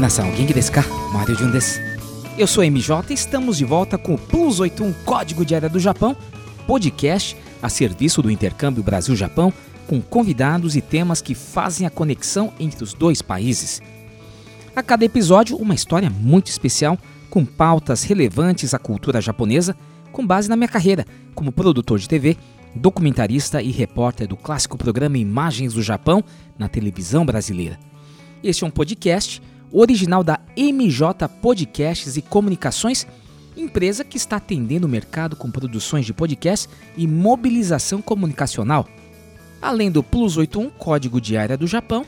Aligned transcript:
Ka? 0.00 0.84
Mario. 1.12 1.36
Eu 2.38 2.46
sou 2.46 2.62
MJ 2.62 3.10
e 3.10 3.14
estamos 3.14 3.58
de 3.58 3.64
volta 3.64 3.98
com 3.98 4.14
o 4.14 4.18
Plus 4.18 4.60
81 4.60 4.92
Código 5.04 5.44
de 5.44 5.56
Área 5.56 5.68
do 5.68 5.80
Japão, 5.80 6.16
podcast 6.68 7.36
a 7.60 7.68
serviço 7.68 8.22
do 8.22 8.30
intercâmbio 8.30 8.80
Brasil-Japão, 8.80 9.52
com 9.88 10.00
convidados 10.00 10.76
e 10.76 10.80
temas 10.80 11.20
que 11.20 11.34
fazem 11.34 11.84
a 11.84 11.90
conexão 11.90 12.52
entre 12.60 12.84
os 12.84 12.94
dois 12.94 13.20
países. 13.20 13.82
A 14.76 14.84
cada 14.84 15.04
episódio, 15.04 15.56
uma 15.56 15.74
história 15.74 16.08
muito 16.08 16.46
especial, 16.46 16.96
com 17.28 17.44
pautas 17.44 18.04
relevantes 18.04 18.74
à 18.74 18.78
cultura 18.78 19.20
japonesa, 19.20 19.76
com 20.12 20.24
base 20.24 20.48
na 20.48 20.54
minha 20.54 20.68
carreira 20.68 21.04
como 21.34 21.50
produtor 21.50 21.98
de 21.98 22.08
TV, 22.08 22.36
documentarista 22.72 23.60
e 23.60 23.72
repórter 23.72 24.28
do 24.28 24.36
clássico 24.36 24.78
programa 24.78 25.18
Imagens 25.18 25.72
do 25.72 25.82
Japão 25.82 26.22
na 26.56 26.68
televisão 26.68 27.26
brasileira. 27.26 27.80
Este 28.44 28.62
é 28.62 28.66
um 28.66 28.70
podcast 28.70 29.42
original 29.72 30.24
da 30.24 30.40
MJ 30.56 31.28
Podcasts 31.40 32.16
e 32.16 32.22
Comunicações, 32.22 33.06
empresa 33.56 34.04
que 34.04 34.16
está 34.16 34.36
atendendo 34.36 34.86
o 34.86 34.90
mercado 34.90 35.36
com 35.36 35.50
produções 35.50 36.06
de 36.06 36.12
podcast 36.12 36.68
e 36.96 37.06
mobilização 37.06 38.00
comunicacional. 38.00 38.86
Além 39.60 39.90
do 39.90 40.02
Plus 40.02 40.36
81 40.36 40.70
Código 40.70 41.20
de 41.20 41.36
Área 41.36 41.56
do 41.56 41.66
Japão, 41.66 42.06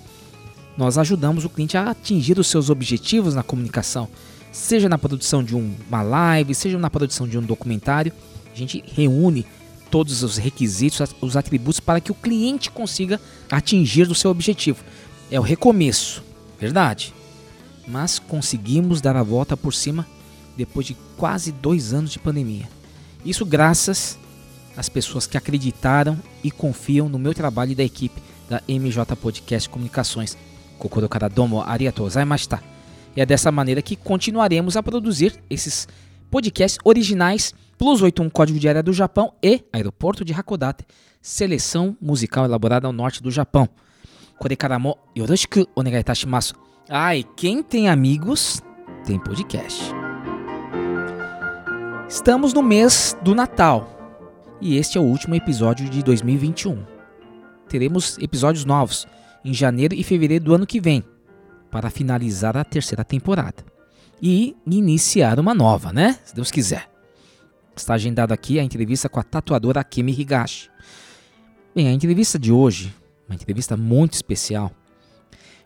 Nós 0.76 0.98
ajudamos 0.98 1.44
o 1.44 1.48
cliente 1.48 1.76
a 1.76 1.90
atingir 1.90 2.38
os 2.38 2.48
seus 2.48 2.68
objetivos 2.68 3.34
na 3.34 3.42
comunicação, 3.42 4.08
seja 4.52 4.88
na 4.88 4.98
produção 4.98 5.42
de 5.42 5.54
uma 5.54 6.02
live, 6.02 6.54
seja 6.54 6.78
na 6.78 6.90
produção 6.90 7.26
de 7.26 7.38
um 7.38 7.42
documentário. 7.42 8.12
A 8.52 8.56
gente 8.56 8.82
reúne 8.94 9.46
todos 9.90 10.22
os 10.22 10.36
requisitos, 10.36 11.00
os 11.20 11.36
atributos 11.36 11.80
para 11.80 12.00
que 12.00 12.12
o 12.12 12.14
cliente 12.14 12.70
consiga 12.70 13.20
atingir 13.50 14.10
o 14.10 14.14
seu 14.14 14.30
objetivo. 14.30 14.84
É 15.30 15.40
o 15.40 15.42
recomeço, 15.42 16.22
verdade. 16.60 17.14
Mas 17.86 18.18
conseguimos 18.18 19.00
dar 19.00 19.16
a 19.16 19.22
volta 19.22 19.56
por 19.56 19.72
cima 19.72 20.06
depois 20.56 20.86
de 20.86 20.96
quase 21.16 21.52
dois 21.52 21.94
anos 21.94 22.10
de 22.10 22.18
pandemia. 22.18 22.68
Isso 23.24 23.44
graças 23.44 24.18
às 24.76 24.88
pessoas 24.88 25.26
que 25.26 25.36
acreditaram 25.36 26.18
e 26.44 26.50
confiam 26.50 27.08
no 27.08 27.18
meu 27.18 27.32
trabalho 27.32 27.72
e 27.72 27.74
da 27.74 27.84
equipe 27.84 28.20
da 28.48 28.62
MJ 28.68 29.16
Podcast 29.16 29.68
Comunicações. 29.68 30.36
Kokoro 30.78 31.08
domo 31.34 31.62
arigatou 31.62 32.06
gozaimashita. 32.06 32.62
E 33.16 33.20
é 33.20 33.26
dessa 33.26 33.50
maneira 33.50 33.80
que 33.80 33.96
continuaremos 33.96 34.76
a 34.76 34.82
produzir 34.82 35.34
esses 35.48 35.88
podcasts 36.30 36.78
originais 36.84 37.54
Plus 37.78 38.00
81 38.00 38.30
Código 38.30 38.58
de 38.58 38.68
Área 38.68 38.82
do 38.82 38.92
Japão 38.92 39.34
e 39.42 39.62
Aeroporto 39.72 40.24
de 40.24 40.32
Hakodate, 40.32 40.84
seleção 41.20 41.96
musical 42.00 42.44
elaborada 42.44 42.86
ao 42.86 42.92
norte 42.92 43.22
do 43.22 43.30
Japão. 43.30 43.68
Korekara 44.38 44.78
mo 44.78 44.96
yoroshiku 45.16 45.66
onegai 45.74 46.00
itashimasu. 46.00 46.54
Quem 47.36 47.62
tem 47.62 47.88
amigos 47.88 48.62
tem 49.04 49.18
podcast. 49.18 49.82
Estamos 52.08 52.54
no 52.54 52.62
mês 52.62 53.16
do 53.22 53.34
Natal 53.34 53.96
e 54.60 54.76
este 54.76 54.96
é 54.96 55.00
o 55.00 55.04
último 55.04 55.34
episódio 55.34 55.88
de 55.88 56.02
2021. 56.02 56.82
Teremos 57.68 58.16
episódios 58.18 58.64
novos 58.64 59.06
em 59.46 59.54
janeiro 59.54 59.94
e 59.94 60.02
fevereiro 60.02 60.44
do 60.44 60.54
ano 60.54 60.66
que 60.66 60.80
vem 60.80 61.04
para 61.70 61.88
finalizar 61.88 62.56
a 62.56 62.64
terceira 62.64 63.04
temporada 63.04 63.64
e 64.20 64.56
iniciar 64.66 65.38
uma 65.38 65.54
nova, 65.54 65.92
né? 65.92 66.18
Se 66.24 66.34
Deus 66.34 66.50
quiser. 66.50 66.90
Está 67.76 67.94
agendado 67.94 68.32
aqui 68.32 68.58
a 68.58 68.62
entrevista 68.64 69.08
com 69.08 69.20
a 69.20 69.22
tatuadora 69.22 69.80
Akemi 69.80 70.12
Higashi. 70.12 70.68
Bem, 71.74 71.88
a 71.88 71.92
entrevista 71.92 72.38
de 72.38 72.50
hoje, 72.50 72.92
uma 73.28 73.34
entrevista 73.34 73.76
muito 73.76 74.14
especial, 74.14 74.72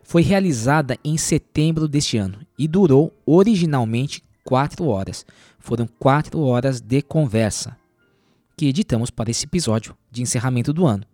foi 0.03 0.21
realizada 0.21 0.97
em 1.03 1.17
setembro 1.17 1.87
deste 1.87 2.17
ano 2.17 2.39
e 2.59 2.67
durou 2.67 3.13
originalmente 3.25 4.23
quatro 4.43 4.85
horas. 4.87 5.25
Foram 5.57 5.87
quatro 5.87 6.41
horas 6.41 6.81
de 6.81 7.01
conversa 7.01 7.77
que 8.57 8.67
editamos 8.67 9.09
para 9.09 9.31
esse 9.31 9.45
episódio 9.45 9.95
de 10.11 10.21
encerramento 10.21 10.73
do 10.73 10.85
ano. 10.85 11.05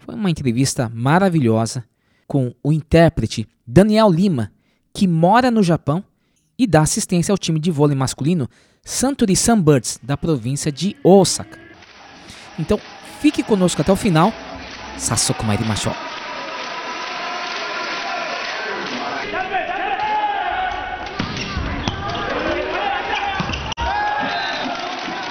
Foi 0.00 0.14
uma 0.14 0.30
entrevista 0.30 0.90
maravilhosa 0.92 1.84
com 2.26 2.54
o 2.62 2.72
intérprete 2.72 3.46
Daniel 3.66 4.10
Lima, 4.10 4.50
que 4.94 5.06
mora 5.06 5.50
no 5.50 5.62
Japão 5.62 6.02
e 6.58 6.66
dá 6.66 6.80
assistência 6.80 7.32
ao 7.32 7.38
time 7.38 7.60
de 7.60 7.70
vôlei 7.70 7.96
masculino 7.96 8.48
Santuri 8.82 9.36
Sunbirds, 9.36 10.00
da 10.02 10.16
província 10.16 10.72
de 10.72 10.96
Osaka. 11.04 11.58
Então, 12.58 12.78
fique 13.20 13.42
conosco 13.42 13.80
até 13.82 13.92
o 13.92 13.96
final. 13.96 14.32
Sassoku 14.96 15.44
Mairimashou. 15.44 15.94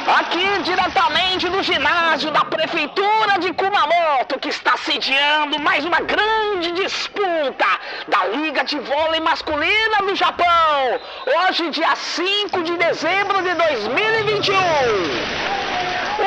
Aqui 0.08 0.49
diretamente 0.64 1.48
do 1.50 1.64
ginásio 1.64 2.32
da 2.32 2.44
Prefeitura 2.44 3.40
de 3.40 3.54
Kumamoto, 3.54 4.40
que 4.40 4.50
está 4.50 4.76
sediando 4.78 5.60
mais 5.60 5.86
uma 5.86 6.02
grande 6.02 6.72
disputa 6.72 7.66
da 8.08 8.26
Liga 8.28 8.64
de 8.64 8.78
Vôlei 8.80 9.20
Masculina 9.22 9.98
do 10.06 10.16
Japão. 10.16 11.00
Hoje, 11.48 11.70
dia 11.70 11.96
5 11.96 12.64
de 12.64 12.78
dezembro 12.78 13.42
de 13.42 13.54
2021. 13.54 14.56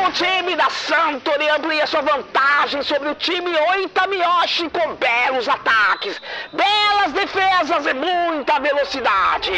O 0.06 0.11
time 0.12 0.56
da 0.56 0.70
Santori 0.70 1.49
amplia 1.50 1.87
sua 1.87 2.00
vantagem 2.00 2.82
sobre 2.82 3.11
o 3.11 3.14
time 3.14 3.55
Oitamiyoshi 3.55 4.70
com 4.70 4.94
belos 4.94 5.46
ataques, 5.49 6.20
belas 6.52 7.12
defesas 7.12 7.87
e 7.87 7.94
muita 7.94 8.58
velocidade. 8.61 9.52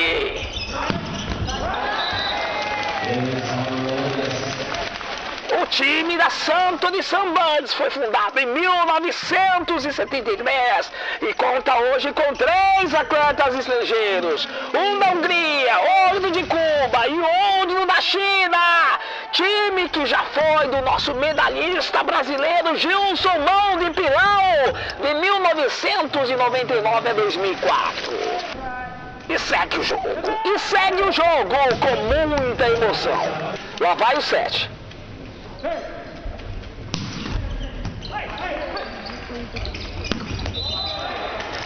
O 5.64 5.66
time 5.66 6.16
da 6.18 6.28
Santo 6.28 6.92
de 6.92 7.02
Sunbuds 7.02 7.72
foi 7.72 7.88
fundado 7.88 8.38
em 8.38 8.44
1973 8.44 10.92
e 11.22 11.32
conta 11.32 11.74
hoje 11.74 12.12
com 12.12 12.34
três 12.34 12.94
atletas 12.94 13.54
estrangeiros. 13.54 14.46
Um 14.74 14.98
da 14.98 15.12
Hungria, 15.12 15.78
outro 16.12 16.30
de 16.32 16.42
Cuba 16.42 17.08
e 17.08 17.18
outro 17.18 17.86
da 17.86 17.98
China. 18.02 18.98
Time 19.32 19.88
que 19.88 20.04
já 20.04 20.22
foi 20.24 20.68
do 20.68 20.82
nosso 20.82 21.14
medalhista 21.14 22.02
brasileiro 22.02 22.76
Gilson 22.76 23.38
Mão 23.38 23.78
de 23.78 23.90
Pilão 23.92 24.74
de 25.00 25.14
1999 25.14 27.08
a 27.08 27.12
2004. 27.14 28.12
E 29.30 29.38
segue 29.38 29.78
o 29.78 29.82
jogo. 29.82 30.12
E 30.44 30.58
segue 30.58 31.00
o 31.00 31.10
jogo 31.10 31.56
com 31.80 31.96
muita 32.02 32.68
emoção. 32.68 33.18
Lá 33.80 33.94
vai 33.94 34.18
o 34.18 34.20
7. 34.20 34.73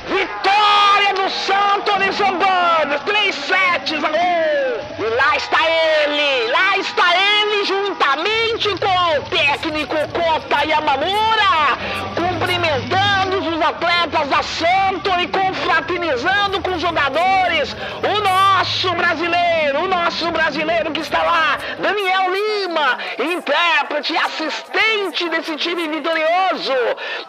Vitória 0.08 1.14
do 1.14 1.30
Santo 1.30 1.98
Lisboa! 1.98 2.98
Três 3.04 3.34
sets 3.34 4.02
a 4.02 4.08
um! 4.08 5.04
E 5.04 5.08
lá 5.14 5.36
está 5.36 5.58
ele! 5.68 6.50
Lá 6.50 6.78
está 6.78 7.14
ele 7.14 7.64
juntamente 7.66 8.68
com 8.78 9.18
o 9.18 9.22
técnico 9.28 9.96
Kota 10.08 10.64
Yamamura, 10.64 11.76
cumprimentando 12.16 13.38
os 13.38 13.60
atletas 13.62 14.28
da 14.28 14.42
Santo 14.42 15.10
e 15.20 15.28
confraternizando 15.28 16.62
com 16.62 16.74
os 16.74 16.80
jogadores. 16.80 17.76
O 18.02 18.27
nosso 18.68 18.94
brasileiro, 18.94 19.84
o 19.84 19.88
nosso 19.88 20.30
brasileiro 20.30 20.92
que 20.92 21.00
está 21.00 21.22
lá, 21.22 21.58
Daniel 21.78 22.30
Lima, 22.30 22.98
intérprete 23.18 24.12
e 24.12 24.18
assistente 24.18 25.26
desse 25.30 25.56
time 25.56 25.88
vitorioso. 25.88 26.74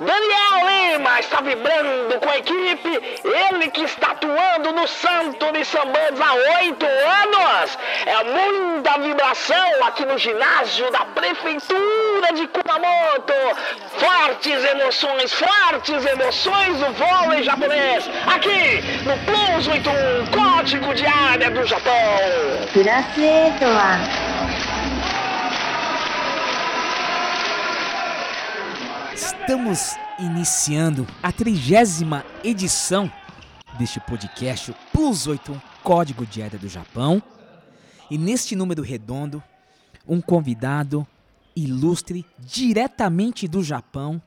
Daniel 0.01 0.67
Lima 0.67 1.19
está 1.21 1.39
vibrando 1.39 2.19
com 2.19 2.29
a 2.29 2.37
equipe, 2.37 3.21
ele 3.23 3.71
que 3.71 3.83
está 3.83 4.11
atuando 4.11 4.73
no 4.73 4.85
Santo 4.85 5.49
de 5.53 5.63
Sambantes 5.63 6.19
há 6.19 6.33
oito 6.59 6.85
anos. 6.85 7.77
É 8.05 8.23
muita 8.25 8.99
vibração 8.99 9.85
aqui 9.87 10.05
no 10.05 10.17
ginásio 10.17 10.91
da 10.91 11.05
Prefeitura 11.05 12.33
de 12.35 12.47
Kumamoto. 12.47 13.33
Fortes 13.97 14.65
emoções, 14.65 15.33
fortes 15.33 16.05
emoções 16.05 16.79
do 16.79 16.91
vôlei 16.93 17.43
japonês. 17.43 18.09
Aqui 18.27 18.81
no 19.05 19.17
Plus 19.25 19.67
81, 19.67 20.25
código 20.27 20.93
de 20.93 21.05
Muralha 21.29 21.51
do 21.51 21.63
Japão. 21.63 21.93
Estamos 29.13 29.95
iniciando 30.17 31.05
a 31.21 31.31
trigésima 31.31 32.25
edição 32.43 33.11
deste 33.77 33.99
podcast 33.99 34.75
Plus 34.91 35.27
8, 35.27 35.61
Código 35.83 36.25
Dieta 36.25 36.57
do 36.57 36.67
Japão. 36.67 37.21
E 38.09 38.17
neste 38.17 38.55
número 38.55 38.81
redondo, 38.81 39.43
um 40.07 40.19
convidado 40.19 41.05
ilustre 41.55 42.25
diretamente 42.39 43.47
do 43.47 43.63
Japão. 43.63 44.19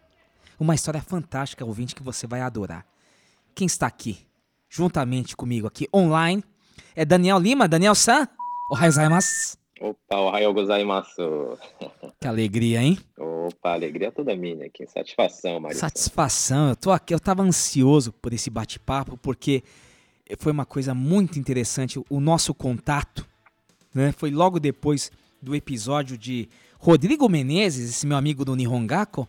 Uma 0.56 0.76
história 0.76 1.02
fantástica, 1.02 1.64
ouvinte, 1.64 1.96
que 1.96 2.02
você 2.02 2.28
vai 2.28 2.42
adorar. 2.42 2.86
Quem 3.56 3.66
está 3.66 3.88
aqui, 3.88 4.24
juntamente 4.70 5.34
comigo 5.34 5.66
aqui 5.66 5.88
online, 5.92 6.44
é 6.94 7.04
Daniel 7.04 7.38
Lima. 7.38 7.66
Daniel 7.68 7.94
San, 7.94 8.28
ohayou 8.70 8.92
gozaimasu. 8.92 9.56
Opa, 9.80 10.16
ohayou 10.20 10.54
gozaimasu. 10.54 11.58
Que 12.20 12.28
alegria, 12.28 12.80
hein? 12.82 12.98
Opa, 13.18 13.72
alegria 13.72 14.12
toda 14.12 14.36
minha 14.36 14.66
aqui. 14.66 14.86
Satisfação, 14.86 15.58
Mário. 15.58 15.76
Satisfação. 15.76 16.68
Eu 16.68 16.76
tô 16.76 16.90
aqui, 16.92 17.12
eu 17.12 17.18
tava 17.20 17.42
ansioso 17.42 18.12
por 18.12 18.32
esse 18.32 18.48
bate-papo 18.48 19.16
porque 19.16 19.62
foi 20.38 20.52
uma 20.52 20.64
coisa 20.64 20.94
muito 20.94 21.38
interessante 21.38 22.00
o 22.08 22.20
nosso 22.20 22.54
contato, 22.54 23.26
né? 23.94 24.12
Foi 24.12 24.30
logo 24.30 24.60
depois 24.60 25.10
do 25.42 25.54
episódio 25.54 26.16
de 26.16 26.48
Rodrigo 26.78 27.28
Menezes, 27.28 27.90
esse 27.90 28.06
meu 28.06 28.16
amigo 28.16 28.44
do 28.44 28.54
Nihongaku. 28.54 29.26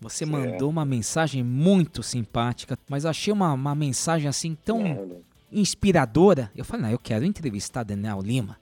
Você 0.00 0.26
Certo. 0.26 0.30
mandou 0.30 0.68
uma 0.68 0.84
mensagem 0.84 1.42
muito 1.42 2.02
simpática, 2.02 2.76
mas 2.90 3.06
achei 3.06 3.32
uma, 3.32 3.52
uma 3.52 3.74
mensagem 3.74 4.28
assim 4.28 4.54
tão 4.54 4.80
Olha, 4.82 5.20
inspiradora. 5.52 6.50
Eu 6.56 6.64
falei, 6.64 6.82
não, 6.86 6.90
eu 6.92 6.98
quero 6.98 7.24
entrevistar 7.24 7.82
Daniel 7.82 8.20
Lima. 8.20 8.58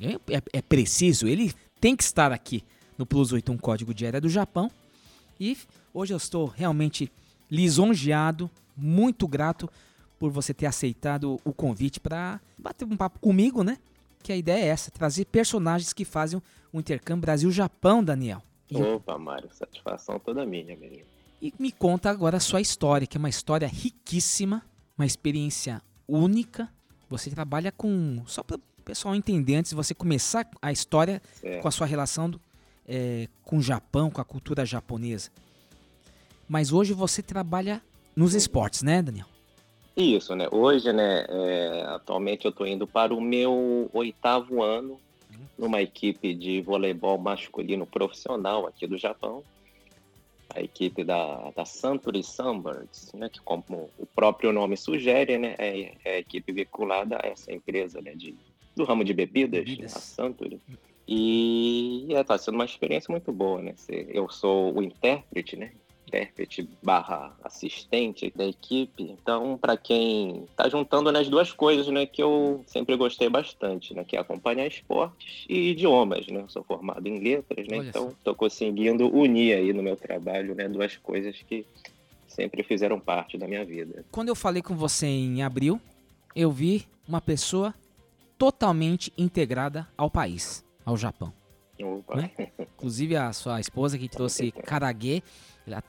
É, 0.00 0.14
é- 0.36 0.42
é 0.54 0.62
preciso, 0.62 1.26
ele 1.26 1.52
tem 1.80 1.96
que 1.96 2.02
estar 2.02 2.32
aqui 2.32 2.62
no 2.98 3.04
Plus 3.06 3.32
81 3.32 3.56
Código 3.58 3.92
de 3.94 4.06
Área 4.06 4.20
do 4.20 4.28
Japão. 4.28 4.70
E 5.38 5.56
hoje 5.92 6.12
eu 6.14 6.16
estou 6.16 6.46
realmente 6.46 7.10
lisonjeado, 7.50 8.50
muito 8.76 9.26
grato 9.26 9.68
por 10.18 10.30
você 10.30 10.52
ter 10.54 10.66
aceitado 10.66 11.40
o 11.44 11.52
convite 11.52 11.98
para 12.00 12.40
bater 12.56 12.84
um 12.86 12.96
papo 12.96 13.18
comigo, 13.18 13.62
né? 13.62 13.78
Que 14.22 14.32
a 14.32 14.36
ideia 14.36 14.64
é 14.64 14.68
essa, 14.68 14.90
trazer 14.90 15.24
personagens 15.26 15.92
que 15.92 16.04
fazem 16.04 16.40
o 16.72 16.78
intercâmbio 16.80 17.22
Brasil-Japão, 17.22 18.02
Daniel. 18.02 18.42
E, 18.70 18.76
Opa, 18.76 19.16
Mário, 19.18 19.48
satisfação 19.52 20.18
toda 20.18 20.44
minha 20.44 20.76
mesmo. 20.76 21.04
e 21.40 21.52
me 21.58 21.70
conta 21.70 22.10
agora 22.10 22.38
a 22.38 22.40
sua 22.40 22.60
história, 22.60 23.06
que 23.06 23.16
é 23.16 23.20
uma 23.20 23.28
história 23.28 23.68
riquíssima, 23.68 24.62
uma 24.98 25.06
experiência 25.06 25.80
única. 26.08 26.68
Você 27.08 27.30
trabalha 27.30 27.70
com. 27.72 28.22
Só 28.26 28.42
para 28.42 28.56
o 28.56 28.82
pessoal 28.84 29.14
entender, 29.14 29.56
antes 29.56 29.70
de 29.70 29.76
você 29.76 29.94
começar 29.94 30.48
a 30.60 30.72
história 30.72 31.20
Certo. 31.34 31.62
com 31.62 31.68
a 31.68 31.70
sua 31.70 31.86
relação 31.86 32.30
do- 32.30 32.40
é, 32.88 33.28
com 33.44 33.58
o 33.58 33.62
Japão, 33.62 34.10
com 34.10 34.20
a 34.20 34.24
cultura 34.24 34.64
japonesa. 34.64 35.30
Mas 36.48 36.72
hoje 36.72 36.92
você 36.92 37.22
trabalha 37.22 37.82
nos 38.14 38.34
esportes, 38.34 38.82
né, 38.82 39.02
Daniel? 39.02 39.26
Isso, 39.96 40.34
né? 40.36 40.46
Hoje, 40.50 40.92
né, 40.92 41.24
é, 41.28 41.84
atualmente 41.88 42.44
eu 42.44 42.50
estou 42.50 42.66
indo 42.66 42.86
para 42.86 43.14
o 43.14 43.20
meu 43.20 43.90
oitavo 43.92 44.62
ano 44.62 45.00
numa 45.58 45.80
equipe 45.82 46.34
de 46.34 46.60
voleibol 46.60 47.18
masculino 47.18 47.86
profissional 47.86 48.66
aqui 48.66 48.86
do 48.86 48.96
Japão. 48.98 49.42
A 50.56 50.62
equipe 50.62 51.04
da, 51.04 51.50
da 51.54 51.64
Suntory 51.64 52.22
Sunbirds, 52.22 53.12
né, 53.12 53.28
que 53.28 53.40
como 53.40 53.90
o 53.98 54.06
próprio 54.06 54.52
nome 54.52 54.76
sugere, 54.76 55.36
né, 55.36 55.54
é, 55.58 55.92
é 56.04 56.14
a 56.14 56.18
equipe 56.18 56.50
vinculada 56.50 57.18
a 57.22 57.26
essa 57.26 57.52
empresa 57.52 58.00
né, 58.00 58.14
de, 58.14 58.34
do 58.74 58.84
ramo 58.84 59.04
de 59.04 59.12
bebidas, 59.12 59.64
Bebidas. 59.64 59.96
a 59.96 60.00
Suntory. 60.00 60.58
E 61.06 62.06
está 62.10 62.36
sendo 62.36 62.54
uma 62.54 62.64
experiência 62.64 63.12
muito 63.12 63.30
boa, 63.30 63.62
né? 63.62 63.74
Eu 64.08 64.28
sou 64.28 64.76
o 64.76 64.82
intérprete, 64.82 65.56
né? 65.56 65.72
Intérprete 66.06 66.68
barra 66.82 67.36
assistente 67.42 68.32
da 68.34 68.46
equipe. 68.46 69.02
Então, 69.02 69.58
para 69.58 69.76
quem 69.76 70.46
tá 70.56 70.68
juntando 70.68 71.10
nas 71.10 71.28
duas 71.28 71.52
coisas, 71.52 71.88
né, 71.88 72.06
que 72.06 72.22
eu 72.22 72.62
sempre 72.66 72.96
gostei 72.96 73.28
bastante, 73.28 73.92
né, 73.94 74.04
que 74.04 74.16
é 74.16 74.20
acompanhar 74.20 74.66
esportes 74.66 75.44
e 75.48 75.70
idiomas, 75.70 76.26
né? 76.28 76.40
Eu 76.40 76.48
sou 76.48 76.62
formado 76.62 77.06
em 77.06 77.18
letras, 77.18 77.66
né? 77.66 77.78
Olha 77.78 77.88
Então, 77.88 78.14
tô 78.22 78.34
conseguindo 78.34 79.14
unir 79.14 79.54
aí 79.54 79.72
no 79.72 79.82
meu 79.82 79.96
trabalho, 79.96 80.54
né, 80.54 80.68
duas 80.68 80.96
coisas 80.96 81.36
que 81.42 81.66
sempre 82.28 82.62
fizeram 82.62 83.00
parte 83.00 83.36
da 83.38 83.48
minha 83.48 83.64
vida. 83.64 84.04
Quando 84.10 84.28
eu 84.28 84.36
falei 84.36 84.62
com 84.62 84.76
você 84.76 85.06
em 85.06 85.42
abril, 85.42 85.80
eu 86.34 86.50
vi 86.50 86.86
uma 87.08 87.20
pessoa 87.20 87.74
totalmente 88.36 89.12
integrada 89.16 89.88
ao 89.96 90.10
país, 90.10 90.64
ao 90.84 90.96
Japão. 90.96 91.32
Né? 92.14 92.30
Inclusive 92.74 93.16
a 93.16 93.32
sua 93.32 93.60
esposa 93.60 93.98
que 93.98 94.08
trouxe 94.08 94.50
karaguê, 94.52 95.22
ela 95.66 95.82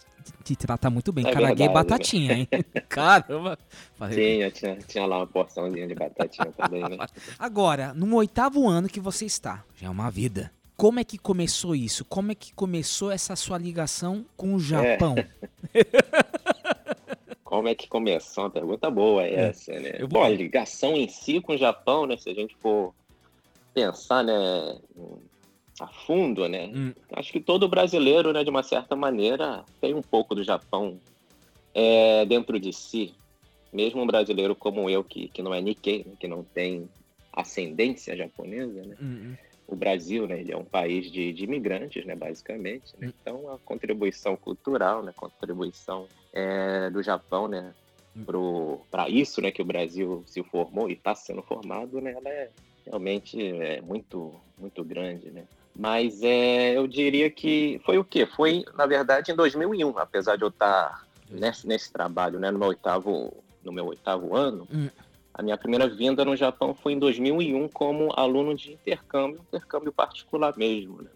te- 0.44 0.56
trata 0.56 0.90
muito 0.90 1.12
bem. 1.12 1.26
É 1.28 1.32
karaguê 1.32 1.64
e 1.64 1.68
né? 1.68 1.74
batatinha, 1.74 2.34
hein? 2.34 2.48
Caramba! 2.90 3.58
Tinha, 4.12 4.52
tinha, 4.52 4.76
tinha 4.78 5.06
lá 5.06 5.18
uma 5.18 5.28
porçãozinha 5.28 5.88
de 5.88 5.96
batatinha 5.96 6.52
também, 6.52 6.82
né? 6.82 6.98
Agora, 7.38 7.94
no 7.94 8.16
oitavo 8.16 8.68
ano 8.68 8.88
que 8.88 9.00
você 9.00 9.26
está, 9.26 9.64
já 9.76 9.88
é 9.88 9.90
uma 9.90 10.10
vida. 10.10 10.52
Como 10.76 11.00
é 11.00 11.04
que 11.04 11.18
começou 11.18 11.76
isso? 11.76 12.06
Como 12.06 12.32
é 12.32 12.36
que 12.36 12.54
começou 12.54 13.12
essa 13.12 13.36
sua 13.36 13.58
ligação 13.58 14.24
com 14.36 14.54
o 14.54 14.60
Japão? 14.60 15.16
Como 17.44 17.68
é 17.68 17.74
que 17.74 17.88
começou? 17.88 18.44
Uma 18.44 18.50
pergunta 18.50 18.92
boa 18.92 19.24
é 19.24 19.34
essa, 19.34 19.72
né? 19.72 19.96
Eu 19.98 20.08
Bom, 20.08 20.22
a 20.22 20.30
ligação 20.30 20.94
em 20.96 21.08
si 21.08 21.40
com 21.40 21.54
o 21.54 21.58
Japão, 21.58 22.06
né? 22.06 22.18
Se 22.18 22.30
a 22.30 22.34
gente 22.34 22.56
for 22.58 22.94
pensar, 23.74 24.24
né, 24.24 24.78
a 25.80 25.88
fundo, 25.88 26.48
né? 26.48 26.72
Hum. 26.74 26.94
Acho 27.14 27.32
que 27.32 27.40
todo 27.40 27.68
brasileiro, 27.68 28.34
né, 28.34 28.44
de 28.44 28.50
uma 28.50 28.64
certa 28.64 28.96
maneira, 28.96 29.64
tem 29.80 29.94
um 29.94 30.02
pouco 30.02 30.34
do 30.34 30.44
Japão 30.44 31.00
é, 31.74 32.26
dentro 32.26 32.60
de 32.60 32.74
si. 32.74 33.14
Mesmo 33.72 34.02
um 34.02 34.08
brasileiro 34.08 34.56
como 34.56 34.90
eu, 34.90 35.04
que, 35.04 35.28
que 35.28 35.42
não 35.42 35.54
é 35.54 35.62
Nikkei, 35.62 36.04
né, 36.06 36.14
que 36.20 36.28
não 36.28 36.44
tem 36.44 36.90
ascendência 37.32 38.18
japonesa, 38.18 38.84
né? 38.84 38.96
Hum, 39.00 39.06
hum. 39.06 39.36
o 39.68 39.76
Brasil, 39.76 40.28
né, 40.28 40.40
ele 40.40 40.52
é 40.52 40.58
um 40.58 40.66
país 40.66 41.12
de, 41.12 41.32
de 41.32 41.44
imigrantes, 41.44 42.04
né, 42.06 42.16
basicamente. 42.16 42.96
né? 42.98 43.14
Então, 43.22 43.54
a 43.54 43.60
contribuição 43.60 44.36
cultural, 44.36 45.04
né, 45.04 45.14
contribuição 45.16 46.08
é, 46.34 46.90
do 46.90 47.04
Japão, 47.04 47.48
né, 47.48 47.74
para 48.90 49.08
isso, 49.10 49.40
né, 49.42 49.52
que 49.52 49.62
o 49.62 49.66
Brasil 49.66 50.24
se 50.26 50.42
formou 50.42 50.90
e 50.90 50.94
está 50.94 51.14
sendo 51.14 51.44
formado, 51.44 52.02
né, 52.02 52.14
ela 52.14 52.30
é 52.30 52.50
realmente 52.88 53.40
é 53.40 53.82
muito, 53.82 54.34
muito 54.58 54.84
grande, 54.84 55.30
né. 55.30 55.44
Mas 55.78 56.24
é, 56.24 56.76
eu 56.76 56.88
diria 56.88 57.30
que 57.30 57.80
foi 57.86 58.00
o 58.00 58.04
quê? 58.04 58.26
Foi, 58.26 58.66
na 58.76 58.88
verdade, 58.88 59.32
em 59.32 59.36
2001, 59.36 59.98
apesar 60.00 60.36
de 60.36 60.44
eu 60.44 60.48
estar 60.48 61.06
nesse, 61.30 61.68
nesse 61.68 61.92
trabalho, 61.94 62.40
né, 62.40 62.50
no 62.50 62.58
meu 62.58 62.70
oitavo, 62.70 63.32
no 63.64 63.72
meu 63.72 63.86
oitavo 63.86 64.36
ano. 64.36 64.68
Hum. 64.74 64.90
A 65.32 65.44
minha 65.44 65.56
primeira 65.56 65.88
vinda 65.88 66.26
no 66.26 66.36
Japão 66.36 66.74
foi 66.74 66.94
em 66.94 67.00
2001 67.00 67.68
como 67.70 68.12
aluno 68.16 68.56
de 68.56 68.74
intercâmbio, 68.74 69.40
intercâmbio 69.50 69.92
particular 69.94 70.58
mesmo, 70.58 71.04
né? 71.04 71.10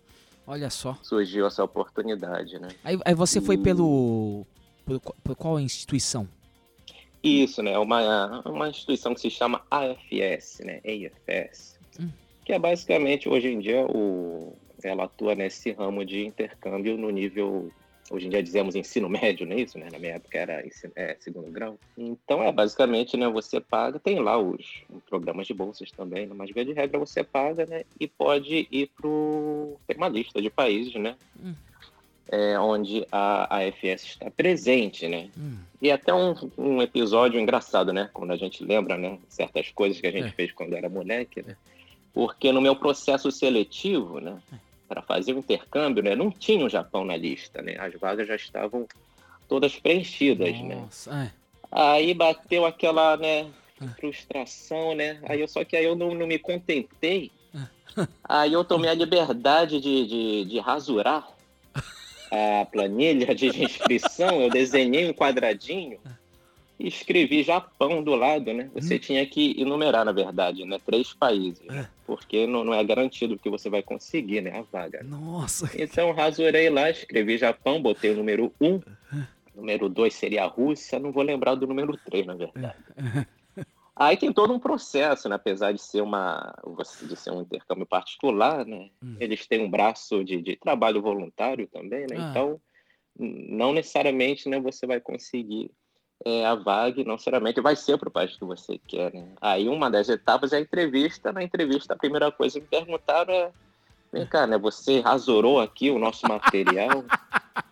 Olha 0.46 0.70
só. 0.70 0.96
Surgiu 1.02 1.48
essa 1.48 1.64
oportunidade, 1.64 2.60
né? 2.60 2.68
Aí, 2.84 3.00
aí 3.04 3.16
você 3.16 3.42
foi 3.42 3.56
E- 3.56 3.58
pelo. 3.64 4.46
Por, 4.86 5.00
por 5.00 5.36
qual 5.36 5.60
instituição? 5.60 6.28
Isso, 7.24 7.64
né? 7.64 7.78
Uma, 7.80 8.42
uma 8.46 8.70
instituição 8.70 9.14
que 9.14 9.22
se 9.22 9.30
chama 9.32 9.62
AFS, 9.72 10.60
né? 10.64 10.82
AFS. 10.86 11.80
Hum. 12.00 12.10
Que 12.46 12.54
é 12.54 12.60
basicamente, 12.60 13.30
hoje 13.30 13.50
em 13.50 13.60
dia, 13.60 13.86
o, 13.86 14.56
ela 14.84 15.04
atua 15.06 15.36
nesse 15.36 15.72
ramo 15.72 16.04
de 16.04 16.26
intercâmbio 16.26 16.98
no 16.98 17.10
nível. 17.10 17.72
Hoje 18.10 18.28
em 18.28 18.30
dia 18.30 18.44
dizemos 18.44 18.76
ensino 18.76 19.08
médio, 19.08 19.46
não 19.46 19.56
é 19.56 19.62
isso? 19.62 19.78
Né? 19.80 19.88
Na 19.90 19.98
minha 19.98 20.16
época 20.16 20.38
era 20.38 20.66
ensino- 20.68 20.92
é, 20.98 21.16
segundo 21.20 21.50
grau. 21.50 21.78
Então 21.98 22.44
é 22.44 22.52
basicamente, 22.52 23.16
né? 23.16 23.30
Você 23.30 23.62
paga, 23.62 24.00
tem 24.00 24.20
lá 24.20 24.38
os 24.38 24.84
programas 25.08 25.48
de 25.48 25.54
bolsas 25.54 25.92
também, 25.92 26.26
né? 26.26 26.34
mas 26.36 26.52
via 26.52 26.66
de 26.66 26.74
regra 26.74 27.00
você 27.00 27.24
paga, 27.24 27.66
né? 27.66 27.84
E 28.00 28.08
pode 28.08 28.68
ir 28.70 28.88
pro. 28.98 29.78
Tem 29.88 29.96
uma 29.96 30.10
lista 30.10 30.42
de 30.42 30.50
países, 30.50 30.94
né? 30.96 31.16
Hum. 31.42 31.54
É, 32.28 32.58
onde 32.60 33.06
a 33.12 33.58
AFS 33.58 34.04
está 34.04 34.32
presente, 34.32 35.08
né? 35.08 35.30
Hum, 35.38 35.58
E 35.82 35.92
até 35.92 36.14
um, 36.14 36.34
um 36.58 36.82
episódio 36.82 37.40
engraçado, 37.40 37.92
né? 37.94 38.10
Quando 38.14 38.32
a 38.32 38.38
gente 38.38 38.64
lembra, 38.64 38.98
né? 38.98 39.20
Certas 39.30 39.70
coisas 39.72 40.00
que 40.02 40.08
a 40.08 40.12
gente 40.12 40.28
É. 40.28 40.32
fez 40.32 40.52
quando 40.52 40.74
era 40.76 40.90
moleque, 40.90 41.42
né? 41.46 41.56
Porque 42.14 42.52
no 42.52 42.62
meu 42.62 42.76
processo 42.76 43.32
seletivo, 43.32 44.20
né? 44.20 44.38
Para 44.88 45.02
fazer 45.02 45.34
o 45.34 45.40
intercâmbio, 45.40 46.04
né? 46.04 46.16
Não 46.16 46.30
tinha 46.30 46.66
o 46.66 46.70
Japão 46.70 47.06
na 47.06 47.16
lista, 47.16 47.62
né? 47.62 47.76
As 47.80 47.94
vagas 47.94 48.28
já 48.28 48.36
estavam 48.36 48.86
todas 49.48 49.76
preenchidas, 49.78 50.60
né? 50.62 50.76
Nossa, 50.76 51.12
é. 51.24 51.32
Aí 51.72 52.14
bateu 52.14 52.66
aquela, 52.66 53.16
né? 53.16 53.48
Ah. 53.80 53.88
Frustração, 54.00 54.94
né? 54.94 55.20
Aí 55.24 55.40
eu, 55.40 55.48
só 55.48 55.64
que 55.64 55.76
aí 55.78 55.86
eu 55.86 55.96
não, 55.96 56.14
não 56.14 56.28
me 56.28 56.38
contentei. 56.38 57.32
Ah. 57.56 58.08
Aí 58.26 58.52
eu 58.54 58.64
tomei 58.66 58.90
a 58.90 58.94
liberdade 58.94 59.80
de, 59.80 60.06
de, 60.06 60.46
de 60.46 60.60
rasurar 60.60 61.28
a 62.30 62.66
planilha 62.66 63.34
de 63.36 63.48
inscrição. 63.64 64.42
Eu 64.42 64.50
desenhei 64.50 65.10
um 65.10 65.14
quadradinho 65.14 65.98
e 66.80 66.88
escrevi 66.88 67.44
Japão 67.44 68.02
do 68.04 68.16
lado, 68.16 68.54
né? 68.54 68.70
Você 68.74 68.96
Hum. 68.96 69.00
tinha 69.00 69.26
que 69.26 69.56
enumerar, 69.60 70.04
na 70.06 70.12
verdade, 70.12 70.66
né? 70.66 70.80
Três 70.86 71.14
países. 71.14 71.62
É. 71.70 71.88
Porque 72.12 72.46
não, 72.46 72.66
não 72.66 72.74
é 72.74 72.84
garantido 72.84 73.40
que 73.40 73.50
você 73.50 73.70
vai 73.70 73.82
conseguir, 73.82 74.42
né? 74.42 74.60
A 74.60 74.64
vaga. 74.64 75.02
Nossa. 75.02 75.72
Então 75.82 76.12
rasurei 76.12 76.70
lá, 76.70 76.90
escrevi 76.90 77.38
Japão, 77.38 77.82
botei 77.82 78.12
o 78.12 78.18
número 78.18 78.54
1. 78.60 78.82
Número 79.56 79.88
2 79.88 80.14
seria 80.14 80.44
a 80.44 80.48
Rússia, 80.48 81.00
não 81.00 81.12
vou 81.12 81.24
lembrar 81.24 81.56
do 81.56 81.68
número 81.68 81.98
3, 82.06 82.26
na 82.26 82.36
verdade. 82.36 82.78
Aí 83.96 84.18
tem 84.18 84.34
todo 84.34 84.54
um 84.54 84.60
processo, 84.60 85.30
né? 85.30 85.36
Apesar 85.36 85.72
de 85.72 85.82
ser 85.82 86.02
uma 86.02 86.54
de 87.02 87.16
ser 87.16 87.32
um 87.32 87.42
intercâmbio 87.42 87.86
particular, 87.86 88.66
né? 88.66 88.90
Hum. 89.02 89.16
Eles 89.20 89.48
têm 89.48 89.62
um 89.62 89.70
braço 89.70 90.22
de, 90.24 90.42
de 90.42 90.58
trabalho 90.58 91.02
voluntário 91.02 91.66
também, 91.68 92.08
né? 92.10 92.18
Ah. 92.18 92.30
Então, 92.30 92.62
não 93.18 93.72
necessariamente 93.72 94.50
né, 94.50 94.60
você 94.60 94.86
vai 94.86 95.00
conseguir 95.00 95.72
é, 96.26 96.46
a 96.46 96.56
vaga, 96.56 97.04
não 97.04 97.14
necessariamente 97.14 97.62
vai 97.62 97.76
ser 97.76 97.98
para 97.98 98.10
o 98.10 98.12
país 98.12 98.36
que 98.36 98.46
você 98.46 98.80
quer, 98.88 99.14
né? 99.14 99.28
Aí 99.42 99.68
uma 99.68 99.90
das 99.90 100.10
etapas 100.10 100.54
é 100.54 100.58
a 100.58 100.62
entrevista. 100.62 101.32
Na 101.32 101.44
entrevista, 101.44 101.94
a 101.94 101.98
primeira 101.98 102.32
coisa 102.32 102.60
que 102.60 102.66
me 102.66 102.86
perguntaram 102.86 103.34
é 103.34 103.52
Vem 104.12 104.26
cá, 104.26 104.46
né? 104.46 104.58
Você 104.58 105.00
rasurou 105.00 105.60
aqui 105.62 105.90
o 105.90 105.98
nosso 105.98 106.28
material. 106.28 107.06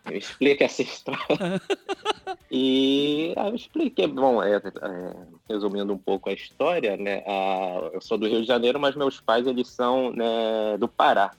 Me 0.05 0.17
explica 0.17 0.65
essa 0.65 0.81
história. 0.81 1.19
E 2.51 3.33
aí 3.37 3.49
eu 3.49 3.55
expliquei. 3.55 4.07
Bom, 4.07 4.41
é, 4.41 4.55
é, 4.55 4.61
resumindo 5.47 5.93
um 5.93 5.97
pouco 5.99 6.29
a 6.29 6.33
história, 6.33 6.97
né? 6.97 7.23
a- 7.27 7.91
eu 7.93 8.01
sou 8.01 8.17
do 8.17 8.27
Rio 8.27 8.41
de 8.41 8.47
Janeiro, 8.47 8.79
mas 8.79 8.95
meus 8.95 9.21
pais 9.21 9.45
eles 9.45 9.67
são 9.67 10.11
né, 10.11 10.75
do 10.79 10.87
Pará. 10.87 11.31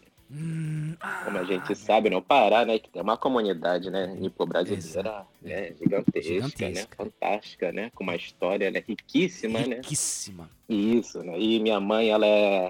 Como 1.24 1.38
a 1.38 1.40
ah, 1.40 1.44
gente 1.44 1.74
sabe, 1.74 2.08
né? 2.08 2.16
O 2.16 2.22
Pará, 2.22 2.64
né? 2.64 2.78
Que 2.78 2.88
tem 2.88 3.02
uma 3.02 3.16
comunidade, 3.16 3.90
né? 3.90 4.06
Nipo-brasileira 4.06 5.26
né, 5.42 5.74
gigantesca, 5.76 6.20
né? 6.20 6.22
Gigantesca. 6.22 6.96
Fantástica, 6.96 7.72
né? 7.72 7.90
Com 7.94 8.04
uma 8.04 8.14
história 8.14 8.70
né, 8.70 8.82
riquíssima, 8.86 9.58
né? 9.60 9.76
Riquíssima. 9.76 10.48
Isso, 10.68 11.22
né? 11.24 11.38
E 11.38 11.58
minha 11.58 11.80
mãe, 11.80 12.10
ela 12.10 12.26
é 12.26 12.68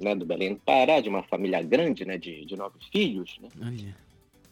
né, 0.00 0.14
do 0.14 0.24
Belém 0.24 0.54
do 0.54 0.60
Pará, 0.60 1.00
de 1.00 1.08
uma 1.08 1.22
família 1.22 1.62
grande, 1.62 2.06
né? 2.06 2.16
De, 2.16 2.46
de 2.46 2.56
nove 2.56 2.78
filhos, 2.90 3.38
né? 3.42 3.48
Olha. 3.62 3.96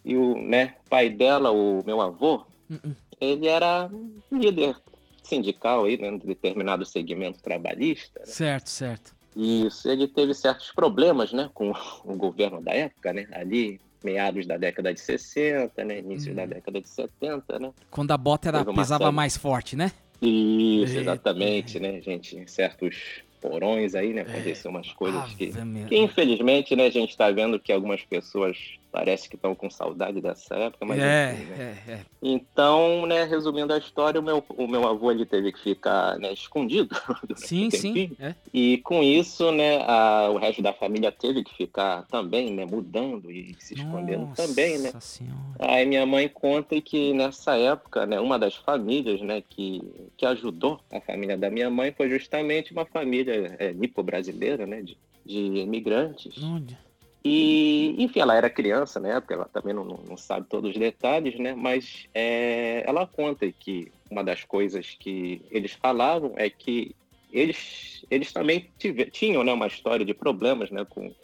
E 0.04 0.14
o 0.14 0.36
né, 0.36 0.74
pai 0.90 1.08
dela, 1.08 1.50
o 1.50 1.82
meu 1.84 2.00
avô, 2.00 2.44
Hum, 2.70 2.78
hum. 2.84 2.94
ele 3.20 3.46
era 3.46 3.90
líder 4.32 4.76
sindical 5.22 5.84
aí, 5.84 5.96
né? 5.98 6.10
De 6.18 6.26
determinado 6.26 6.84
segmento 6.84 7.42
trabalhista. 7.42 8.20
né? 8.20 8.26
Certo, 8.26 8.68
certo. 8.68 9.13
Isso, 9.36 9.88
ele 9.90 10.06
teve 10.06 10.32
certos 10.34 10.70
problemas, 10.72 11.32
né? 11.32 11.50
Com 11.54 11.72
o 12.04 12.16
governo 12.16 12.60
da 12.60 12.72
época, 12.72 13.12
né? 13.12 13.26
Ali, 13.32 13.80
meados 14.02 14.46
da 14.46 14.56
década 14.56 14.92
de 14.92 15.00
60, 15.00 15.82
né? 15.84 15.98
Início 15.98 16.32
Hum. 16.32 16.36
da 16.36 16.46
década 16.46 16.80
de 16.80 16.88
70, 16.88 17.58
né? 17.58 17.72
Quando 17.90 18.10
a 18.12 18.16
bota 18.16 18.48
era, 18.48 18.64
pisava 18.64 19.04
série. 19.04 19.16
mais 19.16 19.36
forte, 19.36 19.76
né? 19.76 19.92
Isso, 20.22 20.92
Eita. 20.92 21.00
exatamente, 21.00 21.80
né, 21.80 22.00
gente? 22.00 22.48
Certos 22.50 23.22
porões 23.40 23.94
aí, 23.94 24.14
né? 24.14 24.22
Aconteceu 24.22 24.70
umas 24.70 24.90
coisas 24.92 25.34
que 25.34 25.48
Ave 25.48 25.64
Maria. 25.64 25.86
Que 25.88 25.96
infelizmente, 25.98 26.74
né, 26.76 26.86
a 26.86 26.90
gente 26.90 27.10
está 27.10 27.30
vendo 27.30 27.58
que 27.58 27.72
algumas 27.72 28.02
pessoas 28.02 28.56
parece 28.94 29.28
que 29.28 29.34
estão 29.34 29.56
com 29.56 29.68
saudade 29.68 30.20
dessa 30.20 30.54
época, 30.54 30.86
mas 30.86 31.00
é, 31.02 31.32
enfim, 31.34 31.44
né? 31.46 31.56
é, 31.88 31.90
é. 31.94 32.00
Então, 32.22 33.04
né, 33.06 33.24
resumindo 33.24 33.74
a 33.74 33.78
história, 33.78 34.20
o 34.20 34.22
meu, 34.22 34.42
o 34.50 34.68
meu 34.68 34.86
avô 34.86 35.10
ele 35.10 35.26
teve 35.26 35.50
que 35.50 35.60
ficar 35.60 36.16
né, 36.20 36.32
escondido 36.32 36.94
Sim, 37.34 37.68
sim. 37.72 38.16
É. 38.20 38.36
E 38.52 38.78
com 38.78 39.02
isso, 39.02 39.50
né, 39.50 39.82
a- 39.82 40.30
o 40.30 40.38
resto 40.38 40.62
da 40.62 40.72
família 40.72 41.10
teve 41.10 41.42
que 41.42 41.52
ficar 41.56 42.06
também, 42.06 42.54
né, 42.54 42.64
mudando 42.64 43.32
e 43.32 43.56
se 43.58 43.74
escondendo 43.74 44.26
Nossa 44.26 44.46
também, 44.46 44.78
né? 44.78 44.92
Senhora. 45.00 45.34
Aí 45.58 45.84
minha 45.84 46.06
mãe 46.06 46.28
conta 46.28 46.80
que 46.80 47.12
nessa 47.12 47.56
época, 47.58 48.06
né, 48.06 48.20
uma 48.20 48.38
das 48.38 48.54
famílias, 48.54 49.20
né, 49.20 49.42
que, 49.48 49.82
que 50.16 50.24
ajudou 50.24 50.80
a 50.92 51.00
família 51.00 51.36
da 51.36 51.50
minha 51.50 51.68
mãe 51.68 51.92
foi 51.96 52.08
justamente 52.08 52.72
uma 52.72 52.86
família 52.86 53.56
é, 53.58 53.72
nipo-brasileira, 53.72 54.66
né, 54.66 54.82
de, 54.82 54.96
de 55.26 55.38
imigrantes. 55.58 56.40
Olha. 56.42 56.78
E, 57.24 57.94
enfim, 57.98 58.20
ela 58.20 58.34
era 58.36 58.50
criança 58.50 59.00
na 59.00 59.08
época, 59.16 59.32
ela 59.32 59.46
também 59.46 59.72
não, 59.74 59.84
não 59.84 60.16
sabe 60.16 60.46
todos 60.46 60.72
os 60.72 60.76
detalhes, 60.76 61.38
né, 61.38 61.54
mas 61.54 62.06
é, 62.14 62.84
ela 62.86 63.06
conta 63.06 63.50
que 63.50 63.90
uma 64.10 64.22
das 64.22 64.44
coisas 64.44 64.94
que 65.00 65.40
eles 65.50 65.72
falavam 65.72 66.34
é 66.36 66.50
que 66.50 66.94
eles, 67.32 68.04
eles 68.10 68.30
também 68.30 68.70
tive- 68.78 69.06
tinham, 69.06 69.42
né, 69.42 69.52
uma 69.54 69.66
história 69.66 70.04
de 70.04 70.12
problemas, 70.12 70.70
né, 70.70 70.84
com 70.84 71.14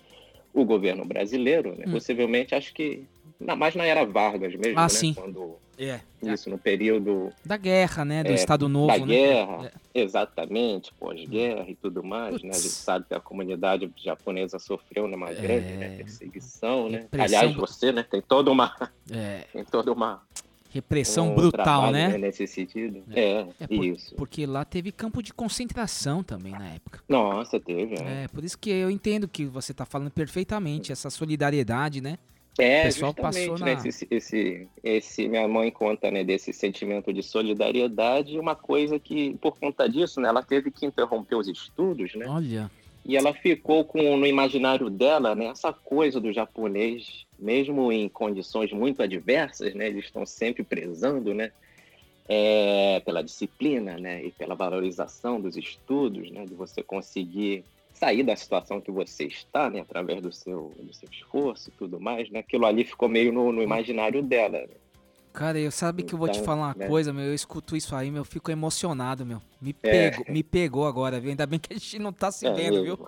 o 0.54 0.64
governo 0.64 1.04
brasileiro, 1.04 1.76
né, 1.76 1.84
Hum. 1.86 1.92
possivelmente, 1.92 2.54
acho 2.54 2.72
que 2.72 3.04
na- 3.40 3.56
mais 3.56 3.74
na 3.74 3.84
era 3.84 4.04
Vargas 4.04 4.54
mesmo, 4.54 4.78
Ah, 4.78 4.82
né? 4.82 4.88
sim. 4.88 5.14
Quando 5.14 5.56
É. 5.78 6.00
isso 6.22 6.50
no 6.50 6.58
período 6.58 7.32
Da 7.44 7.56
guerra, 7.56 8.04
né? 8.04 8.22
Do 8.22 8.30
É, 8.30 8.34
Estado 8.34 8.68
Novo, 8.68 8.88
da 8.88 8.98
né? 8.98 9.06
guerra, 9.06 9.72
exatamente, 9.94 10.92
pós-guerra 11.00 11.64
e 11.68 11.74
tudo 11.74 12.02
mais, 12.04 12.42
né? 12.42 12.50
A 12.50 12.54
gente 12.54 12.68
sabe 12.68 13.06
que 13.08 13.14
a 13.14 13.20
comunidade 13.20 13.90
japonesa 13.96 14.58
sofreu 14.58 15.08
né, 15.08 15.16
uma 15.16 15.32
grande 15.32 15.72
É. 15.72 15.76
né, 15.76 15.96
perseguição, 15.96 16.88
né? 16.88 16.98
Repressão 17.00 17.24
Aliás, 17.38 17.54
você, 17.56 17.92
né? 17.92 18.02
Tem 18.02 18.20
toda 18.20 18.50
uma, 18.50 18.74
É. 19.10 19.44
tem 19.52 19.64
toda 19.64 19.92
uma 19.92 20.22
Repressão 20.72 21.32
um 21.32 21.34
brutal, 21.34 21.64
trabalho, 21.64 21.92
né? 21.92 22.16
Nesse 22.16 22.46
sentido. 22.46 23.02
É, 23.12 23.44
É, 23.58 23.66
por- 23.66 23.84
isso. 23.84 24.14
Porque 24.14 24.46
lá 24.46 24.64
teve 24.64 24.92
campo 24.92 25.20
de 25.20 25.34
concentração 25.34 26.22
também 26.22 26.52
na 26.52 26.68
época. 26.68 27.00
Nossa, 27.08 27.58
teve. 27.58 27.96
É, 27.96 28.24
É, 28.24 28.28
por 28.28 28.44
isso 28.44 28.56
que 28.56 28.70
eu 28.70 28.88
entendo 28.88 29.26
que 29.26 29.46
você 29.46 29.74
tá 29.74 29.84
falando 29.84 30.12
perfeitamente, 30.12 30.92
essa 30.92 31.10
solidariedade, 31.10 32.00
né? 32.00 32.18
É 32.58 32.80
o 32.80 32.84
pessoal 32.84 33.12
justamente, 33.12 33.48
passou 33.50 33.66
né? 33.66 33.74
na- 33.74 33.88
Esse, 33.88 34.08
esse, 34.10 34.68
esse, 34.82 35.28
minha 35.28 35.46
mãe 35.48 35.70
conta, 35.70 36.10
né? 36.10 36.24
Desse 36.24 36.52
sentimento 36.52 37.12
de 37.12 37.22
solidariedade, 37.22 38.38
uma 38.38 38.54
coisa 38.54 38.98
que, 38.98 39.34
por 39.40 39.58
conta 39.58 39.88
disso, 39.88 40.20
né? 40.20 40.28
Ela 40.28 40.42
teve 40.42 40.70
que 40.70 40.84
interromper 40.84 41.36
os 41.36 41.48
estudos, 41.48 42.14
né? 42.14 42.26
Olha. 42.28 42.70
E 43.04 43.16
ela 43.16 43.32
ficou 43.32 43.84
com 43.84 44.16
no 44.16 44.26
imaginário 44.26 44.90
dela, 44.90 45.34
né, 45.34 45.46
essa 45.46 45.72
coisa 45.72 46.20
do 46.20 46.30
japonês, 46.32 47.24
mesmo 47.38 47.90
em 47.90 48.10
condições 48.10 48.70
muito 48.72 49.02
adversas, 49.02 49.74
né, 49.74 49.88
eles 49.88 50.04
estão 50.04 50.26
sempre 50.26 50.62
prezando, 50.62 51.32
né, 51.32 51.50
é, 52.28 53.00
pela 53.00 53.22
disciplina, 53.22 53.96
né, 53.96 54.22
e 54.26 54.30
pela 54.32 54.54
valorização 54.54 55.40
dos 55.40 55.56
estudos, 55.56 56.30
né, 56.30 56.44
de 56.44 56.54
você 56.54 56.82
conseguir 56.82 57.64
sair 58.00 58.22
da 58.22 58.34
situação 58.34 58.80
que 58.80 58.90
você 58.90 59.24
está, 59.24 59.68
né, 59.68 59.80
através 59.80 60.22
do 60.22 60.32
seu, 60.32 60.72
do 60.80 60.92
seu 60.94 61.06
esforço 61.12 61.68
e 61.68 61.72
tudo 61.72 62.00
mais, 62.00 62.30
né, 62.30 62.38
aquilo 62.38 62.64
ali 62.64 62.82
ficou 62.82 63.08
meio 63.10 63.30
no, 63.30 63.52
no 63.52 63.62
imaginário 63.62 64.22
dela. 64.22 64.58
né. 64.60 64.68
Cara, 65.34 65.58
eu 65.60 65.70
sabe 65.70 66.02
que 66.02 66.14
eu 66.14 66.18
vou 66.18 66.26
te 66.28 66.32
Então, 66.38 66.44
falar 66.46 66.68
uma 66.68 66.74
né? 66.74 66.88
coisa, 66.88 67.12
meu. 67.12 67.24
Eu 67.26 67.34
escuto 67.34 67.76
isso 67.76 67.94
aí, 67.94 68.10
meu. 68.10 68.22
Eu 68.22 68.24
fico 68.24 68.50
emocionado, 68.50 69.24
meu. 69.24 69.40
Me 69.62 69.70
É. 69.80 70.10
pegou, 70.10 70.24
me 70.28 70.42
pegou 70.42 70.86
agora, 70.88 71.20
viu? 71.20 71.30
Ainda 71.30 71.46
bem 71.46 71.60
que 71.60 71.72
a 71.72 71.76
gente 71.78 72.00
não 72.00 72.12
tá 72.12 72.32
se 72.32 72.48
É, 72.48 72.52
vendo, 72.52 72.78
eu, 72.78 72.82
viu? 72.82 72.98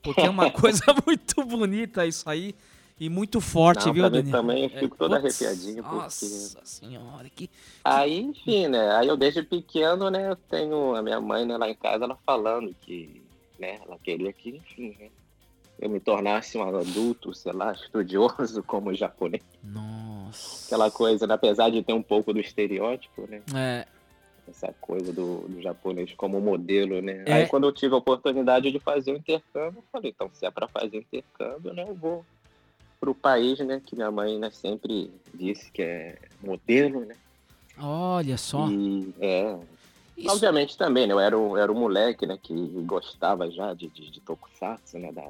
Porque 0.00 0.20
é 0.20 0.30
uma 0.30 0.48
coisa 0.52 0.84
muito 1.04 1.42
bonita 1.44 2.06
isso 2.06 2.30
aí 2.30 2.54
e 3.00 3.08
muito 3.10 3.40
forte, 3.40 3.86
Não, 3.86 3.92
viu, 3.92 4.08
Daniel? 4.08 4.30
também 4.30 4.62
eu 4.64 4.70
fico 4.70 4.96
todo 4.96 5.18
putz, 5.20 5.42
arrepiadinho, 5.42 5.82
porque- 5.82 5.96
Nossa 5.96 6.60
senhora, 6.64 7.28
que. 7.28 7.50
Aí, 7.82 8.20
enfim, 8.20 8.68
né? 8.68 8.92
Aí 8.94 9.08
eu 9.08 9.16
desde 9.16 9.42
pequeno, 9.42 10.10
né, 10.10 10.30
eu 10.30 10.36
tenho 10.36 10.94
a 10.94 11.02
minha 11.02 11.20
mãe 11.20 11.44
né, 11.44 11.56
lá 11.56 11.68
em 11.68 11.74
casa, 11.74 12.04
ela 12.04 12.16
falando 12.24 12.72
que, 12.82 13.20
né, 13.58 13.78
ela 13.84 13.98
queria 13.98 14.32
que, 14.32 14.50
enfim, 14.50 14.96
né, 14.98 15.08
eu 15.80 15.88
me 15.88 16.00
tornasse 16.00 16.58
um 16.58 16.62
adulto, 16.62 17.34
sei 17.34 17.52
lá, 17.52 17.72
estudioso 17.72 18.62
como 18.62 18.94
japonês. 18.94 19.42
Nossa. 19.62 20.66
Aquela 20.66 20.90
coisa, 20.90 21.26
né, 21.26 21.34
apesar 21.34 21.70
de 21.70 21.82
ter 21.82 21.92
um 21.92 22.02
pouco 22.02 22.32
do 22.32 22.40
estereótipo, 22.40 23.26
né? 23.28 23.42
É, 23.54 23.86
Essa 24.48 24.74
coisa 24.80 25.12
do, 25.12 25.48
do 25.48 25.62
japonês 25.62 26.12
como 26.14 26.40
modelo, 26.40 27.00
né? 27.00 27.22
É. 27.26 27.32
Aí 27.32 27.46
quando 27.46 27.64
eu 27.64 27.72
tive 27.72 27.94
a 27.94 27.98
oportunidade 27.98 28.70
de 28.70 28.78
fazer 28.80 29.12
o 29.12 29.16
intercâmbio, 29.16 29.78
eu 29.78 29.84
falei, 29.92 30.10
então 30.10 30.30
se 30.32 30.44
é 30.44 30.50
para 30.50 30.68
fazer 30.68 30.98
intercâmbio, 30.98 31.72
né, 31.72 31.84
eu 31.88 31.94
vou 31.94 32.24
pro 33.00 33.14
país, 33.14 33.58
né, 33.60 33.80
que 33.84 33.94
minha 33.94 34.10
mãe 34.10 34.38
né, 34.38 34.50
sempre 34.50 35.10
disse 35.32 35.70
que 35.70 35.82
é 35.82 36.18
modelo, 36.42 37.04
né? 37.04 37.14
olha 37.80 38.36
só. 38.36 38.68
E 38.68 39.14
é, 39.20 39.56
Isso, 40.18 40.30
Obviamente 40.34 40.76
também, 40.76 41.06
né? 41.06 41.12
Eu 41.14 41.20
era, 41.20 41.38
um- 41.38 41.56
era 41.56 41.70
um 41.70 41.78
moleque, 41.78 42.26
né? 42.26 42.36
Que 42.42 42.52
gostava 42.84 43.48
já 43.50 43.72
de, 43.72 43.88
de, 43.88 44.10
de 44.10 44.20
tokusatsu, 44.20 44.98
né? 44.98 45.12
Da, 45.12 45.24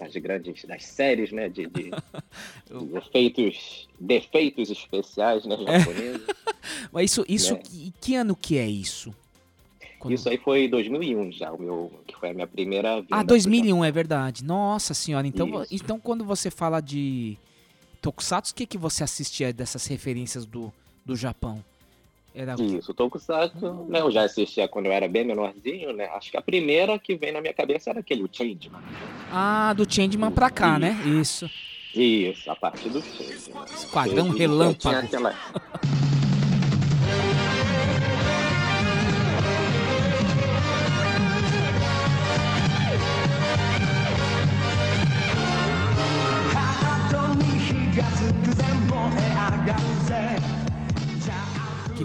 das 0.00 0.12
grandes, 0.16 0.64
das 0.64 0.84
séries, 0.84 1.30
né? 1.30 1.48
De, 1.48 1.66
de, 1.68 1.90
de 2.70 2.96
efeitos, 2.96 3.88
defeitos 4.00 4.68
especiais, 4.70 5.44
né? 5.44 5.56
Japoneses. 5.56 6.26
mas 6.92 7.10
isso, 7.12 7.24
isso 7.28 7.54
né? 7.54 7.60
que, 7.62 7.94
que 8.00 8.14
ano 8.16 8.34
que 8.34 8.58
é 8.58 8.66
isso? 8.66 9.14
Quando- 10.00 10.14
Isso 10.14 10.28
aí 10.28 10.36
foi 10.36 10.64
em 10.64 10.68
2001 10.68 11.30
já, 11.30 11.52
o 11.52 11.62
meu, 11.62 11.92
que 12.08 12.16
foi 12.16 12.30
a 12.30 12.34
minha 12.34 12.46
primeira 12.48 12.96
vinda. 13.00 13.14
Ah, 13.14 13.18
pro 13.18 13.28
2001, 13.28 13.84
é 13.84 13.92
verdade. 13.92 14.44
Nossa 14.44 14.92
senhora, 14.94 15.24
então, 15.28 15.62
Isso. 15.62 15.74
então 15.76 16.00
quando 16.00 16.24
você 16.24 16.50
fala 16.50 16.80
de 16.80 17.38
Tokusatsu, 18.00 18.52
o 18.52 18.56
que, 18.56 18.66
que 18.66 18.76
você 18.76 19.04
assistia 19.04 19.52
dessas 19.52 19.86
referências 19.86 20.44
do, 20.44 20.72
do 21.06 21.14
Japão? 21.14 21.64
Era? 22.34 22.54
Isso, 22.58 22.94
Tokusatsu, 22.94 23.86
né? 23.88 24.00
Eu 24.00 24.10
já 24.10 24.22
assistia 24.24 24.66
quando 24.66 24.86
eu 24.86 24.92
era 24.92 25.06
bem 25.06 25.24
menorzinho, 25.24 25.92
né? 25.92 26.06
Acho 26.14 26.30
que 26.30 26.36
a 26.36 26.42
primeira 26.42 26.98
que 26.98 27.14
vem 27.14 27.30
na 27.32 27.40
minha 27.40 27.52
cabeça 27.52 27.90
era 27.90 28.00
aquele, 28.00 28.22
o 28.22 28.28
Changeman. 28.30 28.80
Ah, 29.30 29.74
do 29.76 29.90
Changeman 29.90 30.30
pra 30.30 30.48
cá, 30.50 30.78
né? 30.78 30.96
Isso. 31.04 31.50
Isso, 31.94 32.50
a 32.50 32.56
partir 32.56 32.88
do 32.88 33.02
Changeman. 33.02 33.64
Esquadrão 33.66 34.30
Relâmpago. 34.30 34.78
tinha 34.78 34.98
aquela- 35.00 35.34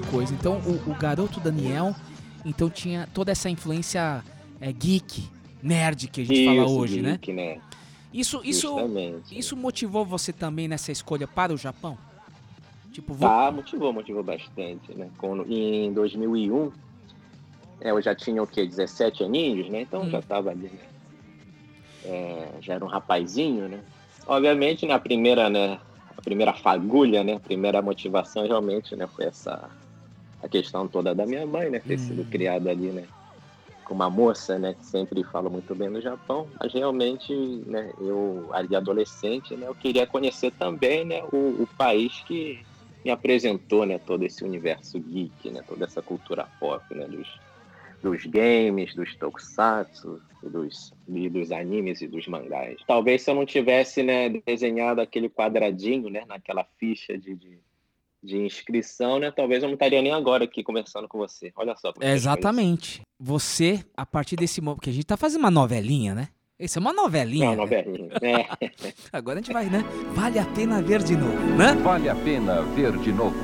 coisa. 0.09 0.33
Então, 0.33 0.59
o, 0.59 0.91
o 0.91 0.95
garoto 0.95 1.39
Daniel, 1.39 1.95
então 2.45 2.69
tinha 2.69 3.07
toda 3.13 3.31
essa 3.31 3.49
influência 3.49 4.23
é, 4.59 4.71
geek, 4.71 5.27
nerd 5.61 6.07
que 6.07 6.21
a 6.21 6.25
gente 6.25 6.45
fala 6.45 6.63
Isso, 6.65 6.77
hoje, 6.79 7.01
né? 7.01 7.11
geek, 7.11 7.33
né? 7.33 7.59
Isso, 8.13 8.41
isso, 8.43 8.67
Justamente. 8.67 9.37
isso 9.37 9.55
motivou 9.55 10.05
você 10.05 10.31
também 10.31 10.67
nessa 10.67 10.91
escolha 10.91 11.27
para 11.27 11.53
o 11.53 11.57
Japão? 11.57 11.97
Tipo, 12.91 13.13
vou... 13.13 13.29
Tá, 13.29 13.51
motivou, 13.51 13.93
motivou 13.93 14.23
bastante, 14.23 14.93
né? 14.95 15.09
Quando, 15.17 15.45
em 15.51 15.91
2001, 15.93 16.71
é, 17.81 17.91
eu 17.91 18.01
já 18.01 18.15
tinha 18.15 18.41
o 18.41 18.47
quê? 18.47 18.65
17 18.65 19.23
aninhos, 19.23 19.69
né? 19.69 19.81
Então 19.81 20.03
Hum. 20.03 20.09
já 20.09 20.21
tava 20.21 20.49
ali, 20.49 20.63
né? 20.63 20.79
É, 22.05 22.49
já 22.61 22.75
era 22.75 22.85
um 22.85 22.87
rapazinho, 22.87 23.67
né? 23.67 23.79
Obviamente, 24.25 24.85
na 24.85 24.97
primeira, 24.97 25.49
né? 25.49 25.79
A 26.17 26.21
primeira 26.21 26.53
fagulha, 26.53 27.23
né? 27.23 27.33
A 27.35 27.39
primeira 27.39 27.81
motivação 27.81 28.43
realmente, 28.47 28.95
né? 28.95 29.05
Foi 29.07 29.25
essa 29.25 29.69
a 30.41 30.47
questão 30.47 30.87
toda 30.87 31.13
da 31.15 31.25
minha 31.25 31.45
mãe, 31.45 31.69
né? 31.69 31.79
Ter 31.79 31.95
Hum. 31.95 31.97
sido 31.97 32.25
criada 32.25 32.69
ali, 32.69 32.91
né? 32.91 33.07
Com 33.83 33.93
uma 33.95 34.09
moça, 34.09 34.59
né? 34.59 34.73
Que 34.73 34.85
sempre 34.85 35.23
fala 35.25 35.49
muito 35.49 35.73
bem 35.75 35.89
no 35.89 36.01
Japão, 36.01 36.49
mas 36.59 36.73
realmente, 36.73 37.33
né? 37.65 37.93
Eu 37.97 38.49
ali 38.53 38.75
adolescente, 38.75 39.55
né? 39.55 39.67
Eu 39.67 39.75
queria 39.75 40.05
conhecer 40.05 40.51
também, 40.51 41.05
né? 41.05 41.21
O, 41.31 41.63
o 41.63 41.67
país 41.77 42.23
que 42.25 42.67
me 43.07 43.11
apresentou, 43.11 43.85
né, 43.85 43.97
todo 43.97 44.25
esse 44.25 44.43
universo 44.43 44.99
geek, 44.99 45.49
né, 45.49 45.63
toda 45.65 45.85
essa 45.85 46.01
cultura 46.01 46.49
pop, 46.59 46.93
né, 46.93 47.07
dos, 47.07 47.39
dos 48.03 48.25
games, 48.25 48.93
dos 48.93 49.15
tokusatsu, 49.17 50.21
dos, 50.43 50.93
dos 51.07 51.51
animes 51.53 52.01
e 52.01 52.07
dos 52.07 52.27
mangás. 52.27 52.81
Talvez 52.85 53.21
se 53.21 53.31
eu 53.31 53.35
não 53.35 53.45
tivesse, 53.45 54.03
né, 54.03 54.27
desenhado 54.45 54.99
aquele 54.99 55.29
quadradinho, 55.29 56.09
né, 56.09 56.25
naquela 56.27 56.65
ficha 56.77 57.17
de, 57.17 57.33
de, 57.33 57.59
de 58.27 58.37
inscrição, 58.37 59.19
né, 59.19 59.31
talvez 59.31 59.63
eu 59.63 59.69
não 59.69 59.75
estaria 59.75 60.01
nem 60.01 60.11
agora 60.11 60.43
aqui 60.43 60.61
conversando 60.61 61.07
com 61.07 61.17
você. 61.17 61.51
Olha 61.55 61.75
só. 61.77 61.93
como 61.93 62.05
é 62.05 62.11
Exatamente. 62.11 63.01
Você, 63.17 63.83
a 63.95 64.05
partir 64.05 64.35
desse 64.35 64.59
momento, 64.59 64.79
porque 64.79 64.89
a 64.89 64.93
gente 64.93 65.05
tá 65.05 65.15
fazendo 65.15 65.39
uma 65.39 65.49
novelinha, 65.49 66.13
né? 66.13 66.27
Isso 66.59 66.77
é 66.77 66.81
uma 66.81 66.91
novelinha. 66.91 67.45
Não, 67.45 67.51
né? 67.51 67.57
novelinha. 67.61 68.09
É, 68.21 68.71
Agora 69.13 69.39
a 69.39 69.41
gente 69.41 69.53
vai, 69.53 69.67
né? 69.67 69.83
Vale 70.13 70.39
a 70.39 70.45
pena 70.45 70.81
ver 70.81 71.01
de 71.03 71.15
novo, 71.15 71.55
né? 71.55 71.73
Vale 71.75 72.09
a 72.09 72.15
pena 72.15 72.61
ver 72.63 72.97
de 72.97 73.13
novo. 73.13 73.35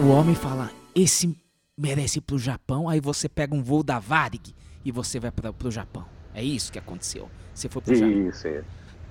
O 0.00 0.10
homem 0.10 0.34
fala, 0.34 0.70
esse 0.94 1.36
merece 1.76 2.18
ir 2.18 2.22
pro 2.22 2.38
Japão, 2.38 2.88
aí 2.88 3.00
você 3.00 3.28
pega 3.28 3.54
um 3.54 3.62
voo 3.62 3.82
da 3.82 3.98
Varig 3.98 4.54
e 4.84 4.92
você 4.92 5.18
vai 5.18 5.32
pra, 5.32 5.52
pro 5.52 5.70
Japão. 5.70 6.04
É 6.32 6.42
isso 6.42 6.70
que 6.70 6.78
aconteceu. 6.78 7.28
Você 7.52 7.68
foi 7.68 7.82
pro 7.82 7.94
Japão. 7.94 8.28
Isso, 8.28 8.46
isso. 8.46 8.64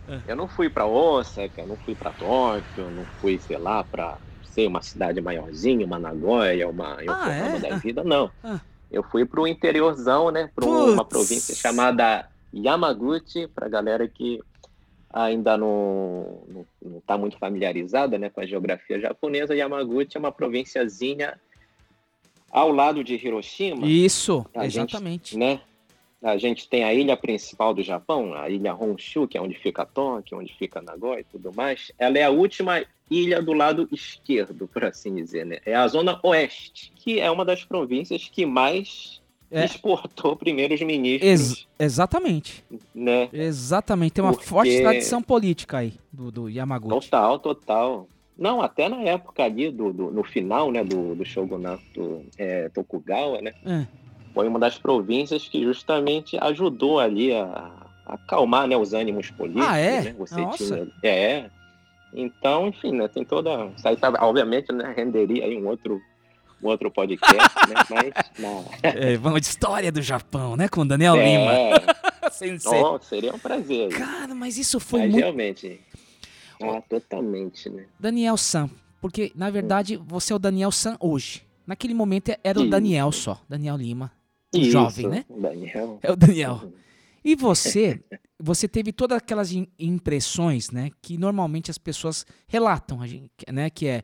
É. 0.07 0.21
Eu 0.25 0.37
não 0.37 0.47
fui 0.47 0.69
para 0.69 0.85
Osaka, 0.85 1.61
eu 1.61 1.67
não 1.67 1.75
fui 1.75 1.93
para 1.93 2.11
Tóquio, 2.11 2.89
não 2.91 3.03
fui, 3.19 3.37
sei 3.39 3.57
lá, 3.57 3.83
para 3.83 4.17
sei, 4.58 4.65
uma 4.65 4.82
cidade 4.82 5.22
maiorzinha, 5.22 5.86
uma 5.86 6.00
Nagoya, 6.00 6.67
uma 6.67 6.98
Yokohama 7.00 7.58
é? 7.58 7.60
da 7.60 7.76
vida, 7.78 8.04
não. 8.04 8.32
Ah. 8.43 8.60
Eu 8.91 9.04
fui 9.04 9.24
para 9.24 9.39
o 9.39 9.48
interiorzão, 9.48 10.32
né, 10.32 10.50
para 10.56 10.65
uma 10.65 11.06
província 11.06 11.54
chamada 11.54 12.28
Yamaguchi, 12.54 13.48
para 13.48 13.70
galera 13.70 14.08
que 14.08 14.41
ainda 15.13 15.58
não, 15.58 16.41
não, 16.48 16.65
não 16.82 17.00
tá 17.02 17.17
muito 17.17 17.38
familiarizada, 17.38 18.17
né, 18.17 18.30
com 18.30 18.41
a 18.41 18.46
geografia 18.48 19.00
japonesa. 19.00 19.56
Yamaguchi 19.56 20.17
é 20.17 20.20
uma 20.20 20.32
provínciazinha 20.32 21.39
ao 22.50 22.72
lado 22.72 23.04
de 23.04 23.13
Hiroshima 23.13 23.86
Isso, 23.86 24.46
A 24.56 24.67
gente- 24.67 24.91
exatamente. 24.93 25.38
né? 25.38 25.62
A 26.24 26.36
gente 26.36 26.67
tem 26.67 26.84
a 26.84 26.91
ilha 26.91 27.15
principal 27.15 27.76
do 27.76 27.84
Japão, 27.84 28.34
a 28.34 28.50
ilha 28.50 28.74
Honshu, 28.74 29.28
que 29.28 29.38
é 29.38 29.41
onde 29.41 29.54
fica 29.60 29.86
Tóquio, 29.86 30.39
onde 30.39 30.52
fica 30.58 30.82
Nagoya 30.82 31.20
e 31.20 31.24
tudo 31.24 31.54
mais. 31.54 31.91
Ela 32.00 32.17
é 32.17 32.24
a 32.24 32.32
última 32.32 32.84
ilha 33.10 33.41
do 33.41 33.54
lado 33.54 33.88
esquerdo, 33.91 34.67
por 34.67 34.84
assim 34.84 35.15
dizer, 35.15 35.46
né? 35.46 35.58
É 35.65 35.76
a 35.76 35.88
zona 35.88 36.20
oeste, 36.24 36.91
que 36.96 37.20
é 37.20 37.30
uma 37.32 37.46
das 37.46 37.63
províncias 37.63 38.30
que 38.32 38.46
mais 38.46 39.22
É. 39.50 39.63
exportou 39.63 40.36
primeiros 40.36 40.82
ministros, 40.82 41.30
Ex- 41.30 41.67
exatamente. 41.80 42.63
né? 42.93 43.30
Exatamente. 43.32 44.12
Tem 44.13 44.24
uma 44.24 44.34
Porque- 44.34 44.46
forte 44.48 44.82
tradição 44.82 45.22
política 45.22 45.78
aí 45.78 45.93
do, 46.12 46.30
do 46.32 46.50
Yamaguchi. 46.50 46.93
Total, 47.10 47.39
total. 47.39 48.08
Não, 48.38 48.62
até 48.62 48.88
na 48.89 49.02
época 49.02 49.43
ali, 49.43 49.72
do, 49.72 49.91
do- 49.93 50.12
no 50.12 50.24
final, 50.24 50.72
né, 50.72 50.84
do, 50.84 51.15
do 51.15 51.26
shogunato 51.26 52.24
é, 52.38 52.70
Tokugawa, 52.70 53.41
né? 53.41 53.54
É. 53.65 53.88
foi 54.34 54.48
uma 54.48 54.60
das 54.60 54.78
províncias 54.78 55.48
que 55.50 55.63
justamente 55.63 56.38
ajudou 56.41 57.00
ali 57.00 57.34
a, 57.34 57.46
a 58.06 58.13
acalmar 58.13 58.67
né, 58.67 58.78
os 58.78 58.93
ânimos 58.93 59.32
políticos. 59.32 59.65
Ah, 59.67 59.78
é? 59.78 60.02
Né? 60.02 60.15
Você 60.20 60.41
Nossa. 60.41 60.58
tinha. 60.76 60.88
É. 61.02 61.50
Então, 62.13 62.67
enfim, 62.67 62.93
né, 62.93 63.08
tem 63.08 63.24
toda. 63.24 63.67
Isso 63.76 63.88
aí, 63.88 63.96
tá- 63.98 64.13
obviamente, 64.22 64.72
né, 64.72 64.93
renderia 64.96 65.46
aí 65.46 65.58
um 65.62 65.67
outro, 65.67 66.02
um 66.63 66.67
outro 66.67 66.89
podcast, 66.89 67.56
né? 67.67 67.76
Mas. 67.89 68.13
Na... 68.39 68.63
É, 68.82 69.17
vamos 69.17 69.41
de 69.41 69.48
história 69.48 69.91
do 69.91 70.02
Japão, 70.02 70.56
né? 70.56 70.67
Com 70.67 70.82
o 70.82 70.86
Daniel 70.86 71.15
Lima. 71.15 71.54
É, 71.54 72.30
Sensei. 72.32 72.82
oh, 72.82 73.00
seria 73.00 73.34
um 73.34 73.39
prazer. 73.39 73.89
Cara, 73.89 74.34
mas 74.36 74.58
isso 74.58 74.80
foi 74.80 75.02
Mas 75.02 75.12
muito. 75.12 75.24
realmente. 75.24 75.80
Ah, 76.62 76.82
totalmente, 76.89 77.70
né? 77.70 77.86
Daniel 78.00 78.36
San. 78.38 78.70
Porque, 79.00 79.32
na 79.36 79.50
verdade, 79.50 79.96
você 79.98 80.34
é 80.34 80.36
o 80.36 80.39
Daniel 80.39 80.72
San 80.72 80.98
hoje. 81.00 81.43
Naquele 81.65 81.93
momento 81.93 82.32
era 82.43 82.60
o. 82.60 82.70
Daniel 82.70 83.12
só. 83.12 83.39
Daniel 83.48 83.78
Lima. 83.78 84.12
Jovem, 84.56 85.08
né? 85.08 85.26
Daniel. 85.30 86.00
É 86.02 86.12
o 86.12 86.15
Daniel. 86.15 86.62
E 87.27 87.35
você, 87.35 88.01
você 88.39 88.69
teve 88.69 88.93
todas 88.93 89.17
aquelas 89.17 89.51
im- 89.51 89.67
impressões, 89.77 90.71
né, 90.71 90.91
que 91.01 91.17
normalmente 91.17 91.69
as 91.69 91.77
pessoas 91.77 92.25
relatam, 92.47 93.01
a 93.01 93.05
gente, 93.07 93.29
né, 93.51 93.69
que 93.69 93.85
é 93.85 94.03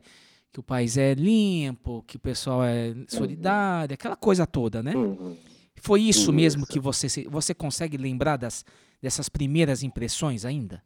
que 0.52 0.60
o 0.60 0.62
país 0.62 0.98
é 0.98 1.14
limpo, 1.14 2.04
que 2.06 2.16
o 2.16 2.20
pessoal 2.20 2.62
é 2.62 2.94
solidário, 3.08 3.94
aquela 3.94 4.14
coisa 4.14 4.46
toda, 4.46 4.82
né? 4.82 4.94
Uhum. 4.94 5.36
Foi 5.80 6.02
isso 6.02 6.32
mesmo 6.34 6.64
Isso. 6.64 6.70
que 6.72 6.78
você 6.78 7.08
você 7.28 7.54
consegue 7.54 7.96
lembrar 7.96 8.36
das 8.36 8.62
dessas 9.00 9.30
primeiras 9.30 9.82
impressões 9.82 10.44
ainda? 10.44 10.82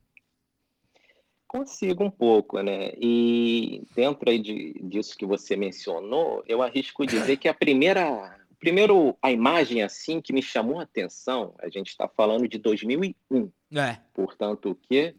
Consigo 1.48 2.04
um 2.04 2.10
pouco, 2.10 2.60
né? 2.62 2.92
E 3.00 3.82
dentro 3.96 4.30
aí 4.30 4.38
de, 4.38 4.74
disso 4.84 5.16
que 5.16 5.26
você 5.26 5.56
mencionou, 5.56 6.42
eu 6.46 6.62
arrisco 6.62 7.04
dizer 7.04 7.36
que 7.36 7.48
a 7.48 7.54
primeira, 7.54 8.37
primeiro, 8.58 9.16
a 9.22 9.30
imagem 9.30 9.82
assim 9.82 10.20
que 10.20 10.32
me 10.32 10.42
chamou 10.42 10.80
a 10.80 10.82
atenção, 10.82 11.54
a 11.58 11.68
gente 11.68 11.88
está 11.88 12.08
falando 12.08 12.48
de 12.48 12.58
2001. 12.58 13.50
É. 13.74 13.98
Portanto, 14.12 14.70
o 14.70 14.74
que 14.74 15.14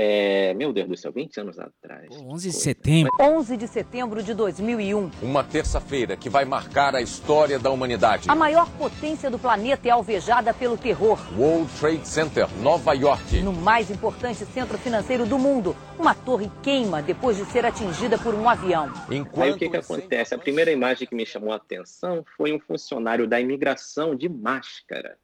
é, 0.00 0.54
meu 0.54 0.72
Deus 0.72 0.88
do 0.88 0.96
céu, 0.96 1.10
20 1.10 1.40
anos 1.40 1.58
atrás. 1.58 2.06
Pô, 2.06 2.32
11 2.32 2.50
de 2.50 2.54
setembro. 2.54 3.10
11 3.18 3.56
de 3.56 3.66
setembro 3.66 4.22
de 4.22 4.32
2001. 4.32 5.10
Uma 5.20 5.42
terça-feira 5.42 6.16
que 6.16 6.30
vai 6.30 6.44
marcar 6.44 6.94
a 6.94 7.02
história 7.02 7.58
da 7.58 7.68
humanidade. 7.68 8.30
A 8.30 8.34
maior 8.36 8.70
potência 8.78 9.28
do 9.28 9.40
planeta 9.40 9.88
é 9.88 9.90
alvejada 9.90 10.54
pelo 10.54 10.76
terror. 10.76 11.18
World 11.36 11.68
Trade 11.80 12.06
Center, 12.06 12.46
Nova 12.62 12.92
York. 12.92 13.42
No 13.42 13.52
mais 13.52 13.90
importante 13.90 14.44
centro 14.46 14.78
financeiro 14.78 15.26
do 15.26 15.36
mundo, 15.36 15.74
uma 15.98 16.14
torre 16.14 16.48
queima 16.62 17.02
depois 17.02 17.36
de 17.36 17.44
ser 17.46 17.66
atingida 17.66 18.16
por 18.16 18.36
um 18.36 18.48
avião. 18.48 18.92
Enquanto 19.10 19.46
Aí 19.46 19.50
o 19.50 19.58
que, 19.58 19.68
que 19.68 19.76
acontece? 19.78 20.32
A 20.32 20.38
primeira 20.38 20.70
imagem 20.70 21.08
que 21.08 21.14
me 21.16 21.26
chamou 21.26 21.52
a 21.52 21.56
atenção 21.56 22.24
foi 22.36 22.52
um 22.52 22.60
funcionário 22.60 23.26
da 23.26 23.40
imigração 23.40 24.14
de 24.14 24.28
máscara 24.28 25.18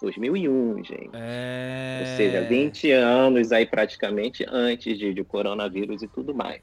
2001, 0.00 0.84
gente. 0.84 1.10
É... 1.12 1.98
Ou 2.00 2.16
seja, 2.16 2.42
20 2.42 2.90
anos 2.90 3.52
aí 3.52 3.66
praticamente 3.66 4.44
antes 4.48 4.98
de, 4.98 5.14
de 5.14 5.24
coronavírus 5.24 6.02
e 6.02 6.08
tudo 6.08 6.34
mais. 6.34 6.62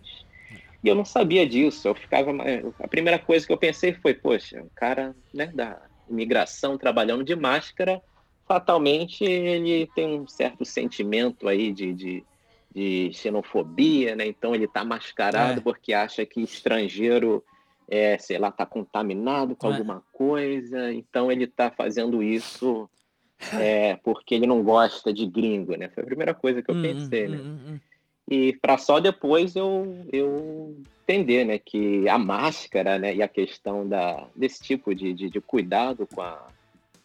E 0.83 0.87
eu 0.87 0.95
não 0.95 1.05
sabia 1.05 1.47
disso. 1.47 1.87
Eu 1.87 1.95
ficava. 1.95 2.31
A 2.79 2.87
primeira 2.87 3.17
coisa 3.17 3.45
que 3.45 3.53
eu 3.53 3.57
pensei 3.57 3.93
foi, 3.93 4.13
poxa, 4.13 4.61
um 4.61 4.69
cara 4.75 5.15
né, 5.33 5.47
da 5.47 5.81
imigração 6.09 6.77
trabalhando 6.77 7.23
de 7.23 7.35
máscara, 7.35 8.01
fatalmente 8.45 9.23
ele 9.23 9.89
tem 9.95 10.19
um 10.19 10.27
certo 10.27 10.65
sentimento 10.65 11.47
aí 11.47 11.71
de, 11.71 11.93
de, 11.93 12.23
de 12.75 13.11
xenofobia, 13.13 14.15
né? 14.15 14.27
Então 14.27 14.53
ele 14.53 14.65
está 14.65 14.83
mascarado 14.83 15.59
é. 15.59 15.63
porque 15.63 15.93
acha 15.93 16.25
que 16.25 16.41
estrangeiro 16.41 17.43
é, 17.87 18.17
sei 18.17 18.37
lá, 18.37 18.49
está 18.49 18.65
contaminado 18.65 19.55
com 19.55 19.67
é. 19.67 19.71
alguma 19.71 20.03
coisa, 20.11 20.91
então 20.93 21.31
ele 21.31 21.45
está 21.45 21.69
fazendo 21.69 22.21
isso 22.21 22.89
é, 23.53 23.97
porque 24.03 24.35
ele 24.35 24.47
não 24.47 24.63
gosta 24.63 25.13
de 25.13 25.25
gringo, 25.25 25.75
né? 25.75 25.89
Foi 25.89 26.03
a 26.03 26.05
primeira 26.05 26.33
coisa 26.33 26.61
que 26.61 26.69
eu 26.69 26.75
hum, 26.75 26.81
pensei, 26.81 27.27
né? 27.27 27.37
Hum, 27.37 27.57
hum, 27.67 27.79
e 28.29 28.53
para 28.53 28.77
só 28.77 28.99
depois 28.99 29.55
eu, 29.55 30.05
eu 30.11 30.77
entender, 31.03 31.45
né, 31.45 31.59
que 31.59 32.07
a 32.07 32.17
máscara, 32.17 32.97
né, 32.97 33.13
e 33.13 33.21
a 33.21 33.27
questão 33.27 33.87
da, 33.87 34.27
desse 34.35 34.63
tipo 34.63 34.95
de, 34.95 35.13
de, 35.13 35.29
de 35.29 35.41
cuidado 35.41 36.07
com 36.07 36.21
a 36.21 36.47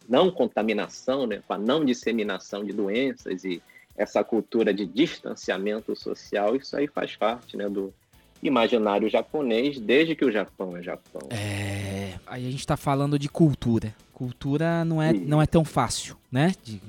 não 0.08 0.30
contaminação, 0.30 1.26
né, 1.26 1.42
com 1.46 1.52
a 1.52 1.58
não 1.58 1.84
disseminação 1.84 2.64
de 2.64 2.72
doenças 2.72 3.44
e 3.44 3.60
essa 3.96 4.22
cultura 4.22 4.72
de 4.72 4.86
distanciamento 4.86 5.94
social, 5.96 6.54
isso 6.54 6.76
aí 6.76 6.86
faz 6.86 7.16
parte, 7.16 7.56
né, 7.56 7.68
do 7.68 7.92
imaginário 8.40 9.10
japonês 9.10 9.80
desde 9.80 10.14
que 10.14 10.24
o 10.24 10.30
Japão 10.30 10.76
é 10.76 10.82
Japão. 10.82 11.28
É, 11.30 12.14
aí 12.24 12.46
a 12.46 12.50
gente 12.50 12.60
está 12.60 12.76
falando 12.76 13.18
de 13.18 13.28
cultura. 13.28 13.92
Cultura 14.18 14.84
não 14.84 15.00
é, 15.00 15.12
não 15.12 15.40
é 15.40 15.46
tão 15.46 15.64
fácil, 15.64 16.16
né? 16.30 16.52
De 16.64 16.82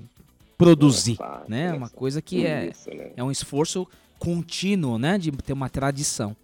produzir, 0.57 1.13
é 1.13 1.15
fácil, 1.15 1.45
né? 1.47 1.67
É 1.67 1.73
uma 1.73 1.89
coisa 1.89 2.23
que 2.23 2.43
é, 2.43 2.69
isso, 2.69 2.89
né? 2.89 3.11
é 3.15 3.23
um 3.23 3.29
esforço 3.29 3.87
contínuo, 4.17 4.97
né? 4.97 5.15
De 5.19 5.31
ter 5.31 5.53
uma 5.53 5.69
tradição. 5.69 6.35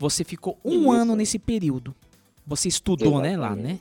Você 0.00 0.24
ficou 0.24 0.58
um 0.64 0.80
isso. 0.80 0.90
ano 0.90 1.14
nesse 1.14 1.38
período. 1.38 1.94
Você 2.44 2.66
estudou, 2.66 3.20
né, 3.20 3.36
lá, 3.36 3.54
né? 3.54 3.78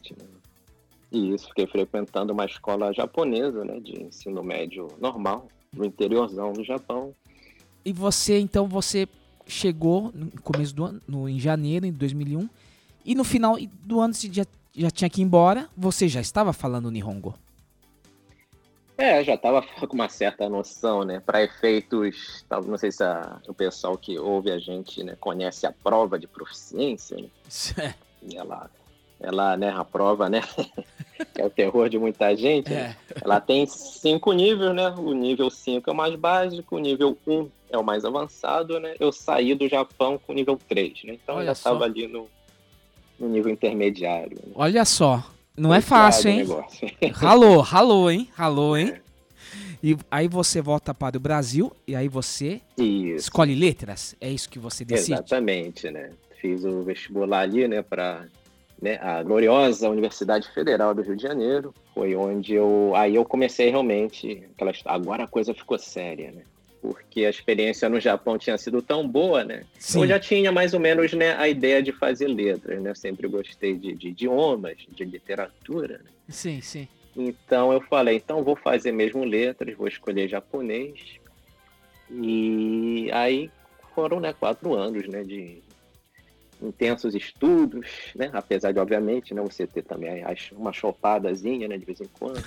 Isso, 1.12 1.48
fiquei 1.48 1.66
frequentando 1.66 2.32
uma 2.32 2.46
escola 2.46 2.94
japonesa, 2.94 3.66
né, 3.66 3.80
de 3.80 4.04
ensino 4.04 4.44
médio 4.44 4.90
normal, 5.02 5.48
no 5.76 5.84
interiorzão 5.84 6.54
do 6.54 6.64
Japão. 6.64 7.16
E 7.84 7.92
você, 7.92 8.38
então, 8.38 8.68
você 8.68 9.08
chegou 9.48 10.12
no 10.14 10.30
começo 10.44 10.76
do 10.76 10.86
ano, 10.86 11.02
no, 11.08 11.28
em 11.28 11.40
janeiro 11.40 11.88
de 11.88 11.94
2001, 11.94 12.48
e 13.04 13.16
no 13.16 13.24
final 13.24 13.58
do 13.84 14.00
ano 14.00 14.14
você 14.14 14.32
já 14.32 14.46
já 14.76 14.90
tinha 14.92 15.10
que 15.10 15.22
ir 15.22 15.24
embora, 15.24 15.68
você 15.76 16.08
já 16.08 16.22
estava 16.22 16.54
falando 16.54 16.92
Nihongo? 16.92 17.36
É, 19.00 19.24
já 19.24 19.36
estava 19.36 19.62
com 19.88 19.96
uma 19.96 20.10
certa 20.10 20.50
noção, 20.50 21.04
né? 21.04 21.22
Para 21.26 21.42
efeitos, 21.42 22.46
não 22.68 22.78
sei 22.78 22.92
se 22.92 23.02
a, 23.02 23.40
o 23.48 23.54
pessoal 23.54 23.98
que 23.98 24.20
ouve 24.20 24.52
a 24.52 24.60
gente 24.60 25.02
né, 25.04 25.16
conhece 25.20 25.66
a 25.66 25.72
prova 25.72 26.20
de 26.20 26.28
proficiência, 26.28 27.18
né? 27.18 27.30
É. 27.78 27.94
E 28.22 28.36
ela, 28.36 28.70
ela, 29.22 29.56
né, 29.56 29.70
a 29.70 29.86
prova, 29.86 30.30
né? 30.30 30.42
que 31.34 31.42
é 31.42 31.46
o 31.46 31.50
terror 31.50 31.88
de 31.88 31.98
muita 31.98 32.36
gente. 32.36 32.70
Né? 32.70 32.96
É. 33.16 33.22
Ela 33.24 33.40
tem 33.40 33.66
cinco 33.66 34.34
níveis, 34.34 34.76
né? 34.76 34.90
O 34.90 35.14
nível 35.14 35.50
5 35.50 35.90
é 35.90 35.94
o 35.94 35.96
mais 35.96 36.16
básico, 36.16 36.76
o 36.76 36.80
nível 36.80 37.18
1 37.26 37.34
um 37.34 37.50
é 37.70 37.78
o 37.78 37.84
mais 37.84 38.04
avançado, 38.04 38.80
né? 38.80 38.96
Eu 39.00 39.14
saí 39.14 39.56
do 39.56 39.68
Japão 39.70 40.20
com 40.20 40.34
o 40.34 40.36
nível 40.36 40.60
3, 40.68 41.04
né? 41.06 41.14
Então 41.14 41.36
Olha 41.36 41.44
eu 41.44 41.46
já 41.48 41.52
estava 41.54 41.86
ali 41.86 42.08
no, 42.08 42.28
no 43.20 43.28
nível 43.28 43.52
intermediário. 43.52 44.38
Né? 44.38 44.52
Olha 44.56 44.86
só, 44.86 45.24
não 45.58 45.74
é 45.74 45.82
fácil, 45.82 46.30
hein? 46.30 46.48
Ralou, 47.14 47.60
ralou, 47.60 48.10
hein? 48.10 48.30
Ralou, 48.34 48.78
hein? 48.78 48.94
É. 48.96 49.10
E 49.82 49.98
aí 50.12 50.28
você 50.28 50.62
volta 50.62 50.94
para 50.94 51.18
o 51.18 51.20
Brasil 51.20 51.72
e 51.88 51.96
aí 51.96 52.08
você 52.08 52.62
isso. 52.78 53.16
escolhe 53.16 53.56
letras? 53.56 54.16
É 54.20 54.30
isso 54.30 54.50
que 54.50 54.60
você 54.60 54.84
decide? 54.84 55.14
Exatamente, 55.14 55.90
né? 55.90 56.12
Fiz 56.42 56.66
o 56.66 56.84
vestibular 56.84 57.42
ali, 57.42 57.68
né, 57.68 57.82
para 57.82 58.26
né, 58.82 58.98
a 59.02 59.24
gloriosa 59.24 59.90
Universidade 59.90 60.50
Federal 60.54 60.94
do 60.94 61.02
Rio 61.02 61.16
de 61.16 61.24
Janeiro. 61.24 61.74
Foi 61.94 62.16
onde 62.16 62.54
eu 62.54 62.94
aí 62.96 63.16
eu 63.16 63.26
comecei 63.26 63.70
realmente 63.70 64.44
aquela 64.54 64.74
agora 64.86 65.24
a 65.24 65.28
coisa 65.28 65.54
ficou 65.54 65.78
séria, 65.78 66.32
né? 66.32 66.44
Porque 66.82 67.26
a 67.26 67.30
experiência 67.30 67.90
no 67.90 68.00
Japão 68.00 68.38
tinha 68.38 68.58
sido 68.58 68.82
tão 68.82 69.08
boa, 69.08 69.44
né? 69.44 69.64
Sim. 69.78 70.02
Eu 70.02 70.08
já 70.08 70.20
tinha 70.20 70.52
mais 70.52 70.74
ou 70.74 70.80
menos 70.80 71.14
né, 71.14 71.36
a 71.38 71.48
ideia 71.48 71.84
de 71.84 71.92
fazer 71.92 72.28
letras, 72.28 72.82
né? 72.82 72.94
Sempre 72.96 73.28
gostei 73.28 73.76
de, 73.76 73.94
de 73.94 74.10
idiomas, 74.10 74.78
de 74.90 75.04
literatura. 75.04 76.00
Né? 76.00 76.10
Sim, 76.30 76.62
sim. 76.62 76.88
Então 77.16 77.74
eu 77.74 77.82
falei, 77.82 78.18
então 78.18 78.44
vou 78.44 78.56
fazer 78.56 78.92
mesmo 78.92 79.24
letras, 79.24 79.76
vou 79.76 79.88
escolher 79.88 80.28
japonês. 80.28 81.20
E 82.10 83.10
aí 83.12 83.52
foram 83.94 84.20
né, 84.20 84.34
quatro 84.34 84.74
anos 84.74 85.08
né, 85.08 85.24
de 85.24 85.62
intensos 86.62 87.16
estudos, 87.16 87.88
né? 88.16 88.30
Apesar 88.34 88.72
de, 88.72 88.80
obviamente, 88.80 89.34
né, 89.34 89.42
você 89.42 89.66
ter 89.66 89.84
também 89.84 90.24
uma 90.52 90.74
chopadazinha, 90.74 91.68
né, 91.68 91.78
de 91.78 91.86
vez 91.86 92.02
em 92.02 92.10
quando. 92.20 92.42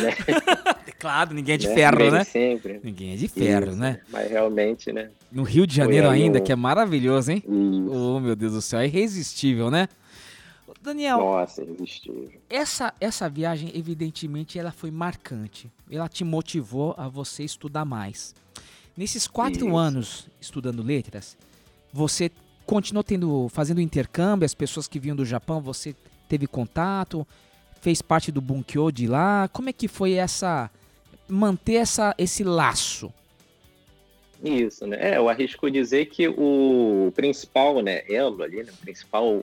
né? 0.00 0.14
Claro, 0.98 1.34
ninguém 1.34 1.56
é 1.56 1.58
de 1.58 1.68
né? 1.68 1.74
ferro, 1.74 2.10
né? 2.10 2.24
Sempre. 2.24 2.80
Ninguém 2.82 3.12
é 3.12 3.16
de 3.16 3.28
ferro, 3.28 3.72
Isso, 3.72 3.76
né? 3.76 4.00
Mas 4.08 4.30
realmente, 4.30 4.90
né? 4.90 5.10
No 5.30 5.42
Rio 5.42 5.66
de 5.66 5.76
Janeiro 5.76 6.08
ainda, 6.08 6.38
um... 6.38 6.42
que 6.42 6.50
é 6.50 6.56
maravilhoso, 6.56 7.30
hein? 7.30 7.42
Isso. 7.46 7.90
Oh, 7.92 8.20
meu 8.20 8.34
Deus 8.34 8.52
do 8.52 8.62
céu, 8.62 8.80
é 8.80 8.86
irresistível, 8.86 9.70
né? 9.70 9.86
Daniel. 10.80 11.18
Nossa, 11.18 11.62
irresistível. 11.62 12.30
Essa, 12.48 12.94
essa 13.00 13.28
viagem, 13.28 13.70
evidentemente, 13.74 14.58
ela 14.58 14.70
foi 14.70 14.90
marcante. 14.90 15.70
Ela 15.90 16.08
te 16.08 16.24
motivou 16.24 16.94
a 16.96 17.08
você 17.08 17.42
estudar 17.42 17.84
mais. 17.84 18.34
Nesses 18.96 19.26
quatro 19.26 19.66
Isso. 19.66 19.76
anos 19.76 20.28
estudando 20.40 20.82
letras, 20.82 21.36
você 21.92 22.30
continuou 22.66 23.04
tendo, 23.04 23.48
fazendo 23.48 23.80
intercâmbio, 23.80 24.46
as 24.46 24.54
pessoas 24.54 24.88
que 24.88 24.98
vinham 24.98 25.16
do 25.16 25.24
Japão, 25.24 25.60
você 25.60 25.94
teve 26.28 26.46
contato, 26.46 27.26
fez 27.80 28.00
parte 28.00 28.32
do 28.32 28.40
Bunkyo 28.40 28.90
de 28.90 29.06
lá. 29.06 29.48
Como 29.52 29.68
é 29.68 29.72
que 29.72 29.88
foi 29.88 30.12
essa 30.14 30.70
manter 31.28 31.74
essa, 31.74 32.14
esse 32.18 32.44
laço? 32.44 33.12
Isso, 34.42 34.86
né? 34.86 34.98
É, 35.00 35.16
eu 35.16 35.28
arrisco 35.28 35.70
dizer 35.70 36.06
que 36.06 36.28
o 36.28 37.10
principal, 37.14 37.80
né, 37.80 38.02
elo 38.08 38.42
ali, 38.42 38.62
né, 38.62 38.72
o 38.72 38.76
principal 38.76 39.42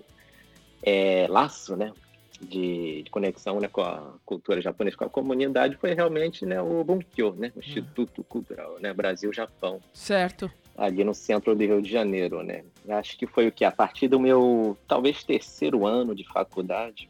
é, 0.84 1.26
laço, 1.28 1.76
né, 1.76 1.92
de, 2.40 3.04
de, 3.04 3.10
conexão 3.10 3.60
né, 3.60 3.68
com 3.68 3.82
a 3.82 4.14
cultura 4.26 4.62
japonesa, 4.62 4.98
com 4.98 5.06
a 5.06 5.10
comunidade, 5.10 5.76
foi 5.78 5.94
realmente 5.94 6.46
né, 6.46 6.62
o 6.62 6.84
Bunkyo, 6.84 7.36
né, 7.36 7.52
o 7.56 7.60
hum. 7.60 7.62
Instituto 7.66 8.24
Cultural, 8.24 8.78
né, 8.80 8.94
Brasil-Japão. 8.94 9.80
Certo. 9.94 10.52
Ali 10.82 11.04
no 11.04 11.13
centro 11.13 11.56
do 11.56 11.63
Rio 11.63 11.82
de 11.82 11.91
Janeiro, 11.91 12.41
né. 12.41 12.63
Acho 12.89 13.15
que 13.17 13.28
foi 13.28 13.48
o 13.48 13.52
que 13.52 13.63
a 13.63 13.72
partir 13.72 14.08
do 14.08 14.20
meu 14.20 14.76
talvez 14.88 15.24
terceiro 15.24 15.86
ano 15.86 16.15
de 16.15 16.28
faculdade, 16.28 17.08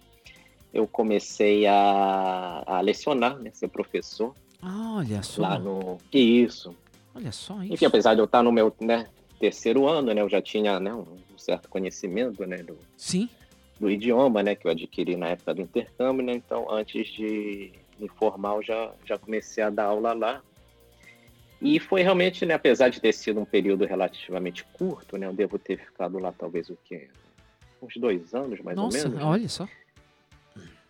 eu 0.73 0.85
comecei 0.85 1.65
a, 1.67 2.63
a 2.65 2.81
lecionar, 2.81 3.37
né, 3.39 3.49
ser 3.53 3.69
professor. 3.69 4.33
Ah, 4.61 4.95
olha 4.97 5.23
só. 5.23 5.41
Lá 5.41 5.57
no. 5.57 5.97
Isso. 6.11 6.75
Olha 7.15 7.31
só 7.31 7.61
isso. 7.63 7.73
Enfim, 7.73 7.85
apesar 7.85 8.13
de 8.13 8.21
eu 8.21 8.25
estar 8.25 8.43
no 8.43 8.51
meu 8.51 8.73
né, 8.81 9.07
terceiro 9.39 9.87
ano, 9.87 10.13
né, 10.13 10.21
eu 10.21 10.29
já 10.29 10.41
tinha 10.41 10.79
né, 10.79 10.93
um 10.93 11.05
certo 11.37 11.69
conhecimento 11.69 12.45
né, 12.45 12.57
do, 12.57 12.77
Sim. 12.95 13.29
do 13.79 13.89
idioma 13.89 14.43
né, 14.43 14.53
que 14.53 14.67
eu 14.67 14.71
adquiri 14.71 15.15
na 15.15 15.29
época 15.29 15.53
do 15.53 15.61
intercâmbio. 15.61 16.25
Né, 16.25 16.33
então, 16.33 16.69
antes 16.69 17.07
de 17.07 17.71
me 17.99 18.07
formar, 18.07 18.55
eu 18.55 18.63
já, 18.63 18.91
já 19.05 19.17
comecei 19.17 19.63
a 19.63 19.69
dar 19.69 19.85
aula 19.85 20.13
lá. 20.13 20.41
E 21.61 21.79
foi 21.79 22.01
realmente, 22.01 22.45
né, 22.45 22.55
apesar 22.55 22.89
de 22.89 22.99
ter 22.99 23.13
sido 23.13 23.39
um 23.39 23.45
período 23.45 23.85
relativamente 23.85 24.65
curto, 24.73 25.17
né, 25.17 25.27
eu 25.27 25.33
devo 25.33 25.59
ter 25.59 25.77
ficado 25.77 26.17
lá 26.17 26.31
talvez 26.31 26.69
o 26.69 26.77
quê? 26.83 27.07
Uns 27.81 27.95
dois 27.97 28.33
anos, 28.33 28.59
mais 28.61 28.75
Nossa, 28.75 28.97
ou 28.97 29.03
menos. 29.03 29.19
Nossa, 29.19 29.27
olha 29.27 29.49
só 29.49 29.67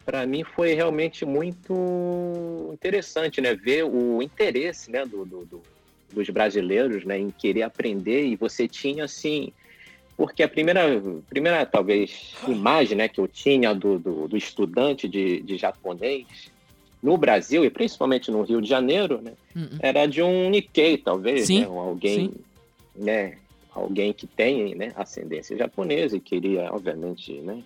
para 0.05 0.25
mim 0.25 0.43
foi 0.43 0.73
realmente 0.73 1.25
muito 1.25 2.69
interessante, 2.73 3.39
né? 3.39 3.55
Ver 3.55 3.83
o 3.83 4.21
interesse, 4.21 4.91
né, 4.91 5.05
do, 5.05 5.25
do, 5.25 5.45
do, 5.45 5.61
dos 6.11 6.29
brasileiros, 6.29 7.05
né, 7.05 7.17
em 7.17 7.29
querer 7.29 7.63
aprender 7.63 8.25
e 8.25 8.35
você 8.35 8.67
tinha 8.67 9.05
assim, 9.05 9.51
porque 10.17 10.43
a 10.43 10.49
primeira, 10.49 11.01
primeira 11.29 11.65
talvez, 11.65 12.33
imagem 12.47 12.97
né, 12.97 13.07
que 13.07 13.19
eu 13.19 13.27
tinha 13.27 13.73
do, 13.73 13.97
do, 13.97 14.27
do 14.27 14.37
estudante 14.37 15.07
de, 15.07 15.41
de 15.41 15.57
japonês 15.57 16.51
no 17.01 17.17
Brasil, 17.17 17.65
e 17.65 17.69
principalmente 17.69 18.29
no 18.29 18.43
Rio 18.43 18.61
de 18.61 18.69
Janeiro, 18.69 19.21
né, 19.21 19.33
Hum, 19.55 19.67
hum. 19.73 19.77
era 19.79 20.05
de 20.05 20.21
um 20.21 20.49
Nikkei, 20.49 20.97
talvez, 20.97 21.47
Sim, 21.47 21.61
né, 21.61 21.65
alguém, 21.65 22.31
né, 22.95 23.37
alguém 23.73 24.13
que 24.13 24.27
tem 24.27 24.75
né, 24.75 24.91
ascendência 24.95 25.57
japonesa 25.57 26.15
e 26.15 26.19
queria, 26.19 26.69
obviamente, 26.71 27.33
né, 27.41 27.63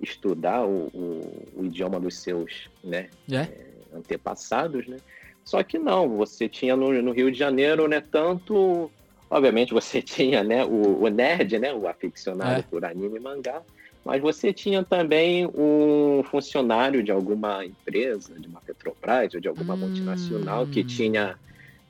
estudar 0.00 0.64
o, 0.66 0.88
o, 0.94 1.44
o 1.56 1.64
idioma 1.66 2.00
dos 2.00 2.16
seus 2.18 2.68
né, 2.82 3.08
É? 3.30 3.48
antepassados, 3.94 4.86
né? 4.86 4.96
Só 5.44 5.62
que 5.62 5.78
não, 5.78 6.08
você 6.16 6.48
tinha 6.48 6.74
no, 6.74 6.90
no 7.02 7.12
Rio 7.12 7.30
de 7.30 7.38
Janeiro, 7.38 7.86
né, 7.86 8.00
tanto, 8.00 8.90
obviamente 9.30 9.72
você 9.74 10.00
tinha, 10.02 10.42
né, 10.42 10.64
o, 10.64 11.02
o 11.02 11.08
nerd, 11.08 11.58
né, 11.58 11.72
o 11.72 11.86
aficionado 11.86 12.60
É. 12.60 12.62
por 12.62 12.84
anime 12.84 13.18
e 13.18 13.20
mangá, 13.20 13.62
mas 14.04 14.20
você 14.20 14.52
tinha 14.52 14.82
também 14.84 15.46
um 15.46 16.22
funcionário 16.30 17.02
de 17.02 17.10
alguma 17.10 17.64
empresa, 17.64 18.38
de 18.38 18.46
uma 18.48 18.60
Petrobras 18.60 19.32
ou 19.34 19.40
de 19.40 19.48
alguma 19.48 19.74
Hum. 19.74 19.78
multinacional 19.78 20.66
que 20.66 20.84
tinha 20.84 21.36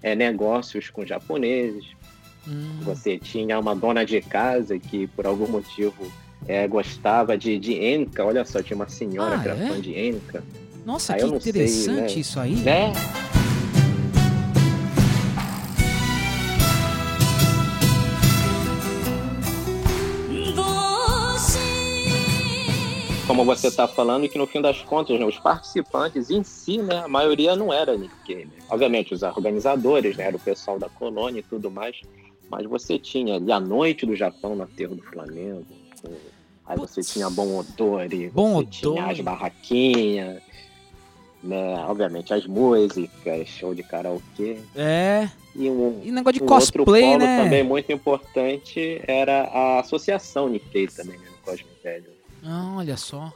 é, 0.02 0.14
negócios 0.14 0.90
com 0.90 1.04
japoneses. 1.04 1.84
Hum. 2.46 2.78
Você 2.82 3.18
tinha 3.18 3.58
uma 3.58 3.74
dona 3.74 4.04
de 4.04 4.20
casa 4.20 4.78
que, 4.78 5.06
por 5.08 5.26
algum 5.26 5.48
motivo, 5.48 6.12
é, 6.46 6.68
gostava 6.68 7.36
de, 7.36 7.58
de 7.58 7.72
Enka. 7.74 8.24
Olha 8.24 8.44
só, 8.44 8.62
tinha 8.62 8.76
uma 8.76 8.88
senhora 8.88 9.36
Ah, 9.36 9.38
que 9.42 9.48
era 9.48 9.58
é? 9.58 9.68
fã 9.68 9.80
de 9.80 9.98
Enka. 9.98 10.44
Nossa, 10.84 11.14
Ah, 11.14 11.16
que 11.16 11.22
não 11.22 11.40
sei, 11.40 11.50
interessante 11.50 12.14
né? 12.14 12.20
isso 12.20 12.38
aí. 12.38 12.54
Né? 12.56 12.92
Como 23.34 23.44
você 23.44 23.66
está 23.66 23.88
falando, 23.88 24.28
que 24.28 24.38
no 24.38 24.46
fim 24.46 24.60
das 24.62 24.80
contas, 24.82 25.18
né, 25.18 25.26
os 25.26 25.40
participantes 25.40 26.30
em 26.30 26.44
si, 26.44 26.78
né, 26.78 26.98
a 27.04 27.08
maioria 27.08 27.56
não 27.56 27.72
era 27.72 27.96
Nikkei. 27.96 28.44
Né? 28.44 28.52
Obviamente, 28.70 29.12
os 29.12 29.22
organizadores, 29.24 30.16
né, 30.16 30.26
era 30.28 30.36
o 30.36 30.38
pessoal 30.38 30.78
da 30.78 30.88
colônia 30.88 31.40
e 31.40 31.42
tudo 31.42 31.68
mais, 31.68 32.00
mas 32.48 32.64
você 32.64 32.96
tinha 32.96 33.34
ali 33.34 33.50
a 33.50 33.58
noite 33.58 34.06
do 34.06 34.14
Japão 34.14 34.54
no 34.54 34.62
aterro 34.62 34.94
do 34.94 35.02
Flamengo, 35.02 35.66
aí 36.64 36.76
você 36.78 37.00
Putz. 37.00 37.12
tinha 37.12 37.28
Bom 37.28 37.58
Odori, 37.58 38.30
Bom 38.32 38.54
você 38.62 38.66
tinha 38.66 39.06
as 39.06 39.18
barraquinhas, 39.18 40.40
né, 41.42 41.84
obviamente 41.88 42.32
as 42.32 42.46
músicas, 42.46 43.48
show 43.48 43.74
de 43.74 43.82
karaokê, 43.82 44.58
É. 44.76 45.28
e 45.56 45.68
um, 45.68 46.00
E 46.04 46.12
negócio 46.12 46.38
de 46.38 46.44
um 46.44 46.52
outro 46.54 46.84
cosplay, 46.84 47.02
polo 47.02 47.18
né? 47.18 47.42
também 47.42 47.64
muito 47.64 47.90
importante 47.90 49.02
era 49.08 49.42
a 49.52 49.80
associação 49.80 50.48
Nikkei 50.48 50.86
também, 50.86 51.18
né, 51.18 51.26
no 51.32 51.38
Cosme 51.44 51.66
Velho. 51.82 52.13
Ah, 52.44 52.74
olha 52.76 52.96
só. 52.96 53.32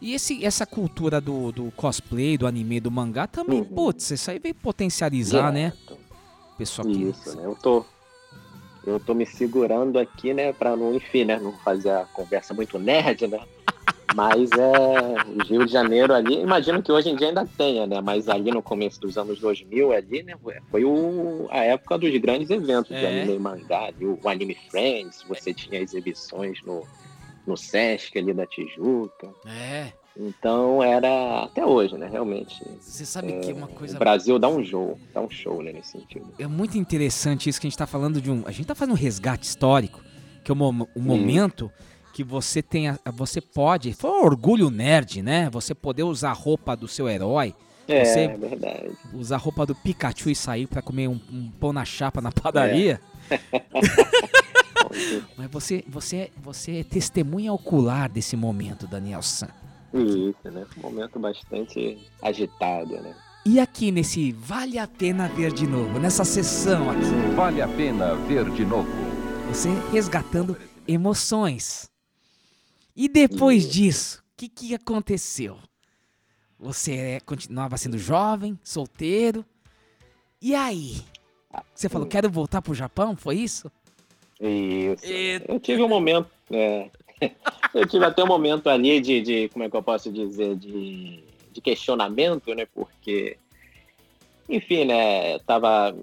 E 0.00 0.14
esse, 0.14 0.44
essa 0.44 0.66
cultura 0.66 1.20
do, 1.20 1.50
do 1.52 1.70
cosplay, 1.72 2.36
do 2.36 2.46
anime, 2.46 2.80
do 2.80 2.90
mangá 2.90 3.26
também, 3.26 3.60
Uhum. 3.60 3.64
putz, 3.64 4.10
isso 4.10 4.30
aí 4.30 4.38
veio 4.38 4.54
potencializar, 4.54 5.50
né? 5.52 5.72
Direto. 5.86 5.98
Pessoal 6.58 6.86
que. 6.86 7.02
Isso, 7.02 7.36
né? 7.36 7.46
Eu 7.46 7.54
tô, 7.54 7.84
eu 8.86 9.00
tô 9.00 9.14
me 9.14 9.26
segurando 9.26 9.98
aqui, 9.98 10.32
né, 10.34 10.52
pra 10.52 10.76
não, 10.76 10.94
enfim, 10.94 11.24
né, 11.24 11.38
não 11.38 11.52
fazer 11.58 11.90
a 11.90 12.04
conversa 12.04 12.52
muito 12.54 12.78
nerd, 12.78 13.26
né? 13.26 13.40
Mas 14.14 14.50
é 14.52 15.16
Rio 15.48 15.66
de 15.66 15.72
Janeiro 15.72 16.14
ali, 16.14 16.40
imagino 16.40 16.80
que 16.82 16.92
hoje 16.92 17.10
em 17.10 17.16
dia 17.16 17.28
ainda 17.28 17.44
tenha, 17.58 17.86
né? 17.86 18.00
Mas 18.00 18.28
ali 18.28 18.52
no 18.52 18.62
começo 18.62 19.00
dos 19.00 19.18
anos 19.18 19.40
2000 19.40 19.92
ali, 19.92 20.22
né, 20.22 20.34
foi 20.70 20.84
o, 20.84 21.48
a 21.50 21.58
época 21.64 21.98
dos 21.98 22.16
grandes 22.18 22.48
eventos 22.50 22.96
de 22.96 23.04
É. 23.04 23.08
anime 23.08 23.34
e 23.34 23.38
mangá, 23.38 23.86
ali, 23.86 24.06
o 24.06 24.28
Anime 24.28 24.56
Friends, 24.70 25.22
você 25.26 25.52
tinha 25.52 25.80
exibições 25.80 26.58
no, 26.64 26.86
no 27.46 27.56
Sesc 27.56 28.18
ali 28.18 28.32
da 28.32 28.46
Tijuca. 28.46 29.28
É. 29.46 29.92
Então 30.18 30.82
era 30.82 31.44
até 31.44 31.64
hoje, 31.64 31.96
né, 31.98 32.08
realmente. 32.10 32.56
Você 32.80 33.04
sabe 33.04 33.34
que 33.40 33.52
uma 33.52 33.66
O 33.66 33.70
coisa. 33.70 33.98
Brasil 33.98 34.38
dá 34.38 34.48
um 34.48 34.64
show, 34.64 34.98
dá 35.12 35.20
um 35.20 35.28
show, 35.28 35.62
né, 35.62 35.72
nesse 35.72 35.92
sentido. 35.92 36.26
É 36.38 36.46
muito 36.46 36.78
interessante 36.78 37.50
isso 37.50 37.60
que 37.60 37.66
a 37.66 37.70
gente 37.70 37.78
tá 37.78 37.86
falando 37.86 38.20
de 38.20 38.30
um. 38.30 38.42
A 38.46 38.50
gente 38.50 38.66
tá 38.66 38.74
fazendo 38.74 38.94
um 38.94 38.98
resgate 38.98 39.46
histórico, 39.46 40.00
que 40.42 40.50
é 40.50 40.54
um, 40.54 40.72
mo- 40.72 40.88
um 40.96 41.02
momento 41.02 41.70
que 42.14 42.24
você 42.24 42.62
tem. 42.62 42.88
a- 42.88 42.98
Você 43.12 43.42
pode. 43.42 43.92
Foi 43.92 44.10
um 44.10 44.24
orgulho 44.24 44.70
nerd, 44.70 45.20
né? 45.22 45.50
Você 45.50 45.74
poder 45.74 46.04
usar 46.04 46.30
a 46.30 46.34
roupa 46.34 46.74
do 46.74 46.88
seu 46.88 47.06
herói, 47.10 47.54
É, 47.86 48.04
Você- 48.04 48.20
é 48.20 48.36
verdade. 48.38 48.90
usar 49.12 49.36
a 49.36 49.38
roupa 49.38 49.66
do 49.66 49.74
Pikachu 49.74 50.30
e 50.30 50.34
sair 50.34 50.66
pra 50.66 50.80
comer 50.80 51.08
um, 51.08 51.20
um 51.30 51.50
pão 51.60 51.74
na 51.74 51.84
chapa 51.84 52.22
na 52.22 52.32
padaria. 52.32 53.00
Mas 55.36 55.50
você, 55.50 55.84
você, 55.88 56.30
você 56.36 56.78
é 56.80 56.84
testemunha 56.84 57.52
ocular 57.52 58.08
desse 58.10 58.36
momento, 58.36 58.86
Daniel 58.86 59.22
San. 59.22 59.48
Isso, 59.94 60.50
né? 60.50 60.66
Um 60.78 60.80
momento 60.82 61.18
bastante 61.18 61.98
agitado, 62.22 63.00
né? 63.00 63.14
E 63.44 63.60
aqui 63.60 63.92
nesse 63.92 64.32
Vale 64.32 64.78
a 64.78 64.86
Pena 64.88 65.28
Ver 65.28 65.52
de 65.52 65.66
Novo, 65.66 65.98
nessa 66.00 66.24
sessão 66.24 66.90
aqui, 66.90 67.34
Vale 67.36 67.62
a 67.62 67.68
pena 67.68 68.14
ver 68.16 68.50
de 68.50 68.64
novo. 68.64 68.88
você 69.48 69.68
resgatando 69.92 70.56
emoções. 70.86 71.88
E 72.94 73.08
depois 73.08 73.68
disso, 73.70 74.18
o 74.32 74.36
que, 74.36 74.48
que 74.48 74.74
aconteceu? 74.74 75.56
Você 76.58 76.94
é- 76.96 77.20
continuava 77.20 77.76
sendo 77.76 77.96
jovem, 77.98 78.58
solteiro. 78.64 79.44
E 80.42 80.54
aí? 80.54 81.02
Você 81.74 81.88
falou, 81.88 82.06
quero 82.08 82.28
voltar 82.30 82.60
pro 82.60 82.74
Japão? 82.74 83.14
Foi 83.16 83.36
isso? 83.36 83.70
Isso. 84.40 85.06
Eita. 85.06 85.52
Eu 85.52 85.60
tive 85.60 85.82
um 85.82 85.88
momento. 85.88 86.28
é, 86.50 86.90
eu 87.74 87.86
tive 87.86 88.04
até 88.04 88.22
um 88.22 88.26
momento 88.26 88.68
ali 88.68 89.00
de, 89.00 89.20
de 89.20 89.48
como 89.48 89.64
é 89.64 89.70
que 89.70 89.76
eu 89.76 89.82
posso 89.82 90.12
dizer, 90.12 90.56
de, 90.56 91.22
de 91.52 91.60
questionamento, 91.60 92.54
né? 92.54 92.66
Porque, 92.66 93.36
enfim, 94.48 94.84
né? 94.84 95.38
Tava, 95.40 95.96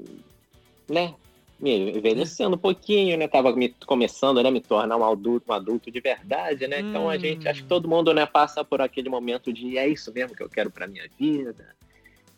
né? 0.90 1.14
Me 1.60 1.92
envelhecendo 1.92 2.56
um 2.56 2.60
pouquinho, 2.60 3.18
né? 3.18 3.28
Tava 3.28 3.56
me, 3.56 3.70
começando, 3.86 4.42
né? 4.42 4.50
Me 4.50 4.60
tornar 4.60 4.98
um 4.98 5.06
adulto, 5.06 5.52
um 5.52 5.54
adulto 5.54 5.92
de 5.92 6.00
verdade, 6.00 6.68
né? 6.68 6.80
Então 6.80 7.10
a 7.10 7.18
gente, 7.18 7.48
acho 7.48 7.62
que 7.62 7.70
todo 7.70 7.88
mundo, 7.88 8.14
né? 8.14 8.26
Passa 8.26 8.66
por 8.66 8.82
aquele 8.82 9.10
momento 9.10 9.54
de 9.54 9.78
é 9.78 9.88
isso 9.88 10.12
mesmo 10.12 10.36
que 10.36 10.44
eu 10.44 10.50
quero 10.50 10.72
para 10.72 10.88
minha 10.88 11.08
vida. 11.18 11.74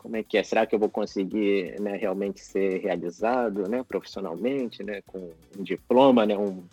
Como 0.06 0.18
é 0.18 0.22
que 0.22 0.38
é? 0.38 0.44
Será 0.44 0.68
que 0.68 0.76
eu 0.76 0.78
vou 0.78 0.88
conseguir, 0.88 1.82
né? 1.82 1.98
Realmente 1.98 2.40
ser 2.40 2.80
realizado, 2.80 3.68
né? 3.68 3.84
Profissionalmente, 3.84 4.84
né? 4.84 5.02
Com 5.08 5.32
um 5.58 5.64
diploma, 5.64 6.28
né? 6.28 6.38
Um 6.38 6.64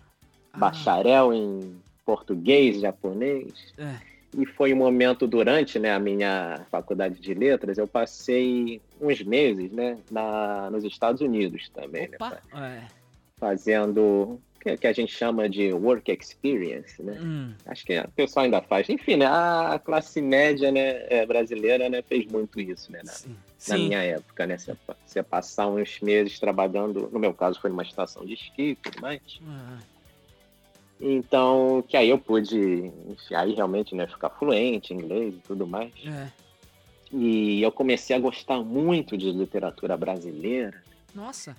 Ah. 0.53 0.59
bacharel 0.59 1.33
em 1.33 1.75
português, 2.05 2.79
japonês. 2.83 3.73
É. 3.79 3.97
E 4.37 4.45
foi 4.45 4.75
um 4.75 4.77
momento 4.77 5.27
durante 5.27 5.79
né, 5.79 5.93
a 5.95 5.99
minha 5.99 6.61
faculdade 6.71 7.19
de 7.21 7.33
letras, 7.33 7.79
eu 7.79 7.87
passei 7.89 8.83
uns 9.01 9.23
meses 9.23 9.73
né, 9.73 9.97
na, 10.11 10.71
nos 10.71 10.85
Estados 10.85 11.23
Unidos 11.23 11.71
também, 11.71 12.09
né, 12.09 12.17
Opa! 12.17 12.39
É. 12.55 12.83
fazendo 13.39 14.39
que, 14.63 14.77
que 14.77 14.87
a 14.87 14.93
gente 14.93 15.13
chama 15.13 15.49
de 15.49 15.73
work 15.73 16.11
experience, 16.11 17.03
né? 17.03 17.19
Hum, 17.21 17.53
Acho 17.67 17.85
que 17.85 17.99
o 17.99 18.11
pessoal 18.13 18.45
ainda 18.45 18.63
faz. 18.63 18.89
Enfim, 18.89 19.17
né, 19.17 19.27
a 19.27 19.81
classe 19.85 20.23
média 20.23 20.71
né, 20.71 21.05
é, 21.11 21.27
brasileira 21.27 21.89
né, 21.89 22.03
fez 22.03 22.27
muito 22.27 22.61
isso 22.61 22.91
né, 22.93 23.01
na, 23.05 23.13
sim. 23.13 23.37
na 23.69 23.77
Sim. 23.77 23.89
minha 23.89 24.03
época, 24.03 24.47
né? 24.47 24.57
Você, 24.59 24.77
você 25.07 25.23
passar 25.23 25.67
uns 25.69 26.01
meses 26.01 26.39
trabalhando, 26.39 27.09
no 27.13 27.19
meu 27.19 27.35
caso 27.35 27.61
foi 27.61 27.71
numa 27.71 27.83
estação 27.83 28.25
de 28.25 28.35
esqui 28.35 28.71
e 28.71 28.77
tudo 28.77 29.01
mais. 29.01 29.21
Ah, 29.47 29.79
Então, 31.01 31.83
que 31.89 31.97
aí 31.97 32.09
eu 32.11 32.19
pude, 32.19 32.93
aí 33.35 33.55
realmente, 33.55 33.95
né, 33.95 34.07
ficar 34.07 34.31
fluente 34.31 34.95
em 34.95 34.99
inglês 34.99 35.35
e 35.35 35.39
tudo 35.39 35.67
mais. 35.67 35.93
é. 36.07 36.29
E 37.15 37.61
eu 37.61 37.71
comecei 37.71 38.17
a 38.17 38.19
gostar 38.19 38.61
muito 38.61 39.19
de 39.19 39.31
literatura 39.33 39.99
brasileira. 39.99 40.83
Nossa. 41.15 41.55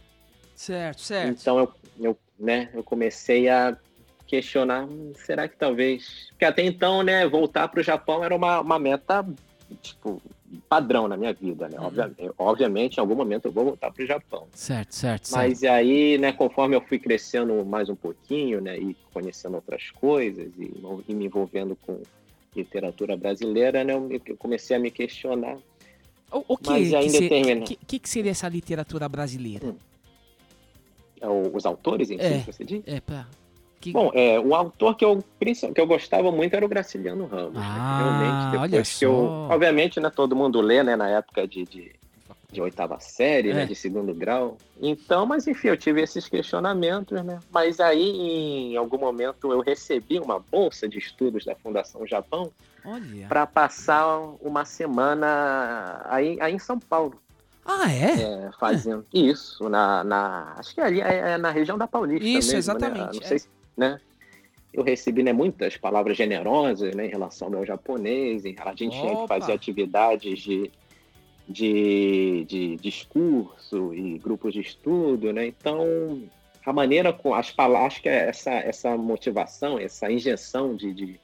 Certo, 0.56 1.02
certo. 1.02 1.40
Então 1.42 1.60
eu, 1.60 1.74
eu, 2.00 2.18
né, 2.40 2.70
eu 2.74 2.84
comecei 2.84 3.50
a 3.50 3.76
questionar, 4.28 4.86
"Hum, 4.86 5.14
será 5.26 5.48
que 5.48 5.58
talvez... 5.58 6.28
Porque 6.30 6.46
até 6.46 6.64
então, 6.64 7.04
né, 7.04 7.28
voltar 7.28 7.68
para 7.68 7.80
o 7.80 7.84
Japão 7.84 8.24
era 8.24 8.36
uma, 8.36 8.62
uma 8.62 8.80
meta, 8.80 9.26
tipo, 9.82 10.22
padrão 10.70 11.08
na 11.08 11.18
minha 11.18 11.34
vida, 11.34 11.68
né? 11.68 11.78
Uhum. 11.80 11.86
Obviamente, 11.88 12.32
obviamente, 12.38 12.98
em 12.98 13.00
algum 13.00 13.16
momento 13.16 13.46
eu 13.46 13.52
vou 13.52 13.66
voltar 13.66 13.92
para 13.92 14.04
o 14.04 14.08
Japão. 14.08 14.48
Certo, 14.54 14.94
certo, 14.96 15.28
certo. 15.28 15.32
Mas 15.32 15.62
e 15.62 15.68
aí, 15.68 16.18
né, 16.18 16.32
conforme 16.32 16.76
eu 16.76 16.82
fui 16.82 17.00
crescendo 17.00 17.66
mais 17.66 17.90
um 17.90 17.96
pouquinho, 17.96 18.62
né, 18.62 18.78
e 18.78 18.96
conhecendo 19.14 19.56
outras 19.56 19.90
coisas 19.92 20.52
e, 20.58 20.74
e 21.08 21.14
me 21.14 21.26
envolvendo 21.26 21.76
com 21.76 22.02
literatura 22.56 23.18
brasileira, 23.18 23.84
né, 23.84 23.94
eu, 23.94 24.02
me- 24.02 24.22
eu 24.26 24.38
comecei 24.38 24.76
a 24.76 24.80
me 24.80 24.92
questionar. 24.92 25.58
O, 26.32 26.44
o 26.50 26.58
que, 26.58 26.70
Mas 26.70 26.88
que, 26.90 26.96
ainda 26.96 27.18
se- 27.18 27.30
termina. 27.30 27.66
que, 27.66 27.76
que 27.76 28.00
que 28.00 28.10
seria 28.10 28.32
essa 28.32 28.48
literatura 28.48 29.08
brasileira? 29.10 29.66
Hum. 29.68 29.76
É, 31.24 31.28
Os 31.28 31.66
autores 31.66 32.12
em 32.12 32.18
si, 32.18 32.24
É. 32.24 32.40
que 32.40 32.52
você 32.52 32.64
diz? 32.64 32.84
É, 32.86 33.00
pra... 33.00 33.26
Que... 33.80 33.92
Bom, 33.92 34.12
é, 34.14 34.40
o 34.40 34.56
autor 34.56 34.96
que 34.96 35.04
eu, 35.04 35.22
que 35.42 35.82
eu 35.82 35.86
gostava 35.88 36.32
muito 36.32 36.54
era 36.56 36.66
o 36.66 36.70
Graciliano 36.70 37.26
Ramos. 37.26 37.54
né, 37.56 37.62
Ah, 37.62 37.98
realmente, 37.98 38.52
depois 38.52 38.74
olha 38.74 38.84
que 39.00 39.06
eu. 39.06 39.14
Obviamente, 39.52 40.00
né, 40.00 40.10
todo 40.10 40.36
mundo 40.36 40.62
lê, 40.62 40.82
né, 40.84 40.96
na 40.96 41.10
época 41.10 41.46
de, 41.46 41.66
de, 41.66 41.92
de 42.50 42.62
oitava 42.62 42.98
série, 43.02 43.50
É. 43.50 43.54
né, 43.54 43.66
de 43.66 43.76
segundo 43.76 44.14
grau. 44.14 44.58
Então, 44.82 45.26
mas 45.26 45.48
enfim, 45.48 45.68
eu 45.68 45.76
tive 45.76 46.02
esses 46.02 46.30
questionamentos, 46.30 47.22
né? 47.24 47.40
Mas 47.52 47.82
aí, 47.82 48.72
em 48.72 48.78
algum 48.78 48.98
momento, 48.98 49.52
eu 49.52 49.60
recebi 49.60 50.18
uma 50.18 50.40
bolsa 50.40 50.88
de 50.88 50.98
estudos 50.98 51.44
da 51.44 51.54
Fundação 51.56 52.08
Japão 52.08 52.52
para 53.28 53.46
passar 53.46 54.18
uma 54.42 54.64
semana 54.64 56.02
aí, 56.06 56.38
aí 56.42 56.54
em 56.54 56.60
São 56.60 56.80
Paulo, 56.80 57.16
Ah, 57.66 57.92
é? 57.92 58.22
é, 58.48 58.50
fazendo 58.60 59.06
isso 59.14 59.70
na, 59.70 60.04
na- 60.04 60.56
acho 60.58 60.74
que 60.76 60.82
ali 60.82 61.00
é, 61.02 61.32
é 61.34 61.38
na 61.38 61.50
região 61.50 61.78
da 61.78 61.88
Paulista 61.88 62.26
Isso, 62.26 62.54
mesmo, 62.54 62.58
exatamente, 62.58 63.00
Né? 63.00 63.12
Não 63.14 63.22
é. 63.22 63.28
sei 63.28 63.40
se, 63.40 63.48
né? 63.78 64.00
Eu 64.74 64.84
recebi 64.84 65.22
né, 65.24 65.32
muitas 65.32 65.78
palavras 65.78 66.18
generosas 66.18 66.96
né, 66.96 67.06
em 67.06 67.10
relação 67.10 67.48
ao 67.48 67.52
meu 67.52 67.66
japonês, 67.66 68.44
em, 68.44 68.56
a 68.58 68.70
gente 68.74 68.92
tinha 69.00 69.16
que 69.16 69.22
Opa! 69.24 69.40
fazer 69.40 69.54
atividades 69.54 70.40
de, 70.40 70.72
de, 71.48 72.46
de 72.48 72.76
discurso 72.78 73.94
e 73.94 74.18
grupos 74.18 74.52
de 74.54 74.62
estudo, 74.62 75.32
né? 75.32 75.46
Então, 75.46 76.24
a 76.66 76.74
maneira 76.74 77.14
com 77.14 77.36
as 77.36 77.52
palavras, 77.52 77.94
acho 77.94 78.02
que 78.02 78.10
é 78.10 78.30
essa, 78.30 78.52
essa 78.52 78.98
motivação, 78.98 79.78
essa 79.78 80.12
injeção 80.12 80.76
de, 80.76 80.92
de, 80.94 81.20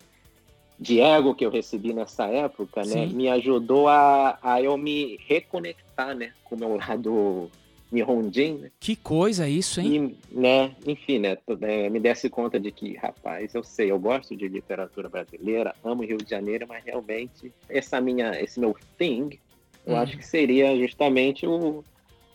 de 0.79 1.01
ego 1.01 1.35
que 1.35 1.45
eu 1.45 1.49
recebi 1.51 1.93
nessa 1.93 2.25
época, 2.27 2.83
né, 2.85 3.05
me 3.07 3.27
ajudou 3.29 3.87
a, 3.89 4.39
a 4.41 4.61
eu 4.61 4.77
me 4.77 5.17
reconectar, 5.27 6.15
né, 6.15 6.33
com 6.43 6.55
o 6.55 6.59
meu 6.59 6.75
lado 6.77 7.51
Nihonjin, 7.91 8.59
né? 8.59 8.71
Que 8.79 8.95
coisa 8.95 9.47
isso, 9.49 9.81
hein? 9.81 10.17
E, 10.31 10.35
né, 10.39 10.75
enfim, 10.85 11.19
né, 11.19 11.37
né, 11.59 11.89
me 11.89 11.99
desse 11.99 12.29
conta 12.29 12.59
de 12.59 12.71
que, 12.71 12.95
rapaz, 12.95 13.53
eu 13.53 13.63
sei, 13.63 13.91
eu 13.91 13.99
gosto 13.99 14.35
de 14.37 14.47
literatura 14.47 15.09
brasileira, 15.09 15.75
amo 15.83 16.03
Rio 16.03 16.17
de 16.17 16.29
Janeiro, 16.29 16.65
mas 16.67 16.83
realmente 16.83 17.53
essa 17.67 17.99
minha, 17.99 18.39
esse 18.41 18.59
meu 18.59 18.75
thing, 18.97 19.37
eu 19.85 19.93
Uhum. 19.93 19.99
acho 20.01 20.17
que 20.17 20.25
seria 20.25 20.77
justamente 20.77 21.45
o, 21.47 21.83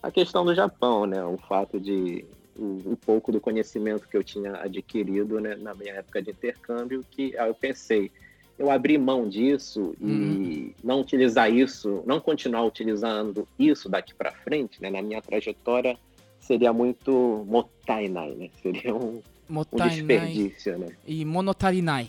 a 0.02 0.10
questão 0.10 0.44
do 0.44 0.54
Japão, 0.54 1.06
né, 1.06 1.24
o 1.24 1.38
fato 1.38 1.80
de 1.80 2.26
o, 2.56 2.92
o 2.92 2.96
pouco 2.96 3.32
do 3.32 3.40
conhecimento 3.40 4.08
que 4.08 4.16
eu 4.16 4.22
tinha 4.24 4.56
adquirido, 4.56 5.40
né, 5.40 5.54
na 5.56 5.74
minha 5.74 5.94
época 5.94 6.22
de 6.22 6.30
intercâmbio, 6.30 7.04
que 7.10 7.36
aí 7.38 7.48
eu 7.48 7.54
pensei, 7.54 8.10
eu 8.58 8.70
abri 8.70 8.96
mão 8.98 9.28
disso 9.28 9.94
e 10.00 10.04
Uhum. 10.04 10.72
não 10.82 11.00
utilizar 11.00 11.52
isso, 11.52 12.02
não 12.06 12.20
continuar 12.20 12.64
utilizando 12.64 13.46
isso 13.58 13.88
daqui 13.88 14.14
para 14.14 14.30
frente, 14.32 14.80
né, 14.80 14.90
na 14.90 15.02
minha 15.02 15.20
trajetória 15.20 15.96
seria 16.40 16.72
muito 16.72 17.44
motainai, 17.48 18.32
né? 18.34 18.50
Seria 18.62 18.94
um, 18.94 19.16
um 19.16 19.22
Motainai 19.48 19.88
desperdício, 19.96 20.78
né? 20.78 20.88
e 21.06 21.24
Monotarinai. 21.24 22.08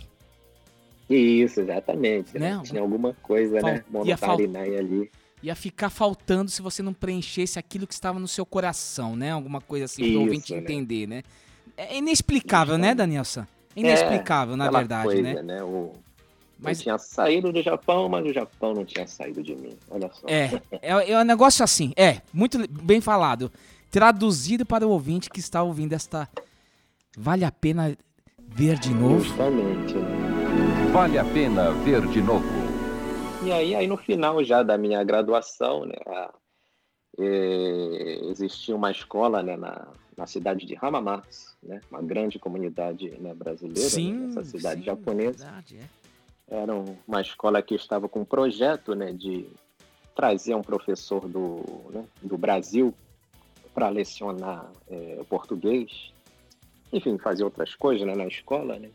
Isso, 1.09 1.61
exatamente. 1.61 2.37
Né? 2.37 2.55
Né? 2.57 2.61
Tinha 2.63 2.81
alguma 2.81 3.13
coisa, 3.21 3.61
né? 3.61 3.83
Fal- 3.91 4.05
ia 4.05 4.17
fal- 4.17 4.29
Monotarinai 4.37 4.75
ali. 4.77 5.11
Ia 5.43 5.55
ficar 5.55 5.89
faltando 5.89 6.49
se 6.49 6.61
você 6.61 6.81
não 6.81 6.93
preenchesse 6.93 7.59
aquilo 7.59 7.85
que 7.85 7.93
estava 7.93 8.19
no 8.19 8.27
seu 8.27 8.45
coração, 8.45 9.15
né? 9.15 9.31
Alguma 9.31 9.61
coisa 9.61 9.85
assim, 9.85 10.11
para 10.11 10.19
o 10.19 10.23
ouvinte 10.23 10.51
né? 10.53 10.59
entender, 10.59 11.07
né? 11.07 11.23
É 11.77 11.97
inexplicável, 11.97 12.77
né, 12.77 12.95
Danielson? 12.95 13.45
É 13.75 13.79
Inexplicável, 13.79 14.55
na 14.57 14.65
Aquela 14.65 14.79
verdade, 14.79 15.03
coisa, 15.03 15.43
né? 15.43 15.63
O... 15.63 15.93
Mas 16.59 16.79
Eu 16.79 16.83
tinha 16.83 16.97
saído 16.97 17.51
do 17.51 17.61
Japão, 17.61 18.07
mas 18.09 18.25
o 18.25 18.33
Japão 18.33 18.73
não 18.73 18.85
tinha 18.85 19.05
saído 19.07 19.43
de 19.43 19.55
mim. 19.55 19.77
Olha 19.89 20.09
só. 20.13 20.27
é, 20.27 20.49
é, 20.81 21.11
é 21.11 21.19
um 21.19 21.23
negócio 21.23 21.63
assim, 21.63 21.91
é, 21.95 22.21
muito 22.33 22.57
bem 22.69 23.01
falado. 23.01 23.51
Traduzido 23.91 24.65
para 24.65 24.85
o 24.87 24.89
ouvinte 24.91 25.29
que 25.29 25.39
está 25.39 25.61
ouvindo 25.63 25.93
esta. 25.93 26.29
Vale 27.17 27.45
a 27.45 27.51
pena 27.51 27.95
ver 28.47 28.77
de 28.79 28.93
novo? 28.93 29.19
Justamente, 29.19 29.93
né? 29.95 30.91
Vale 30.91 31.17
a 31.17 31.25
pena 31.25 31.71
ver 31.71 32.05
de 32.07 32.21
novo. 32.21 32.45
E 33.43 33.51
aí, 33.51 33.75
aí 33.75 33.87
no 33.87 33.97
final 33.97 34.43
já 34.43 34.63
da 34.63 34.77
minha 34.77 35.03
graduação, 35.03 35.85
né, 35.85 35.95
a- 36.07 36.33
eh, 37.19 38.19
existia 38.29 38.75
uma 38.75 38.91
escola 38.91 39.41
né, 39.43 39.55
na, 39.55 39.87
na 40.17 40.25
cidade 40.25 40.65
de 40.65 40.75
Hamamatsu, 40.81 41.55
né, 41.63 41.79
uma 41.91 42.01
grande 42.01 42.39
comunidade 42.39 43.09
né, 43.19 43.33
brasileira, 43.33 43.95
né, 43.99 44.27
nessa 44.27 44.43
cidade 44.43 44.79
sim, 44.81 44.85
japonesa. 44.85 45.45
verdade, 45.45 45.77
é. 45.77 46.04
Era 46.47 46.73
um- 46.75 46.95
uma 47.07 47.21
escola 47.21 47.61
que 47.61 47.75
estava 47.75 48.07
com 48.07 48.21
um 48.21 48.25
projeto 48.25 48.93
né, 48.95 49.11
de 49.11 49.47
trazer 50.15 50.55
um 50.55 50.61
professor 50.61 51.27
do, 51.27 51.61
né, 51.91 52.05
do 52.21 52.37
Brasil 52.37 52.93
para 53.73 53.89
lecionar 53.89 54.71
o 55.19 55.25
português, 55.25 56.13
enfim, 56.93 57.17
fazer 57.17 57.43
outras 57.43 57.75
coisas 57.75 58.07
né, 58.07 58.15
na 58.15 58.25
escola. 58.25 58.79
Né? 58.79 58.89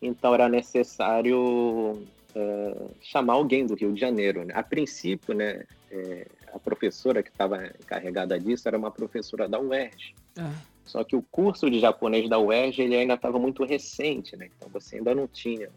Então 0.00 0.32
era 0.34 0.48
necessário 0.48 2.02
eh, 2.34 2.86
chamar 3.00 3.34
alguém 3.34 3.66
do 3.66 3.74
Rio 3.74 3.92
de 3.92 4.00
Janeiro. 4.00 4.44
Né? 4.44 4.54
A 4.56 4.62
princípio, 4.62 5.34
né, 5.34 5.64
eh, 5.90 6.26
a 6.52 6.58
professora 6.58 7.22
que 7.22 7.30
estava 7.30 7.66
encarregada 7.66 8.38
disso 8.38 8.68
era 8.68 8.78
uma 8.78 8.90
professora 8.90 9.48
da 9.48 9.58
UERJ. 9.58 10.14
Ah, 10.38 10.52
Só 10.84 11.02
que 11.02 11.16
o 11.16 11.22
curso 11.22 11.68
de 11.70 11.80
japonês 11.80 12.28
da 12.28 12.38
UERJ 12.38 12.82
ele 12.82 12.96
ainda 12.96 13.14
estava 13.14 13.38
muito 13.38 13.64
recente, 13.64 14.36
né? 14.36 14.48
então 14.56 14.68
você 14.68 14.96
ainda 14.98 15.14
não 15.14 15.26
tinha 15.26 15.68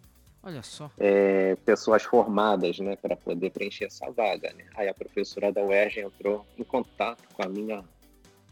olha 0.47 0.63
só. 0.63 0.89
é, 0.97 1.55
pessoas 1.65 2.03
formadas, 2.03 2.79
né, 2.79 2.95
para 2.95 3.15
poder 3.15 3.51
preencher 3.51 3.86
essa 3.86 4.10
vaga, 4.12 4.51
né? 4.53 4.65
Aí 4.75 4.88
a 4.88 4.93
professora 4.93 5.51
da 5.51 5.62
UERJ 5.62 6.01
entrou 6.01 6.45
em 6.57 6.63
contato 6.63 7.23
com 7.33 7.43
a 7.43 7.47
minha 7.47 7.83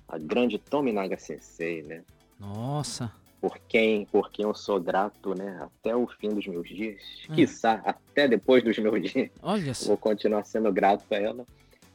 a 0.08 0.20
grande 0.20 0.60
Tominaga 0.60 1.18
Sensei, 1.18 1.82
né? 1.82 2.04
Nossa. 2.40 3.12
Por 3.42 3.58
quem, 3.68 4.06
por 4.06 4.30
quem 4.30 4.46
eu 4.46 4.54
sou 4.54 4.80
grato, 4.80 5.34
né, 5.34 5.60
até 5.62 5.96
o 5.96 6.06
fim 6.08 6.30
dos 6.30 6.46
meus 6.46 6.68
dias. 6.68 7.02
Hum. 7.30 7.36
Quiçá 7.36 7.82
até 7.84 8.28
depois 8.28 8.64
dos 8.64 8.78
meus 8.78 9.02
dias, 9.12 9.30
Olha 9.42 9.74
só. 9.74 9.88
vou 9.88 9.98
continuar 9.98 10.44
sendo 10.46 10.72
grato 10.72 11.06
a 11.12 11.16
ela. 11.18 11.46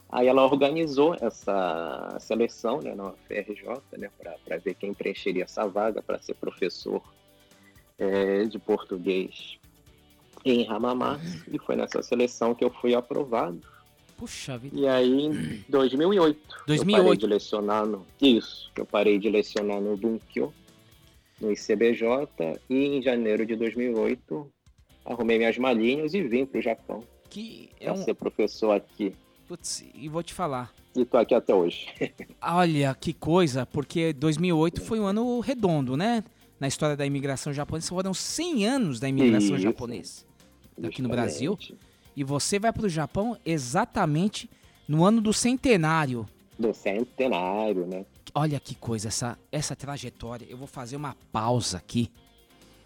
Aí 0.08 0.26
ela 0.26 0.42
organizou 0.44 1.14
essa 1.20 2.16
seleção, 2.18 2.80
né, 2.80 2.94
na 2.96 3.12
FRJ, 3.28 3.80
né, 3.96 4.10
para 4.44 4.56
ver 4.58 4.74
quem 4.74 4.92
preencheria 4.92 5.44
essa 5.44 5.68
vaga 5.68 6.02
para 6.02 6.20
ser 6.20 6.34
professor 6.34 7.00
é, 7.96 8.44
de 8.44 8.58
português 8.58 9.59
em 10.44 10.66
Hamamatsu 10.68 11.44
e 11.53 11.59
foi 11.59 11.76
nessa 11.76 12.03
seleção 12.03 12.55
que 12.55 12.64
eu 12.64 12.70
fui 12.70 12.94
aprovado. 12.94 13.61
Puxa 14.16 14.59
vida. 14.59 14.79
E 14.79 14.87
aí, 14.87 15.26
em 15.26 15.64
2008, 15.68 16.38
eu 16.38 16.66
2008. 16.66 17.03
parei 17.03 17.16
de 17.16 17.26
lecionar 17.26 17.87
no... 17.87 18.07
Isso, 18.20 18.70
eu 18.76 18.85
parei 18.85 19.18
de 19.18 19.31
lecionar 19.31 19.81
no 19.81 19.96
Bunkyo, 19.96 20.53
no 21.40 21.50
ICBJ, 21.50 22.05
e 22.68 22.87
em 22.87 23.03
janeiro 23.03 23.46
de 23.46 23.57
2008 23.57 24.46
arrumei 25.05 25.38
minhas 25.38 25.57
malinhas 25.57 26.12
e 26.12 26.22
vim 26.22 26.44
para 26.44 26.59
o 26.59 26.62
Japão 26.62 27.03
Que 27.31 27.70
é 27.81 27.90
um. 27.90 27.96
ser 27.96 28.14
professor 28.14 28.72
aqui. 28.72 29.14
Putz, 29.48 29.85
e 29.94 30.09
vou 30.09 30.22
te 30.22 30.35
falar. 30.35 30.72
E 30.94 31.05
tô 31.05 31.16
aqui 31.16 31.35
até 31.35 31.55
hoje. 31.55 31.88
Olha 32.42 32.94
que 32.94 33.12
coisa, 33.12 33.64
porque 33.66 34.12
2008 34.12 34.81
foi 34.83 35.00
um 35.00 35.07
ano 35.07 35.40
redondo, 35.40 35.96
né? 35.96 36.22
Na 36.61 36.68
história 36.68 36.96
da 36.96 37.07
imigração 37.07 37.53
japonesa, 37.53 37.88
foram 37.88 38.12
100 38.12 38.66
anos 38.66 39.00
da 39.00 39.09
imigração 39.09 39.57
Isso. 39.57 39.62
japonesa. 39.62 40.29
Aqui 40.88 41.02
no 41.02 41.08
Brasil. 41.08 41.58
E 42.16 42.24
você 42.24 42.58
vai 42.58 42.72
para 42.72 42.86
o 42.86 42.88
Japão 42.88 43.36
exatamente 43.44 44.50
no 44.88 45.04
ano 45.04 45.20
do 45.20 45.32
centenário. 45.32 46.26
Do 46.58 46.74
centenário, 46.74 47.86
né? 47.86 48.04
Olha 48.34 48.60
que 48.60 48.74
coisa, 48.74 49.08
essa, 49.08 49.38
essa 49.50 49.74
trajetória. 49.74 50.46
Eu 50.48 50.56
vou 50.56 50.66
fazer 50.66 50.96
uma 50.96 51.16
pausa 51.32 51.78
aqui, 51.78 52.10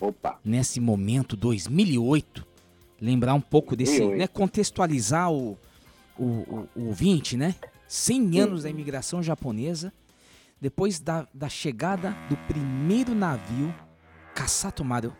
Opa, 0.00 0.38
nesse 0.44 0.80
momento, 0.80 1.36
2008. 1.36 2.46
Lembrar 3.00 3.34
um 3.34 3.40
pouco 3.40 3.74
desse, 3.76 3.98
2008. 3.98 4.18
né? 4.18 4.26
Contextualizar 4.26 5.32
o, 5.32 5.58
o, 6.18 6.24
o, 6.24 6.68
o 6.76 6.86
ouvinte, 6.86 7.36
né? 7.36 7.54
100 7.88 8.40
anos 8.40 8.62
da 8.62 8.70
imigração 8.70 9.22
japonesa. 9.22 9.92
Depois 10.60 10.98
da, 10.98 11.26
da 11.34 11.48
chegada 11.48 12.16
do 12.28 12.36
primeiro 12.48 13.14
navio, 13.14 13.74
Kasatomaru. 14.34 15.14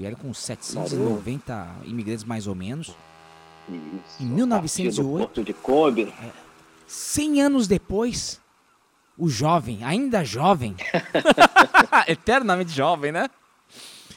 Vieram 0.00 0.16
com 0.16 0.32
790 0.32 1.76
imigrantes 1.84 2.24
mais 2.24 2.46
ou 2.46 2.54
menos. 2.54 2.96
isso. 3.68 4.22
Em 4.22 4.28
A 4.28 4.34
1908. 4.34 4.96
partir 4.96 5.02
do 5.02 5.18
Porto 5.18 5.44
de 5.44 5.52
Kobe. 5.52 6.14
100 6.86 7.42
anos 7.42 7.68
depois, 7.68 8.40
o 9.18 9.28
jovem, 9.28 9.84
ainda 9.84 10.24
jovem, 10.24 10.74
eternamente 12.08 12.72
jovem, 12.72 13.12
né? 13.12 13.28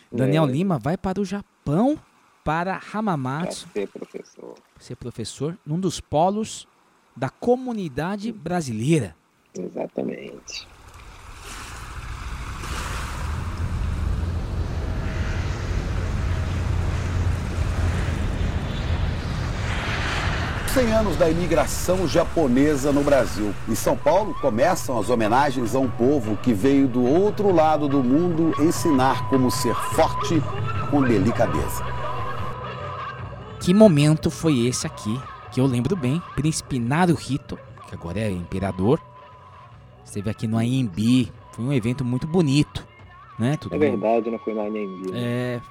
Daniel 0.10 0.46
É. 0.46 0.52
Lima 0.52 0.80
vai 0.80 0.96
para 0.96 1.20
o 1.20 1.26
Japão, 1.26 2.00
para 2.46 2.80
para 2.80 2.98
Hamamatsu, 2.98 3.68
ser 3.74 3.88
professor. 3.90 4.56
ser 4.80 4.96
professor 4.96 5.58
num 5.66 5.78
dos 5.80 6.00
polos 6.00 6.66
da 7.14 7.30
comunidade 7.30 8.32
brasileira. 8.32 9.18
Exatamente. 9.54 10.66
Cem 20.74 20.92
anos 20.92 21.16
da 21.18 21.30
imigração 21.30 22.08
japonesa 22.08 22.92
no 22.92 23.04
Brasil. 23.04 23.54
Em 23.70 23.76
São 23.76 23.96
Paulo 23.96 24.34
começam 24.42 24.98
as 24.98 25.08
homenagens 25.08 25.76
a 25.76 25.80
um 25.80 25.88
povo 25.88 26.36
que 26.38 26.52
veio 26.52 26.88
do 26.88 27.04
outro 27.04 27.54
lado 27.54 27.88
do 27.88 28.04
mundo 28.04 28.60
ensinar 28.60 29.30
como 29.30 29.52
ser 29.52 29.76
forte 29.76 30.42
com 30.90 31.04
delicadeza. 31.04 31.86
Que 33.60 33.72
momento 33.72 34.32
foi 34.32 34.66
esse 34.66 34.88
aqui? 34.88 35.22
Que 35.52 35.62
eu 35.62 35.68
lembro 35.68 35.96
bem. 35.96 36.20
Príncipe 36.36 36.80
Naruhito, 36.80 37.60
que 37.88 37.94
agora 37.94 38.20
é 38.20 38.32
imperador. 38.32 39.00
Esteve 40.04 40.32
aqui 40.32 40.48
no 40.48 40.58
AMB, 40.58 41.32
foi 41.52 41.66
um 41.66 41.72
evento 41.72 42.04
muito 42.04 42.26
bonito, 42.26 42.84
né? 43.38 43.58
Tudo 43.58 43.76
É 43.76 43.78
verdade, 43.78 44.32
não 44.32 44.40
foi 44.40 44.56
na 44.56 44.64
AMB. 44.64 45.12
né? 45.12 45.20
É, 45.20 45.62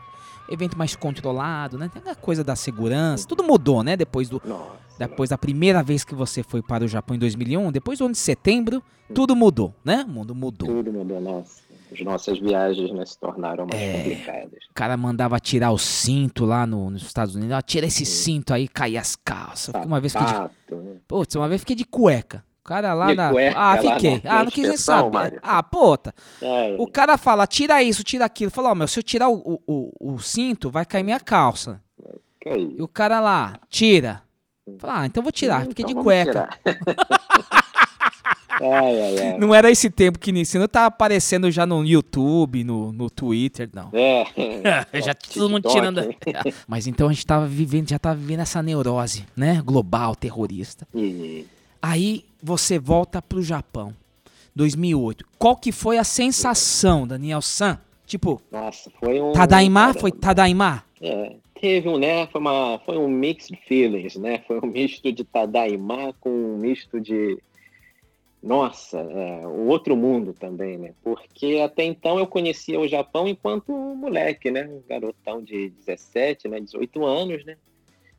evento 0.48 0.76
mais 0.78 0.94
controlado, 0.94 1.76
né? 1.78 1.90
Tem 1.92 2.10
a 2.10 2.14
coisa 2.14 2.44
da 2.44 2.54
segurança, 2.54 3.26
tudo 3.26 3.42
mudou, 3.42 3.82
né? 3.82 3.96
Depois 3.96 4.28
do 4.28 4.40
Nossa. 4.44 4.82
Depois 5.08 5.30
da 5.30 5.38
primeira 5.38 5.82
vez 5.82 6.04
que 6.04 6.14
você 6.14 6.42
foi 6.42 6.62
para 6.62 6.84
o 6.84 6.88
Japão 6.88 7.14
em 7.16 7.18
2001, 7.18 7.70
depois 7.72 7.98
do 7.98 8.04
ano 8.06 8.12
de 8.12 8.18
setembro, 8.18 8.82
tudo 9.14 9.34
mudou, 9.36 9.74
né? 9.84 10.04
O 10.06 10.10
mundo 10.10 10.34
mudou. 10.34 10.68
Tudo 10.68 10.92
mudou, 10.92 11.20
nossa. 11.20 11.62
As 11.92 12.00
nossas 12.00 12.38
viagens 12.38 12.90
né, 12.90 13.04
se 13.04 13.18
tornaram 13.18 13.66
mais 13.70 13.82
É. 13.82 13.92
complicadas. 13.98 14.64
O 14.70 14.74
cara 14.74 14.96
mandava 14.96 15.38
tirar 15.38 15.72
o 15.72 15.78
cinto 15.78 16.46
lá 16.46 16.66
no- 16.66 16.88
nos 16.88 17.02
Estados 17.02 17.34
Unidos. 17.34 17.52
Ah, 17.54 17.60
tira 17.60 17.84
esse 17.86 18.06
cinto 18.06 18.54
aí, 18.54 18.66
caía 18.66 18.98
as 18.98 19.14
calças. 19.14 19.74
Uma 19.84 20.00
vez 20.00 20.12
fiquei 20.14 20.26
de, 20.26 20.32
Sapato, 20.32 20.54
putz, 21.06 21.34
uma 21.36 21.48
vez 21.48 21.60
fiquei 21.60 21.76
de 21.76 21.84
cueca. 21.84 22.42
O 22.60 22.64
cara 22.64 22.94
lá 22.94 23.08
De 23.08 23.14
na. 23.16 23.30
cueca 23.30 23.58
ah, 23.58 23.76
fiquei. 23.76 24.22
na- 24.24 24.38
ah, 24.38 24.44
não 24.44 24.50
quis 24.50 24.66
nem 24.68 24.76
saber. 24.78 25.12
Mário. 25.12 25.40
Ah, 25.42 25.62
puta. 25.62 26.14
É, 26.40 26.76
O 26.78 26.86
cara 26.86 27.18
fala, 27.18 27.46
tira 27.46 27.82
isso, 27.82 28.02
tira 28.02 28.24
aquilo. 28.24 28.50
Fala, 28.50 28.70
ó, 28.70 28.74
meu, 28.74 28.88
se 28.88 28.98
eu 28.98 29.02
tirar 29.02 29.28
o, 29.28 29.34
o, 29.66 29.92
o- 30.00 30.14
o 30.14 30.18
cinto, 30.18 30.70
vai 30.70 30.86
cair 30.86 31.02
minha 31.02 31.20
calça. 31.20 31.78
E 32.46 32.80
o 32.82 32.88
cara 32.88 33.20
lá, 33.20 33.58
tira. 33.68 34.22
Fala, 34.78 35.00
ah, 35.00 35.06
então 35.06 35.22
vou 35.22 35.32
tirar. 35.32 35.66
Fiquei 35.66 35.84
de 35.84 35.92
Então 35.92 36.02
vamos 36.04 36.24
cueca. 36.24 36.48
ai, 38.60 39.00
ai, 39.00 39.18
ai. 39.18 39.38
Não 39.38 39.54
era 39.54 39.70
esse 39.70 39.90
tempo 39.90 40.18
que 40.18 40.30
ensino, 40.30 40.68
tá 40.68 40.86
aparecendo 40.86 41.50
já 41.50 41.66
no 41.66 41.84
YouTube, 41.84 42.62
no, 42.64 42.92
no 42.92 43.10
Twitter, 43.10 43.68
não. 43.72 43.90
É. 43.92 44.24
já 45.02 45.14
todo 45.14 45.50
mundo 45.50 45.68
tirando. 45.68 46.00
Mas 46.66 46.86
então 46.86 47.08
a 47.08 47.12
gente 47.12 47.26
tava 47.26 47.46
vivendo, 47.46 47.88
já 47.90 47.98
tava 47.98 48.16
vivendo 48.16 48.40
essa 48.40 48.62
neurose, 48.62 49.24
né? 49.36 49.60
Global, 49.64 50.14
terrorista. 50.14 50.86
E- 50.94 51.46
Aí 51.80 52.24
você 52.40 52.78
volta 52.78 53.20
pro 53.20 53.42
Japão. 53.42 53.92
2008. 54.54 55.24
Qual 55.38 55.56
que 55.56 55.72
foi 55.72 55.98
a 55.98 56.04
sensação, 56.04 57.06
Daniel 57.06 57.40
San? 57.40 57.78
Tipo, 58.06 58.40
Nossa, 58.52 58.90
foi 59.00 59.20
um. 59.20 59.32
Caramba. 59.32 59.94
Foi 59.98 60.12
Tadaima? 60.12 60.84
É, 61.00 61.32
teve 61.62 61.88
um, 61.88 61.96
né? 61.96 62.26
Foi, 62.26 62.40
uma, 62.40 62.80
foi 62.84 62.98
um 62.98 63.08
mixed 63.08 63.56
feelings, 63.68 64.16
né? 64.16 64.42
Foi 64.48 64.58
um 64.58 64.66
misto 64.66 65.12
de 65.12 65.22
Tadaima 65.24 66.12
com 66.20 66.28
um 66.28 66.58
misto 66.58 67.00
de. 67.00 67.38
Nossa, 68.42 68.98
é, 68.98 69.46
o 69.46 69.68
outro 69.68 69.96
mundo 69.96 70.34
também, 70.34 70.76
né? 70.76 70.92
Porque 71.04 71.60
até 71.64 71.84
então 71.84 72.18
eu 72.18 72.26
conhecia 72.26 72.80
o 72.80 72.88
Japão 72.88 73.28
enquanto 73.28 73.70
moleque, 73.72 74.50
né? 74.50 74.66
Um 74.68 74.82
garotão 74.88 75.40
de 75.40 75.70
17, 75.70 76.48
né? 76.48 76.58
18 76.58 77.04
anos, 77.04 77.44
né? 77.44 77.56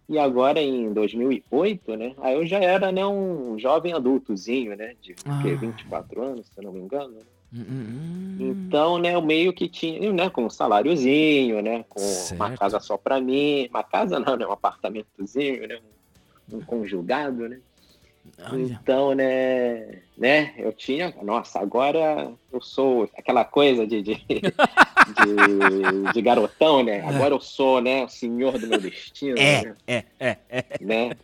E 0.08 0.18
agora 0.18 0.62
em 0.62 0.94
2008, 0.94 1.98
né? 1.98 2.14
Aí 2.20 2.36
eu 2.36 2.46
já 2.46 2.60
era, 2.60 2.90
né? 2.94 3.06
Um 3.06 3.60
jovem 3.60 3.92
adultozinho, 3.92 4.78
né? 4.78 4.96
De 5.02 5.14
Ah. 5.28 5.42
que, 5.42 5.56
24 5.56 6.22
anos, 6.24 6.48
se 6.48 6.54
eu 6.58 6.64
não 6.64 6.72
me 6.72 6.80
engano. 6.80 7.16
né? 7.16 7.22
Hum, 7.54 7.62
hum, 7.62 7.86
hum. 8.40 8.56
Então, 8.68 8.98
né, 8.98 9.14
eu 9.14 9.22
meio 9.22 9.54
que 9.54 9.70
tinha, 9.70 10.12
né, 10.12 10.30
com 10.30 10.46
um 10.46 10.50
saláriozinho, 10.50 11.62
né, 11.62 11.86
com 11.88 12.00
uma 12.00 12.48
Certo. 12.48 12.60
casa 12.60 12.80
só 12.80 12.98
pra 12.98 13.22
mim, 13.22 13.68
uma 13.70 13.84
casa 13.84 14.20
não, 14.20 14.36
né, 14.36 14.46
um 14.48 14.52
apartamentozinho, 14.52 15.68
né, 15.68 15.80
um, 16.52 16.58
um 16.58 16.62
conjugado, 16.62 17.48
né. 17.48 17.60
Olha. 18.50 18.80
Então, 18.82 19.14
né, 19.14 20.02
né, 20.18 20.56
eu 20.58 20.74
tinha, 20.74 21.14
nossa, 21.22 21.60
agora 21.60 22.34
eu 22.52 22.62
sou 22.62 23.08
aquela 23.16 23.46
coisa 23.46 23.86
de, 23.86 24.02
de, 24.02 24.16
de, 25.16 26.12
de 26.12 26.22
garotão, 26.22 26.84
né, 26.84 27.02
agora 27.02 27.36
eu 27.36 27.40
sou, 27.40 27.80
né, 27.82 28.04
o 28.06 28.10
senhor 28.10 28.58
do 28.58 28.66
meu 28.66 28.82
destino, 28.82 29.36
né, 29.38 29.76
É, 29.86 30.06
é, 30.20 30.38
é. 30.50 30.66
né? 30.82 31.16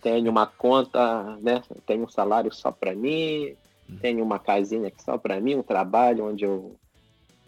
Tenho 0.00 0.30
uma 0.30 0.46
conta, 0.46 1.36
né? 1.40 1.60
Tenho 1.84 2.04
um 2.04 2.08
salário 2.08 2.52
só 2.54 2.70
para 2.70 2.94
mim, 2.94 3.56
tenho 3.96 4.22
uma 4.24 4.38
casinha 4.38 4.88
aqui 4.88 5.02
só 5.02 5.16
para 5.18 5.40
mim, 5.40 5.54
um 5.54 5.62
trabalho 5.62 6.26
onde 6.26 6.44
eu, 6.44 6.76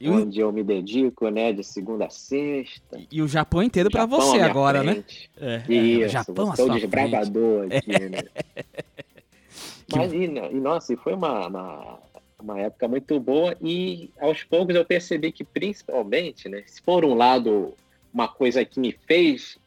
E 0.01 0.09
o, 0.09 0.15
onde 0.15 0.41
eu 0.41 0.51
me 0.53 0.63
dedico, 0.65 1.29
né? 1.29 1.53
De 1.53 1.63
segunda 1.63 2.07
a 2.07 2.11
sexta. 2.11 2.99
e 3.11 3.23
o 3.23 3.29
Japão 3.29 3.63
inteiro 3.63 3.91
à 3.95 4.07
você 4.07 4.41
agora, 4.41 4.83
né? 4.83 4.93
frente. 4.95 5.31
É, 5.39 5.55
é, 5.69 5.73
Isso, 5.73 6.05
o 6.05 6.09
Japão 6.09 6.57
sou 6.57 6.71
desbravador 6.71 7.67
aqui, 7.71 7.91
né? 7.91 8.25
Mas, 9.93 10.13
e, 10.13 10.25
e, 10.25 10.61
nossa, 10.61 10.97
foi 10.97 11.15
uma, 11.15 11.49
uma, 11.49 11.99
uma 12.41 12.61
época 12.61 12.87
muito 12.87 13.19
boa 13.19 13.57
e 13.61 14.11
aos 14.21 14.45
poucos 14.45 14.75
eu 14.75 14.85
percebi 14.85 15.33
que 15.33 15.43
principalmente, 15.45 16.49
né? 16.49 16.63
Se 16.67 16.81
por 16.81 17.05
um 17.05 17.15
lado, 17.15 17.75
uma 18.13 18.29
coisa 18.29 18.65
que 18.65 18.79
me 18.79 18.93
fez 18.93 19.59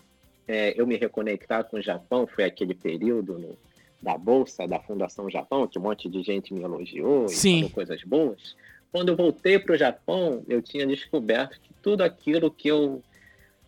é, 0.48 0.74
eu 0.80 0.86
me 0.88 0.96
reconectar 0.98 1.66
com 1.66 1.78
o 1.78 1.82
Japão 1.82 2.26
foi 2.28 2.44
aquele 2.46 2.74
período 2.74 3.38
no- 3.38 3.58
da 4.04 4.18
Bolsa, 4.18 4.68
da 4.68 4.80
Fundação 4.80 5.30
Japão, 5.30 5.66
que 5.66 5.80
um 5.80 5.84
monte 5.84 6.10
de 6.10 6.22
gente 6.22 6.54
me 6.54 6.62
elogiou 6.62 7.26
e 7.26 7.30
Sim. 7.30 7.56
falou 7.62 7.70
coisas 7.72 8.04
boas. 8.04 8.56
Quando 8.92 9.10
eu 9.10 9.16
voltei 9.16 9.58
para 9.58 9.74
o 9.74 9.78
Japão, 9.78 10.44
eu 10.48 10.62
tinha 10.62 10.86
descoberto 10.86 11.60
que 11.62 11.70
tudo 11.82 12.02
aquilo 12.04 12.52
que 12.52 12.68
eu 12.68 13.02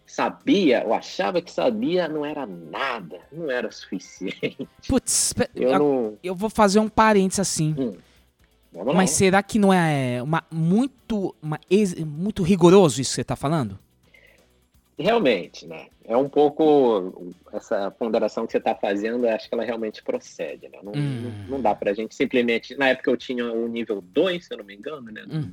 sabia, 0.06 0.84
eu 0.84 0.94
achava 0.94 1.42
que 1.42 1.52
sabia, 1.52 2.08
não 2.08 2.24
era 2.26 2.46
nada, 2.46 3.20
não 3.32 3.50
era 3.50 3.72
suficiente. 3.72 4.68
Putz, 4.88 5.34
Eu 5.56 5.74
a- 5.74 5.80
não. 5.80 6.18
eu 6.22 6.36
vou 6.36 6.50
fazer 6.50 6.80
um 6.80 6.90
parênteses 6.90 7.40
assim. 7.40 7.74
Lá. 8.74 8.94
Mas 8.94 9.12
será 9.12 9.42
que 9.42 9.58
não 9.58 9.72
é 9.74 10.22
uma, 10.22 10.44
muito, 10.52 11.34
uma 11.42 11.58
muito 12.06 12.44
rigoroso 12.44 13.00
isso 13.02 13.12
que 13.12 13.16
você 13.16 13.24
tá 13.24 13.36
falando? 13.38 13.80
Realmente, 14.98 15.68
né? 15.68 15.88
É 16.06 16.16
um 16.16 16.30
pouco 16.30 17.34
essa 17.52 17.91
ponderação 17.91 18.46
que 18.46 18.52
você 18.54 18.60
está 18.60 18.74
fazendo, 18.74 19.28
acho 19.28 19.50
que 19.50 19.54
ela 19.56 19.66
realmente 19.66 20.02
procede, 20.02 20.70
né? 20.70 20.80
Não, 20.82 20.93
Hum. 20.93 21.22
não, 21.50 21.58
não 21.58 21.62
dá 21.62 21.76
pra 21.76 21.93
gente 21.93 22.16
simplesmente. 22.16 22.76
Na 22.78 22.88
época 22.89 23.12
eu 23.12 23.18
tinha 23.18 23.52
o 23.52 23.68
nível 23.68 24.02
2, 24.02 24.46
se 24.46 24.54
eu 24.54 24.58
não 24.60 24.66
me 24.66 24.74
engano, 24.76 25.12
né? 25.12 25.26
Hum. 25.30 25.52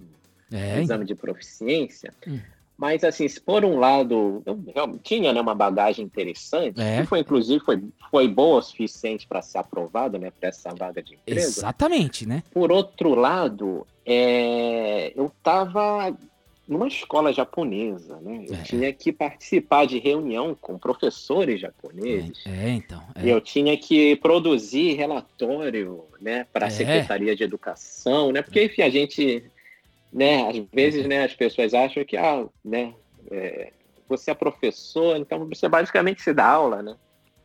É, 0.52 0.80
exame 0.80 1.04
de 1.04 1.14
proficiência. 1.14 2.12
Hum. 2.26 2.38
Mas, 2.76 3.04
assim, 3.04 3.28
se 3.28 3.40
por 3.40 3.64
um 3.64 3.78
lado, 3.78 4.42
eu 4.44 4.98
tinha 4.98 5.32
né, 5.32 5.40
uma 5.40 5.54
bagagem 5.54 6.04
interessante, 6.04 6.80
É. 6.80 7.00
que 7.00 7.06
foi, 7.06 7.20
inclusive, 7.20 7.64
foi, 7.64 7.80
foi 8.10 8.26
boa 8.28 8.58
o 8.58 8.62
suficiente 8.62 9.26
para 9.26 9.40
ser 9.42 9.58
aprovado, 9.58 10.18
né, 10.18 10.30
para 10.32 10.48
essa 10.48 10.70
vaga 10.74 11.02
de 11.02 11.14
emprego. 11.14 11.40
exatamente, 11.40 12.26
né? 12.26 12.42
Por 12.52 12.72
outro 12.72 13.14
lado, 13.14 13.86
é, 14.04 15.12
eu 15.16 15.26
estava 15.26 16.16
numa 16.72 16.88
escola 16.88 17.32
japonesa, 17.32 18.18
né? 18.20 18.46
Eu 18.48 18.54
É. 18.54 18.62
tinha 18.62 18.92
que 18.92 19.12
participar 19.12 19.86
de 19.86 19.98
reunião 19.98 20.56
com 20.60 20.78
professores 20.78 21.60
japoneses. 21.60 22.44
É, 22.46 22.70
então. 22.70 23.02
é. 23.14 23.26
E 23.26 23.28
eu 23.30 23.40
tinha 23.40 23.76
que 23.76 24.16
produzir 24.16 24.94
relatório, 24.94 26.04
né, 26.20 26.46
para 26.52 26.66
a 26.66 26.68
É. 26.68 26.70
Secretaria 26.70 27.36
de 27.36 27.44
Educação, 27.44 28.32
né? 28.32 28.42
Porque, 28.42 28.64
enfim, 28.64 28.82
a 28.82 28.90
gente, 28.90 29.44
né, 30.12 30.48
às 30.48 30.56
vezes, 30.72 31.06
né, 31.06 31.24
as 31.24 31.34
pessoas 31.34 31.74
acham 31.74 32.04
que, 32.04 32.16
ah, 32.16 32.44
né, 32.64 32.94
é, 33.30 33.70
você 34.08 34.30
é 34.30 34.34
professor, 34.34 35.16
então 35.16 35.46
você 35.48 35.68
basicamente 35.68 36.22
se 36.22 36.32
dá 36.34 36.46
aula, 36.46 36.82
né? 36.82 36.96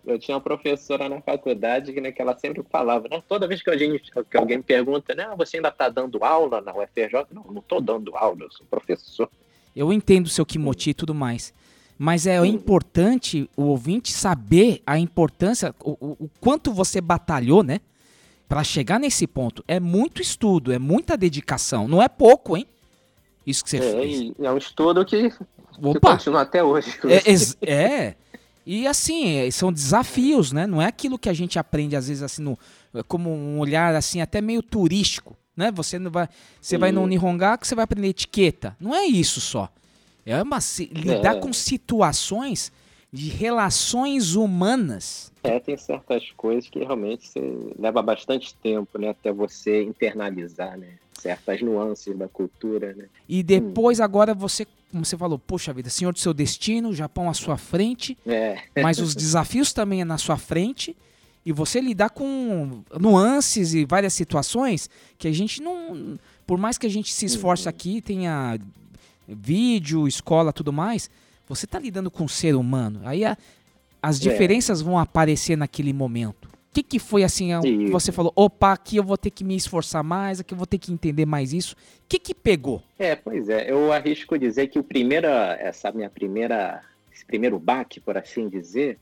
Eu 0.08 0.18
tinha 0.18 0.36
uma 0.36 0.42
professora 0.42 1.10
na 1.10 1.20
faculdade 1.22 1.92
que, 1.92 2.00
né, 2.00 2.12
que 2.14 2.22
ela 2.22 2.38
sempre 2.40 2.64
falava, 2.72 3.08
né? 3.10 3.22
Toda 3.28 3.46
vez 3.48 3.62
que 3.62 3.70
alguém, 3.70 4.00
que 4.00 4.38
alguém 4.38 4.62
pergunta, 4.62 5.14
né, 5.14 5.28
ah, 5.30 5.36
você 5.36 5.58
ainda 5.58 5.68
está 5.68 5.90
dando 5.90 6.24
aula 6.24 6.62
na 6.62 6.72
UFRJ? 6.74 7.26
Não, 7.32 7.44
não 7.52 7.60
estou 7.60 7.82
dando 7.82 8.16
aula, 8.16 8.44
eu 8.44 8.52
sou 8.52 8.66
professor. 8.70 9.30
Eu 9.76 9.92
entendo 9.92 10.26
o 10.28 10.30
seu 10.30 10.46
Kimoti 10.46 10.92
e 10.92 10.94
tudo 10.94 11.14
mais. 11.14 11.54
Mas 12.00 12.26
é 12.26 12.38
importante 12.46 13.50
o 13.58 13.64
ouvinte 13.64 14.14
saber 14.14 14.82
a 14.86 14.98
importância, 14.98 15.76
o, 15.84 15.92
o- 16.24 16.30
quanto 16.40 16.72
você 16.72 17.02
batalhou, 17.02 17.62
né? 17.64 17.80
Pra 18.48 18.64
chegar 18.64 19.00
nesse 19.00 19.28
ponto. 19.28 19.62
É 19.68 19.78
muito 19.80 20.22
estudo, 20.22 20.72
é 20.72 20.80
muita 20.80 21.18
dedicação. 21.18 21.86
Não 21.88 22.02
é 22.02 22.08
pouco, 22.08 22.56
hein? 22.56 22.66
Isso 23.46 23.62
que 23.64 23.72
você 23.72 23.78
É, 23.78 23.92
fez. 23.92 24.32
é 24.40 24.52
um 24.52 24.58
estudo 24.58 25.04
que, 25.04 25.30
que 25.32 26.00
continua 26.00 26.42
até 26.42 26.64
hoje. 26.64 26.98
É, 27.04 27.72
é. 27.74 28.16
E 28.70 28.86
assim, 28.86 29.38
é, 29.38 29.50
são 29.50 29.72
desafios, 29.72 30.52
né? 30.52 30.68
Não 30.68 30.82
é 30.82 30.86
aquilo 30.88 31.18
que 31.18 31.30
a 31.30 31.34
gente 31.34 31.58
aprende, 31.58 31.96
às 31.96 32.10
vezes, 32.10 32.22
assim, 32.22 32.42
no, 32.42 32.60
como 33.08 33.30
um 33.34 33.60
olhar 33.60 33.96
assim, 33.96 34.20
até 34.20 34.42
meio 34.42 34.62
turístico. 34.62 35.38
Né? 35.56 35.72
Você 35.72 35.98
não 35.98 36.12
vai. 36.12 36.28
Você 36.62 36.78
vai 36.78 36.92
no 36.92 37.04
Sim. 37.04 37.08
Nihongaku, 37.08 37.66
você 37.66 37.74
vai 37.74 37.86
aprender 37.86 38.10
etiqueta. 38.10 38.76
Não 38.78 38.94
é 38.94 39.06
isso 39.06 39.40
só. 39.40 39.70
É 40.26 40.44
uma. 40.44 40.60
se- 40.60 40.92
lidar 40.94 41.38
É. 41.38 41.40
com 41.40 41.54
situações 41.54 42.70
de 43.12 43.30
relações 43.30 44.36
humanas. 44.36 45.32
É, 45.42 45.60
tem 45.62 45.78
certas 45.78 46.30
coisas 46.36 46.70
que 46.70 46.80
realmente 46.80 47.26
você 47.26 47.40
leva 47.80 48.02
bastante 48.02 48.54
tempo, 48.56 49.00
né, 49.00 49.10
até 49.12 49.32
você 49.32 49.82
internalizar, 49.82 50.78
né, 50.78 50.90
certas 51.14 51.62
nuances 51.62 52.16
da 52.18 52.28
cultura, 52.28 52.94
né. 52.94 53.06
E 53.30 53.42
depois, 53.42 54.02
agora, 54.02 54.34
você, 54.34 54.68
como 54.92 55.04
você 55.06 55.18
falou, 55.18 55.38
poxa 55.38 55.74
vida, 55.74 55.90
senhor 55.90 56.14
do 56.14 56.20
seu 56.20 56.34
destino, 56.34 56.94
Japão 56.94 57.30
à 57.30 57.34
sua 57.34 57.58
frente. 57.58 58.18
É, 58.26 58.58
mas 58.82 59.00
os 59.00 59.14
desafios 59.16 59.74
também 59.74 60.02
é 60.02 60.06
na 60.06 60.18
sua 60.18 60.38
frente 60.38 60.96
e 61.46 61.52
você 61.52 61.80
lidar 61.80 62.10
com 62.10 62.84
nuances 63.00 63.74
e 63.74 63.86
várias 63.86 64.14
situações 64.14 64.90
que 65.18 65.28
a 65.28 65.32
gente 65.32 65.62
não, 65.62 66.18
por 66.46 66.58
mais 66.58 66.78
que 66.78 66.86
a 66.86 66.90
gente 66.90 67.14
se 67.14 67.26
esforce 67.26 67.68
aqui, 67.70 68.02
tenha 68.02 68.58
vídeo, 69.28 70.08
escola, 70.08 70.54
tudo 70.54 70.72
mais, 70.72 71.10
você 71.48 71.66
tá 71.68 71.80
lidando 71.80 72.10
com 72.12 72.24
um 72.26 72.28
ser 72.28 72.56
humano. 72.56 73.02
Aí 73.06 73.24
a- 73.26 73.38
as 74.02 74.18
É. 74.20 74.30
diferenças 74.30 74.82
vão 74.82 74.98
aparecer 74.98 75.58
naquele 75.58 75.92
momento. 75.94 76.48
Que, 76.84 76.84
que 76.84 77.00
foi 77.00 77.24
assim? 77.24 77.52
Isso. 77.60 77.92
Você 77.92 78.12
falou, 78.12 78.32
opa, 78.36 78.72
aqui 78.74 78.98
eu 78.98 79.04
vou 79.04 79.18
ter 79.18 79.30
que 79.32 79.44
me 79.44 79.56
esforçar 79.56 80.04
mais, 80.04 80.40
aqui 80.40 80.54
eu 80.54 80.58
vou 80.58 80.68
ter 80.68 80.78
que 80.78 80.92
entender 80.92 81.26
mais 81.26 81.54
isso. 81.54 81.74
O 81.76 82.08
que 82.08 82.20
que 82.20 82.34
pegou? 82.36 82.82
É, 83.00 83.16
pois 83.16 83.50
é. 83.50 83.72
Eu 83.72 83.92
arrisco 83.92 84.38
dizer 84.38 84.68
que 84.68 84.78
o 84.80 84.84
primeira, 84.84 85.58
essa 85.60 85.92
minha 85.92 86.10
primeira, 86.10 86.82
esse 87.14 87.26
primeiro 87.26 87.58
baque, 87.60 88.00
por 88.00 88.18
assim 88.18 88.48
dizer, 88.48 88.98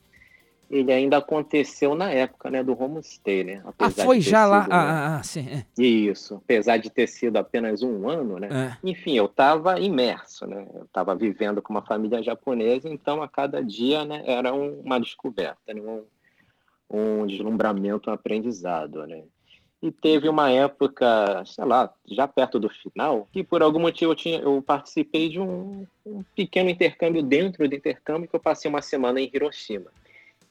ele 0.69 0.91
ainda 0.91 1.17
aconteceu 1.17 1.93
na 1.95 2.09
época, 2.11 2.49
né, 2.49 2.63
do 2.63 2.81
homestay, 2.81 3.43
né? 3.43 3.61
Ah, 3.65 3.69
Apesar 3.69 4.03
foi 4.05 4.17
de 4.19 4.25
ter 4.25 4.31
já 4.31 4.45
lá. 4.45 4.61
sido, 4.63 4.69
né, 4.71 4.75
Ah, 4.75 5.07
ah, 5.15 5.17
ah, 5.19 5.23
sim. 5.23 5.47
é, 5.47 5.65
Isso, 5.83 6.35
apesar 6.35 6.77
de 6.77 6.89
ter 6.89 7.07
sido 7.07 7.37
apenas 7.37 7.83
um 7.83 8.09
ano, 8.09 8.39
né? 8.39 8.49
é. 8.83 8.87
Enfim, 8.89 9.15
eu 9.15 9.25
estava 9.25 9.79
imerso, 9.79 10.47
né? 10.47 10.65
Eu 10.73 10.83
estava 10.85 11.13
vivendo 11.15 11.61
com 11.61 11.71
uma 11.73 11.83
família 11.83 12.23
japonesa, 12.23 12.89
então 12.89 13.21
a 13.21 13.27
cada 13.27 13.63
dia, 13.63 14.03
né, 14.05 14.23
era 14.25 14.51
um- 14.53 14.79
uma 14.79 14.99
descoberta, 14.99 15.71
né? 15.73 15.81
um, 15.81 16.01
um 16.89 17.25
deslumbramento, 17.25 18.09
um 18.09 18.13
aprendizado, 18.13 19.05
né? 19.07 19.23
E 19.81 19.91
teve 19.91 20.27
uma 20.27 20.49
época, 20.49 21.43
sei 21.45 21.65
lá, 21.65 21.93
já 22.07 22.27
perto 22.27 22.59
do 22.59 22.69
final, 22.69 23.27
que 23.31 23.43
por 23.43 23.61
algum 23.61 23.79
motivo 23.79 24.11
eu, 24.11 24.15
tinha, 24.15 24.39
eu 24.39 24.61
participei 24.61 25.29
de 25.29 25.39
um, 25.39 25.85
um 26.05 26.23
pequeno 26.35 26.69
intercâmbio 26.69 27.21
dentro 27.21 27.67
do 27.67 27.75
intercâmbio 27.75 28.27
que 28.27 28.35
eu 28.35 28.39
passei 28.39 28.69
uma 28.69 28.81
semana 28.81 29.19
em 29.19 29.29
Hiroshima. 29.31 29.91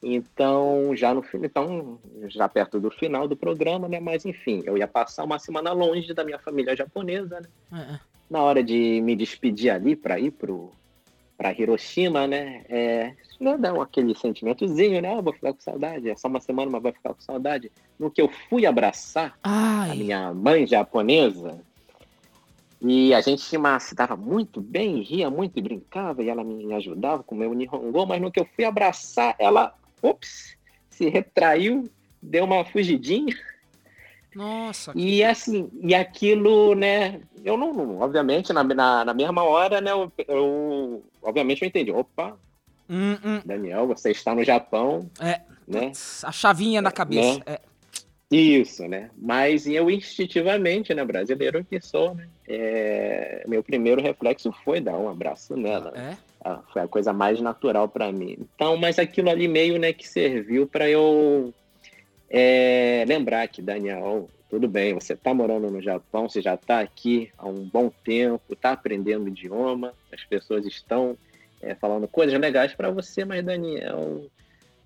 Então, 0.03 0.95
já 0.95 1.14
no 1.14 1.22
fim- 1.22 1.41
então, 1.43 1.99
já 2.28 2.49
perto 2.49 2.78
do 2.78 2.91
final 2.91 3.26
do 3.26 3.37
programa, 3.37 3.89
né? 3.89 3.99
Mas 3.99 4.24
enfim, 4.26 4.62
eu 4.66 4.76
ia 4.76 4.87
passar 4.87 5.24
uma 5.24 5.39
semana 5.39 5.72
longe 5.72 6.12
da 6.12 6.22
minha 6.22 6.39
família 6.39 6.76
japonesa, 6.76 7.41
né? 7.41 7.49
é. 7.72 7.99
na 8.28 8.43
hora 8.43 8.62
de 8.62 9.01
me 9.01 9.16
despedir 9.16 9.70
ali 9.70 9.97
para 9.97 10.20
ir 10.20 10.30
pro 10.30 10.70
para 11.37 11.53
Hiroshima, 11.53 12.26
né? 12.26 12.64
É, 12.68 13.14
né, 13.41 13.57
dá 13.59 13.70
aquele 13.82 14.14
sentimentozinho, 14.14 15.01
né? 15.01 15.14
Ah, 15.14 15.20
vou 15.20 15.32
ficar 15.32 15.53
com 15.53 15.61
saudade. 15.61 16.09
É 16.09 16.16
só 16.16 16.28
uma 16.28 16.41
semana, 16.41 16.70
mas 16.70 16.82
vai 16.82 16.93
ficar 16.93 17.14
com 17.14 17.20
saudade. 17.20 17.70
No 17.99 18.11
que 18.11 18.22
eu 18.22 18.28
fui 18.49 18.66
abraçar 18.66 19.39
a 19.43 19.82
Ai, 19.82 19.97
minha 19.97 20.32
mãe 20.32 20.66
japonesa 20.66 21.61
e 22.87 23.14
a 23.14 23.20
gente 23.22 23.41
se 23.41 23.95
dava 23.95 24.14
muito 24.14 24.61
bem, 24.61 25.01
ria 25.01 25.30
muito 25.30 25.59
e 25.59 25.62
brincava 25.62 26.22
e 26.22 26.28
ela 26.28 26.45
me 26.45 26.70
ajudava 26.74 27.22
com 27.22 27.35
o 27.35 27.39
meu 27.39 27.55
nihongo, 27.55 28.05
mas 28.05 28.20
no 28.20 28.30
que 28.30 28.39
eu 28.39 28.47
fui 28.55 28.62
abraçar, 28.62 29.35
ela, 29.39 29.74
ops, 30.03 30.55
se 30.91 31.09
retraiu, 31.09 31.89
deu 32.20 32.45
uma 32.45 32.62
fugidinha 32.62 33.35
nossa. 34.35 34.93
e 34.95 35.22
assim, 35.24 35.70
e 35.82 35.95
aquilo, 35.95 36.74
né? 36.74 37.20
Eu 37.45 37.57
não, 37.57 37.72
não- 37.72 38.01
obviamente, 38.01 38.53
na, 38.53 38.62
na, 38.64 39.05
na 39.05 39.14
mesma 39.14 39.43
hora, 39.43 39.80
né? 39.80 39.91
Eu, 39.93 40.12
eu- 40.28 41.05
obviamente 41.22 41.62
eu 41.62 41.68
entendi. 41.68 41.91
Opa, 41.91 42.37
Hum, 42.89 43.16
hum, 43.24 43.41
Daniel, 43.47 43.87
você 43.87 44.11
está 44.11 44.35
no 44.35 44.45
Japão, 44.45 45.09
É. 45.18 45.41
né? 45.66 45.91
a 46.22 46.30
chavinha 46.32 46.82
na 46.82 46.93
cabeça. 46.93 47.41
É. 47.47 47.59
Isso, 48.30 48.87
né? 48.89 49.11
Mas 49.16 49.66
eu 49.66 49.91
instintivamente, 49.91 50.93
né, 50.93 51.05
brasileiro 51.05 51.64
que 51.64 51.80
sou, 51.80 52.14
né? 52.14 52.28
é, 52.49 53.45
meu 53.47 53.62
primeiro 53.62 54.03
reflexo 54.03 54.53
foi 54.64 54.80
dar 54.80 54.97
um 54.99 55.09
abraço 55.09 55.57
nela. 55.57 55.93
né? 55.93 56.16
É. 56.20 56.35
Ah, 56.47 56.61
foi 56.72 56.82
a 56.82 56.89
coisa 56.89 57.11
mais 57.12 57.41
natural 57.41 57.89
para 57.89 58.12
mim. 58.12 58.37
Então, 58.55 58.76
mas 58.76 58.99
aquilo 58.99 59.30
ali 59.30 59.49
meio, 59.49 59.78
né, 59.78 59.93
que 59.95 60.07
serviu 60.07 60.66
para 60.66 60.89
eu 60.89 61.55
é, 62.37 63.05
lembrar 63.07 63.47
que 63.47 63.62
Daniel, 63.62 64.28
tudo 64.51 64.66
bem, 64.66 64.93
você 64.93 65.12
está 65.12 65.32
morando 65.32 65.70
no 65.70 65.80
Japão, 65.80 66.28
você 66.28 66.43
já 66.43 66.55
está 66.55 66.80
aqui 66.80 67.30
há 67.39 67.47
um 67.47 67.62
bom 67.62 67.93
tempo, 68.05 68.55
está 68.55 68.72
aprendendo 68.72 69.28
idioma, 69.28 69.95
as 70.12 70.24
pessoas 70.24 70.66
estão 70.66 71.16
é, 71.62 71.76
falando 71.76 72.09
coisas 72.09 72.37
legais 72.41 72.74
para 72.74 72.91
você, 72.91 73.24
mas 73.24 73.45
Daniel, 73.45 74.28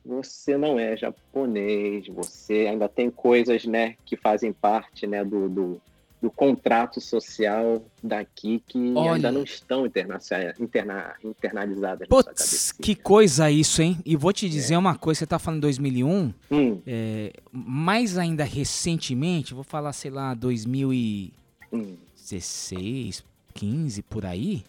você 0.05 0.59
não 0.59 0.79
é 0.79 0.95
japonês, 0.95 2.07
você 2.09 2.67
ainda 2.69 2.87
tem 2.87 3.11
coisas, 3.11 3.65
né, 3.65 3.97
que 4.05 4.15
fazem 4.15 4.53
parte, 4.53 5.07
né, 5.07 5.25
do, 5.25 5.49
do, 5.49 5.81
do 6.21 6.31
contrato 6.31 7.01
social 7.01 7.83
daqui 8.03 8.61
que 8.67 8.93
Olha. 8.95 9.13
ainda 9.15 9.31
não 9.31 9.45
estão 9.45 9.87
internacia- 9.87 10.53
interna, 10.59 11.15
internalizadas 11.23 12.09
Putz, 12.09 12.73
que 12.73 12.95
coisa 12.97 13.49
isso, 13.51 13.81
hein? 13.83 13.99
E 14.05 14.17
vou 14.17 14.33
te 14.33 14.49
dizer 14.49 14.77
uma 14.77 14.97
coisa, 14.97 15.21
você 15.21 15.27
tá 15.27 15.39
falando 15.39 15.61
2001, 15.61 16.33
Hum, 16.51 16.81
é, 16.87 17.33
mais 17.53 18.19
ainda 18.19 18.43
recentemente, 18.45 19.55
vou 19.55 19.63
falar, 19.63 19.93
sei 19.93 20.11
lá, 20.11 20.35
2016, 20.35 23.21
hum, 23.21 23.25
15, 23.55 24.03
por 24.03 24.25
aí, 24.27 24.65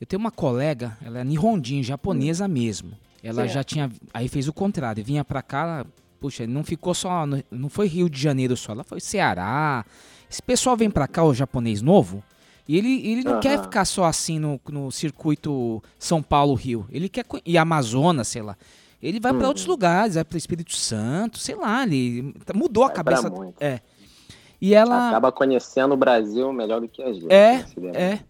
eu 0.00 0.06
tenho 0.06 0.20
uma 0.20 0.30
colega, 0.30 0.96
ela 1.04 1.20
é 1.20 1.24
nihondin, 1.24 1.82
japonesa 1.82 2.46
mesmo. 2.48 2.92
Ela 3.22 3.42
Certo. 3.42 3.52
já 3.54 3.64
tinha, 3.64 3.90
aí 4.12 4.28
fez 4.28 4.48
o 4.48 4.52
contrário, 4.52 5.02
vinha 5.04 5.24
pra 5.24 5.40
cá, 5.42 5.62
ela, 5.62 5.86
puxa, 6.20 6.46
não 6.46 6.64
ficou 6.64 6.92
só, 6.92 7.24
não 7.50 7.68
foi 7.68 7.86
Rio 7.86 8.10
de 8.10 8.20
Janeiro 8.20 8.56
só, 8.56 8.72
ela 8.72 8.82
foi 8.84 9.00
Ceará. 9.00 9.84
Esse 10.32 10.42
pessoal 10.42 10.74
vem 10.78 10.90
pra 10.90 11.06
cá, 11.06 11.22
o 11.22 11.34
japonês 11.34 11.82
novo, 11.82 12.24
e 12.66 12.78
ele, 12.78 13.06
ele 13.06 13.22
não 13.22 13.38
quer 13.38 13.56
Aham. 13.56 13.64
ficar 13.64 13.84
só 13.84 14.04
assim 14.04 14.38
no, 14.38 14.58
no 14.70 14.90
circuito 14.90 15.82
São 15.98 16.22
Paulo-Rio. 16.22 16.86
Ele 16.90 17.06
quer, 17.06 17.26
e 17.44 17.58
Amazonas, 17.58 18.28
sei 18.28 18.40
lá. 18.40 18.56
Ele 19.02 19.20
vai 19.20 19.30
pra 19.32 19.42
Uhum. 19.42 19.48
outros 19.48 19.66
lugares, 19.66 20.14
vai 20.14 20.24
pro 20.24 20.38
Espírito 20.38 20.74
Santo, 20.74 21.36
sei 21.38 21.54
lá, 21.54 21.82
ele 21.82 22.34
mudou 22.54 22.84
a 22.84 22.86
Vai 22.86 22.94
pra 23.04 23.16
cabeça. 23.20 23.54
É. 23.60 23.80
E 24.58 24.74
ela 24.74 25.08
acaba 25.10 25.30
conhecendo 25.30 25.92
o 25.92 25.96
Brasil 25.98 26.50
melhor 26.50 26.80
do 26.80 26.88
que 26.88 27.02
a 27.02 27.12
gente. 27.12 27.30
É, 27.30 27.66
é. 27.94 28.20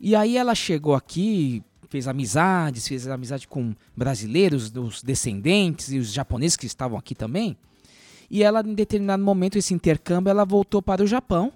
E 0.00 0.16
aí 0.16 0.38
ela 0.38 0.54
chegou 0.54 0.94
aqui, 0.94 1.62
fez 1.90 2.08
amizades, 2.08 2.88
fez 2.88 3.06
amizade 3.06 3.46
com 3.46 3.74
brasileiros, 3.94 4.72
os 4.74 5.02
descendentes 5.02 5.92
e 5.92 5.98
os 5.98 6.10
japoneses 6.10 6.56
que 6.56 6.64
estavam 6.64 6.96
aqui 6.96 7.14
também. 7.14 7.54
E 8.34 8.42
ela, 8.42 8.62
em 8.66 8.74
determinado 8.74 9.22
momento, 9.22 9.56
esse 9.56 9.72
intercâmbio, 9.72 10.28
ela 10.28 10.44
voltou 10.44 10.82
para 10.82 11.04
o 11.04 11.06
Japão. 11.06 11.52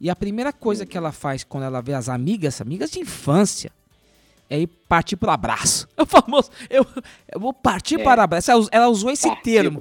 E 0.00 0.08
a 0.08 0.16
primeira 0.16 0.50
coisa 0.50 0.86
que 0.86 0.96
ela 0.96 1.12
faz 1.12 1.44
quando 1.44 1.64
ela 1.64 1.82
vê 1.82 1.92
as 1.92 2.08
amigas, 2.08 2.58
amigas 2.58 2.90
de 2.90 3.00
infância, 3.00 3.70
é 4.48 4.60
ir 4.60 4.66
partir 4.88 5.16
pro 5.16 5.30
abraço. 5.30 5.86
O 6.00 6.06
famoso, 6.06 6.50
eu, 6.70 6.86
eu 7.34 7.38
vou 7.38 7.52
partir 7.52 8.00
É. 8.00 8.02
para 8.02 8.22
o 8.22 8.24
abraço. 8.24 8.50
Ela 8.50 8.66
Ela 8.72 8.88
usou 8.88 9.10
esse 9.10 9.28
Partir 9.28 9.42
termo. 9.42 9.78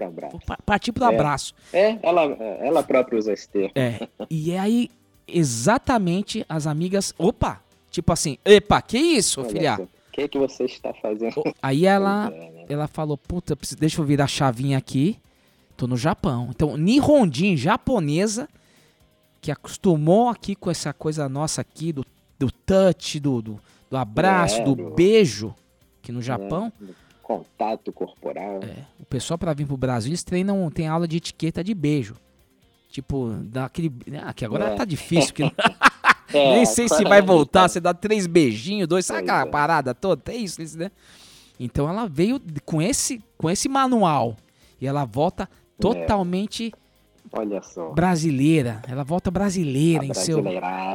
partir 0.65 0.91
pro 0.91 1.05
É. 1.05 1.07
abraço. 1.07 1.53
É, 1.71 1.97
ela, 2.03 2.23
ela 2.23 2.83
própria 2.83 3.17
usa 3.17 3.31
esse 3.31 3.47
termo. 3.47 3.71
É. 3.73 4.05
E 4.29 4.57
aí, 4.57 4.91
exatamente 5.25 6.45
as 6.49 6.67
amigas. 6.67 7.13
Opa! 7.17 7.61
Tipo 7.89 8.11
assim, 8.11 8.37
epa, 8.43 8.81
que 8.81 8.97
isso, 8.97 9.39
Olha 9.39 9.49
filha? 9.49 9.79
O 9.81 9.87
que, 10.11 10.27
que 10.27 10.37
você 10.37 10.65
está 10.65 10.93
fazendo? 10.93 11.41
Aí 11.61 11.85
ela, 11.85 12.29
é, 12.33 12.39
né? 12.51 12.65
ela 12.67 12.87
falou, 12.87 13.17
puta, 13.17 13.57
deixa 13.79 14.01
eu 14.01 14.05
virar 14.05 14.25
a 14.25 14.27
chavinha 14.27 14.77
aqui. 14.77 15.17
Tô 15.77 15.87
no 15.87 15.97
Japão. 15.97 16.47
Então, 16.49 16.77
Nihondin, 16.77 17.57
japonesa, 17.57 18.47
que 19.41 19.51
acostumou 19.51 20.29
aqui 20.29 20.55
com 20.55 20.71
essa 20.71 20.93
coisa 20.93 21.27
nossa 21.27 21.61
aqui, 21.61 21.91
do, 21.91 22.05
do 22.39 22.51
touch, 22.51 23.19
do, 23.19 23.41
do, 23.41 23.59
do 23.89 23.97
abraço, 23.97 24.61
É, 24.61 24.63
do 24.63 24.75
beijo, 24.91 25.53
que 26.01 26.11
no 26.11 26.21
Japão, 26.21 26.71
É, 26.81 27.05
Contato 27.21 27.91
corporal. 27.91 28.59
é, 28.63 28.85
o 28.99 29.05
pessoal 29.05 29.37
para 29.37 29.53
vir 29.53 29.65
pro 29.65 29.75
Brasil, 29.75 30.09
eles 30.11 30.23
treinam, 30.23 30.69
tem 30.69 30.87
aula 30.87 31.07
de 31.07 31.17
etiqueta 31.17 31.63
de 31.63 31.73
beijo. 31.73 32.15
Tipo, 32.89 33.31
daquele. 33.43 33.91
Ah, 34.23 34.31
que 34.33 34.45
agora 34.45 34.67
É. 34.69 34.75
tá 34.75 34.85
difícil. 34.85 35.33
Que... 35.33 35.43
É, 36.33 36.55
Nem 36.55 36.65
sei 36.65 36.89
se 36.89 37.03
vai 37.03 37.21
voltar, 37.21 37.61
tá- 37.63 37.67
você 37.67 37.79
dá 37.79 37.93
três 37.93 38.25
beijinhos, 38.25 38.87
dois, 38.87 39.05
sabe 39.05 39.19
aquela 39.19 39.41
é. 39.41 39.45
parada 39.45 39.93
toda? 39.93 40.19
Tem 40.21 40.43
isso, 40.43 40.59
isso, 40.61 40.75
né? 40.77 40.89
Então 41.59 41.87
ela 41.87 42.07
veio 42.07 42.41
com 42.65 42.81
esse, 42.81 43.23
com 43.37 43.47
esse 43.49 43.69
manual 43.69 44.35
e 44.81 44.87
ela 44.87 45.05
volta 45.05 45.43
É. 45.43 45.47
totalmente 45.79 46.73
só. 47.61 47.89
brasileira. 47.91 48.81
Ela 48.87 49.03
volta 49.03 49.29
brasileira 49.31 50.03
a 50.03 50.05
em 50.05 50.13
seu 50.13 50.41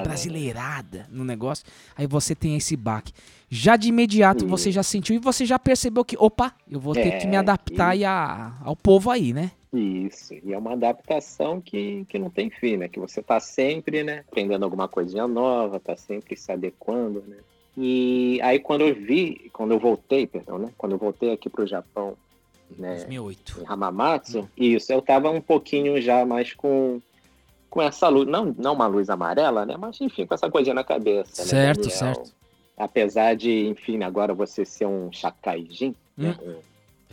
brasileirada. 0.05 1.07
no 1.11 1.25
negócio. 1.25 1.65
Aí 1.97 2.07
você 2.07 2.35
tem 2.35 2.57
esse 2.57 2.77
baque. 2.77 3.13
Já 3.49 3.77
de 3.77 3.89
imediato 3.89 4.47
você 4.47 4.71
já 4.71 4.83
sentiu 4.83 5.17
e 5.17 5.19
você 5.19 5.45
já 5.45 5.59
percebeu 5.59 6.05
que, 6.05 6.17
opa, 6.19 6.55
eu 6.71 6.79
vou 6.79 6.95
ter 6.95 7.19
que 7.19 7.27
me 7.27 7.35
É, 7.37 7.39
adaptar 7.41 7.97
e- 7.97 8.05
a- 8.05 8.53
ao 8.63 8.77
povo 8.77 9.11
aí, 9.11 9.33
né? 9.33 9.51
Isso, 9.73 10.35
e 10.35 10.53
é 10.53 10.59
uma 10.59 10.73
adaptação 10.73 11.61
que, 11.61 12.05
que 12.09 12.19
não 12.19 12.29
tem 12.31 12.51
fim, 12.51 12.77
né? 12.77 12.89
Que 12.89 12.99
você 12.99 13.23
tá 13.23 13.39
sempre, 13.39 14.03
né, 14.03 14.25
aprendendo 14.29 14.65
alguma 14.65 14.89
coisinha 14.89 15.29
nova, 15.29 15.79
tá 15.79 15.97
sempre 15.97 16.37
se 16.37 16.51
adequando, 16.51 17.23
né? 17.27 17.37
E 17.77 18.41
aí 18.43 18.59
quando 18.59 18.81
eu 18.83 18.95
vi, 18.95 19.49
quando 19.53 19.71
eu 19.73 19.79
voltei, 19.79 20.27
perdão, 20.27 20.59
né? 20.59 20.69
Quando 20.77 20.93
eu 20.93 20.99
voltei 20.99 21.33
aqui 21.33 21.49
pro 21.49 21.67
Japão, 21.67 22.15
né, 22.79 22.97
2008. 22.97 23.61
em 23.63 23.67
Hamamatsu, 23.67 24.49
isso, 24.57 24.93
eu 24.93 25.03
tava 25.03 25.31
um 25.31 25.41
pouquinho 25.41 26.01
já 26.01 26.25
mais 26.25 26.53
com 26.55 27.01
com 27.69 27.81
essa 27.81 28.09
luz, 28.09 28.27
não, 28.27 28.53
não 28.59 28.73
uma 28.75 28.89
luz 28.89 29.09
amarela, 29.09 29.65
né? 29.65 29.77
Mas 29.79 30.01
enfim, 30.01 30.27
com 30.27 30.35
essa 30.35 30.51
coisinha 30.51 30.75
na 30.75 30.83
cabeça, 30.83 31.43
né, 31.43 31.49
Certo, 31.49 31.81
Daniel? 31.83 31.99
certo. 31.99 32.33
Apesar 32.77 33.37
de, 33.37 33.69
enfim, 33.69 34.03
agora 34.03 34.35
você 34.35 34.65
ser 34.65 34.87
um 34.87 35.13
shakaijin, 35.13 35.95
né? 36.17 36.37
Hum. 36.43 36.57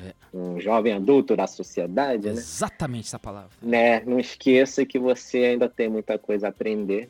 É. 0.03 0.14
Um, 0.34 0.60
jovem 0.60 0.93
adulto 0.93 1.36
da 1.36 1.45
sociedade, 1.47 2.26
né? 2.28 2.34
Exatamente 2.34 3.05
essa 3.08 3.20
palavra. 3.20 3.49
né? 3.62 3.99
Não 4.01 4.20
esqueça 4.20 4.86
que 4.86 4.97
você 4.97 5.39
ainda 5.39 5.68
tem 5.70 5.89
muita 5.89 6.18
coisa 6.18 6.47
a 6.47 6.49
aprender, 6.49 7.10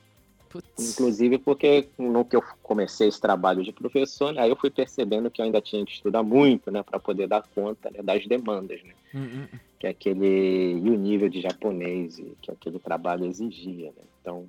Putz. 0.49 0.93
Inclusive 0.93 1.37
porque 1.37 1.87
no 1.97 2.23
que 2.25 2.35
eu 2.35 2.43
comecei 2.63 3.07
esse 3.07 3.19
trabalho 3.19 3.63
de 3.63 3.71
professor, 3.71 4.33
né, 4.33 4.41
aí 4.41 4.49
eu 4.49 4.55
fui 4.55 4.69
percebendo 4.69 5.29
que 5.29 5.41
eu 5.41 5.45
ainda 5.45 5.61
tinha 5.61 5.85
que 5.85 5.91
estudar 5.91 6.23
muito, 6.23 6.71
né, 6.71 6.83
para 6.83 6.99
poder 6.99 7.27
dar 7.27 7.43
conta 7.53 7.89
né, 7.91 8.01
das 8.01 8.25
demandas, 8.25 8.81
né, 8.83 8.93
Hum, 9.13 9.19
hum, 9.23 9.47
hum. 9.53 9.59
que 9.79 9.87
aquele 9.87 10.73
e 10.73 10.89
o 10.89 10.97
nível 10.97 11.29
de 11.29 11.41
japonês 11.41 12.21
que 12.41 12.51
aquele 12.51 12.79
trabalho 12.79 13.25
exigia, 13.25 13.87
né. 13.87 14.03
Então 14.21 14.45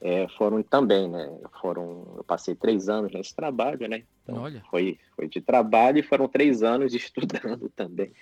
é, 0.00 0.26
foram 0.36 0.62
também, 0.62 1.08
né, 1.08 1.30
foram 1.60 2.04
eu 2.16 2.24
passei 2.24 2.54
três 2.54 2.88
anos 2.88 3.12
nesse 3.12 3.34
trabalho, 3.34 3.88
né. 3.88 4.02
Então, 4.22 4.42
Olha. 4.42 4.62
foi 4.70 4.98
foi 5.16 5.28
de 5.28 5.40
trabalho 5.40 5.98
e 5.98 6.02
foram 6.02 6.28
três 6.28 6.62
anos 6.62 6.94
estudando 6.94 7.68
também 7.74 8.12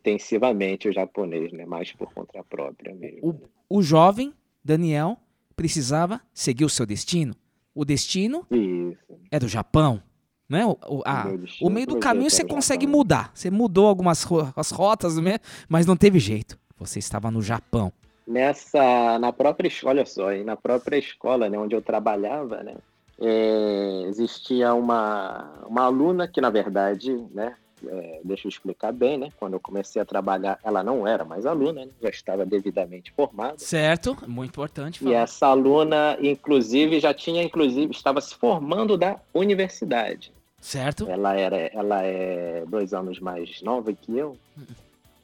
intensivamente 0.00 0.88
o 0.88 0.92
japonês, 0.92 1.52
né, 1.52 1.66
mais 1.66 1.92
por 1.92 2.12
conta 2.12 2.42
própria 2.44 2.94
mesmo. 2.94 3.40
O 3.68 3.82
jovem 3.82 4.32
Daniel 4.64 5.18
precisava 5.56 6.20
seguir 6.34 6.64
o 6.64 6.68
seu 6.68 6.84
destino. 6.86 7.34
O 7.74 7.84
destino 7.84 8.46
Isso. 8.50 8.98
é 9.30 9.38
do 9.38 9.48
Japão, 9.48 10.02
né? 10.48 10.64
O, 10.64 10.76
o- 10.86 11.02
a- 11.04 11.26
o 11.60 11.70
meio 11.70 11.86
do 11.86 11.98
caminho 11.98 12.30
você 12.30 12.44
consegue 12.44 12.86
mudar. 12.86 13.30
Você 13.34 13.50
mudou 13.50 13.86
algumas 13.86 14.22
ro- 14.22 14.52
as 14.54 14.70
rotas, 14.70 15.16
né? 15.18 15.38
mas 15.68 15.86
não 15.86 15.96
teve 15.96 16.18
jeito. 16.18 16.58
Você 16.78 16.98
estava 16.98 17.30
no 17.30 17.40
Japão. 17.42 17.90
nessa 18.26 19.18
na 19.18 19.32
própria 19.32 19.68
escola, 19.68 19.92
olha 19.94 20.06
só, 20.06 20.30
na 20.44 20.56
própria 20.56 20.98
escola, 20.98 21.48
né, 21.48 21.56
onde 21.58 21.74
eu 21.76 21.80
trabalhava, 21.80 22.62
né, 22.62 22.74
é, 23.20 24.02
existia 24.08 24.74
uma 24.74 25.62
uma 25.68 25.82
aluna 25.84 26.26
que 26.28 26.40
na 26.40 26.50
verdade, 26.50 27.12
né, 27.32 27.54
é, 27.88 28.20
deixa 28.24 28.46
eu 28.46 28.48
explicar 28.50 28.92
bem, 28.92 29.18
né, 29.18 29.32
quando 29.38 29.54
eu 29.54 29.60
comecei 29.60 30.00
a 30.00 30.04
trabalhar, 30.04 30.58
ela 30.64 30.82
não 30.82 31.06
era 31.06 31.24
mais 31.24 31.46
aluna, 31.46 31.84
né, 31.84 31.90
já 32.02 32.08
estava 32.08 32.44
devidamente 32.44 33.12
formada. 33.12 33.58
Certo? 33.58 34.16
Muito 34.26 34.50
importante 34.50 35.00
E 35.00 35.04
falar. 35.04 35.16
essa 35.16 35.46
aluna, 35.46 36.16
inclusive, 36.20 37.00
já 37.00 37.12
tinha, 37.14 37.42
inclusive, 37.42 37.92
estava 37.92 38.20
se 38.20 38.34
formando 38.34 38.96
da 38.96 39.18
universidade. 39.32 40.32
Certo? 40.60 41.08
Ela 41.08 41.34
era, 41.36 41.56
ela 41.56 42.02
é 42.02 42.64
dois 42.66 42.92
anos 42.92 43.20
mais 43.20 43.62
nova 43.62 43.92
que 43.92 44.16
eu. 44.16 44.36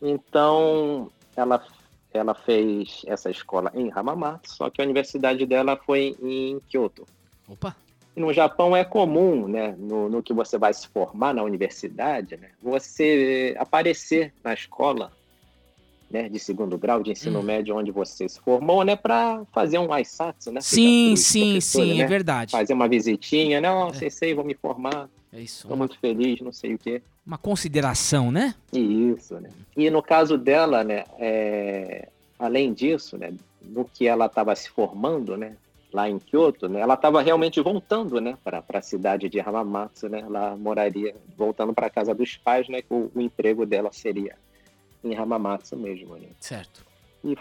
Então, 0.01 1.11
ela, 1.37 1.65
ela 2.13 2.35
fez 2.35 3.03
essa 3.07 3.31
escola 3.31 3.71
em 3.75 3.91
Hamamatsu, 3.95 4.57
só 4.57 4.71
que 4.71 4.81
a 4.81 4.85
universidade 4.85 5.47
dela 5.47 5.77
foi 5.77 6.17
em 6.23 6.61
Kyoto. 6.69 7.07
Opa. 7.49 7.75
No 8.15 8.33
Japão 8.33 8.77
é 8.77 8.85
comum, 8.85 9.49
né, 9.49 9.75
no, 9.79 10.09
no 10.09 10.23
que 10.23 10.35
você 10.35 10.59
vai 10.59 10.73
se 10.75 10.87
formar 10.89 11.33
na 11.33 11.43
universidade, 11.43 12.37
né, 12.37 12.51
você 12.63 13.55
aparecer 13.59 14.35
na 14.45 14.53
escola, 14.53 15.11
né, 16.11 16.29
de 16.29 16.39
segundo 16.39 16.77
grau, 16.77 17.03
de 17.03 17.11
ensino 17.13 17.41
Hum. 17.41 17.43
médio, 17.43 17.75
onde 17.75 17.91
você 17.91 18.29
se 18.29 18.39
formou, 18.41 18.85
né, 18.85 18.97
para 18.97 19.43
fazer 19.51 19.79
um 19.79 19.91
aisatsu, 19.91 20.53
né? 20.53 20.61
Sim, 20.61 21.17
sim, 21.17 21.59
sim, 21.59 21.95
né? 21.95 22.05
é 22.05 22.07
verdade. 22.07 22.53
Fazer 22.53 22.75
uma 22.75 22.87
visitinha, 22.87 23.63
né, 23.63 23.71
ó, 23.71 23.91
sei, 24.11 24.35
vou 24.35 24.45
me 24.45 24.55
formar, 24.55 25.09
É 25.33 25.41
isso. 25.41 25.67
Uma, 25.67 25.77
muito 25.77 25.99
feliz, 25.99 26.39
não 26.43 26.53
sei 26.53 26.75
o 26.75 26.79
quê. 26.79 27.01
uma 27.27 27.39
consideração, 27.39 28.31
né? 28.31 28.55
Isso, 28.71 29.41
né? 29.41 29.49
E 29.75 29.89
no 29.89 30.03
caso 30.03 30.37
dela, 30.37 30.85
né, 30.85 31.05
é, 31.19 32.11
além 32.39 32.75
disso, 32.75 33.17
né, 33.17 33.33
no 33.63 33.87
que 33.87 34.07
ela 34.07 34.27
estava 34.27 34.55
se 34.55 34.69
formando, 34.69 35.35
né, 35.35 35.57
lá 35.93 36.09
em 36.09 36.19
Kyoto, 36.19 36.69
né, 36.69 36.81
ela 36.81 36.95
estava 36.95 37.21
realmente 37.23 37.61
voltando, 37.61 38.21
né, 38.21 38.37
para 38.43 38.65
a 38.73 38.83
cidade 38.83 39.29
de 39.29 39.41
Hamamatsu, 39.41 40.09
né, 40.09 40.21
ela 40.21 40.57
moraria 40.57 41.15
voltando 41.37 41.73
para 41.75 41.91
casa 41.91 42.15
dos 42.15 42.37
pais, 42.37 42.69
né, 42.69 42.83
que 42.83 42.93
o, 42.93 43.11
o 43.15 43.21
emprego 43.21 43.67
dela 43.67 43.91
seria 43.93 44.37
em 45.05 45.15
Hamamatsu 45.17 45.77
mesmo, 45.77 46.17
né. 46.17 46.29
Certo. 46.41 46.92
E, 47.25 47.37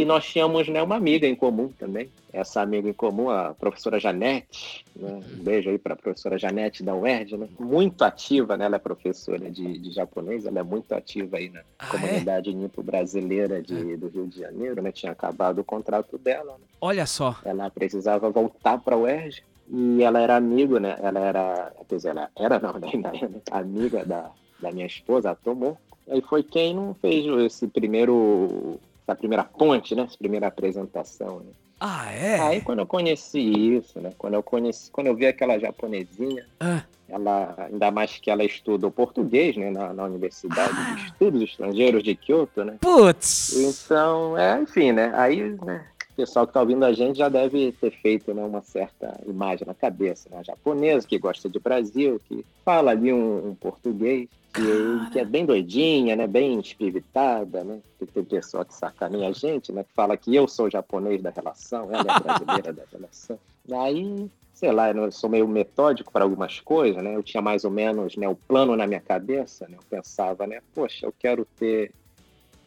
e 0.00 0.04
nós 0.04 0.24
tínhamos 0.26 0.68
né, 0.68 0.82
uma 0.82 0.96
amiga 0.96 1.26
em 1.26 1.34
comum 1.34 1.68
também. 1.78 2.10
Essa 2.32 2.60
amiga 2.60 2.88
em 2.88 2.92
comum, 2.92 3.30
a 3.30 3.54
professora 3.54 3.98
Janete. 3.98 4.84
Né? 4.94 5.20
Um 5.38 5.42
beijo 5.42 5.70
aí 5.70 5.78
para 5.78 5.94
a 5.94 5.96
professora 5.96 6.38
Janete 6.38 6.82
da 6.82 6.94
UERJ. 6.94 7.36
Né? 7.36 7.48
Muito 7.58 8.02
ativa, 8.02 8.56
né? 8.56 8.66
ela 8.66 8.76
é 8.76 8.78
professora 8.78 9.50
de, 9.50 9.78
de 9.78 9.90
japonês, 9.90 10.44
ela 10.44 10.58
é 10.60 10.62
muito 10.62 10.92
ativa 10.94 11.38
aí 11.38 11.48
na 11.48 11.60
Ah, 11.78 11.86
é? 11.86 11.90
comunidade 11.98 12.54
nipo 12.54 12.82
brasileira 12.82 13.62
de, 13.62 13.96
do 13.96 14.08
Rio 14.08 14.26
de 14.26 14.40
Janeiro. 14.40 14.82
Né? 14.82 14.92
Tinha 14.92 15.12
acabado 15.12 15.60
o 15.60 15.64
contrato 15.64 16.18
dela. 16.18 16.52
né? 16.52 16.64
Olha 16.80 17.06
só. 17.06 17.36
Ela 17.44 17.70
precisava 17.70 18.28
voltar 18.30 18.78
para 18.78 18.94
a 18.94 18.98
UERJ. 18.98 19.42
E 19.70 20.02
ela 20.02 20.18
era 20.20 20.34
amigo, 20.34 20.78
né? 20.78 20.96
Ela 21.02 21.20
era, 21.20 21.72
quer 21.86 21.96
dizer, 21.96 22.08
ela 22.08 22.30
era 22.34 22.58
não, 22.58 22.72
né? 22.80 22.88
ainda 22.90 23.08
é, 23.14 23.28
amiga 23.50 24.02
da, 24.04 24.30
da 24.60 24.72
minha 24.72 24.86
esposa, 24.86 25.30
a 25.30 25.34
Tomou. 25.34 25.76
Aí 26.10 26.22
foi 26.22 26.42
quem 26.42 26.74
não 26.74 26.94
fez 26.94 27.26
esse 27.44 27.68
primeiro, 27.68 28.80
essa 29.08 29.14
primeira 29.16 29.42
ponte, 29.44 29.94
né? 29.94 30.02
Essa 30.02 30.18
primeira 30.18 30.46
apresentação. 30.48 31.38
Né? 31.40 31.52
Ah, 31.80 32.12
é? 32.12 32.40
Aí 32.40 32.60
quando 32.60 32.80
eu 32.80 32.86
conheci 32.86 33.40
isso, 33.40 33.98
né? 34.00 34.12
Quando 34.18 34.34
eu 34.34 34.42
conheci, 34.42 34.90
quando 34.90 35.06
eu 35.06 35.14
vi 35.16 35.26
aquela 35.26 35.58
japonesinha, 35.58 36.44
Ah, 36.60 36.82
ela, 37.08 37.54
ainda 37.70 37.90
mais 37.90 38.18
que 38.18 38.30
ela 38.30 38.44
estudou 38.44 38.90
português, 38.90 39.56
né? 39.56 39.70
Na, 39.70 39.94
na 39.94 40.04
Universidade 40.04 40.72
Ah. 40.76 40.94
de 40.94 41.06
Estudos 41.06 41.42
Estrangeiros 41.42 42.02
de 42.02 42.14
Kyoto, 42.14 42.64
né? 42.64 42.76
putz! 42.80 43.56
Então, 43.56 44.36
é, 44.36 44.60
enfim, 44.60 44.92
né? 44.92 45.10
Aí, 45.14 45.56
né? 45.64 45.86
O 46.18 46.20
pessoal 46.20 46.48
que 46.48 46.52
tá 46.52 46.60
ouvindo 46.60 46.84
a 46.84 46.92
gente 46.92 47.16
já 47.16 47.28
deve 47.28 47.70
ter 47.70 47.92
feito 47.92 48.34
né, 48.34 48.42
uma 48.42 48.60
certa 48.60 49.20
imagem 49.24 49.64
na 49.64 49.72
cabeça, 49.72 50.28
né? 50.28 50.42
Japonesa, 50.42 51.06
que 51.06 51.16
gosta 51.16 51.48
de 51.48 51.60
Brasil, 51.60 52.20
que 52.28 52.44
fala 52.64 52.90
ali 52.90 53.12
um, 53.12 53.50
um 53.50 53.54
português, 53.54 54.28
que, 54.52 55.10
que 55.12 55.20
é 55.20 55.24
bem 55.24 55.46
doidinha, 55.46 56.16
né? 56.16 56.26
Bem 56.26 56.58
espivitada, 56.58 57.62
né? 57.62 57.78
Que 58.00 58.06
tem 58.06 58.24
pessoa 58.24 58.64
que 58.64 58.74
sacaneia 58.74 59.28
a 59.28 59.32
gente, 59.32 59.70
né? 59.70 59.84
Que 59.84 59.92
fala 59.94 60.16
que 60.16 60.34
eu 60.34 60.48
sou 60.48 60.68
japonês 60.68 61.22
da 61.22 61.30
relação, 61.30 61.88
ela 61.92 62.00
é 62.00 62.20
brasileira 62.20 62.72
da 62.72 62.82
relação. 62.90 63.38
Aí, 63.70 64.28
sei 64.54 64.72
lá, 64.72 64.90
eu 64.90 65.12
sou 65.12 65.30
meio 65.30 65.46
metódico 65.46 66.10
para 66.10 66.24
algumas 66.24 66.58
coisas, 66.58 67.00
né? 67.00 67.14
Eu 67.14 67.22
tinha 67.22 67.40
mais 67.40 67.64
ou 67.64 67.70
menos 67.70 68.16
né, 68.16 68.28
o 68.28 68.34
plano 68.34 68.74
na 68.74 68.88
minha 68.88 69.00
cabeça, 69.00 69.68
né? 69.68 69.76
Eu 69.76 69.84
pensava, 69.88 70.48
né? 70.48 70.58
Poxa, 70.74 71.06
eu 71.06 71.14
quero 71.16 71.46
ter 71.56 71.92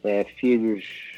é, 0.05 0.23
filhos 0.23 1.10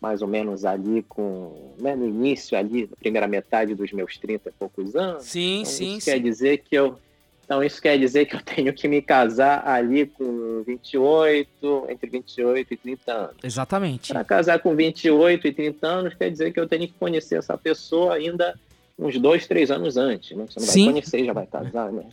mais 0.00 0.22
ou 0.22 0.28
menos 0.28 0.64
ali 0.64 1.02
com, 1.08 1.72
né, 1.78 1.94
no 1.96 2.06
início 2.06 2.56
ali, 2.56 2.82
na 2.88 2.96
primeira 2.96 3.26
metade 3.26 3.74
dos 3.74 3.92
meus 3.92 4.16
30 4.16 4.48
e 4.48 4.52
poucos 4.52 4.94
anos. 4.94 5.24
Sim, 5.24 5.60
Então, 5.60 5.72
sim, 5.72 5.96
isso 5.96 6.04
quer 6.06 6.16
sim. 6.16 6.22
dizer 6.22 6.58
que 6.58 6.74
eu 6.76 6.98
então 7.44 7.64
isso 7.64 7.80
quer 7.80 7.98
dizer 7.98 8.26
que 8.26 8.36
eu 8.36 8.40
tenho 8.44 8.72
que 8.74 8.86
me 8.86 9.00
casar 9.00 9.66
ali 9.66 10.04
com 10.06 10.62
28, 10.66 11.86
entre 11.88 12.10
28 12.10 12.74
e 12.74 12.76
30 12.76 13.12
anos. 13.12 13.36
Exatamente. 13.42 14.12
Para 14.12 14.22
casar 14.22 14.58
com 14.58 14.76
28 14.76 15.46
e 15.46 15.52
30 15.52 15.86
anos 15.86 16.14
quer 16.14 16.30
dizer 16.30 16.52
que 16.52 16.60
eu 16.60 16.68
tenho 16.68 16.86
que 16.86 16.92
conhecer 16.92 17.36
essa 17.38 17.56
pessoa 17.56 18.14
ainda 18.14 18.54
uns 18.98 19.18
dois, 19.18 19.46
três 19.46 19.70
anos 19.70 19.96
antes, 19.96 20.36
né? 20.36 20.44
Você 20.46 20.60
não 20.60 20.66
Sim. 20.66 20.84
vai 20.84 20.92
conhecer, 20.94 21.24
já 21.24 21.32
vai 21.32 21.46
casar, 21.46 21.90
né? 21.90 22.04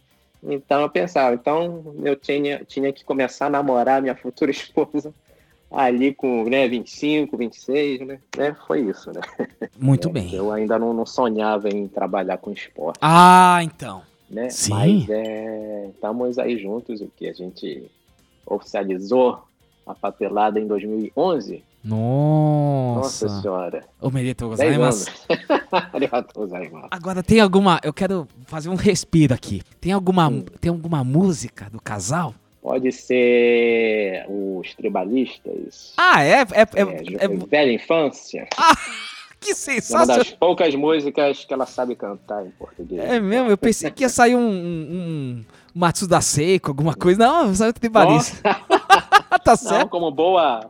Então 0.41 0.81
eu 0.81 0.89
pensava, 0.89 1.33
então 1.35 1.95
eu 2.03 2.15
tinha, 2.15 2.61
tinha 2.65 2.93
que 2.93 3.03
começar 3.03 3.47
a 3.47 3.49
namorar 3.49 4.01
minha 4.01 4.15
futura 4.15 4.51
esposa 4.51 5.13
ali 5.75 6.13
com 6.13 6.45
né, 6.45 6.67
25, 6.67 7.35
26, 7.37 8.07
né? 8.07 8.19
né? 8.37 8.55
Foi 8.65 8.81
isso, 8.81 9.11
né? 9.11 9.21
Muito 9.79 10.07
É, 10.09 10.11
bem. 10.11 10.33
Eu 10.33 10.51
ainda 10.51 10.79
não, 10.79 10.93
não 10.93 11.05
sonhava 11.05 11.69
em 11.69 11.87
trabalhar 11.87 12.37
com 12.37 12.51
esporte, 12.51 12.97
Ah, 13.01 13.59
então. 13.61 14.01
né? 14.29 14.49
Sim. 14.49 14.71
Mas 14.71 15.09
é, 15.09 15.89
estamos 15.93 16.39
aí 16.39 16.57
juntos, 16.57 17.01
o 17.01 17.11
que 17.15 17.27
a 17.27 17.33
gente 17.33 17.89
oficializou 18.45 19.39
a 19.85 19.93
papelada 19.93 20.59
em 20.59 20.67
2011. 20.67 21.63
Nossa, 21.83 23.27
Nossa. 23.27 23.41
senhora. 23.41 23.83
O 24.01 24.09
Merito 24.09 24.45
10 24.47 24.49
gozaimasu. 24.57 25.09
anos. 25.29 25.45
Arigatou 25.93 26.43
gozaimasu. 26.47 26.87
Agora 26.89 27.21
tem 27.21 27.39
alguma. 27.39 27.79
Eu 27.83 27.93
quero 27.93 28.27
fazer 28.45 28.69
um 28.69 28.75
respiro 28.75 29.33
aqui. 29.35 29.61
Tem 29.79 29.91
alguma, 29.91 30.27
Hum. 30.29 30.43
tem 30.59 30.71
alguma 30.71 31.03
música 31.03 31.69
do 31.69 31.79
casal? 31.79 32.33
Pode 32.65 32.91
ser 32.91 34.25
os 34.27 34.73
tribalistas. 34.73 35.93
Ah, 35.97 36.23
é? 36.23 36.31
É, 36.31 36.41
é, 36.41 36.81
é, 36.81 37.25
é- 37.25 37.27
velha 37.27 37.71
infância. 37.71 38.47
que 39.39 39.51
É 39.51 39.53
uma 39.53 39.55
sensacional. 39.55 40.17
das 40.17 40.31
poucas 40.31 40.73
músicas 40.73 41.45
que 41.45 41.53
ela 41.53 41.67
sabe 41.67 41.95
cantar 41.95 42.43
em 42.43 42.49
português. 42.49 43.03
É 43.03 43.19
mesmo, 43.19 43.51
eu 43.51 43.57
pensei 43.57 43.91
que 43.91 44.01
ia 44.01 44.09
sair 44.09 44.35
um, 44.35 44.39
um, 44.39 44.91
um 44.95 45.45
Matsuda 45.75 46.19
Seiko, 46.21 46.71
alguma 46.71 46.95
coisa. 46.95 47.19
Não, 47.19 47.53
saiu 47.53 47.71
tribalista. 47.71 48.41
tá 49.45 49.51
Não, 49.51 49.55
certo? 49.55 49.89
como 49.89 50.09
boa, 50.09 50.67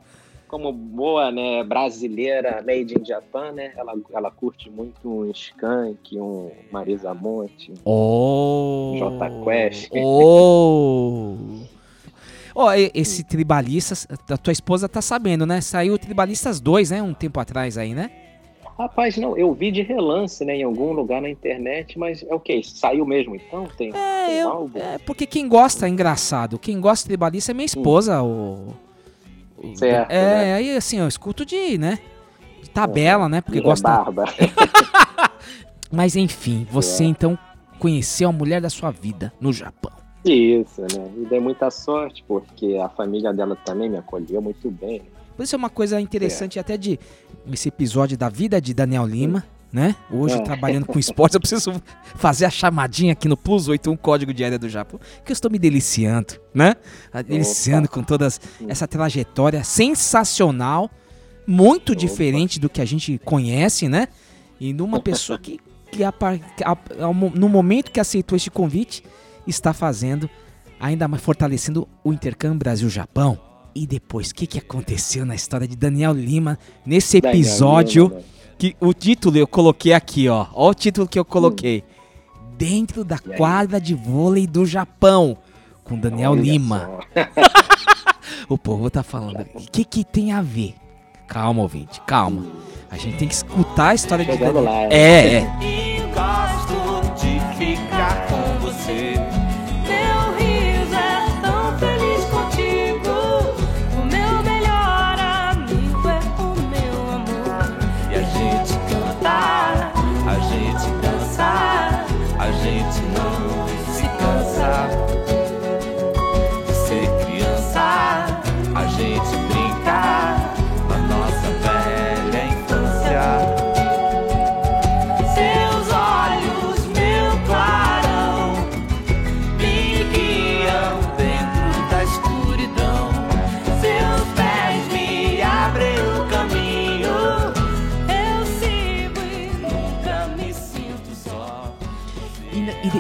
como 0.50 0.74
boa, 0.74 1.32
né, 1.32 1.64
brasileira, 1.64 2.62
made 2.62 2.94
in 3.00 3.06
Japan, 3.06 3.54
né? 3.54 3.72
Ela, 3.78 3.94
ela 4.12 4.30
curte 4.30 4.70
muito 4.70 5.08
um 5.08 5.32
Skank, 5.32 6.20
um 6.20 6.52
Marisa 6.74 7.14
Monte. 7.14 7.74
Oh. 7.86 8.98
Jota 9.00 9.32
Quest. 9.46 9.92
Oh. 9.96 11.38
Ó, 12.56 12.74
e- 12.74 12.90
esse 12.94 13.24
Tribalistas, 13.24 14.08
a 14.30 14.38
tua 14.38 14.54
esposa 14.54 14.88
tá 14.88 15.02
sabendo, 15.02 15.46
né? 15.46 15.60
Saiu 15.62 15.94
o 15.96 15.98
Tribalistas 16.00 16.60
2, 16.62 16.90
né? 16.92 17.02
Um 17.02 17.14
tempo 17.14 17.40
atrás 17.40 17.78
aí, 17.78 17.94
né? 17.94 18.10
Rapaz, 18.78 19.16
não, 19.18 19.38
eu 19.38 19.54
vi 19.54 19.72
de 19.72 19.82
relance, 19.82 20.44
né, 20.44 20.58
em 20.58 20.64
algum 20.64 20.92
lugar 20.92 21.22
na 21.22 21.30
internet, 21.30 21.98
mas 21.98 22.24
é 22.24 22.36
o 22.36 22.40
que? 22.42 22.62
Saiu 22.62 23.06
mesmo 23.06 23.34
então? 23.34 23.66
Tem, 23.78 23.90
É, 23.96 24.26
tem 24.26 24.36
eu, 24.40 24.50
álbum? 24.50 24.78
é, 24.80 24.98
porque 24.98 25.26
quem 25.26 25.48
gosta, 25.48 25.86
é 25.86 25.90
engraçado, 25.90 26.60
quem 26.60 26.82
gosta 26.82 27.04
de 27.06 27.08
Tribalista 27.08 27.52
é 27.52 27.54
minha 27.54 27.66
esposa, 27.66 28.22
o... 28.22 28.74
o- 29.58 29.76
Certo, 29.78 30.12
É, 30.12 30.26
né? 30.26 30.54
aí 30.56 30.76
assim, 30.76 31.00
eu 31.00 31.08
escuto 31.08 31.46
de, 31.46 31.78
né? 31.78 32.00
De 32.62 32.70
tabela, 32.70 33.30
né? 33.30 33.40
Porque 33.40 33.62
gosta... 33.62 33.88
barba. 33.88 34.26
Mas 35.90 36.18
enfim, 36.18 36.68
você 36.70 37.04
É. 37.06 37.08
então 37.08 37.38
conheceu 37.80 38.28
a 38.28 38.32
mulher 38.34 38.60
da 38.60 38.70
sua 38.70 38.92
vida 38.92 39.32
no 39.40 39.54
Japão. 39.54 39.94
Isso, 40.26 40.82
né? 40.82 41.12
E 41.18 41.26
dei 41.26 41.40
muita 41.40 41.70
sorte, 41.70 42.24
porque 42.28 42.78
a 42.84 42.90
família 42.90 43.32
dela 43.34 43.56
também 43.56 43.90
me 43.90 43.98
acolheu 43.98 44.42
muito 44.42 44.70
bem. 44.72 45.02
isso 45.40 45.56
é 45.56 45.58
uma 45.58 45.70
coisa 45.70 46.00
interessante 46.02 46.58
até 46.60 46.76
de 46.78 47.00
esse 47.52 47.68
episódio 47.70 48.18
da 48.18 48.28
vida 48.30 48.60
de 48.60 48.74
Daniel 48.74 49.06
Lima, 49.06 49.46
né? 49.72 49.96
Hoje 50.10 50.36
É. 50.36 50.40
trabalhando 50.42 50.86
com 50.86 50.98
esportes, 51.00 51.36
eu 51.36 51.40
preciso 51.40 51.74
fazer 52.16 52.46
a 52.46 52.50
chamadinha 52.50 53.12
aqui 53.14 53.28
no 53.28 53.36
Plus 53.38 53.68
81 53.68 53.96
Código 53.98 54.34
de 54.34 54.44
Área 54.44 54.58
do 54.58 54.68
Japão, 54.70 55.00
que 55.24 55.32
eu 55.32 55.34
estou 55.34 55.52
me 55.52 55.60
deliciando, 55.60 56.36
né? 56.54 56.74
Ah, 57.14 57.22
Deliciando 57.22 57.88
com 57.90 58.02
toda 58.02 58.28
essa 58.68 58.88
trajetória 58.88 59.64
sensacional, 59.64 60.90
muito 61.46 61.92
Opa. 61.92 62.00
diferente 62.00 62.60
do 62.60 62.70
que 62.70 62.82
a 62.82 62.86
gente 62.86 63.20
conhece, 63.24 63.88
né? 63.88 64.08
E 64.60 64.74
numa 64.74 65.00
pessoa 65.00 65.38
que, 65.38 65.60
que 65.92 66.04
a 66.04 66.14
a- 66.64 67.14
mo- 67.14 67.32
no 67.36 67.50
momento 67.50 67.92
que 67.92 68.00
aceitou 68.00 68.36
este 68.38 68.50
convite, 68.50 69.04
está 69.48 69.74
fazendo, 69.74 70.30
ainda 70.80 71.08
mais 71.08 71.22
fortalecendo 71.24 71.88
o 72.04 72.12
intercâmbio 72.14 72.60
Brasil-Japão. 72.60 73.40
E 73.74 73.86
depois, 73.86 74.30
o 74.32 74.36
que, 74.36 74.48
que 74.48 74.58
aconteceu 74.60 75.26
na 75.26 75.36
história 75.36 75.68
de 75.68 75.76
Daniel 75.76 76.14
Lima 76.14 76.58
nesse 76.86 77.18
episódio? 77.18 78.06
Lima, 78.08 78.16
né? 78.16 78.24
Que 78.58 78.76
o 78.80 78.94
título 78.94 79.38
eu 79.38 79.46
coloquei 79.48 79.92
aqui, 79.94 80.30
ó. 80.30 80.48
Ó 80.54 80.70
o 80.70 80.74
título 80.74 81.08
que 81.08 81.20
eu 81.20 81.26
coloquei. 81.26 81.84
Dentro 82.58 83.04
da 83.04 83.20
quadra 83.20 83.82
de 83.82 83.94
vôlei 83.94 84.48
do 84.48 84.66
Japão. 84.66 85.38
Com 85.84 86.00
Daniel 86.00 86.32
Olha 86.32 86.42
Lima. 86.42 86.90
O 88.48 88.58
povo 88.58 88.90
tá 88.92 89.02
falando. 89.02 89.42
O 89.56 89.60
que 89.72 89.84
que 89.84 90.04
tem 90.04 90.32
a 90.32 90.42
ver? 90.42 90.76
Calma, 91.28 91.62
ouvinte, 91.64 92.00
calma. 92.02 92.46
A 92.92 92.98
gente 92.98 93.18
tem 93.18 93.28
que 93.28 93.34
escutar 93.34 93.90
a 93.90 93.96
história 93.96 94.24
de 94.24 94.32
Chegando 94.32 94.54
Daniel. 94.64 94.72
lá, 94.72 94.94
É, 94.94 95.38
é. 95.38 96.55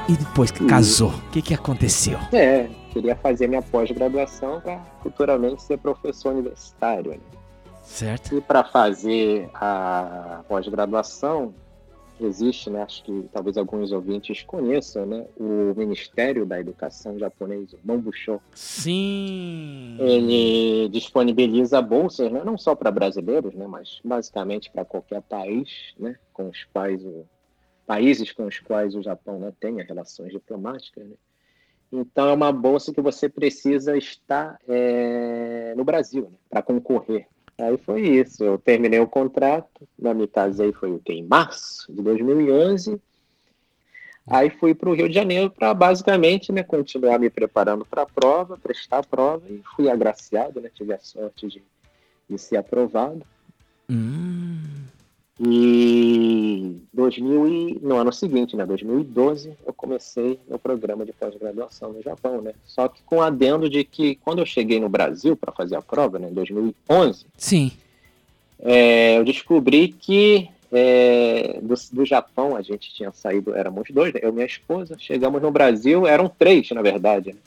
E, 0.07 0.11
de- 0.13 0.17
depois 0.25 0.51
que 0.51 0.65
casou, 0.65 1.09
o 1.09 1.29
que 1.31 1.41
que 1.41 1.53
aconteceu? 1.53 2.17
É, 2.31 2.67
queria 2.91 3.15
fazer 3.15 3.47
minha 3.47 3.61
pós-graduação 3.61 4.61
para 4.61 4.79
futuramente 5.01 5.61
ser 5.63 5.77
professor 5.77 6.33
universitário. 6.33 7.11
né? 7.11 7.19
Certo? 7.83 8.35
E 8.35 8.41
para 8.41 8.63
fazer 8.63 9.49
a 9.53 10.43
pós-graduação, 10.47 11.53
existe, 12.19 12.69
né, 12.69 12.81
acho 12.81 13.03
que 13.03 13.25
talvez 13.31 13.57
alguns 13.57 13.91
ouvintes 13.91 14.41
conheçam, 14.43 15.05
né, 15.05 15.25
o 15.37 15.73
Ministério 15.75 16.45
da 16.45 16.59
Educação 16.59 17.17
japonês, 17.19 17.73
o 17.73 17.79
Manbusho. 17.83 18.39
Sim. 18.53 19.97
Ele 19.99 20.87
disponibiliza 20.89 21.81
bolsas, 21.81 22.31
né, 22.31 22.41
não 22.43 22.57
só 22.57 22.73
para 22.73 22.89
brasileiros, 22.89 23.53
né, 23.53 23.67
mas 23.67 23.99
basicamente 24.03 24.69
para 24.71 24.85
qualquer 24.85 25.21
país, 25.23 25.93
né, 25.99 26.15
com 26.33 26.47
os 26.49 26.63
quais 26.73 27.03
o 27.03 27.25
países 27.85 28.31
com 28.31 28.45
os 28.45 28.59
quais 28.59 28.95
o 28.95 29.01
Japão 29.01 29.39
né, 29.39 29.53
tenha 29.59 29.83
relações 29.83 30.31
diplomáticas. 30.31 31.05
Né. 31.05 31.15
Então 31.91 32.27
é 32.29 32.33
uma 32.33 32.51
bolsa 32.51 32.93
que 32.93 33.01
você 33.01 33.29
precisa 33.29 33.97
estar 33.97 34.59
é, 34.67 35.73
no 35.75 35.83
Brasil 35.83 36.23
né, 36.23 36.37
para 36.49 36.61
concorrer. 36.61 37.27
Aí 37.57 37.77
foi 37.77 38.01
isso. 38.01 38.43
Eu 38.43 38.57
terminei 38.57 38.99
o 38.99 39.07
contrato, 39.07 39.87
né, 39.97 40.13
me 40.13 40.27
casei 40.27 40.73
foi 40.73 40.91
o 40.91 41.01
em 41.07 41.23
março 41.23 41.91
de 41.91 42.01
2011. 42.01 42.99
Aí 44.27 44.49
fui 44.49 44.73
para 44.73 44.89
o 44.89 44.93
Rio 44.93 45.07
de 45.07 45.13
Janeiro 45.13 45.51
para 45.51 45.73
basicamente 45.73 46.51
né, 46.51 46.63
continuar 46.63 47.19
me 47.19 47.29
preparando 47.29 47.85
para 47.85 48.01
a 48.01 48.07
prova, 48.07 48.57
prestar 48.57 48.99
a 48.99 49.03
prova 49.03 49.43
e 49.47 49.61
fui 49.75 49.89
agraciado, 49.89 50.59
né, 50.59 50.69
tive 50.73 50.93
a 50.93 50.99
sorte 50.99 51.47
de, 51.47 51.63
de 52.27 52.37
ser 52.37 52.57
aprovado. 52.57 53.25
Hum, 53.87 54.84
E 55.39 56.77
2000 56.93 57.47
e, 57.47 57.79
no 57.81 57.95
ano 57.97 58.11
seguinte, 58.13 58.55
né, 58.55 58.65
2012, 58.65 59.51
eu 59.65 59.73
comecei 59.73 60.39
meu 60.47 60.57
programa 60.57 61.05
de 61.05 61.11
pós-graduação 61.11 61.91
no 61.91 62.01
Japão, 62.01 62.41
né? 62.41 62.53
Só 62.65 62.87
que 62.87 63.01
com 63.05 63.21
adendo 63.21 63.69
de 63.69 63.83
que 63.83 64.15
quando 64.15 64.39
eu 64.39 64.45
cheguei 64.45 64.79
no 64.79 64.87
Brasil 64.87 65.35
para 65.35 65.51
fazer 65.51 65.75
a 65.75 65.81
prova, 65.81 66.17
né, 66.19 66.29
em 66.29 66.33
2011, 66.33 67.25
sim. 67.37 67.71
é, 68.59 69.17
eu 69.17 69.25
descobri 69.25 69.89
que 69.89 70.47
é, 70.71 71.59
do, 71.61 71.75
do 71.91 72.05
Japão 72.05 72.55
a 72.55 72.61
gente 72.61 72.93
tinha 72.93 73.11
saído, 73.11 73.53
éramos 73.53 73.89
dois, 73.91 74.13
né, 74.13 74.21
eu 74.23 74.29
e 74.29 74.33
minha 74.33 74.45
esposa, 74.45 74.95
chegamos 74.97 75.41
no 75.41 75.51
Brasil, 75.51 76.07
eram 76.07 76.29
três, 76.29 76.69
na 76.71 76.81
verdade. 76.81 77.33
Né? 77.33 77.39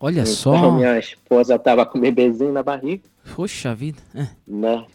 Olha 0.00 0.20
Então, 0.22 0.26
só. 0.34 0.70
minha 0.72 0.98
esposa 0.98 1.56
estava 1.56 1.84
com 1.84 1.98
o 1.98 2.00
bebezinho 2.00 2.52
na 2.52 2.62
barriga, 2.62 3.02
Poxa 3.36 3.74
vida. 3.74 3.98
É. 4.14 4.28
né? 4.46 4.86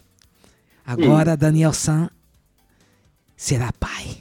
Agora 0.84 1.36
Daniel 1.36 1.72
San 1.72 2.10
será 3.40 3.72
pai. 3.72 4.18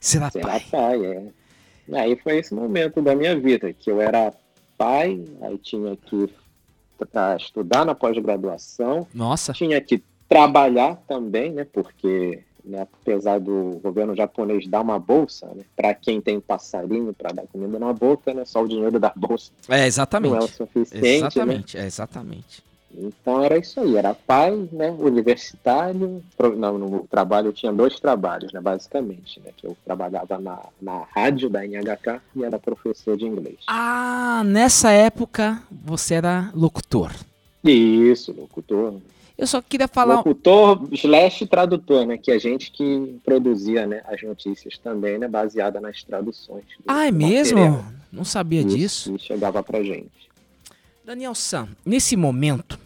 Será 0.00 0.28
Será 0.28 0.48
pai. 0.48 0.66
pai, 0.68 1.06
é. 1.06 2.00
Aí 2.00 2.16
foi 2.16 2.38
esse 2.38 2.52
momento 2.52 3.00
da 3.00 3.14
minha 3.14 3.38
vida, 3.38 3.72
que 3.72 3.88
eu 3.88 4.00
era 4.00 4.34
pai, 4.76 5.24
aí 5.40 5.56
tinha 5.58 5.96
que 5.96 6.28
estudar 7.38 7.84
na 7.84 7.94
pós-graduação, 7.94 9.06
Nossa. 9.14 9.52
tinha 9.52 9.80
que 9.80 10.02
trabalhar 10.28 10.96
também, 11.06 11.52
né? 11.52 11.64
Porque 11.64 12.42
né, 12.64 12.82
apesar 12.82 13.38
do 13.38 13.78
governo 13.80 14.16
japonês 14.16 14.66
dar 14.66 14.80
uma 14.80 14.98
bolsa, 14.98 15.46
né, 15.54 15.62
para 15.76 15.94
quem 15.94 16.20
tem 16.20 16.40
passarinho 16.40 17.12
para 17.14 17.30
dar 17.30 17.46
comida 17.46 17.78
na 17.78 17.92
boca, 17.92 18.34
né, 18.34 18.44
só 18.44 18.62
o 18.64 18.68
dinheiro 18.68 18.98
da 18.98 19.12
bolsa 19.14 19.52
É, 19.68 19.72
não 19.72 19.76
é 19.76 19.82
o 19.82 19.86
exatamente. 19.86 20.50
suficiente, 20.50 20.98
né? 20.98 21.16
Exatamente, 21.16 21.78
é, 21.78 21.86
exatamente. 21.86 22.64
Então 22.96 23.42
era 23.42 23.58
isso 23.58 23.80
aí, 23.80 23.96
era 23.96 24.14
pai, 24.14 24.68
né, 24.72 24.90
universitário, 24.90 26.22
pro- 26.36 26.56
não, 26.56 26.78
no 26.78 27.06
trabalho 27.10 27.48
eu 27.48 27.52
tinha 27.52 27.72
dois 27.72 27.98
trabalhos, 27.98 28.52
né, 28.52 28.60
basicamente, 28.60 29.40
né, 29.44 29.50
que 29.56 29.66
eu 29.66 29.76
trabalhava 29.84 30.38
na, 30.38 30.60
na 30.80 31.02
rádio 31.14 31.50
da 31.50 31.64
NHK 31.66 32.20
e 32.36 32.44
era 32.44 32.58
professor 32.58 33.16
de 33.16 33.24
inglês. 33.24 33.56
Ah, 33.66 34.42
nessa 34.44 34.90
época 34.92 35.60
você 35.70 36.14
era 36.14 36.50
locutor. 36.54 37.10
Isso, 37.64 38.32
locutor. 38.32 38.94
Eu 39.36 39.46
só 39.48 39.60
queria 39.60 39.88
falar. 39.88 40.16
Locutor 40.18 40.86
slash 40.92 41.46
tradutor, 41.46 42.06
né, 42.06 42.16
que 42.16 42.30
a 42.30 42.38
gente 42.38 42.70
que 42.70 43.18
produzia, 43.24 43.86
né, 43.86 44.02
as 44.06 44.22
notícias 44.22 44.78
também, 44.78 45.18
né, 45.18 45.26
baseada 45.26 45.80
nas 45.80 46.02
traduções. 46.04 46.64
do- 46.78 46.84
Ah, 46.86 47.06
é 47.06 47.10
mesmo? 47.10 47.58
material. 47.58 47.84
Não 48.12 48.24
sabia 48.24 48.60
Isso, 48.60 48.68
disso. 48.76 49.14
E 49.16 49.18
chegava 49.18 49.60
pra 49.62 49.82
gente. 49.82 50.12
Daniel 51.04 51.34
San, 51.34 51.68
nesse 51.84 52.16
momento, 52.16 52.78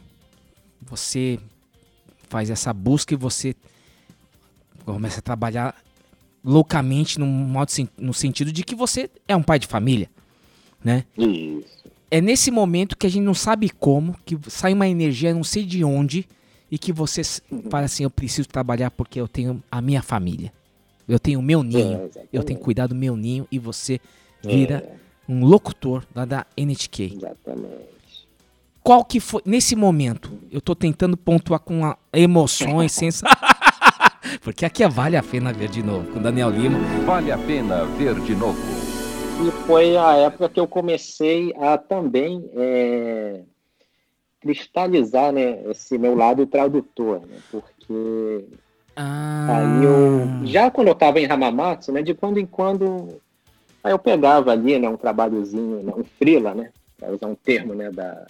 você 0.82 1.38
faz 2.28 2.50
essa 2.50 2.72
busca 2.72 3.14
e 3.14 3.16
você 3.16 3.54
começa 4.84 5.18
a 5.20 5.22
trabalhar 5.22 5.74
loucamente 6.44 7.18
no, 7.18 7.26
modo, 7.26 7.70
no 7.98 8.14
sentido 8.14 8.52
de 8.52 8.62
que 8.62 8.74
você 8.74 9.10
é 9.26 9.36
um 9.36 9.42
pai 9.42 9.58
de 9.58 9.66
família, 9.66 10.08
né? 10.82 11.04
Isso. 11.16 11.78
É 12.10 12.20
nesse 12.22 12.50
momento 12.50 12.96
que 12.96 13.06
a 13.06 13.10
gente 13.10 13.24
não 13.24 13.34
sabe 13.34 13.68
como, 13.68 14.16
que 14.24 14.38
sai 14.48 14.72
uma 14.72 14.88
energia, 14.88 15.34
não 15.34 15.44
sei 15.44 15.64
de 15.64 15.84
onde, 15.84 16.26
e 16.70 16.78
que 16.78 16.92
você 16.92 17.22
fala 17.70 17.84
assim, 17.84 18.04
eu 18.04 18.10
preciso 18.10 18.48
trabalhar 18.48 18.90
porque 18.90 19.20
eu 19.20 19.28
tenho 19.28 19.62
a 19.70 19.80
minha 19.82 20.02
família. 20.02 20.52
Eu 21.06 21.18
tenho 21.18 21.38
o 21.40 21.42
meu 21.42 21.62
ninho. 21.62 22.10
É, 22.16 22.22
eu 22.32 22.42
tenho 22.42 22.58
que 22.58 22.64
cuidar 22.64 22.86
do 22.86 22.94
meu 22.94 23.16
ninho 23.16 23.46
e 23.50 23.58
você 23.58 24.00
vira 24.42 24.76
É, 24.86 24.96
um 25.32 25.44
locutor 25.44 26.06
lá 26.14 26.24
da 26.24 26.46
NHK. 26.56 27.14
exatamente. 27.16 27.97
Qual 28.88 29.04
que 29.04 29.20
foi, 29.20 29.42
nesse 29.44 29.76
momento, 29.76 30.38
eu 30.50 30.62
tô 30.62 30.74
tentando 30.74 31.14
pontuar 31.14 31.60
com 31.60 31.84
a- 31.84 31.98
emoções, 32.10 32.90
sensa... 32.90 33.26
Porque 34.40 34.64
aqui 34.64 34.82
é 34.82 34.88
vale 34.88 35.14
a 35.14 35.22
pena 35.22 35.52
ver 35.52 35.68
de 35.68 35.82
novo, 35.82 36.10
com 36.10 36.18
o 36.18 36.22
Daniel 36.22 36.48
Lima. 36.48 36.78
Vale 37.04 37.30
a 37.30 37.36
pena 37.36 37.84
ver 37.84 38.18
de 38.20 38.34
novo. 38.34 38.58
E 39.46 39.50
foi 39.66 39.94
a 39.94 40.14
época 40.14 40.48
que 40.48 40.58
eu 40.58 40.66
comecei 40.66 41.52
a 41.60 41.76
também 41.76 42.48
é, 42.56 43.42
cristalizar 44.40 45.32
né, 45.32 45.60
esse 45.70 45.98
meu 45.98 46.14
lado 46.14 46.46
tradutor, 46.46 47.20
né? 47.26 47.36
porque 47.50 48.46
Ah, 48.96 49.58
Aí 49.58 49.84
eu, 49.84 50.46
já 50.46 50.70
quando 50.70 50.86
eu 50.88 50.94
estava 50.94 51.20
em 51.20 51.26
Hamamatsu, 51.26 51.92
né, 51.92 52.00
de 52.00 52.14
quando 52.14 52.38
em 52.40 52.46
quando, 52.46 53.20
aí 53.84 53.92
eu 53.92 53.98
pegava 53.98 54.50
ali, 54.50 54.78
né, 54.78 54.88
um 54.88 54.96
trabalhozinho, 54.96 55.82
né, 55.82 55.92
um 55.94 56.04
freela, 56.04 56.54
né, 56.54 56.70
para 56.98 57.12
usar 57.12 57.26
um 57.26 57.34
termo, 57.34 57.74
né, 57.74 57.90
da, 57.90 58.26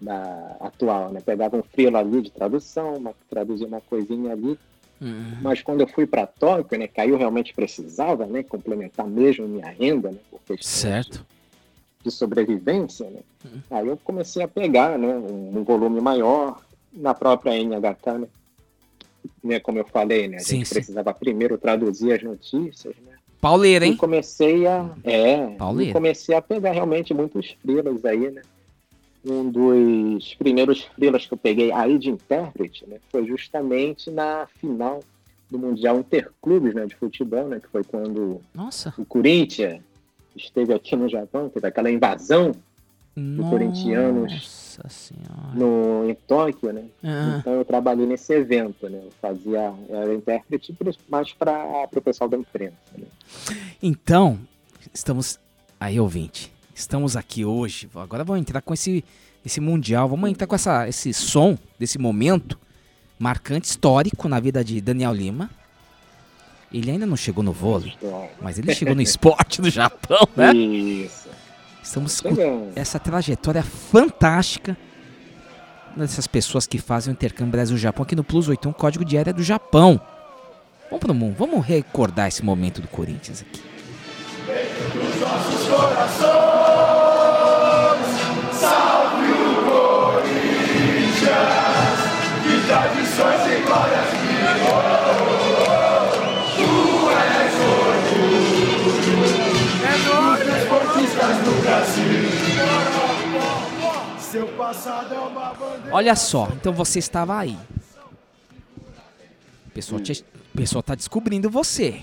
da 0.00 0.56
atual, 0.60 1.12
né, 1.12 1.20
pegava 1.24 1.56
um 1.56 1.62
freela 1.62 1.98
ali 1.98 2.22
de 2.22 2.30
tradução, 2.30 2.94
uma, 2.96 3.12
traduzia 3.28 3.66
uma 3.66 3.80
coisinha 3.82 4.32
ali, 4.32 4.58
hum, 5.02 5.34
mas 5.42 5.60
quando 5.62 5.82
eu 5.82 5.86
fui 5.86 6.06
para 6.06 6.26
Tóquio, 6.26 6.78
né, 6.78 6.86
que 6.88 7.00
aí 7.00 7.10
eu 7.10 7.18
realmente 7.18 7.52
precisava, 7.52 8.24
né, 8.26 8.42
complementar 8.42 9.06
mesmo 9.06 9.46
minha 9.46 9.68
renda, 9.68 10.10
né, 10.10 10.18
por 10.30 10.38
questões 10.40 10.66
certo. 10.66 11.26
de 12.02 12.10
sobrevivência, 12.10 13.08
né, 13.10 13.20
Uhum. 13.44 13.60
aí 13.70 13.86
eu 13.88 13.96
comecei 14.02 14.42
a 14.42 14.48
pegar, 14.48 14.98
né, 14.98 15.08
um, 15.08 15.58
um 15.58 15.64
volume 15.64 16.00
maior 16.00 16.60
na 16.92 17.12
própria 17.14 17.54
NHK, 17.56 18.18
né, 18.20 18.28
né, 19.44 19.60
como 19.60 19.78
eu 19.78 19.84
falei, 19.84 20.28
né, 20.28 20.36
a 20.36 20.40
Sim, 20.40 20.56
gente 20.56 20.68
sim. 20.68 20.74
precisava 20.74 21.12
primeiro 21.12 21.58
traduzir 21.58 22.12
as 22.12 22.22
notícias, 22.22 22.94
né, 23.06 23.12
Pauleira, 23.40 23.86
e 23.86 23.90
hein? 23.90 23.96
comecei 23.96 24.66
a, 24.66 24.90
é, 25.04 25.46
Pauleira. 25.56 25.90
e 25.90 25.92
comecei 25.92 26.34
a 26.34 26.42
pegar 26.42 26.72
realmente 26.72 27.12
muitos 27.14 27.56
freelas 27.62 28.04
aí, 28.04 28.30
né, 28.30 28.42
um 29.24 29.50
dos 29.50 30.34
primeiros 30.34 30.82
freelas 30.82 31.26
que 31.26 31.34
eu 31.34 31.38
peguei 31.38 31.72
aí 31.72 31.98
de 31.98 32.10
intérprete, 32.10 32.86
né, 32.88 32.98
foi 33.10 33.26
justamente 33.26 34.10
na 34.10 34.46
final 34.58 35.00
do 35.50 35.58
Mundial 35.58 35.98
Interclubes, 35.98 36.74
né, 36.74 36.86
de 36.86 36.94
futebol, 36.96 37.48
né, 37.48 37.60
que 37.60 37.68
foi 37.68 37.84
quando 37.84 38.40
Nossa. 38.54 38.94
o 38.96 39.04
Corinthians 39.04 39.82
esteve 40.36 40.72
aqui 40.72 40.94
no 40.96 41.08
Japão, 41.08 41.48
teve 41.48 41.66
aquela 41.66 41.90
invasão 41.90 42.52
corintianos. 43.50 44.32
Nossa 44.32 44.88
senhora. 44.88 45.54
no, 45.54 46.08
em 46.08 46.14
Tóquio, 46.14 46.72
né? 46.72 46.84
Ah, 47.02 47.36
Então 47.38 47.54
eu 47.54 47.64
trabalhei 47.64 48.06
nesse 48.06 48.32
evento, 48.32 48.88
né? 48.88 49.00
Eu 49.04 49.10
fazia, 49.20 49.74
eu 49.88 49.96
era 49.96 50.14
intérprete 50.14 50.74
mais 51.08 51.32
para 51.32 51.88
o 51.94 52.00
pessoal 52.00 52.30
da 52.30 52.36
imprensa, 52.38 52.76
né? 52.96 53.06
Então, 53.82 54.38
estamos. 54.94 55.38
Aí, 55.78 55.98
ouvinte. 55.98 56.52
Estamos 56.80 57.14
aqui 57.14 57.44
hoje. 57.44 57.90
Agora 57.94 58.24
vamos 58.24 58.40
entrar 58.40 58.62
com 58.62 58.72
esse, 58.72 59.04
esse 59.44 59.60
Mundial. 59.60 60.08
Vamos 60.08 60.30
entrar 60.30 60.46
com 60.46 60.54
essa, 60.54 60.88
esse 60.88 61.12
som 61.12 61.58
desse 61.78 61.98
momento 61.98 62.58
marcante, 63.18 63.68
histórico 63.68 64.26
na 64.30 64.40
vida 64.40 64.64
de 64.64 64.80
Daniel 64.80 65.12
Lima. 65.12 65.50
Ele 66.72 66.90
ainda 66.90 67.04
não 67.04 67.16
chegou 67.16 67.44
no 67.44 67.52
vôlei, 67.52 67.92
mas 68.40 68.58
ele 68.58 68.74
chegou 68.74 68.94
no 68.94 69.02
esporte 69.02 69.60
do 69.60 69.68
Japão, 69.68 70.26
né? 70.34 70.54
Isso. 70.54 71.28
Estamos 71.82 72.18
com 72.18 72.72
essa 72.74 72.98
trajetória 72.98 73.62
fantástica 73.62 74.74
dessas 75.94 76.26
pessoas 76.26 76.66
que 76.66 76.78
fazem 76.78 77.12
o 77.12 77.14
intercâmbio 77.14 77.52
Brasil-Japão 77.52 78.04
aqui 78.04 78.16
no 78.16 78.24
Plus 78.24 78.48
81, 78.48 78.72
código 78.72 79.04
de 79.04 79.18
área 79.18 79.34
do 79.34 79.42
Japão. 79.42 80.00
Vamos 80.84 81.00
pro 81.00 81.12
mundo, 81.12 81.36
vamos 81.36 81.66
recordar 81.66 82.28
esse 82.28 82.42
momento 82.42 82.80
do 82.80 82.88
Corinthians 82.88 83.42
aqui. 83.42 83.60
Olha 105.92 106.14
só, 106.16 106.48
então 106.54 106.72
você 106.72 106.98
estava 106.98 107.38
aí. 107.38 107.56
O 109.66 109.70
pessoal, 109.72 110.00
te, 110.00 110.24
o 110.52 110.56
pessoal 110.56 110.82
tá 110.82 110.94
descobrindo 110.94 111.48
você. 111.50 112.00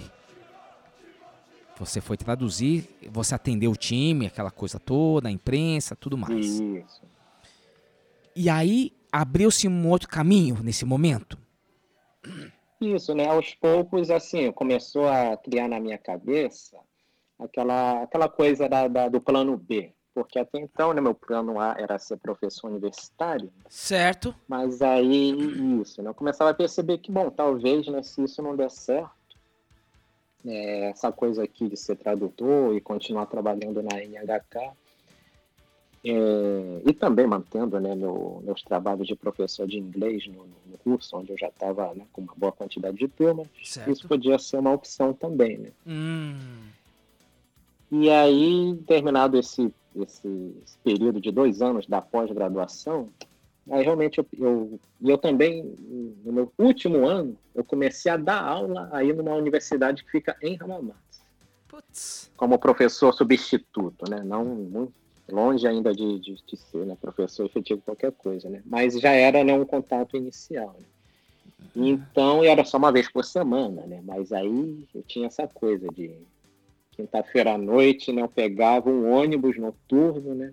Você 1.80 2.02
foi 2.02 2.18
traduzir, 2.18 2.90
você 3.12 3.36
atendeu 3.36 3.72
o 3.72 3.76
time, 3.76 4.26
aquela 4.26 4.50
coisa 4.50 4.80
toda, 4.80 5.28
a 5.28 5.32
imprensa, 5.32 5.96
tudo 5.96 6.18
mais. 6.18 6.46
Isso. 6.60 7.02
E 8.36 8.50
aí 8.50 8.92
abriu-se 9.12 9.68
um 9.68 9.88
outro 9.90 10.08
caminho 10.10 10.58
nesse 10.64 10.86
momento. 10.86 11.38
Isso, 12.82 13.14
né? 13.14 13.28
Aos 13.28 13.54
poucos, 13.56 14.10
assim, 14.10 14.52
começou 14.52 15.08
a 15.08 15.38
criar 15.38 15.68
na 15.68 15.80
minha 15.80 15.98
cabeça 15.98 16.78
aquela, 17.40 18.04
aquela 18.04 18.28
coisa 18.30 18.68
da, 18.68 18.88
da- 18.88 19.10
do 19.10 19.22
plano 19.22 19.56
B. 19.58 19.92
Porque 20.18 20.40
até 20.40 20.58
então, 20.60 20.94
né, 20.94 21.00
meu 21.00 21.14
plano 21.14 21.60
A 21.60 21.76
era 21.78 22.00
ser 22.00 22.18
professor 22.18 22.72
universitário, 22.72 23.52
Certo. 23.70 24.34
mas 24.48 24.82
aí, 24.82 25.30
isso, 25.80 26.02
né? 26.02 26.10
Eu 26.10 26.14
começava 26.16 26.50
a 26.50 26.56
perceber 26.56 26.98
que, 26.98 27.12
bom, 27.12 27.30
talvez, 27.30 27.86
né, 27.86 28.02
se 28.02 28.24
isso 28.24 28.42
não 28.42 28.56
der 28.56 28.72
certo, 28.72 29.12
né, 30.44 30.90
essa 30.90 31.12
coisa 31.12 31.44
aqui 31.44 31.70
de 31.70 31.78
ser 31.78 31.98
tradutor 31.98 32.76
e 32.76 32.82
continuar 32.82 33.28
trabalhando 33.28 33.84
na 33.84 34.04
NHK, 34.04 34.72
é, 36.04 36.82
e 36.84 36.94
também 36.94 37.28
mantendo 37.28 37.80
né, 37.80 37.94
meu- 37.94 38.42
meus 38.44 38.64
trabalhos 38.64 39.06
de 39.06 39.16
professor 39.16 39.68
de 39.68 39.78
inglês 39.78 40.26
no, 40.26 40.48
no 40.66 40.78
curso, 40.84 41.16
onde 41.16 41.32
eu 41.32 41.38
já 41.38 41.50
estava 41.50 41.94
né, 41.94 42.08
com 42.12 42.22
uma 42.22 42.34
boa 42.36 42.52
quantidade 42.52 42.98
de 42.98 43.08
turmas, 43.08 43.48
isso 43.62 43.74
Certo. 43.74 44.08
podia 44.08 44.40
ser 44.40 44.58
uma 44.58 44.72
opção 44.74 45.14
também. 45.14 45.60
Né? 45.60 45.70
Hum, 45.86 46.70
E 47.92 48.10
aí, 48.10 48.78
terminado 48.86 49.38
esse, 49.38 49.74
esse, 49.96 50.56
esse 50.64 50.78
período 50.84 51.22
de 51.22 51.32
dois 51.32 51.62
anos 51.62 51.88
da 51.88 52.02
pós-graduação, 52.02 53.10
aí 53.70 53.84
realmente 53.84 54.18
eu, 54.20 54.26
eu, 54.38 54.80
eu 55.02 55.18
também, 55.18 55.64
no 56.24 56.34
meu 56.34 56.54
último 56.58 57.06
ano, 57.06 57.38
eu 57.56 57.64
comecei 57.64 58.12
a 58.12 58.18
dar 58.18 58.42
aula 58.42 58.90
aí 58.92 59.14
numa 59.14 59.34
universidade 59.34 60.04
que 60.04 60.12
fica 60.12 60.36
em 60.42 60.58
Hamamatsu, 60.60 61.22
putz. 61.68 62.32
como 62.36 62.60
professor 62.60 63.14
substituto, 63.14 64.10
né? 64.10 64.22
Não 64.24 64.44
muito 64.44 64.94
longe 65.30 65.68
ainda 65.68 65.94
de, 65.94 66.20
de, 66.20 66.36
de 66.36 66.58
ser 66.58 66.86
né, 66.86 66.98
professor 67.00 67.46
efetivo 67.46 67.82
qualquer 67.82 68.12
coisa, 68.14 68.50
né? 68.50 68.62
Mas 68.66 69.00
já 69.00 69.12
era 69.12 69.44
né, 69.44 69.54
um 69.54 69.66
contato 69.66 70.16
inicial. 70.16 70.76
Né? 70.80 70.86
Então, 71.76 72.44
e 72.44 72.48
era 72.48 72.64
só 72.64 72.78
uma 72.78 72.92
vez 72.92 73.12
por 73.12 73.26
semana, 73.26 73.86
né? 73.86 74.02
Mas 74.04 74.32
aí 74.32 74.88
eu 74.94 75.04
tinha 75.04 75.28
essa 75.28 75.48
coisa 75.48 75.88
de 75.90 76.12
quinta-feira 76.98 77.54
à 77.54 77.58
noite, 77.58 78.12
né? 78.12 78.24
Eu 78.24 78.28
pegava 78.28 78.90
um 78.90 79.14
ônibus 79.14 79.58
noturno, 79.58 80.34
né? 80.34 80.52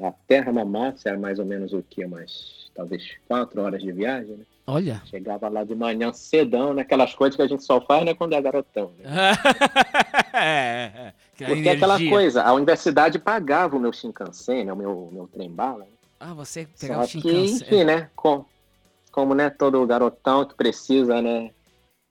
Até 0.00 0.38
Hamamatsu, 0.38 1.08
era 1.08 1.18
mais 1.18 1.38
ou 1.40 1.46
menos 1.46 1.72
o 1.72 1.82
quê? 1.88 2.04
Umas, 2.04 2.70
talvez 2.74 3.16
quatro 3.26 3.60
horas 3.62 3.82
de 3.82 3.90
viagem, 3.90 4.36
né? 4.36 4.44
Olha. 4.64 5.02
Chegava 5.06 5.48
lá 5.48 5.64
de 5.64 5.74
manhã 5.74 6.12
cedão, 6.12 6.74
né? 6.74 6.82
Aquelas 6.82 7.14
coisas 7.14 7.34
que 7.34 7.42
a 7.42 7.46
gente 7.48 7.64
só 7.64 7.80
faz, 7.80 8.04
né? 8.04 8.14
Quando 8.14 8.34
é 8.34 8.40
garotão, 8.40 8.92
né? 8.98 9.04
é, 10.34 10.92
é. 10.94 11.14
Aquela 11.34 11.54
Porque 11.54 11.68
é 11.68 11.72
aquela 11.72 11.94
energia. 11.94 12.10
coisa, 12.10 12.42
a 12.42 12.52
universidade 12.52 13.18
pagava 13.18 13.76
o 13.76 13.80
meu 13.80 13.92
Shinkansen, 13.92 14.66
né? 14.66 14.72
O 14.72 14.76
meu, 14.76 15.08
meu 15.10 15.26
trem-bala, 15.26 15.80
né? 15.80 15.90
Ah, 16.20 16.34
você 16.34 16.68
pegava 16.78 17.06
Só 17.06 17.18
o 17.18 17.22
que, 17.22 17.30
Shinkansen. 17.30 17.66
enfim, 17.66 17.84
né? 17.84 18.10
Com, 18.14 18.44
como 19.10 19.34
né, 19.34 19.48
todo 19.48 19.86
garotão 19.86 20.44
que 20.44 20.54
precisa, 20.54 21.22
né? 21.22 21.50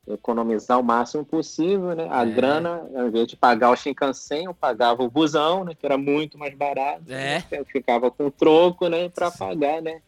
Economizar 0.08 0.80
o 0.80 0.84
máximo 0.84 1.26
possível, 1.26 1.94
né? 1.96 2.08
A 2.10 2.26
É. 2.26 2.30
grana, 2.32 2.88
ao 2.96 3.08
invés 3.08 3.28
de 3.28 3.36
pagar 3.36 3.72
o 3.72 3.76
Shinkansen, 3.76 4.46
eu 4.46 4.54
pagava 4.54 5.04
o 5.04 5.10
busão, 5.10 5.66
né? 5.66 5.74
Que 5.78 5.86
era 5.86 5.98
muito 5.98 6.38
mais 6.38 6.56
barato. 6.56 7.02
É. 7.10 7.40
né, 7.40 7.44
Eu 7.52 7.66
ficava 7.66 8.10
com 8.10 8.30
troco, 8.30 8.88
né? 8.88 9.10
Sim. 9.10 9.38
pagar, 9.38 9.82
né? 9.82 10.02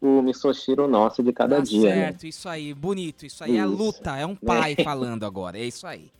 O 0.00 0.22
misoshiro 0.22 0.86
nosso 0.88 1.22
de 1.22 1.32
cada 1.32 1.56
Tá 1.56 1.62
dia, 1.62 1.88
né? 1.90 1.94
certo, 2.06 2.26
isso 2.26 2.48
aí, 2.48 2.72
bonito. 2.72 3.26
Isso 3.26 3.42
aí 3.44 3.56
é 3.56 3.60
a 3.60 3.66
Isso. 3.66 3.74
luta, 3.76 4.16
é 4.16 4.24
um 4.24 4.34
pai 4.74 4.74
falando 4.82 5.26
agora, 5.26 5.58
é 5.58 5.64
isso 5.64 5.86
aí. 5.86 6.10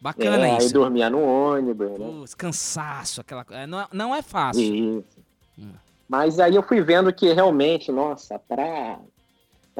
Bacana 0.00 0.46
É, 0.46 0.50
aí 0.52 0.58
isso. 0.58 0.72
dormia 0.74 1.08
no 1.08 1.22
ônibus, 1.22 1.90
né? 1.98 2.24
Cansaço, 2.36 3.20
aquela 3.20 3.44
coisa. 3.44 3.66
Não, 3.66 3.80
é- 3.80 3.86
não 3.92 4.14
é 4.14 4.20
fácil. 4.22 4.62
Isso. 4.98 5.18
Hum. 5.58 5.70
Mas 6.08 6.40
aí 6.40 6.54
eu 6.56 6.62
fui 6.62 6.80
vendo 6.80 7.12
que 7.12 7.32
realmente, 7.32 7.92
nossa, 7.92 8.38
para 8.38 8.98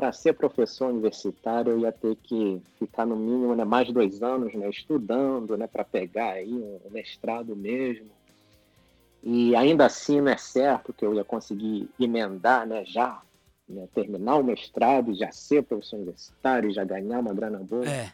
para 0.00 0.12
ser 0.12 0.32
professor 0.32 0.88
universitário 0.88 1.72
eu 1.72 1.80
ia 1.80 1.92
ter 1.92 2.16
que 2.16 2.58
ficar 2.78 3.04
no 3.04 3.14
mínimo 3.14 3.54
né, 3.54 3.66
mais 3.66 3.92
dois 3.92 4.22
anos 4.22 4.54
né, 4.54 4.66
estudando 4.70 5.58
né, 5.58 5.66
para 5.66 5.84
pegar 5.84 6.30
aí 6.30 6.54
um 6.54 6.80
mestrado 6.90 7.54
mesmo. 7.54 8.08
E 9.22 9.54
ainda 9.54 9.84
assim 9.84 10.22
não 10.22 10.32
é 10.32 10.38
certo 10.38 10.94
que 10.94 11.04
eu 11.04 11.14
ia 11.14 11.22
conseguir 11.22 11.86
emendar 12.00 12.66
né, 12.66 12.82
já, 12.86 13.20
né, 13.68 13.86
terminar 13.94 14.36
o 14.36 14.42
mestrado 14.42 15.10
e 15.10 15.16
já 15.16 15.30
ser 15.30 15.64
professor 15.64 15.96
universitário 15.96 16.72
já 16.72 16.82
ganhar 16.82 17.20
uma 17.20 17.34
grana 17.34 17.58
boa. 17.58 17.86
É. 17.86 18.10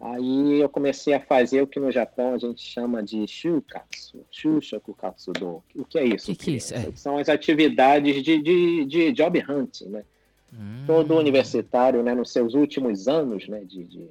Aí 0.00 0.60
eu 0.60 0.68
comecei 0.68 1.14
a 1.14 1.20
fazer 1.20 1.62
o 1.62 1.68
que 1.68 1.78
no 1.78 1.92
Japão 1.92 2.34
a 2.34 2.38
gente 2.38 2.62
chama 2.62 3.00
de 3.00 3.28
shukatsu, 3.28 4.26
shushaku 4.28 4.92
katsudo. 4.92 5.62
O 5.72 5.84
que 5.84 6.00
é 6.00 6.04
isso? 6.04 6.26
Que 6.26 6.34
que 6.34 6.50
é 6.50 6.54
isso? 6.54 6.74
criança? 6.74 6.96
São 6.96 7.16
as 7.16 7.28
atividades 7.28 8.24
de, 8.24 8.42
de, 8.42 8.84
de 8.86 9.12
job 9.12 9.44
hunting, 9.48 9.90
né? 9.90 10.04
Hum. 10.52 10.84
Todo 10.86 11.16
universitário, 11.16 12.02
né, 12.02 12.14
nos 12.14 12.32
seus 12.32 12.54
últimos 12.54 13.08
anos 13.08 13.46
né, 13.48 13.60
de, 13.64 13.84
de, 13.84 14.08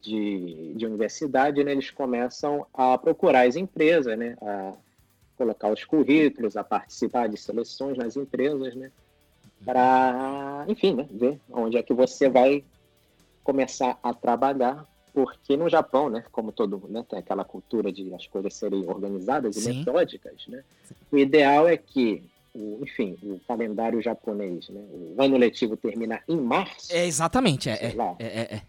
de, 0.00 0.74
de 0.74 0.86
universidade, 0.86 1.62
né, 1.64 1.72
eles 1.72 1.90
começam 1.90 2.66
a 2.72 2.96
procurar 2.96 3.46
as 3.46 3.56
empresas, 3.56 4.16
né, 4.18 4.36
a 4.40 4.74
colocar 5.36 5.72
os 5.72 5.84
currículos, 5.84 6.56
a 6.56 6.62
participar 6.62 7.28
de 7.28 7.36
seleções 7.36 7.98
nas 7.98 8.16
empresas, 8.16 8.74
né, 8.74 8.90
para, 9.64 10.64
enfim, 10.68 10.94
né, 10.94 11.08
ver 11.10 11.40
onde 11.50 11.76
é 11.76 11.82
que 11.82 11.92
você 11.92 12.28
vai 12.28 12.64
começar 13.42 13.98
a 14.02 14.14
trabalhar, 14.14 14.86
porque 15.12 15.56
no 15.56 15.68
Japão, 15.68 16.08
né, 16.10 16.24
como 16.32 16.50
todo, 16.50 16.88
né, 16.88 17.04
tem 17.08 17.18
aquela 17.18 17.44
cultura 17.44 17.92
de 17.92 18.12
as 18.14 18.26
coisas 18.26 18.54
serem 18.54 18.84
organizadas 18.88 19.56
e 19.56 19.60
Sim. 19.60 19.78
metódicas, 19.78 20.46
né? 20.48 20.64
O 21.12 21.16
ideal 21.16 21.68
é 21.68 21.76
que, 21.76 22.24
o, 22.54 22.80
enfim, 22.82 23.16
o 23.22 23.40
calendário 23.46 24.00
japonês, 24.00 24.68
né, 24.68 24.80
o 24.92 25.20
ano 25.20 25.36
letivo 25.36 25.76
termina 25.76 26.20
em 26.28 26.40
março. 26.40 26.92
É, 26.92 27.04
exatamente, 27.06 27.68
é. 27.68 27.72
é, 27.74 27.96
é, 28.18 28.26
é, 28.26 28.54
é. 28.56 28.62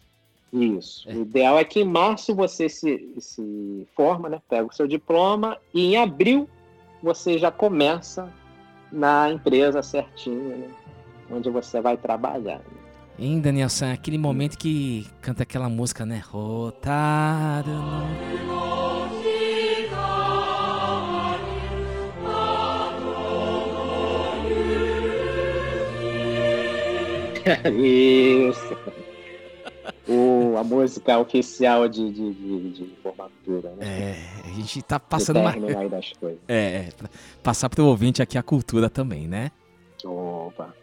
Isso. 0.51 1.07
O 1.09 1.21
ideal 1.21 1.59
é 1.59 1.63
que 1.63 1.81
em 1.81 1.83
março 1.83 2.33
você 2.33 2.69
se, 2.69 3.13
se 3.19 3.87
forma, 3.93 4.29
né? 4.29 4.41
Pega 4.49 4.65
o 4.65 4.73
seu 4.73 4.87
diploma 4.87 5.57
e 5.73 5.93
em 5.93 5.97
abril 5.97 6.49
você 7.03 7.37
já 7.37 7.51
começa 7.51 8.31
na 8.89 9.29
empresa 9.31 9.83
certinho, 9.83 10.57
né? 10.57 10.69
Onde 11.29 11.49
você 11.49 11.81
vai 11.81 11.97
trabalhar. 11.97 12.59
né? 12.59 12.63
Hein, 13.19 13.41
Danielson, 13.41 13.91
aquele 13.91 14.17
momento 14.17 14.57
que 14.57 15.05
canta 15.21 15.43
aquela 15.43 15.67
música, 15.67 16.05
né? 16.05 16.21
Rotaru 16.25 17.71
Isso. 27.73 28.75
O, 30.07 30.55
a 30.57 30.63
música 30.63 31.17
oficial 31.17 31.87
de, 31.87 32.11
de, 32.11 32.33
de, 32.33 32.69
de 32.71 32.95
formatura, 33.01 33.71
né? 33.75 33.85
É, 34.11 34.15
a 34.47 34.53
gente 34.53 34.81
tá 34.83 34.97
Do 34.97 35.05
passando 35.05 35.39
uma... 35.39 35.51
aí 35.51 35.89
das 35.89 36.11
coisas. 36.13 36.39
É, 36.47 36.55
é, 36.55 36.89
passar 37.41 37.69
pro 37.69 37.85
ouvinte 37.85 38.21
aqui 38.21 38.37
a 38.37 38.43
cultura 38.43 38.89
também, 38.89 39.27
né? 39.27 39.51
Opa. 40.03 40.73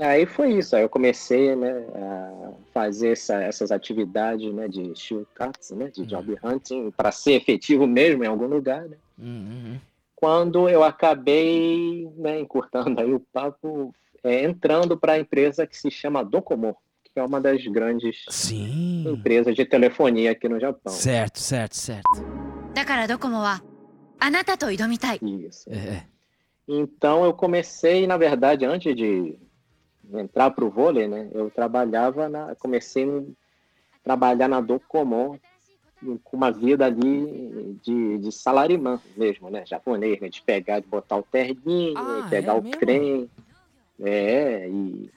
Aí 0.00 0.24
foi 0.24 0.54
isso, 0.54 0.74
aí 0.74 0.82
eu 0.82 0.88
comecei 0.88 1.54
né, 1.54 1.70
a 1.94 2.52
fazer 2.72 3.10
essa- 3.12 3.42
essas 3.42 3.70
atividades 3.70 4.52
né, 4.54 4.66
de 4.68 4.92
shukatsu, 4.96 5.76
né, 5.76 5.90
de 5.92 6.06
job 6.06 6.36
hunting, 6.42 6.90
para 6.92 7.10
ser 7.12 7.32
efetivo 7.32 7.86
mesmo 7.86 8.24
em 8.24 8.26
algum 8.28 8.46
lugar. 8.46 8.82
Né? 8.88 8.96
Hum, 9.18 9.72
hum, 9.74 9.78
Quando 10.16 10.68
eu 10.68 10.82
acabei 10.84 12.08
né, 12.16 12.40
encurtando 12.40 13.00
aí 13.00 13.12
o 13.12 13.20
papo, 13.32 13.92
é, 14.22 14.44
entrando 14.44 14.96
para 14.96 15.12
a 15.14 15.18
empresa 15.18 15.66
que 15.66 15.76
se 15.76 15.90
chama 15.90 16.24
Docomo, 16.24 16.76
que 17.04 17.18
é 17.18 17.22
uma 17.22 17.40
das 17.40 17.66
grandes 17.66 18.24
Sim. 18.28 19.04
empresas 19.08 19.54
de 19.54 19.64
telefonia 19.64 20.32
aqui 20.32 20.48
no 20.48 20.60
Japão. 20.60 20.92
Certo, 20.92 21.38
certo, 21.38 21.76
certo. 21.76 22.24
Isso. 25.22 25.68
É, 25.70 25.76
é. 25.76 26.06
Então 26.68 27.24
eu 27.24 27.32
comecei, 27.32 28.06
na 28.06 28.16
verdade, 28.16 28.64
antes 28.64 28.94
de 28.94 29.36
entrar 30.12 30.50
para 30.50 30.64
o 30.64 30.70
vôlei, 30.70 31.08
né? 31.08 31.28
Eu 31.32 31.50
trabalhava 31.50 32.28
na, 32.28 32.54
comecei 32.54 33.04
a 33.08 33.22
trabalhar 34.04 34.48
na 34.48 34.60
Docomo 34.60 35.40
com 36.24 36.36
uma 36.36 36.50
vida 36.50 36.86
ali 36.86 37.78
de, 37.82 38.18
de 38.18 38.32
salarimã 38.32 39.00
mesmo, 39.16 39.50
né? 39.50 39.64
Japonês, 39.66 40.20
né? 40.20 40.28
De 40.28 40.40
pegar, 40.42 40.80
de 40.80 40.86
botar 40.86 41.16
o 41.16 41.22
terninho, 41.22 41.98
ah, 41.98 42.26
pegar 42.30 42.52
é 42.52 42.58
o 42.58 42.62
mesmo? 42.62 42.78
trem. 42.78 43.30
É, 44.02 44.68
e, 44.68 45.10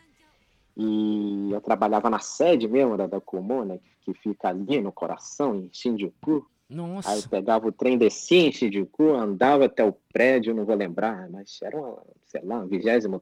e 0.77 1.49
eu 1.51 1.61
trabalhava 1.61 2.09
na 2.09 2.19
sede 2.19 2.67
mesmo 2.67 2.97
da 2.97 3.07
Docomo, 3.07 3.63
né? 3.63 3.79
Que 4.01 4.13
fica 4.13 4.49
ali 4.49 4.81
no 4.81 4.91
coração, 4.91 5.55
em 5.55 5.69
Shinjuku. 5.71 6.45
Aí 6.69 6.77
eu 6.77 6.87
Nossa. 6.87 7.29
pegava 7.29 7.67
o 7.67 7.71
trem, 7.71 7.97
descia 7.97 8.47
em 8.47 8.51
Shinjuku, 8.51 9.11
andava 9.13 9.65
até 9.65 9.83
o 9.85 9.93
prédio, 10.11 10.55
não 10.55 10.65
vou 10.65 10.75
lembrar, 10.75 11.29
mas 11.29 11.59
era, 11.61 11.77
uma, 11.77 12.01
sei 12.25 12.41
lá, 12.43 12.59
um 12.59 12.67
vigésimo 12.67 13.21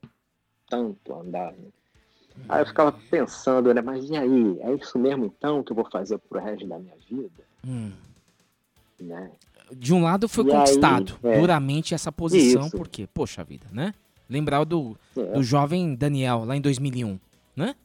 tanto 0.70 1.14
andar. 1.14 1.52
né? 1.52 1.68
Aí 2.48 2.62
eu 2.62 2.66
ficava 2.66 2.94
pensando, 3.10 3.74
né, 3.74 3.82
mas 3.82 4.10
e 4.10 4.16
aí? 4.16 4.58
É 4.62 4.74
isso 4.76 4.98
mesmo 4.98 5.26
então 5.26 5.62
que 5.64 5.74
eu 5.74 5.76
vou 5.76 5.86
fazer 5.92 6.18
pro 6.18 6.40
resto 6.40 6.66
da 6.66 6.80
minha 6.80 6.96
vida? 7.10 7.44
Hum. 7.68 7.92
Né? 9.00 9.32
De 9.76 9.94
um 9.94 10.02
lado 10.04 10.30
foi 10.30 10.46
E 10.46 10.52
aí, 10.52 10.58
conquistado 10.58 11.20
é. 11.24 11.40
duramente 11.40 11.94
essa 11.94 12.12
posição, 12.12 12.68
Isso. 12.68 12.78
porque, 12.78 13.06
poxa 13.08 13.44
vida, 13.44 13.68
né? 13.72 13.94
Lembrar 14.32 14.64
do, 14.64 14.98
É, 15.16 15.34
do 15.34 15.44
jovem 15.44 15.94
Daniel 15.94 16.46
lá 16.46 16.56
em 16.56 16.62
2001, 16.62 17.20
né? 17.56 17.76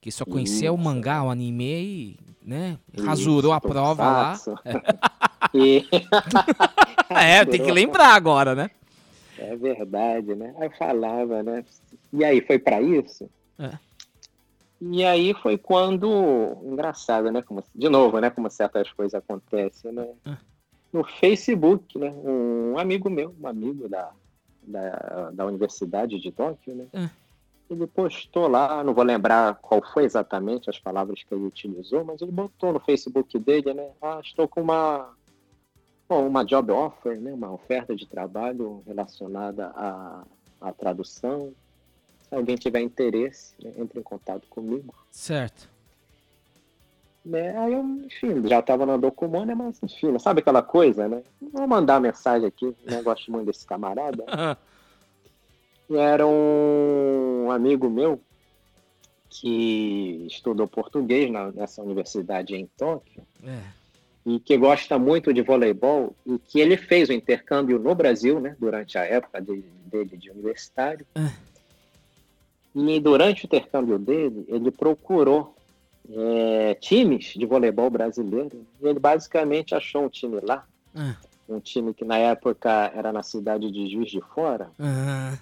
Que 0.00 0.10
só 0.10 0.24
conhecia 0.24 0.72
o 0.72 0.76
Isso. 0.76 0.84
mangá, 0.84 1.22
o 1.22 1.30
anime 1.30 1.64
e, 1.64 2.16
né? 2.42 2.78
isso, 2.94 3.04
Rasurou 3.04 3.52
a 3.52 3.60
prova 3.60 4.02
lá. 4.04 4.40
E, 5.52 5.84
É, 7.10 7.44
tem 7.44 7.60
que 7.60 7.72
lembrar 7.72 8.14
agora, 8.14 8.54
né? 8.54 8.70
é 9.40 9.56
verdade, 9.56 10.34
né? 10.34 10.54
Aí 10.58 10.66
eu 10.66 10.70
falava, 10.72 11.42
né? 11.42 11.64
E 12.12 12.24
aí, 12.24 12.40
foi 12.42 12.58
pra 12.58 12.80
isso? 12.80 13.28
É. 13.58 13.70
E 14.80 15.04
aí 15.04 15.34
foi 15.34 15.56
quando, 15.56 16.58
engraçado, 16.62 17.30
né? 17.32 17.42
Como, 17.42 17.64
de 17.74 17.88
novo, 17.88 18.20
né? 18.20 18.30
Como 18.30 18.50
certas 18.50 18.92
coisas 18.92 19.14
acontecem, 19.14 19.92
né? 19.92 20.06
É. 20.26 20.36
No 20.92 21.04
Facebook, 21.04 21.98
né? 21.98 22.10
Um 22.10 22.78
amigo 22.78 23.08
meu, 23.08 23.34
um 23.40 23.46
amigo 23.46 23.88
da, 23.88 24.10
da, 24.70 25.30
da 25.32 25.46
Universidade 25.46 26.18
de 26.18 26.30
Tóquio, 26.30 26.74
né? 26.74 26.86
É. 26.92 27.10
Ele 27.68 27.86
postou 27.86 28.48
lá, 28.48 28.82
não 28.82 28.92
vou 28.92 29.04
lembrar 29.04 29.54
qual 29.56 29.80
foi 29.92 30.04
exatamente 30.04 30.68
as 30.68 30.78
palavras 30.78 31.22
que 31.22 31.32
ele 31.32 31.44
utilizou, 31.44 32.04
mas 32.04 32.20
ele 32.20 32.32
botou 32.32 32.72
no 32.72 32.80
Facebook 32.80 33.38
dele, 33.38 33.72
né? 33.72 33.90
Ah, 34.02 34.18
estou 34.20 34.48
com 34.48 34.60
uma 34.60 35.14
Bom, 36.10 36.26
uma 36.26 36.44
job 36.44 36.72
offer, 36.72 37.20
né, 37.20 37.32
uma 37.32 37.52
oferta 37.52 37.94
de 37.94 38.04
trabalho 38.04 38.82
relacionada 38.84 39.68
à, 39.76 40.24
à 40.60 40.72
tradução. 40.72 41.54
Se 42.28 42.34
alguém 42.34 42.56
tiver 42.56 42.80
interesse, 42.80 43.54
né, 43.62 43.72
entre 43.76 44.00
em 44.00 44.02
contato 44.02 44.44
comigo. 44.48 44.92
Certo. 45.08 45.70
Né, 47.24 47.54
aí 47.58 47.72
eu, 47.74 47.82
enfim, 48.06 48.48
já 48.48 48.60
estava 48.60 48.86
na 48.86 48.96
Documon, 48.96 49.44
né, 49.44 49.54
mas 49.54 49.78
enfim, 49.82 50.18
sabe 50.18 50.40
aquela 50.40 50.62
coisa, 50.62 51.06
né? 51.06 51.22
Vou 51.52 51.66
mandar 51.68 51.94
uma 51.94 52.00
mensagem 52.08 52.48
aqui, 52.48 52.74
né, 52.84 53.02
gosto 53.02 53.30
muito 53.30 53.46
desse 53.46 53.66
camarada. 53.66 54.24
Era 55.90 56.26
um 56.26 57.50
amigo 57.50 57.90
meu 57.90 58.20
que 59.28 60.24
estudou 60.28 60.66
português 60.66 61.30
na- 61.30 61.50
nessa 61.52 61.82
universidade 61.82 62.54
em 62.54 62.66
Tóquio. 62.76 63.22
É. 63.44 63.80
e 64.26 64.38
que 64.38 64.54
gosta 64.58 64.98
muito 64.98 65.32
de 65.32 65.40
voleibol 65.40 66.14
e 66.26 66.38
que 66.38 66.60
ele 66.60 66.76
fez 66.76 67.08
o 67.08 67.12
intercâmbio 67.12 67.78
no 67.78 67.94
Brasil, 67.94 68.38
né, 68.38 68.54
durante 68.60 68.98
a 68.98 69.04
época 69.04 69.40
de- 69.40 69.64
dele 69.86 70.14
de 70.16 70.30
universitário. 70.30 71.06
Ah. 71.14 71.32
E 72.74 73.00
durante 73.00 73.44
o 73.44 73.46
intercâmbio 73.46 73.98
dele, 73.98 74.44
ele 74.48 74.70
procurou 74.70 75.56
é, 76.08 76.74
times 76.74 77.34
de 77.36 77.44
voleibol 77.46 77.90
brasileiro. 77.90 78.64
E 78.80 78.86
ele 78.86 78.98
basicamente 78.98 79.74
achou 79.74 80.04
um 80.04 80.08
time 80.08 80.40
lá, 80.42 80.64
Ah. 80.94 81.16
um 81.48 81.60
time 81.60 81.92
que 81.94 82.04
na 82.04 82.16
época 82.18 82.92
era 82.94 83.12
na 83.12 83.22
cidade 83.22 83.70
de 83.70 83.88
Juiz 83.90 84.10
de 84.10 84.20
Fora, 84.20 84.70
Ah. 84.78 85.36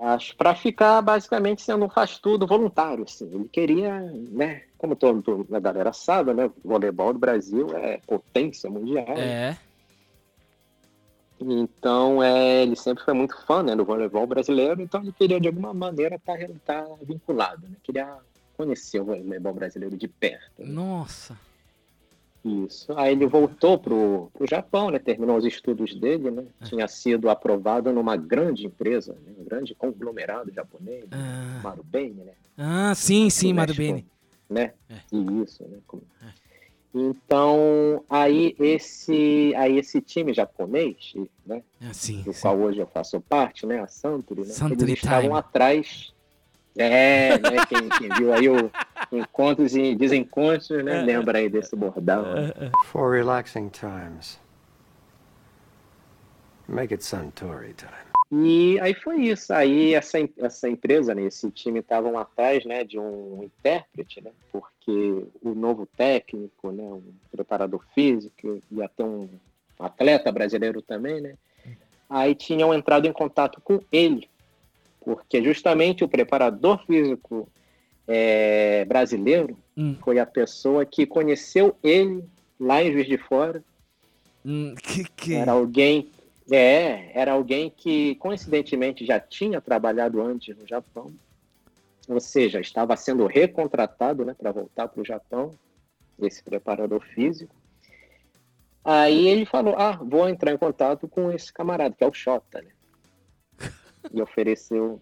acho 0.00 0.36
para 0.36 0.54
ficar 0.54 1.00
basicamente 1.02 1.62
sendo 1.62 1.84
um 1.84 1.88
faz 1.88 2.18
tudo 2.18 2.46
voluntário, 2.46 3.04
assim. 3.04 3.30
Ele 3.32 3.48
queria, 3.48 4.00
né, 4.30 4.62
como 4.76 4.94
todo, 4.96 5.22
toda 5.22 5.56
a 5.56 5.60
galera 5.60 5.92
sabe, 5.92 6.34
né, 6.34 6.46
o 6.46 6.52
voleibol 6.68 7.12
do 7.12 7.18
Brasil 7.18 7.76
é 7.76 8.00
potência 8.06 8.68
mundial. 8.68 9.06
né? 9.06 9.50
É. 9.50 9.56
Então, 11.40 12.22
é, 12.22 12.62
ele 12.62 12.76
sempre 12.76 13.04
foi 13.04 13.12
muito 13.12 13.36
fã 13.44 13.62
né, 13.62 13.74
do 13.74 13.84
voleibol 13.84 14.26
brasileiro, 14.26 14.80
então 14.80 15.02
ele 15.02 15.12
queria 15.12 15.40
de 15.40 15.48
alguma 15.48 15.74
maneira 15.74 16.14
estar 16.16 16.86
vinculado, 17.02 17.62
né? 17.68 17.76
Queria 17.82 18.16
conhecer 18.56 19.00
o 19.00 19.04
voleibol 19.04 19.52
brasileiro 19.54 19.96
de 19.96 20.08
perto. 20.08 20.62
né? 20.62 20.66
Nossa. 20.66 21.36
Isso. 22.44 22.92
Aí 22.98 23.12
ele 23.12 23.26
voltou 23.26 23.78
pro, 23.78 24.30
pro 24.34 24.46
Japão, 24.46 24.90
né? 24.90 24.98
Terminou 24.98 25.38
os 25.38 25.46
estudos 25.46 25.94
dele, 25.94 26.30
né? 26.30 26.44
Tinha 26.64 26.86
sido 26.86 27.30
aprovado 27.30 27.90
numa 27.90 28.16
grande 28.18 28.66
empresa, 28.66 29.14
né? 29.14 29.32
um 29.38 29.44
grande 29.44 29.74
conglomerado 29.74 30.52
japonês, 30.52 31.04
Ah, 31.10 31.60
Marubeni, 31.62 32.22
né? 32.22 32.32
ah 32.58 32.94
sim, 32.94 33.30
sim, 33.30 33.52
Marubeni. 33.54 34.06
Né? 34.50 34.74
É. 34.90 34.96
Isso, 35.42 35.62
né? 35.66 35.78
Com- 35.86 36.02
Então, 36.94 38.04
aí 38.08 38.54
esse, 38.58 39.52
aí 39.56 39.78
esse 39.78 40.00
time 40.00 40.32
japonês, 40.34 41.14
né? 41.46 41.62
Ah, 41.80 41.92
sim, 41.94 42.22
do 42.22 42.32
sim. 42.32 42.40
qual 42.42 42.58
hoje 42.58 42.78
eu 42.78 42.86
faço 42.86 43.20
parte, 43.22 43.66
né? 43.66 43.80
A 43.80 43.88
Santuri, 43.88 44.42
né? 44.42 44.48
Santuri 44.48 44.92
Eles 44.92 45.02
estavam 45.02 45.34
atrás. 45.34 46.12
É, 46.76 47.38
né? 47.38 47.64
Quem, 47.68 47.88
quem 47.88 48.08
viu 48.18 48.32
aí 48.32 48.48
o 48.48 48.70
Encontros 49.12 49.76
e 49.76 49.94
Desencontros, 49.94 50.70
né? 50.84 51.02
Lembra 51.02 51.38
aí 51.38 51.48
desse 51.48 51.76
bordão. 51.76 52.22
né? 52.34 52.52
For 52.86 53.12
relaxing 53.12 53.68
times, 53.68 54.40
make 56.68 56.92
it 56.92 57.04
Suntory 57.04 57.74
time. 57.74 57.92
E 58.32 58.80
aí 58.80 58.94
foi 58.94 59.22
isso. 59.22 59.52
Aí 59.52 59.94
essa, 59.94 60.18
essa 60.38 60.68
empresa, 60.68 61.14
né, 61.14 61.22
esse 61.22 61.48
time 61.52 61.78
estavam 61.78 62.18
atrás 62.18 62.64
né, 62.64 62.82
de 62.82 62.98
um 62.98 63.44
intérprete, 63.44 64.20
né? 64.20 64.32
Porque 64.50 65.24
o 65.42 65.54
novo 65.54 65.86
técnico, 65.96 66.72
né, 66.72 66.82
um 66.82 67.02
preparador 67.30 67.84
físico, 67.94 68.60
ia 68.72 68.88
ter 68.88 69.04
um 69.04 69.28
atleta 69.78 70.32
brasileiro 70.32 70.82
também, 70.82 71.20
né? 71.20 71.34
Aí 72.10 72.34
tinham 72.34 72.74
entrado 72.74 73.06
em 73.06 73.12
contato 73.12 73.60
com 73.60 73.80
ele, 73.92 74.28
porque 75.04 75.42
justamente 75.42 76.02
o 76.04 76.08
preparador 76.08 76.84
físico 76.86 77.48
é, 78.06 78.84
brasileiro 78.84 79.56
Hum. 79.76 79.96
foi 80.04 80.18
a 80.18 80.26
pessoa 80.26 80.86
que 80.86 81.06
conheceu 81.06 81.76
ele 81.82 82.24
lá 82.58 82.82
em 82.82 82.92
Juiz 82.92 83.06
de 83.06 83.18
Fora. 83.18 83.62
Hum, 84.44 84.74
que 84.74 85.04
que... 85.04 85.34
Era 85.34 85.52
alguém, 85.52 86.10
é, 86.50 87.10
era 87.18 87.32
alguém 87.32 87.70
que 87.70 88.14
coincidentemente 88.16 89.04
já 89.04 89.18
tinha 89.18 89.60
trabalhado 89.60 90.22
antes 90.22 90.56
no 90.56 90.66
Japão, 90.66 91.12
ou 92.08 92.20
seja, 92.20 92.60
estava 92.60 92.96
sendo 92.96 93.26
recontratado, 93.26 94.24
né, 94.24 94.34
para 94.34 94.52
voltar 94.52 94.88
para 94.88 95.00
o 95.00 95.04
Japão, 95.04 95.50
esse 96.20 96.42
preparador 96.42 97.00
físico. 97.00 97.54
Aí 98.84 99.26
ele 99.26 99.46
falou: 99.46 99.74
Ah, 99.76 99.98
vou 100.00 100.28
entrar 100.28 100.52
em 100.52 100.58
contato 100.58 101.08
com 101.08 101.32
esse 101.32 101.52
camarada, 101.52 101.94
que 101.96 102.04
é 102.04 102.06
o 102.06 102.12
Xota, 102.12 102.60
né? 102.60 102.70
E 104.12 104.20
ofereceu 104.20 105.00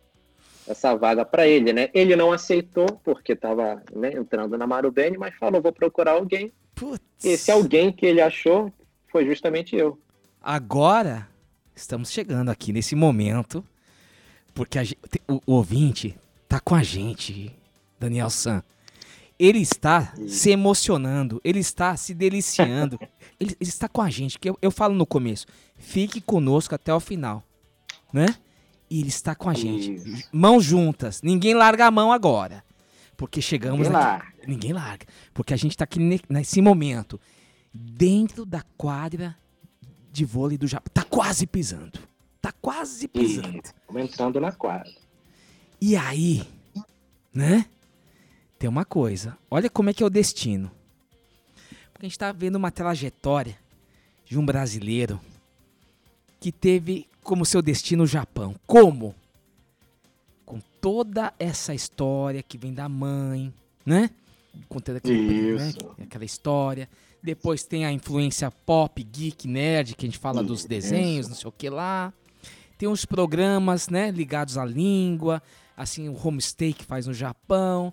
essa 0.67 0.95
vaga 0.95 1.25
para 1.25 1.47
ele, 1.47 1.73
né? 1.73 1.89
Ele 1.93 2.15
não 2.17 2.33
aceitou, 2.33 2.87
porque 3.05 3.33
estava 3.33 3.83
né, 3.95 4.13
entrando 4.15 4.57
na 4.57 4.67
Marubeni, 4.67 5.19
mas 5.19 5.35
falou: 5.37 5.61
Vou 5.61 5.73
procurar 5.73 6.13
alguém. 6.13 6.53
Putz. 6.75 7.01
Esse 7.25 7.51
alguém 7.51 7.93
que 7.93 8.07
ele 8.07 8.21
achou 8.21 8.73
foi 9.09 9.27
justamente 9.27 9.77
eu. 9.77 9.99
Agora 10.41 11.29
estamos 11.75 12.11
chegando 12.11 12.51
aqui 12.51 12.73
nesse 12.73 12.95
momento, 12.95 13.65
porque 14.55 14.79
a 14.79 14.85
gen- 14.85 14.97
te- 15.11 15.23
o, 15.29 15.41
o 15.47 15.53
ouvinte 15.55 16.15
tá 16.49 16.59
com 16.61 16.75
a 16.75 16.83
gente, 16.83 17.55
Daniel 17.99 18.31
San. 18.31 18.63
Ele 19.39 19.59
está 19.61 20.13
se 20.29 20.51
emocionando, 20.51 21.41
ele 21.43 21.59
está 21.59 21.97
se 21.97 22.15
deliciando, 22.15 22.99
ele, 23.41 23.57
ele 23.61 23.69
está 23.71 23.89
com 23.89 24.01
a 24.03 24.09
gente, 24.11 24.39
que 24.39 24.49
eu, 24.49 24.57
eu 24.63 24.71
falo 24.71 24.95
no 24.95 25.07
começo, 25.07 25.47
fique 25.77 26.21
conosco 26.21 26.75
até 26.75 26.95
o 26.95 27.01
final, 27.01 27.43
né? 28.13 28.27
E 28.93 29.01
ele 29.01 29.09
está 29.09 29.35
com 29.35 29.49
a 29.49 29.55
gente, 29.55 29.91
Isso. 29.95 30.29
mãos 30.33 30.63
juntas, 30.65 31.23
ninguém 31.23 31.55
larga 31.55 31.87
a 31.87 31.91
mão 31.91 32.13
agora, 32.13 32.63
porque 33.17 33.41
chegamos 33.41 33.87
Ninguém 33.89 33.97
aqui, 33.97 34.07
larga. 34.07 34.33
ninguém 34.47 34.73
larga, 34.75 35.07
porque 35.33 35.55
a 35.55 35.57
gente 35.57 35.71
está 35.73 35.85
aqui 35.85 35.99
ne- 35.99 36.21
nesse 36.29 36.61
momento, 36.61 37.19
dentro 37.73 38.45
da 38.45 38.63
quadra 38.77 39.35
de 40.13 40.25
vôlei 40.27 40.59
do 40.59 40.67
Japão. 40.67 40.91
Tá 40.93 41.05
quase 41.05 41.47
pisando. 41.47 41.99
Tá 42.41 42.53
quase 42.53 43.09
pisando. 43.09 43.63
Estamos 43.65 44.03
entrando 44.03 44.39
na 44.41 44.53
quadra. 44.53 44.93
E 45.81 45.97
aí, 45.97 46.43
né? 47.33 47.65
Tem 48.59 48.69
uma 48.69 48.85
coisa. 48.85 49.39
Olha 49.51 49.71
como 49.71 49.89
é 49.89 49.95
que 49.95 50.03
é 50.03 50.07
o 50.07 50.11
destino. 50.11 50.71
Porque 51.95 52.05
a 52.05 52.09
gente 52.09 52.19
tá 52.19 52.31
vendo 52.31 52.57
uma 52.57 52.71
trajetória 52.71 53.57
de 54.27 54.39
um 54.39 54.45
brasileiro 54.45 55.19
que 56.41 56.53
teve 56.53 57.07
como 57.23 57.45
seu 57.47 57.63
destino 57.63 58.05
o 58.05 58.07
Japão. 58.07 58.55
Como? 58.67 59.15
Com 60.45 60.61
toda 60.81 61.33
essa 61.39 61.75
história 61.75 62.43
que 62.43 62.59
vem 62.59 62.75
da 62.75 62.89
mãe, 62.89 63.53
né? 63.87 64.11
Contando 64.69 64.97
aquele, 64.97 65.57
né? 65.57 65.73
Aquela 66.03 66.25
história. 66.25 66.89
Depois 67.23 67.63
tem 67.65 67.87
a 67.87 67.93
influência 67.93 68.51
pop, 68.51 69.03
geek, 69.03 69.47
nerd, 69.47 69.95
que 69.95 70.05
a 70.05 70.09
gente 70.09 70.19
fala 70.19 70.43
dos 70.43 70.61
Isso. 70.61 70.69
desenhos, 70.69 71.29
não 71.29 71.37
sei 71.37 71.49
o 71.49 71.53
que 71.53 71.71
lá. 71.71 72.13
Tem 72.77 72.89
uns 72.89 73.05
programas, 73.05 73.89
né, 73.89 74.11
ligados 74.11 74.59
à 74.59 74.65
língua, 74.65 75.41
assim, 75.77 76.09
o 76.09 76.17
homestay 76.27 76.73
que 76.73 76.85
faz 76.85 77.07
no 77.07 77.15
Japão. 77.15 77.93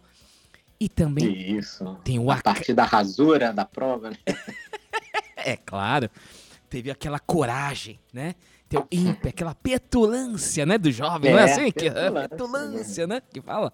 E 0.79 0.89
também 0.89 1.57
Isso. 1.57 1.95
tem 2.03 2.17
o 2.17 2.31
A 2.31 2.41
partir 2.41 2.73
da 2.73 2.85
rasura 2.85 3.53
da 3.53 3.65
prova, 3.65 4.09
né? 4.09 4.17
É 5.37 5.55
claro. 5.55 6.09
Teve 6.69 6.91
aquela 6.91 7.17
coragem, 7.17 7.97
né? 8.11 8.35
Tem 8.69 8.79
o 8.79 8.87
ímpeto, 8.91 9.27
aquela 9.29 9.55
petulância, 9.55 10.63
né? 10.65 10.77
Do 10.77 10.91
jovem, 10.91 11.31
não 11.31 11.39
é 11.39 11.41
É, 11.41 11.51
assim? 11.51 11.71
Que, 11.71 11.89
petulância, 11.89 12.29
petulância, 12.29 13.07
né? 13.07 13.21
Que 13.21 13.41
fala. 13.41 13.73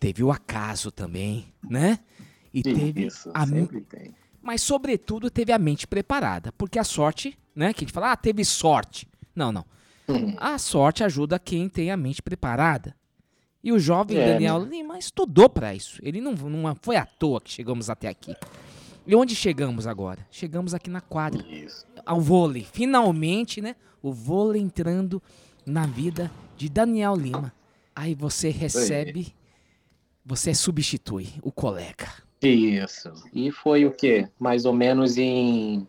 Teve 0.00 0.24
o 0.24 0.32
acaso 0.32 0.90
também, 0.90 1.46
né? 1.62 2.00
E 2.52 2.62
teve 2.62 3.06
Isso, 3.06 3.30
a 3.32 3.46
sempre 3.46 3.80
tem. 3.82 4.12
Mas, 4.42 4.60
sobretudo, 4.60 5.30
teve 5.30 5.52
a 5.52 5.58
mente 5.58 5.86
preparada. 5.86 6.52
Porque 6.58 6.78
a 6.78 6.84
sorte, 6.84 7.38
né? 7.54 7.72
Que 7.72 7.84
a 7.84 7.86
gente 7.86 7.94
fala, 7.94 8.10
ah, 8.10 8.16
teve 8.16 8.44
sorte. 8.44 9.06
Não, 9.34 9.52
não. 9.52 9.64
Uhum. 10.08 10.34
A 10.36 10.58
sorte 10.58 11.04
ajuda 11.04 11.38
quem 11.38 11.68
tem 11.68 11.92
a 11.92 11.96
mente 11.96 12.20
preparada. 12.20 12.96
E 13.62 13.70
o 13.70 13.78
jovem 13.78 14.18
É, 14.18 14.32
Daniel 14.32 14.58
né? 14.60 14.68
Lima 14.68 14.98
estudou 14.98 15.48
para 15.48 15.72
isso. 15.72 16.00
Ele 16.02 16.20
não, 16.20 16.32
não 16.32 16.74
foi 16.82 16.96
à 16.96 17.06
toa 17.06 17.40
que 17.40 17.52
chegamos 17.52 17.88
até 17.88 18.08
aqui. 18.08 18.34
E 19.06 19.16
onde 19.16 19.34
chegamos 19.34 19.86
agora? 19.86 20.26
Chegamos 20.30 20.74
aqui 20.74 20.88
na 20.88 21.00
quadra. 21.00 21.44
Isso. 21.48 21.84
Ao 22.06 22.20
vôlei. 22.20 22.64
Finalmente, 22.70 23.60
né? 23.60 23.74
O 24.00 24.12
vôlei 24.12 24.62
entrando 24.62 25.22
na 25.66 25.86
vida 25.86 26.30
de 26.56 26.68
Daniel 26.68 27.16
Lima. 27.16 27.52
Aí 27.94 28.14
você 28.14 28.48
recebe, 28.48 29.34
você 30.24 30.54
substitui 30.54 31.28
o 31.42 31.50
colega. 31.50 32.08
Isso. 32.40 33.12
E 33.32 33.50
foi 33.50 33.84
o 33.84 33.92
quê? 33.92 34.28
Mais 34.38 34.64
ou 34.64 34.72
menos 34.72 35.16
em. 35.16 35.86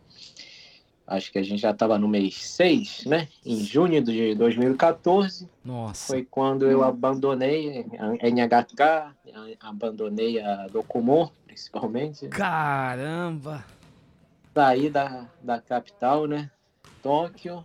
Acho 1.06 1.32
que 1.32 1.38
a 1.38 1.44
gente 1.44 1.62
já 1.62 1.72
estava 1.72 2.00
no 2.00 2.08
mês 2.08 2.36
6, 2.36 3.06
né? 3.06 3.28
Em 3.46 3.60
junho 3.60 4.02
de 4.02 4.34
2014. 4.36 5.50
Nossa. 5.64 6.08
Foi 6.14 6.24
quando 6.24 6.66
eu 6.66 6.84
abandonei 6.84 7.86
a 8.00 8.30
NHK, 8.30 9.14
abandonei 9.60 10.40
a 10.40 10.68
Documon, 10.68 11.30
principalmente. 11.54 12.28
Caramba! 12.30 13.64
Saí 14.54 14.90
da, 14.90 15.30
da 15.42 15.62
capital, 15.62 16.28
né? 16.28 16.50
Tóquio. 17.02 17.64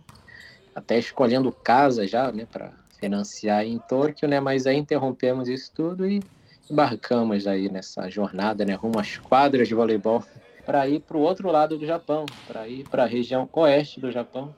Até 0.73 0.97
escolhendo 0.99 1.51
casa 1.51 2.07
já, 2.07 2.31
né? 2.31 2.45
Para 2.45 2.71
financiar 2.99 3.65
em 3.65 3.79
Tóquio, 3.79 4.27
né? 4.27 4.39
Mas 4.39 4.67
aí 4.67 4.77
interrompemos 4.77 5.49
isso 5.49 5.71
tudo 5.73 6.07
e 6.07 6.21
embarcamos 6.69 7.47
aí 7.47 7.69
nessa 7.69 8.09
jornada, 8.09 8.63
né? 8.63 8.75
Rumo 8.75 8.99
às 8.99 9.17
quadras 9.17 9.67
de 9.67 9.73
voleibol 9.73 10.23
para 10.65 10.87
ir 10.87 10.99
para 11.01 11.17
o 11.17 11.21
outro 11.21 11.51
lado 11.51 11.77
do 11.77 11.85
Japão, 11.85 12.25
para 12.47 12.67
ir 12.67 12.87
para 12.87 13.03
a 13.03 13.07
região 13.07 13.49
oeste 13.51 13.99
do 13.99 14.11
Japão, 14.11 14.55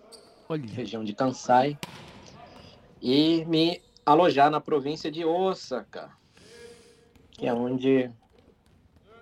Olha. 0.49 0.65
região 0.73 1.05
de 1.05 1.13
Kansai, 1.13 1.77
e 3.01 3.45
me 3.45 3.81
alojar 4.05 4.51
na 4.51 4.59
província 4.59 5.09
de 5.09 5.23
Osaka, 5.23 6.11
que 7.31 7.47
é 7.47 7.53
onde 7.53 8.11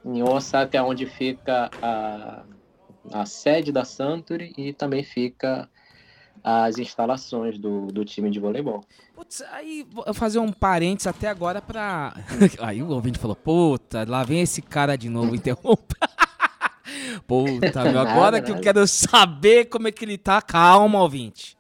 em 0.05 0.23
Osaka 0.23 0.77
é 0.77 0.81
onde 0.81 1.05
fica 1.05 1.69
a, 1.81 2.43
a 3.11 3.25
sede 3.25 3.71
da 3.71 3.83
Santori 3.83 4.53
e 4.57 4.73
também 4.73 5.03
fica 5.03 5.69
as 6.43 6.77
instalações 6.77 7.57
do, 7.57 7.87
do 7.87 8.05
time 8.05 8.29
de 8.29 8.39
voleibol. 8.39 8.83
Putz, 9.13 9.41
aí 9.51 9.85
vou 9.91 10.13
fazer 10.13 10.39
um 10.39 10.51
parênteses 10.51 11.07
até 11.07 11.27
agora 11.27 11.61
pra. 11.61 12.13
Aí 12.59 12.81
o 12.81 12.89
ouvinte 12.89 13.19
falou: 13.19 13.35
Puta, 13.35 14.05
lá 14.07 14.23
vem 14.23 14.41
esse 14.41 14.61
cara 14.61 14.95
de 14.95 15.09
novo, 15.09 15.35
interrompa. 15.35 15.95
Puta, 17.27 17.83
meu, 17.83 17.99
agora 17.99 18.37
Nada, 18.37 18.41
que 18.41 18.49
eu 18.51 18.55
nada. 18.55 18.63
quero 18.63 18.87
saber 18.87 19.65
como 19.65 19.87
é 19.87 19.91
que 19.91 20.05
ele 20.05 20.17
tá. 20.17 20.41
Calma, 20.41 21.01
ouvinte. 21.01 21.57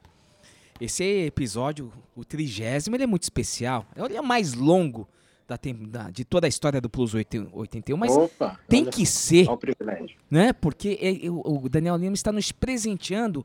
Esse 0.79 1.25
episódio, 1.25 1.91
o 2.15 2.23
trigésimo, 2.23 2.95
ele 2.95 3.03
é 3.03 3.07
muito 3.07 3.23
especial. 3.23 3.85
Ele 3.95 4.15
é 4.15 4.21
o 4.21 4.25
mais 4.25 4.53
longo 4.53 5.07
da, 5.49 5.59
da- 6.03 6.09
de 6.11 6.23
toda 6.23 6.45
a 6.45 6.49
história 6.49 6.79
do 6.79 6.89
Plus 6.89 7.13
80 7.13 7.49
81, 7.51 7.97
mas 7.97 8.15
Opa, 8.15 8.59
tem 8.67 8.83
olha 8.83 8.91
que 8.91 9.05
ser 9.05 9.47
olha 9.47 9.53
o 9.53 9.57
privilégio. 9.57 10.17
né? 10.29 10.53
Porque 10.53 10.97
é- 11.01 11.25
é- 11.25 11.29
o 11.31 11.67
Daniel 11.69 11.95
Lima 11.97 12.13
está 12.13 12.31
nos 12.31 12.51
presenteando 12.51 13.43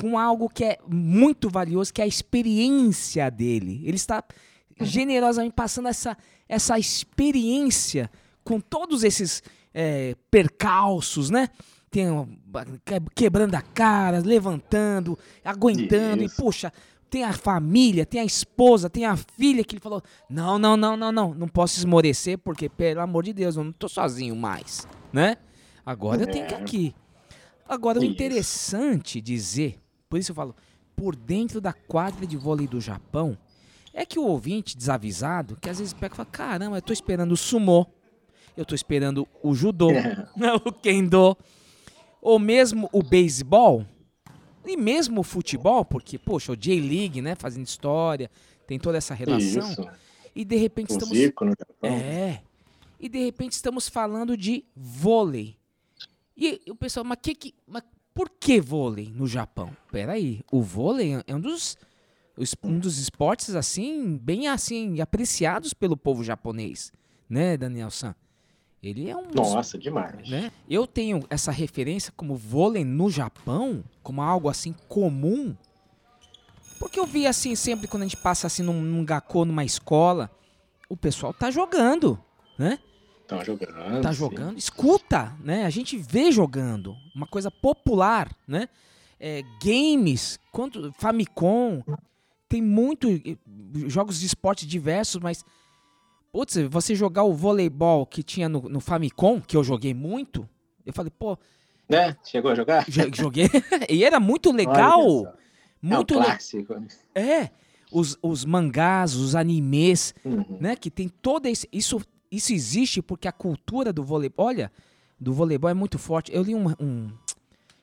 com 0.00 0.18
algo 0.18 0.48
que 0.48 0.64
é 0.64 0.78
muito 0.88 1.50
valioso, 1.50 1.92
que 1.92 2.00
é 2.00 2.04
a 2.04 2.06
experiência 2.06 3.28
dele. 3.30 3.82
Ele 3.84 3.96
está 3.96 4.24
generosamente 4.80 5.52
passando 5.54 5.88
essa, 5.88 6.16
essa 6.48 6.78
experiência 6.78 8.10
com 8.42 8.60
todos 8.60 9.04
esses 9.04 9.42
é, 9.74 10.16
percalços, 10.30 11.30
né? 11.30 11.48
Tem, 11.90 12.10
um, 12.10 12.24
que- 12.84 13.00
quebrando 13.14 13.54
a 13.56 13.60
cara, 13.62 14.20
levantando, 14.20 15.18
aguentando, 15.44 16.22
Isso. 16.24 16.34
e 16.40 16.42
puxa, 16.42 16.72
tem 17.10 17.24
a 17.24 17.32
família, 17.32 18.06
tem 18.06 18.20
a 18.20 18.24
esposa, 18.24 18.88
tem 18.88 19.04
a 19.04 19.16
filha 19.16 19.64
que 19.64 19.74
ele 19.74 19.80
falou: 19.80 20.02
não, 20.28 20.58
não, 20.58 20.76
não, 20.76 20.96
não, 20.96 21.10
não, 21.10 21.34
não 21.34 21.48
posso 21.48 21.78
esmorecer, 21.78 22.38
porque, 22.38 22.68
pelo 22.68 23.00
amor 23.00 23.24
de 23.24 23.32
Deus, 23.32 23.56
eu 23.56 23.64
não 23.64 23.72
tô 23.72 23.88
sozinho 23.88 24.36
mais, 24.36 24.86
né? 25.12 25.36
Agora 25.84 26.22
eu 26.22 26.26
tenho 26.30 26.46
que 26.46 26.54
ir 26.54 26.56
É. 26.56 26.60
aqui. 26.60 26.94
Agora, 27.68 28.00
o 28.00 28.04
interessante 28.04 29.20
dizer, 29.20 29.78
por 30.08 30.18
isso 30.18 30.30
eu 30.32 30.34
falo, 30.36 30.54
por 30.96 31.14
dentro 31.16 31.60
da 31.60 31.72
quadra 31.72 32.26
de 32.26 32.36
vôlei 32.36 32.66
do 32.66 32.80
Japão, 32.80 33.36
é 33.92 34.04
que 34.06 34.18
o 34.18 34.24
ouvinte 34.24 34.76
desavisado, 34.76 35.56
que 35.60 35.68
às 35.68 35.78
vezes 35.78 35.92
pega 35.92 36.14
e 36.14 36.16
fala, 36.16 36.28
caramba, 36.30 36.76
eu 36.78 36.82
tô 36.82 36.92
esperando 36.92 37.32
o 37.32 37.36
sumô, 37.36 37.86
eu 38.56 38.64
tô 38.64 38.74
esperando 38.74 39.26
o 39.42 39.54
judô, 39.54 39.90
o 40.64 40.72
kendo, 40.72 41.36
ou 42.20 42.38
mesmo 42.38 42.88
o 42.92 43.02
beisebol, 43.02 43.84
e 44.64 44.76
mesmo 44.76 45.20
o 45.20 45.24
futebol, 45.24 45.84
porque, 45.84 46.18
poxa, 46.18 46.52
o 46.52 46.56
J-League, 46.56 47.20
né, 47.22 47.34
fazendo 47.34 47.66
história, 47.66 48.30
tem 48.66 48.78
toda 48.78 48.98
essa 48.98 49.14
relação, 49.14 49.70
Isso. 49.70 49.88
e 50.34 50.44
de 50.44 50.56
repente 50.56 50.90
O 50.90 50.92
estamos... 50.92 51.16
Zico 51.16 51.44
no 51.44 51.52
Japão. 51.58 51.90
É. 51.96 52.42
E 52.98 53.08
de 53.08 53.18
repente 53.24 53.52
estamos 53.52 53.88
falando 53.88 54.36
de 54.36 54.64
vôlei. 54.76 55.56
E 56.36 56.60
o 56.68 56.74
pessoal, 56.76 57.04
mas 57.04 57.18
que 57.22 57.34
que, 57.34 57.54
mas 57.66 57.82
por 58.14 58.28
que 58.28 58.60
vôlei 58.60 59.10
no 59.14 59.26
Japão? 59.26 59.74
Peraí, 59.90 60.42
o 60.52 60.62
vôlei 60.62 61.14
é 61.26 61.34
um 61.34 61.40
dos 61.40 61.76
os- 62.36 62.54
um 62.62 62.78
dos 62.78 62.98
esportes 62.98 63.54
assim, 63.54 64.16
bem 64.16 64.48
assim 64.48 65.00
apreciados 65.00 65.74
pelo 65.74 65.96
povo 65.96 66.22
japonês, 66.24 66.92
né, 67.28 67.56
Daniel 67.56 67.90
San? 67.90 68.14
Ele 68.82 69.10
é 69.10 69.16
um. 69.16 69.30
Nossa, 69.34 69.76
demais. 69.76 70.28
Né? 70.28 70.50
Eu 70.68 70.86
tenho 70.86 71.22
essa 71.28 71.50
referência 71.50 72.12
como 72.16 72.34
vôlei 72.34 72.84
no 72.84 73.10
Japão, 73.10 73.84
como 74.02 74.22
algo 74.22 74.48
assim 74.48 74.74
comum. 74.88 75.54
Porque 76.78 76.98
eu 76.98 77.04
vi 77.04 77.26
assim, 77.26 77.54
sempre 77.54 77.86
quando 77.86 78.04
a 78.04 78.06
gente 78.06 78.16
passa 78.16 78.46
assim 78.46 78.62
num, 78.62 78.80
num 78.80 79.04
gakô, 79.04 79.44
numa 79.44 79.64
escola, 79.64 80.30
o 80.88 80.96
pessoal 80.96 81.34
tá 81.34 81.50
jogando, 81.50 82.18
né? 82.58 82.78
Tá 83.28 83.44
jogando. 83.44 84.02
Tá 84.02 84.12
sim. 84.12 84.18
jogando. 84.18 84.58
Escuta, 84.58 85.36
né? 85.40 85.66
A 85.66 85.70
gente 85.70 85.98
vê 85.98 86.32
jogando. 86.32 86.96
Uma 87.14 87.26
coisa 87.26 87.50
popular, 87.50 88.34
né? 88.48 88.68
É, 89.20 89.42
games, 89.62 90.40
quanto, 90.50 90.90
Famicom, 90.94 91.82
tem 92.48 92.62
muito 92.62 93.08
eh, 93.08 93.36
jogos 93.86 94.18
de 94.18 94.26
esporte 94.26 94.66
diversos, 94.66 95.22
mas 95.22 95.44
putz, 96.32 96.56
você 96.70 96.94
jogar 96.94 97.24
o 97.24 97.32
voleibol 97.32 98.06
que 98.06 98.22
tinha 98.22 98.48
no, 98.48 98.62
no 98.68 98.80
Famicom, 98.80 99.40
que 99.40 99.56
eu 99.56 99.64
joguei 99.64 99.92
muito, 99.94 100.48
eu 100.86 100.92
falei, 100.92 101.10
pô, 101.16 101.38
Né? 101.88 102.16
Chegou 102.24 102.50
a 102.50 102.54
jogar? 102.54 102.84
jo- 102.88 103.10
joguei 103.14 103.48
e 103.88 104.04
era 104.04 104.20
muito 104.20 104.52
legal. 104.52 105.34
Muito 105.82 106.14
é 106.14 106.16
um 106.16 106.20
le- 106.20 106.26
clássico. 106.26 106.74
né? 106.74 106.88
É, 107.14 107.50
os, 107.90 108.16
os 108.22 108.44
mangás, 108.44 109.14
os 109.16 109.34
animes, 109.34 110.14
Uhum. 110.24 110.58
né? 110.60 110.76
Que 110.76 110.90
tem 110.90 111.08
todo 111.08 111.46
esse. 111.46 111.68
Isso, 111.72 112.00
isso 112.30 112.52
existe 112.52 113.02
porque 113.02 113.26
a 113.26 113.32
cultura 113.32 113.92
do 113.92 114.04
voleibol. 114.04 114.46
Olha, 114.46 114.70
do 115.18 115.32
voleibol 115.32 115.68
é 115.70 115.74
muito 115.74 115.98
forte. 115.98 116.30
Eu 116.32 116.42
li 116.42 116.54
um, 116.54 116.68
um- 116.78 117.10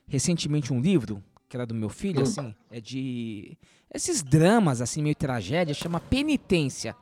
recentemente 0.07 0.71
um 0.71 0.79
livro, 0.79 1.21
que 1.49 1.57
era 1.57 1.65
do 1.65 1.73
meu 1.73 1.89
filho, 1.89 2.19
Hum. 2.19 2.23
assim, 2.23 2.55
é 2.71 2.79
de. 2.79 3.57
Esses 3.93 4.21
dramas, 4.23 4.79
assim, 4.81 5.01
meio 5.01 5.15
tragédia, 5.15 5.73
chama 5.73 5.99
Penitência. 5.99 6.95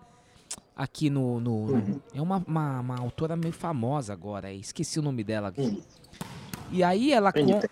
Aqui 0.76 1.10
no. 1.10 1.40
no- 1.40 1.72
Uhum. 1.74 2.00
é 2.14 2.22
uma, 2.22 2.44
uma, 2.46 2.80
uma 2.82 3.00
autora 3.00 3.36
meio 3.36 3.54
famosa 3.54 4.12
agora, 4.14 4.52
esqueci 4.52 5.00
o 5.00 5.02
nome 5.02 5.24
dela 5.24 5.48
aqui. 5.50 5.62
Hum. 5.62 5.82
E 6.72 6.84
aí 6.84 7.14
ela 7.14 7.32
Penitência. 7.32 7.70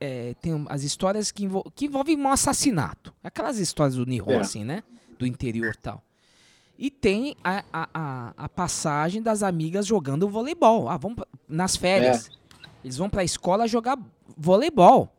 é, 0.00 0.34
tem 0.40 0.54
um- 0.54 0.66
as 0.68 0.82
histórias 0.84 1.32
que, 1.32 1.44
envol- 1.44 1.66
que 1.74 1.86
envolvem 1.86 2.16
um 2.16 2.28
assassinato. 2.28 3.12
Aquelas 3.24 3.58
histórias 3.58 3.96
do 3.96 4.06
Nihon, 4.06 4.30
É. 4.32 4.36
assim, 4.38 4.64
né? 4.64 4.82
Do 5.18 5.26
interior 5.26 5.72
e 5.74 5.78
tal. 5.78 6.02
E 6.78 6.90
tem 6.92 7.34
a, 7.42 7.64
a, 7.72 8.32
a, 8.36 8.48
passagem 8.48 9.20
das 9.20 9.42
amigas 9.42 9.84
jogando 9.84 10.28
voleibol. 10.28 10.88
Ah, 10.88 10.96
vamos 10.96 11.16
pra- 11.16 11.26
nas 11.48 11.74
férias. 11.74 12.30
Eles 12.84 12.96
vão 12.96 13.10
pra 13.10 13.24
escola 13.24 13.66
jogar 13.66 13.98
voleibol. 14.36 15.12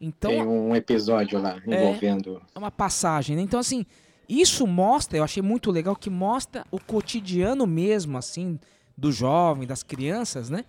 Então 0.00 0.30
Tem 0.30 0.42
um 0.46 0.74
episódio 0.76 1.40
lá 1.42 1.60
É. 1.66 1.82
envolvendo. 1.82 2.40
é 2.54 2.58
uma 2.58 2.70
passagem, 2.70 3.34
né? 3.34 3.42
Então, 3.42 3.58
assim, 3.58 3.84
isso 4.30 4.64
mostra, 4.66 5.18
eu 5.18 5.24
achei 5.24 5.42
muito 5.42 5.72
legal 5.72 5.96
que 5.96 6.08
mostra 6.08 6.64
o 6.70 6.78
cotidiano 6.78 7.66
mesmo, 7.66 8.16
assim, 8.16 8.60
do 8.96 9.10
jovem, 9.10 9.66
das 9.66 9.82
crianças, 9.82 10.48
né? 10.48 10.64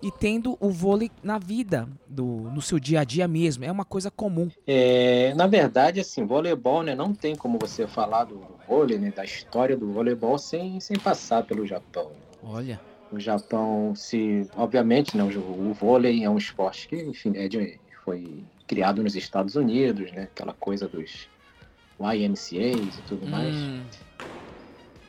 E 0.00 0.10
tendo 0.10 0.56
o 0.58 0.70
vôlei 0.70 1.10
na 1.22 1.38
vida, 1.38 1.86
do, 2.08 2.24
no 2.24 2.62
seu 2.62 2.78
dia 2.80 3.00
a 3.00 3.04
dia 3.04 3.28
mesmo. 3.28 3.64
É 3.64 3.70
uma 3.70 3.84
coisa 3.84 4.10
comum. 4.10 4.50
É, 4.66 5.34
na 5.34 5.46
verdade, 5.46 6.00
assim, 6.00 6.24
voleibol, 6.24 6.82
né? 6.82 6.94
Não 6.94 7.14
tem 7.14 7.36
como 7.36 7.58
você 7.58 7.86
falar 7.86 8.24
do 8.24 8.40
vôlei, 8.66 8.98
né? 8.98 9.12
Da 9.14 9.24
história 9.24 9.76
do 9.76 9.92
voleibol 9.92 10.38
sem, 10.38 10.80
sem 10.80 10.98
passar 10.98 11.44
pelo 11.44 11.66
Japão. 11.66 12.10
Olha. 12.42 12.80
O 13.12 13.20
Japão 13.20 13.94
se, 13.94 14.48
obviamente, 14.56 15.16
né? 15.16 15.22
O, 15.22 15.70
o 15.70 15.74
vôlei 15.74 16.24
é 16.24 16.30
um 16.30 16.38
esporte 16.38 16.88
que, 16.88 16.96
enfim, 16.96 17.34
é 17.36 17.46
de, 17.46 17.78
foi 18.04 18.42
criado 18.66 19.02
nos 19.02 19.14
Estados 19.14 19.54
Unidos, 19.54 20.10
né? 20.12 20.22
Aquela 20.22 20.54
coisa 20.54 20.88
dos 20.88 21.28
YMCA's 22.02 22.98
e 22.98 23.02
tudo 23.06 23.26
mais. 23.26 23.54
Hum, 23.54 23.82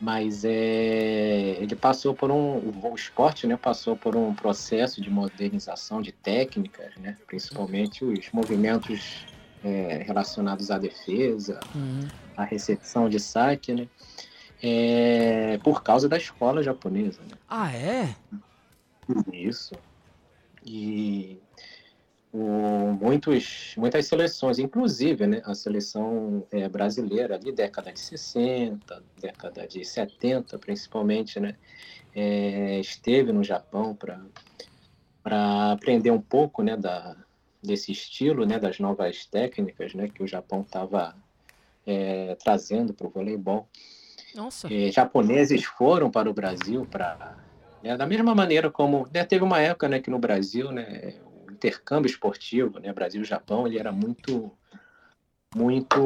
mas 0.03 0.43
é, 0.43 1.57
ele 1.61 1.77
passou 1.77 2.13
por 2.13 2.29
um 2.29 2.57
o, 2.57 2.93
esporte 2.93 3.47
né 3.47 3.55
passou 3.55 3.95
por 3.95 4.17
um 4.17 4.33
processo 4.33 5.01
de 5.01 5.09
modernização 5.09 6.01
de 6.01 6.11
técnicas 6.11 6.93
né 6.97 7.17
principalmente 7.25 8.03
os 8.03 8.29
movimentos 8.33 9.25
é, 9.63 10.03
relacionados 10.05 10.69
à 10.69 10.77
defesa 10.77 11.61
hum. 11.73 12.05
à 12.35 12.43
recepção 12.43 13.07
de 13.07 13.17
saque 13.17 13.73
né 13.73 13.87
é, 14.61 15.57
por 15.63 15.81
causa 15.81 16.09
da 16.09 16.17
escola 16.17 16.61
japonesa 16.61 17.21
né? 17.21 17.37
Ah, 17.47 17.73
é? 17.73 18.13
isso 19.31 19.73
e 20.65 21.39
o- 22.33 22.97
muitos, 22.99 23.75
muitas 23.77 24.07
seleções, 24.07 24.57
inclusive 24.57 25.27
né, 25.27 25.41
a 25.45 25.53
seleção 25.53 26.45
é, 26.51 26.67
brasileira 26.67 27.35
ali, 27.35 27.51
década 27.51 27.93
de 27.93 27.99
60, 27.99 29.03
década 29.21 29.67
de 29.67 29.85
70 29.85 30.57
principalmente, 30.57 31.39
né, 31.39 31.55
é, 32.15 32.79
esteve 32.79 33.31
no 33.31 33.43
Japão 33.43 33.95
para 33.95 35.71
aprender 35.71 36.09
um 36.09 36.19
pouco 36.19 36.63
né, 36.63 36.75
da, 36.75 37.15
desse 37.61 37.91
estilo, 37.91 38.45
né, 38.45 38.57
das 38.57 38.79
novas 38.79 39.25
técnicas 39.27 39.93
né, 39.93 40.09
que 40.09 40.23
o 40.23 40.27
Japão 40.27 40.61
estava 40.61 41.15
trazendo 42.41 42.93
para 42.93 43.05
o 43.05 43.09
voleibol. 43.09 43.67
Nossa. 44.33 44.73
Eh, 44.73 44.89
japoneses 44.89 45.65
foram 45.65 46.09
para 46.09 46.29
o 46.29 46.33
Brasil 46.33 46.85
para 46.85 47.37
né, 47.83 47.97
da 47.97 48.05
mesma 48.07 48.33
maneira 48.33 48.71
como 48.71 49.05
né, 49.13 49.25
teve 49.25 49.43
uma 49.43 49.59
época 49.59 49.89
né, 49.89 49.99
que 49.99 50.09
no 50.09 50.17
Brasil 50.17 50.71
né, 50.71 51.15
intercâmbio 51.63 52.09
esportivo 52.09 52.79
né, 52.79 52.91
Brasil 52.91 53.21
e 53.21 53.25
Japão 53.25 53.65
ele 53.65 53.79
era 53.79 53.91
muito 53.91 54.51
muito 55.55 55.99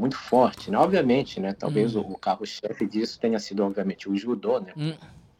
muito 0.00 0.16
forte 0.16 0.70
né? 0.70 0.78
obviamente 0.78 1.40
né 1.40 1.52
talvez 1.52 1.96
Hum. 1.96 2.00
o, 2.00 2.18
carro-chefe 2.18 2.86
disso 2.86 3.18
tenha 3.18 3.38
sido 3.38 3.64
obviamente 3.64 4.08
o 4.08 4.16
judô 4.16 4.60
né 4.60 4.72
Hum, 4.76 4.94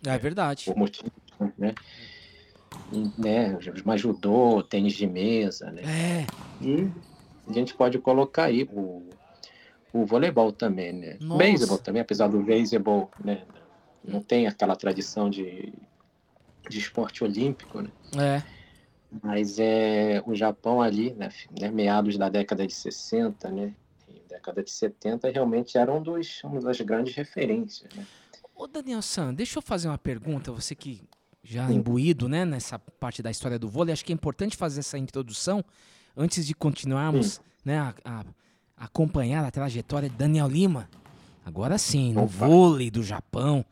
é 0.04 0.18
verdade. 0.18 0.64
por 0.64 0.76
motivos 0.76 1.12
né 1.58 1.74
E, 2.92 3.10
né 3.20 3.58
mas 3.84 4.00
judô 4.00 4.62
tênis 4.62 4.94
de 4.94 5.06
mesa 5.06 5.70
né 5.70 5.82
É. 5.82 6.26
e 6.64 6.90
a 7.48 7.52
gente 7.52 7.74
pode 7.74 7.98
colocar 7.98 8.44
aí 8.44 8.68
o, 8.72 9.10
o 9.92 10.06
voleibol 10.06 10.52
também, 10.52 10.92
né? 10.92 11.16
Nossa. 11.20 11.38
Beisebol 11.38 11.78
também, 11.78 12.02
apesar 12.02 12.28
do 12.28 12.40
beisebol, 12.42 13.10
né? 13.24 13.42
Não 14.04 14.22
tem 14.22 14.46
aquela 14.46 14.76
tradição 14.76 15.28
de, 15.28 15.72
de 16.68 16.78
esporte 16.78 17.24
olímpico, 17.24 17.80
né? 17.82 17.90
É. 18.16 18.59
Mas 19.22 19.58
é 19.58 20.22
o 20.26 20.34
Japão 20.34 20.80
ali, 20.80 21.12
né, 21.14 21.30
né, 21.58 21.68
meados 21.70 22.16
da 22.16 22.28
década 22.28 22.66
de 22.66 22.72
60, 22.74 23.50
né? 23.50 23.74
década 24.28 24.62
de 24.62 24.70
70, 24.70 25.28
realmente 25.30 25.76
era 25.76 25.92
um 25.92 26.00
dos, 26.00 26.42
uma 26.44 26.60
das 26.60 26.80
grandes 26.80 27.14
referências, 27.14 27.92
né? 27.94 28.06
Ô, 28.54 28.66
Daniel 28.66 29.02
San, 29.02 29.34
deixa 29.34 29.58
eu 29.58 29.62
fazer 29.62 29.88
uma 29.88 29.98
pergunta. 29.98 30.52
Você 30.52 30.74
que 30.74 31.02
já 31.42 31.66
Sim. 31.66 31.74
imbuído 31.74 32.28
né, 32.28 32.44
nessa 32.44 32.78
parte 32.78 33.22
da 33.22 33.30
história 33.30 33.58
do 33.58 33.68
vôlei, 33.68 33.92
acho 33.92 34.04
que 34.04 34.12
é 34.12 34.14
importante 34.14 34.56
fazer 34.56 34.80
essa 34.80 34.96
introdução 34.96 35.64
antes 36.16 36.46
de 36.46 36.54
continuarmos 36.54 37.40
né, 37.64 37.78
a, 37.78 37.94
a- 38.04 38.24
a 38.76 38.84
acompanhar 38.84 39.44
a 39.44 39.50
trajetória 39.50 40.08
de 40.08 40.14
Daniel 40.16 40.46
Lima. 40.46 40.88
Agora 41.44 41.76
sim, 41.76 42.12
no 42.12 42.22
Opa. 42.24 42.46
vôlei 42.46 42.90
do 42.90 43.02
Japão. 43.02 43.64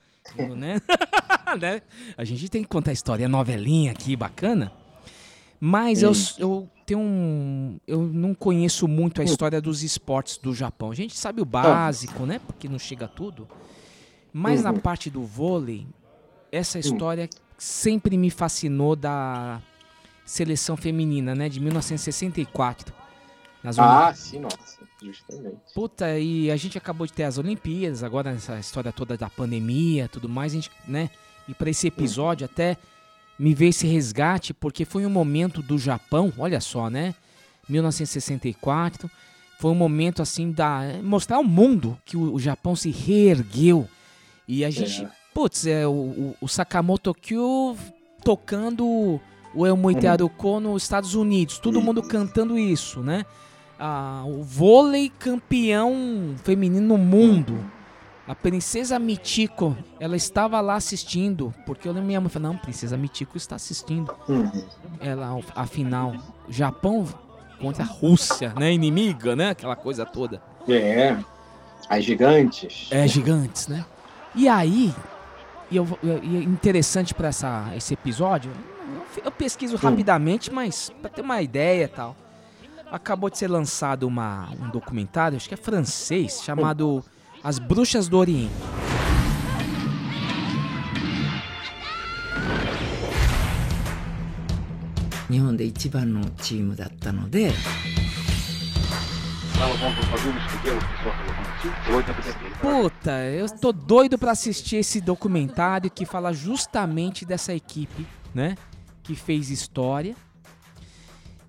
né? 0.57 0.81
Né? 1.59 1.81
A 2.15 2.25
gente 2.25 2.47
tem 2.51 2.63
que 2.63 2.69
contar 2.69 2.91
a 2.91 2.93
história, 2.93 3.27
novelinha 3.27 3.91
aqui, 3.93 4.15
bacana. 4.15 4.71
Mas 5.61 6.03
eu, 6.03 6.13
eu 6.39 6.69
tenho 6.87 7.01
um. 7.01 7.79
Eu 7.87 8.03
não 8.03 8.35
conheço 8.35 8.87
muito 8.87 9.21
a 9.21 9.25
história 9.25 9.61
dos 9.61 9.83
esportes 9.83 10.39
do 10.39 10.55
Japão. 10.55 10.91
A 10.91 10.95
gente 10.95 11.17
sabe 11.17 11.41
o 11.41 11.45
básico, 11.45 12.25
né? 12.25 12.39
Porque 12.39 12.69
não 12.69 12.79
chega 12.79 13.07
a 13.07 13.09
tudo. 13.09 13.49
Mas 14.33 14.63
na 14.63 14.71
Uhum. 14.71 14.79
parte 14.79 15.11
do 15.11 15.23
vôlei, 15.25 15.87
essa 16.53 16.79
história 16.79 17.29
sempre 17.57 18.17
me 18.17 18.31
fascinou 18.31 18.95
da 18.95 19.61
seleção 20.25 20.77
feminina, 20.77 21.35
né? 21.35 21.49
De 21.49 21.59
1964. 21.61 22.95
Nas 23.65 23.77
Ah, 23.79 24.15
sim, 24.15 24.39
nossa, 24.39 24.57
justamente. 25.03 25.57
Puta, 25.75 26.17
e 26.19 26.49
a 26.51 26.57
gente 26.57 26.79
acabou 26.79 27.05
de 27.07 27.13
ter 27.13 27.25
as 27.25 27.39
Olimpíadas, 27.39 28.05
agora 28.05 28.31
essa 28.31 28.57
história 28.61 28.93
toda 28.93 29.17
da 29.17 29.29
pandemia, 29.29 30.09
tudo 30.09 30.29
mais, 30.29 30.53
a 30.53 30.55
gente, 30.55 30.71
né? 30.87 31.11
E 31.49 31.55
para 31.55 31.69
esse 31.69 31.89
episódio 31.89 32.45
até 32.45 32.77
me 33.39 33.55
veio 33.55 33.71
esse 33.71 33.87
resgate, 33.87 34.53
porque 34.53 34.85
foi 34.85 35.07
um 35.07 35.11
momento 35.11 35.63
do 35.63 35.79
Japão, 35.79 36.33
olha 36.39 36.61
só, 36.61 36.91
né? 36.91 37.15
1964, 37.69 39.11
foi 39.59 39.71
um 39.71 39.75
momento 39.75 40.23
assim 40.23 40.51
da 40.51 40.83
mostrar 41.03 41.37
ao 41.37 41.45
mundo 41.45 41.99
que 42.05 42.17
o, 42.17 42.35
o 42.35 42.41
Japão 42.41 42.75
se 42.75 42.91
reergueu. 42.91 43.89
E 44.47 44.65
a 44.65 44.71
gente, 44.71 45.05
É. 45.05 45.09
putz, 45.35 45.67
é 45.67 45.87
o, 45.87 45.91
o, 45.91 46.37
o 46.41 46.49
Sakamoto 46.49 47.13
Kyo 47.15 47.77
tocando 48.25 49.21
o 49.55 49.67
El 49.67 49.77
Muitaruko 49.77 50.61
nos 50.61 50.83
Estados 50.83 51.15
Unidos, 51.15 51.59
todo 51.59 51.81
mundo 51.81 52.03
cantando 52.03 52.59
isso, 52.59 53.01
né? 53.01 53.25
Ah, 53.79 54.25
o 54.27 54.43
vôlei 54.43 55.09
campeão 55.19 56.35
feminino 56.43 56.87
no 56.89 56.99
mundo. 56.99 57.59
A 58.29 58.35
princesa 58.35 58.99
Michiko, 58.99 59.75
ela 59.99 60.15
estava 60.15 60.61
lá 60.61 60.75
assistindo, 60.75 61.55
porque 61.65 61.89
eu 61.89 61.93
lembro 61.93 62.07
minha 62.07 62.21
mãe 62.21 62.29
falou, 62.29 62.53
não, 62.53 62.59
princesa 62.59 62.95
Michiko 62.95 63.39
está 63.39 63.57
assistindo. 63.57 64.15
Uhum. 64.29 64.65
Ela, 65.01 65.41
a 65.57 65.67
final, 65.67 66.15
Japão 66.47 67.09
contra 67.59 67.83
a 67.83 67.87
Rússia, 67.87 68.53
né, 68.55 68.71
inimiga, 68.71 69.35
né, 69.35 69.51
aquela 69.51 69.75
coisa 69.75 70.05
toda. 70.05 70.43
É, 70.69 71.17
as 71.89 72.05
gigantes. 72.05 72.89
É, 72.91 73.09
gigantes, 73.09 73.67
né? 73.67 73.83
E 74.35 74.47
aí, 74.47 74.95
e, 75.71 75.77
eu, 75.77 75.87
e 76.03 76.37
é 76.37 76.43
interessante 76.43 77.15
para 77.15 77.31
esse 77.75 77.95
episódio, 77.95 78.53
eu, 79.17 79.23
eu 79.25 79.33
pesquiso 79.33 79.77
rapidamente, 79.77 80.53
mas 80.53 80.93
para 81.01 81.09
ter 81.09 81.23
uma 81.23 81.41
ideia 81.41 81.85
e 81.85 81.89
tal. 81.89 82.15
Acabou 82.93 83.31
de 83.31 83.39
ser 83.39 83.49
lançado 83.49 84.07
uma, 84.07 84.51
um 84.51 84.69
documentário, 84.69 85.37
acho 85.37 85.49
que 85.49 85.55
é 85.55 85.59
francês, 85.59 86.43
chamado 86.43 87.03
as 87.43 87.59
Bruxas 87.59 88.09
do 88.09 88.19
Oriente. 88.19 88.53
Puta, 102.61 103.25
eu 103.25 103.49
tô 103.59 103.73
doido 103.73 104.19
para 104.19 104.33
assistir 104.33 104.77
esse 104.77 105.01
documentário 105.01 105.91
que 105.91 106.07
fala 106.07 106.33
justamente 106.33 107.25
dessa 107.25 107.53
equipe, 107.53 108.07
né? 108.35 108.57
Que 109.03 109.15
fez 109.15 109.51
história 109.51 110.17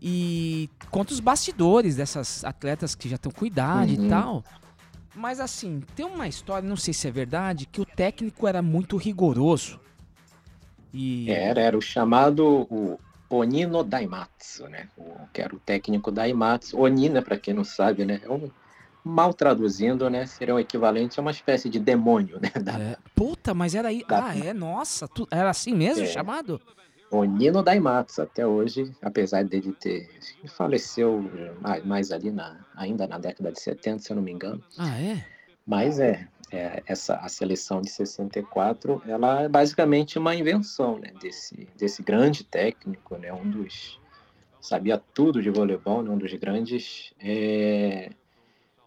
e 0.02 0.70
conta 0.90 1.14
os 1.14 1.20
bastidores 1.20 1.96
dessas 1.98 2.44
atletas 2.44 2.96
que 2.96 3.10
já 3.10 3.16
estão 3.16 3.32
com 3.32 3.46
idade 3.46 3.96
uhum. 3.96 4.06
e 4.06 4.10
tal. 4.10 4.44
Mas 5.16 5.40
assim, 5.40 5.82
tem 5.96 6.06
uma 6.06 6.28
história, 6.28 6.68
não 6.68 6.76
sei 6.76 6.94
se 6.94 7.08
é 7.08 7.12
verdade, 7.12 7.66
que 7.66 7.82
o 7.82 7.86
técnico 7.86 8.48
era 8.48 8.62
muito 8.62 8.96
rigoroso. 8.98 9.80
E 10.94 11.30
Era, 11.30 11.62
era 11.62 11.78
o 11.78 11.82
chamado 11.82 12.68
o 12.70 13.00
Onino 13.30 13.84
Daimatsu, 13.84 14.68
né? 14.68 14.88
O, 14.98 15.28
que 15.34 15.42
era 15.42 15.56
o 15.56 15.60
técnico 15.60 16.12
Daimatsu. 16.12 16.80
Onina, 16.80 17.22
para 17.22 17.38
quem 17.38 17.54
não 17.54 17.64
sabe, 17.64 18.06
né? 18.06 18.20
É 18.24 18.30
um, 18.30 18.50
mal 19.04 19.34
traduzindo, 19.34 20.10
né? 20.10 20.26
Seria 20.26 20.56
o 20.56 20.60
equivalente 20.60 21.20
a 21.20 21.22
uma 21.22 21.32
espécie 21.32 21.70
de 21.70 21.80
demônio, 21.80 22.40
né? 22.40 22.50
Da, 22.64 22.80
É, 22.80 22.98
puta, 23.16 23.54
mas 23.54 23.76
era 23.76 23.90
aí. 23.90 24.04
Da- 24.08 24.26
Ah, 24.30 24.38
é, 24.38 24.54
nossa, 24.54 25.08
tu- 25.08 25.28
era 25.30 25.50
assim 25.50 25.74
mesmo 25.74 26.04
É. 26.04 26.08
chamado? 26.08 26.60
Onino 27.12 27.64
Daimatsu, 27.64 28.22
até 28.22 28.46
hoje, 28.46 28.92
apesar 29.02 29.44
dele 29.44 29.74
ter 29.74 30.10
faleceu 30.48 31.24
mais, 31.60 31.86
mais 31.86 32.12
ali 32.12 32.32
na 32.32 32.64
ainda 32.76 33.08
na 33.08 33.18
década 33.18 33.52
de 33.52 33.60
70, 33.60 34.00
se 34.00 34.12
eu 34.12 34.16
não 34.16 34.24
me 34.24 34.32
engano. 34.32 34.64
Ah, 34.78 35.00
é? 35.00 35.26
Mas 35.66 36.00
é, 36.00 36.28
é, 36.52 36.84
essa 36.86 37.16
a 37.16 37.28
seleção 37.28 37.82
de 37.82 37.90
64, 37.90 39.02
ela 39.08 39.44
é 39.44 39.50
basicamente 39.50 40.20
uma 40.20 40.36
invenção, 40.36 41.00
né, 41.00 41.12
desse 41.20 41.68
desse 41.76 42.04
grande 42.04 42.44
técnico, 42.44 43.18
né, 43.18 43.34
um 43.34 43.50
dos 43.50 44.00
sabia 44.62 45.02
tudo 45.14 45.42
de 45.42 45.50
voleibol, 45.50 46.04
né, 46.04 46.10
um 46.12 46.18
dos 46.18 46.34
grandes 46.34 47.14
é, 47.20 48.12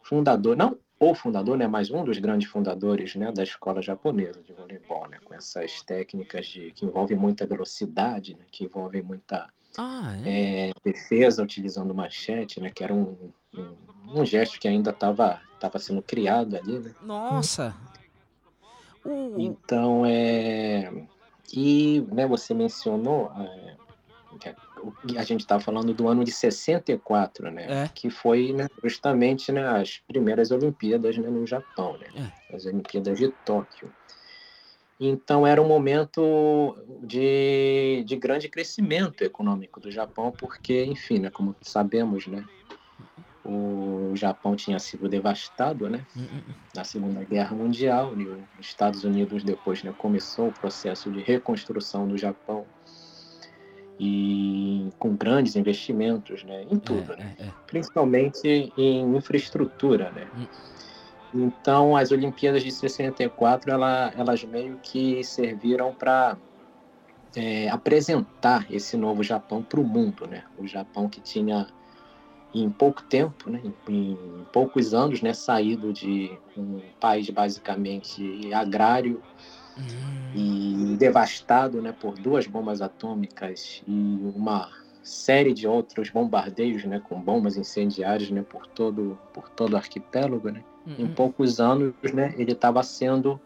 fundador, 0.02 0.56
não 0.56 0.78
o 1.10 1.14
fundador, 1.14 1.56
né, 1.56 1.66
mas 1.66 1.90
um 1.90 2.04
dos 2.04 2.18
grandes 2.18 2.48
fundadores, 2.48 3.14
né, 3.16 3.32
da 3.32 3.42
escola 3.42 3.82
japonesa 3.82 4.40
de 4.42 4.52
voleibol, 4.52 5.08
né, 5.08 5.18
com 5.24 5.34
essas 5.34 5.82
técnicas 5.82 6.46
de 6.46 6.70
que 6.72 6.84
envolvem 6.84 7.16
muita 7.16 7.46
velocidade, 7.46 8.34
né, 8.34 8.44
que 8.50 8.64
envolvem 8.64 9.02
muita 9.02 9.48
Ah, 9.76 10.14
é. 10.24 10.68
é, 10.68 10.72
defesa 10.84 11.42
utilizando 11.42 11.94
manchete, 11.94 12.60
né, 12.60 12.70
que 12.70 12.84
era 12.84 12.94
um, 12.94 13.32
um, 13.54 14.20
um 14.20 14.24
gesto 14.24 14.60
que 14.60 14.68
ainda 14.68 14.90
estava 14.90 15.40
tava 15.58 15.78
sendo 15.78 16.02
criado 16.02 16.56
ali, 16.56 16.78
né. 16.78 16.94
Nossa. 17.02 17.74
Então, 19.38 20.04
é... 20.06 20.92
E 21.52 22.00
né, 22.12 22.26
você 22.26 22.54
mencionou, 22.54 23.30
é, 23.36 23.76
a- 25.16 25.22
gente 25.24 25.40
está 25.40 25.58
falando 25.60 25.94
do 25.94 26.08
ano 26.08 26.24
de 26.24 26.32
64, 26.32 27.50
né? 27.50 27.84
É. 27.84 27.88
Que 27.88 28.10
foi 28.10 28.52
né, 28.52 28.66
justamente 28.82 29.52
né, 29.52 29.66
as 29.66 29.98
primeiras 30.06 30.50
Olimpíadas 30.50 31.16
né, 31.18 31.28
no 31.28 31.46
Japão, 31.46 31.96
né? 31.98 32.32
As 32.52 32.66
Olimpíadas 32.66 33.18
de 33.18 33.28
Tóquio. 33.44 33.92
Então 35.00 35.44
era 35.44 35.60
um 35.60 35.66
momento 35.66 36.76
de, 37.04 38.04
de 38.06 38.16
grande 38.16 38.48
crescimento 38.48 39.22
econômico 39.22 39.80
do 39.80 39.90
Japão, 39.90 40.30
porque, 40.38 40.84
enfim, 40.84 41.18
né, 41.18 41.30
como 41.30 41.56
sabemos, 41.60 42.26
né, 42.28 42.44
o 43.44 44.12
Japão 44.14 44.54
tinha 44.54 44.78
sido 44.78 45.08
devastado, 45.08 45.88
né, 45.88 46.06
na 46.74 46.84
Segunda 46.84 47.24
Guerra 47.24 47.56
Mundial, 47.56 48.16
e 48.18 48.28
os 48.28 48.44
Estados 48.60 49.02
Unidos 49.02 49.42
depois 49.42 49.82
né, 49.82 49.92
começou 49.96 50.48
o 50.48 50.52
processo 50.52 51.10
de 51.10 51.20
reconstrução 51.20 52.06
do 52.06 52.16
Japão 52.16 52.64
e 53.98 54.88
com 54.98 55.14
grandes 55.14 55.56
investimentos 55.56 56.44
né, 56.44 56.64
em 56.70 56.78
tudo, 56.78 57.16
né, 57.16 57.36
principalmente 57.66 58.72
em 58.76 59.16
infraestrutura, 59.16 60.10
né. 60.10 60.26
Então, 61.34 61.96
as 61.96 62.12
Olimpíadas 62.12 62.62
de 62.62 62.70
64, 62.70 63.70
ela, 63.70 64.12
elas 64.16 64.44
meio 64.44 64.78
que 64.82 65.24
serviram 65.24 65.94
para 65.94 66.36
apresentar 67.70 68.66
esse 68.70 68.96
novo 68.96 69.22
Japão 69.22 69.62
para 69.62 69.80
o 69.80 69.84
mundo, 69.84 70.26
né? 70.26 70.44
O 70.58 70.66
Japão 70.66 71.08
que 71.08 71.20
tinha, 71.20 71.66
em 72.54 72.68
pouco 72.68 73.02
tempo, 73.02 73.48
né? 73.48 73.62
em, 73.64 74.12
em 74.12 74.46
poucos 74.52 74.92
anos, 74.92 75.22
né? 75.22 75.32
saído 75.32 75.92
de 75.92 76.30
um 76.56 76.80
país 77.00 77.28
basicamente 77.30 78.52
agrário 78.52 79.22
e 80.34 80.96
devastado 80.98 81.82
né? 81.82 81.92
por 81.92 82.14
duas 82.18 82.46
bombas 82.46 82.80
atômicas 82.80 83.82
e 83.86 83.92
uma 84.34 84.70
série 85.02 85.52
de 85.52 85.66
outros 85.66 86.10
bombardeios 86.10 86.84
né? 86.84 87.00
com 87.00 87.20
bombas 87.20 87.56
incendiárias 87.56 88.30
né? 88.30 88.42
por, 88.42 88.66
todo, 88.66 89.18
por 89.32 89.48
todo 89.50 89.74
o 89.74 89.76
arquipélago, 89.76 90.50
né? 90.50 90.62
em 90.98 91.06
poucos 91.06 91.60
anos, 91.60 91.94
né, 92.12 92.34
ele 92.36 92.52
estava 92.52 92.82
sendo 92.82 93.40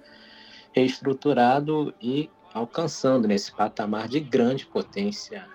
reestruturado 0.72 1.94
e 2.00 2.30
alcançando 2.52 3.28
nesse 3.28 3.52
patamar 3.52 4.08
de 4.08 4.20
grande 4.20 4.66
potência 4.66 5.46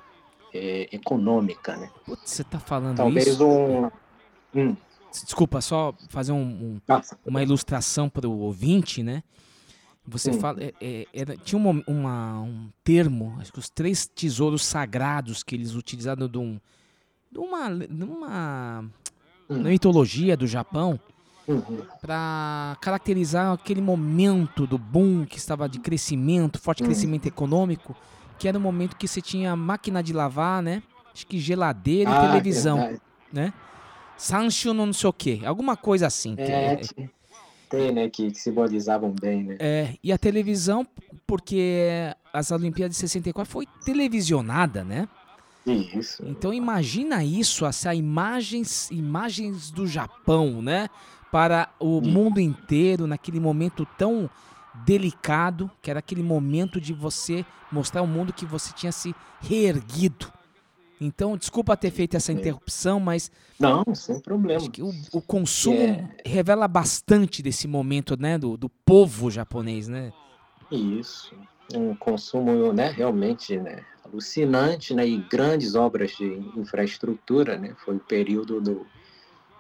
eh, 0.54 0.88
econômica, 0.92 1.76
né? 1.76 1.90
Putz, 2.06 2.30
você 2.30 2.44
tá 2.44 2.60
falando 2.60 2.98
Talvez 2.98 3.28
isso? 3.28 3.44
um, 3.48 3.90
Hum. 4.54 4.76
Desculpa, 5.12 5.62
só 5.62 5.94
fazer 6.10 6.32
um, 6.32 6.38
um- 6.42 6.82
uma 7.26 7.42
ilustração 7.42 8.10
para 8.10 8.28
o 8.28 8.40
ouvinte, 8.40 9.02
né? 9.02 9.24
Você 10.08 10.32
Hum. 10.32 10.40
fala. 10.40 10.62
é- 10.64 10.74
é- 10.82 11.08
era- 11.14 11.38
tinha 11.38 11.60
uma, 11.60 11.84
uma- 11.88 12.42
um 12.42 12.70
termo, 12.84 13.36
acho 13.40 13.54
que 13.54 13.60
os 13.60 13.70
três 13.70 14.08
tesouros 14.08 14.64
sagrados 14.66 15.44
que 15.44 15.54
eles 15.56 15.76
utilizaram 15.76 16.28
de, 16.28 16.38
um, 16.38 16.60
de 17.32 17.38
uma, 17.40 17.70
de 17.70 18.04
uma 18.04 18.84
Hum. 19.50 19.58
na 19.62 19.70
mitologia 19.70 20.36
do 20.36 20.48
Japão 20.48 21.00
Uhum. 21.48 21.82
para 22.02 22.76
caracterizar 22.82 23.54
aquele 23.54 23.82
momento 23.82 24.66
do 24.66 24.78
boom 24.78 25.24
que 25.26 25.38
estava 25.38 25.70
de 25.70 25.80
crescimento, 25.80 26.60
forte 26.60 26.82
Hum. 26.82 26.88
crescimento 26.88 27.28
econômico, 27.28 27.96
que 28.40 28.48
era 28.48 28.58
o 28.58 28.62
momento 28.62 28.96
que 28.96 29.08
você 29.08 29.22
tinha 29.22 29.56
máquina 29.56 30.02
de 30.02 30.14
lavar, 30.14 30.64
né? 30.64 30.82
Acho 31.14 31.28
que 31.28 31.38
geladeira 31.40 32.10
e 32.10 32.14
Ah, 32.14 32.22
televisão, 32.22 32.78
verdade. 32.78 33.02
né? 33.32 33.54
Sancho 34.18 34.74
não 34.74 34.92
sei 34.94 35.10
o 35.10 35.14
quê, 35.14 35.42
alguma 35.46 35.78
coisa 35.78 36.08
assim. 36.08 36.36
que 36.36 36.42
É, 36.42 36.74
é- 36.74 37.10
né, 37.78 38.10
que, 38.10 38.32
que 38.32 38.40
simbolizavam 38.40 39.14
bem, 39.20 39.44
né? 39.44 39.58
é, 39.60 39.96
e 40.04 40.12
a 40.12 40.18
televisão, 40.18 40.86
porque 41.26 42.14
as 42.34 42.52
Olimpíadas 42.52 42.96
de 42.96 43.02
64 43.02 43.52
foi 43.52 43.66
televisionada, 43.86 44.84
né? 44.84 45.08
Isso. 45.66 46.24
Então 46.26 46.54
imagina 46.54 47.24
isso, 47.24 47.66
essa 47.66 47.94
imagens, 47.94 48.90
imagens 48.90 49.70
do 49.70 49.86
Japão, 49.86 50.62
né? 50.62 50.90
Para 51.32 51.70
o 51.80 52.02
mundo 52.02 52.40
inteiro 52.40 53.08
naquele 53.08 53.40
momento 53.40 53.88
tão 53.98 54.30
delicado, 54.86 55.70
que 55.82 55.90
era 55.90 56.00
aquele 56.00 56.24
momento 56.24 56.82
de 56.82 56.94
você 56.94 57.46
mostrar 57.72 58.02
ao 58.02 58.08
mundo 58.08 58.34
que 58.34 58.46
você 58.46 58.74
tinha 58.74 58.92
se 58.92 59.16
reerguido. 59.40 60.32
Então, 61.04 61.36
desculpa 61.36 61.76
ter 61.76 61.90
feito 61.90 62.16
essa 62.16 62.32
interrupção, 62.32 63.00
mas 63.00 63.32
Não, 63.60 63.84
sem 63.96 64.20
problema. 64.20 64.64
o, 64.80 65.18
o 65.18 65.22
consumo 65.22 65.80
É. 65.80 66.08
revela 66.24 66.68
bastante 66.68 67.42
desse 67.42 67.68
momento, 67.68 68.16
né, 68.16 68.38
do, 68.38 68.56
do 68.56 68.70
povo 68.70 69.32
japonês, 69.32 69.88
né? 69.88 70.14
Isso. 70.72 71.34
Um 71.74 71.96
consumo, 71.96 72.72
né, 72.72 72.92
realmente, 72.92 73.58
né, 73.58 73.84
alucinante, 74.06 74.94
né, 74.94 75.08
e 75.08 75.18
grandes 75.18 75.74
obras 75.74 76.12
de 76.12 76.26
infraestrutura, 76.56 77.58
né, 77.58 77.74
foi 77.84 77.96
o 77.96 78.00
período 78.00 78.62
do, 78.62 78.86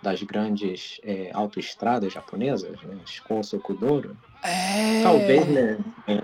das 0.03 0.21
grandes 0.21 0.99
é, 1.03 1.31
autoestradas 1.33 2.13
japonesas, 2.13 2.79
né, 2.83 2.99
Shinkansen 3.05 3.59
Kudoro. 3.59 4.15
É. 4.43 5.01
Talvez, 5.01 5.47
né, 5.47 5.79
é, 6.07 6.21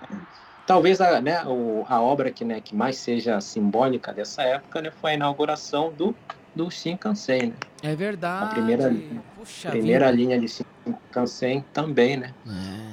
talvez 0.67 1.01
a, 1.01 1.21
né, 1.21 1.45
o, 1.47 1.85
a 1.87 2.01
obra 2.03 2.33
que, 2.33 2.45
né, 2.45 2.61
que 2.61 2.75
mais 2.75 2.99
seja 2.99 3.41
simbólica 3.41 4.13
dessa 4.13 4.43
época, 4.43 4.81
né, 4.83 4.91
foi 4.91 5.13
a 5.13 5.15
inauguração 5.15 5.95
do, 5.95 6.19
do 6.55 6.69
Shinkansen, 6.71 7.51
né, 7.51 7.59
É 7.81 7.95
verdade. 7.95 8.43
a 8.45 8.47
primeira, 8.47 8.89
Puxa 9.33 9.71
primeira 9.71 10.11
vida. 10.11 10.11
linha 10.11 10.39
de 10.39 10.47
Shinkansen 10.49 11.65
também, 11.73 12.17
né, 12.17 12.37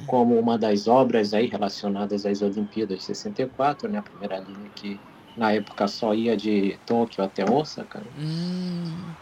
como 0.07 0.39
uma 0.39 0.59
das 0.59 0.87
obras 0.89 1.35
aí 1.35 1.47
relacionadas 1.49 2.27
às 2.27 2.43
Olimpíadas 2.43 2.99
de 3.01 3.05
64, 3.05 3.89
né? 3.91 3.99
A 3.99 4.03
primeira 4.03 4.39
linha 4.41 4.71
que 4.75 5.03
na 5.37 5.53
época 5.53 5.89
só 5.89 6.15
ia 6.15 6.37
de 6.37 6.79
Tóquio 6.87 7.25
até 7.25 7.45
Osaka, 7.47 8.03
né? 8.05 8.17
Hum, 8.17 9.17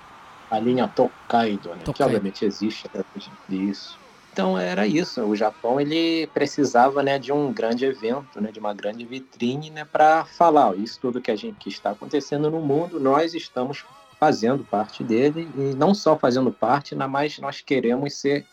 a 0.50 0.58
linha 0.60 0.88
Tokaido, 0.88 1.74
né? 1.74 1.90
Que 1.92 2.02
Tokaido. 2.02 2.02
obviamente 2.02 2.44
existe 2.44 2.86
até 2.86 3.00
hoje. 3.14 3.38
Isso. 3.48 4.01
Então 4.32 4.58
era 4.58 4.86
isso. 4.86 5.22
O 5.22 5.36
Japão 5.36 5.80
ele 5.80 6.26
precisava 6.28 7.02
né, 7.02 7.18
de 7.18 7.30
um 7.30 7.52
grande 7.52 7.84
evento, 7.84 8.40
né, 8.40 8.50
de 8.50 8.58
uma 8.58 8.72
grande 8.72 9.04
vitrine, 9.04 9.70
né, 9.70 9.84
para 9.84 10.24
falar 10.24 10.70
ó, 10.70 10.74
isso 10.74 10.98
tudo 11.00 11.20
que 11.20 11.30
a 11.30 11.36
gente 11.36 11.56
que 11.58 11.68
está 11.68 11.90
acontecendo 11.90 12.50
no 12.50 12.60
mundo, 12.60 12.98
nós 12.98 13.34
estamos 13.34 13.84
fazendo 14.18 14.64
parte 14.64 15.02
dele 15.04 15.48
e 15.56 15.74
não 15.74 15.94
só 15.94 16.16
fazendo 16.16 16.50
parte, 16.50 16.94
mas 16.94 17.38
nós 17.38 17.60
queremos 17.60 18.14
ser 18.14 18.46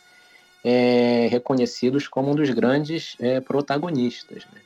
é, 0.64 1.28
reconhecidos 1.32 2.08
como 2.08 2.32
um 2.32 2.36
dos 2.36 2.50
grandes 2.50 3.16
é, 3.20 3.40
protagonistas 3.40 4.46
né, 4.54 4.62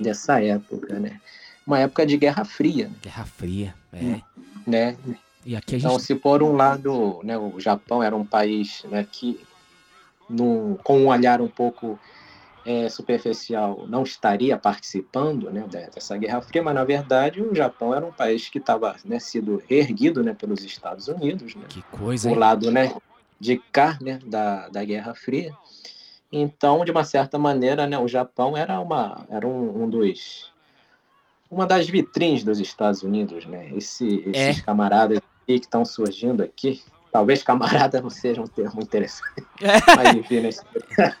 dessa 0.00 0.42
época, 0.42 0.98
né? 0.98 1.20
Uma 1.66 1.78
época 1.78 2.04
de 2.06 2.16
Guerra 2.16 2.44
Fria. 2.44 2.88
né? 2.88 2.94
Guerra 3.02 3.24
Fria, 3.24 3.74
é. 3.92 4.20
Né? 4.66 4.96
E 5.44 5.54
aqui 5.54 5.74
a 5.74 5.78
gente 5.78 5.86
Então, 5.86 5.98
se 5.98 6.14
por 6.14 6.42
um 6.42 6.52
lado, 6.52 7.20
né, 7.22 7.36
o 7.36 7.58
Japão 7.60 8.02
era 8.02 8.16
um 8.16 8.24
país 8.24 8.84
né, 8.84 9.06
que, 9.10 9.40
num- 10.32 10.76
com 10.82 10.98
um 11.00 11.08
olhar 11.08 11.40
um 11.40 11.48
pouco 11.48 11.98
é, 12.64 12.88
superficial, 12.88 13.86
não 13.88 14.04
estaria 14.04 14.56
participando 14.56 15.50
né, 15.50 15.62
de- 15.68 15.90
dessa 15.90 16.16
Guerra 16.16 16.40
Fria, 16.40 16.62
mas 16.62 16.74
na 16.74 16.84
verdade 16.84 17.42
o 17.42 17.52
Japão 17.52 17.92
era 17.92 18.06
um 18.06 18.12
país 18.12 18.48
que 18.48 18.58
estava 18.58 18.94
né, 19.04 19.18
sido 19.18 19.60
reerguido 19.68 20.22
né, 20.22 20.32
pelos 20.32 20.62
Estados 20.64 21.08
Unidos, 21.08 21.56
né, 21.56 21.64
Que 21.68 21.82
coisa, 21.82 22.30
o 22.30 22.34
lado 22.34 22.70
né, 22.70 22.94
de 23.40 23.58
cá 23.72 23.98
né, 24.00 24.20
da, 24.24 24.68
da 24.68 24.84
Guerra 24.84 25.12
Fria. 25.12 25.52
Então, 26.30 26.84
de 26.84 26.92
uma 26.92 27.04
certa 27.04 27.36
maneira, 27.36 27.84
né, 27.86 27.98
o 27.98 28.06
Japão 28.06 28.56
era, 28.56 28.78
uma, 28.80 29.26
era 29.28 29.46
um, 29.46 29.82
um 29.82 29.88
dos 29.90 30.52
uma 31.50 31.66
das 31.66 31.86
vitrines 31.88 32.44
dos 32.44 32.58
Estados 32.60 33.02
Unidos, 33.02 33.44
né? 33.44 33.70
Esse- 33.76 34.22
esses 34.26 34.58
É. 34.58 34.62
camaradas 34.62 35.18
que 35.46 35.52
estão 35.52 35.84
surgindo 35.84 36.42
aqui, 36.42 36.82
talvez 37.12 37.42
camarada 37.42 38.00
não 38.02 38.08
seja 38.10 38.40
um 38.40 38.46
termo 38.46 38.80
interessante, 38.82 39.44
mas 39.96 40.14
enfim, 40.16 40.40
né? 40.40 40.50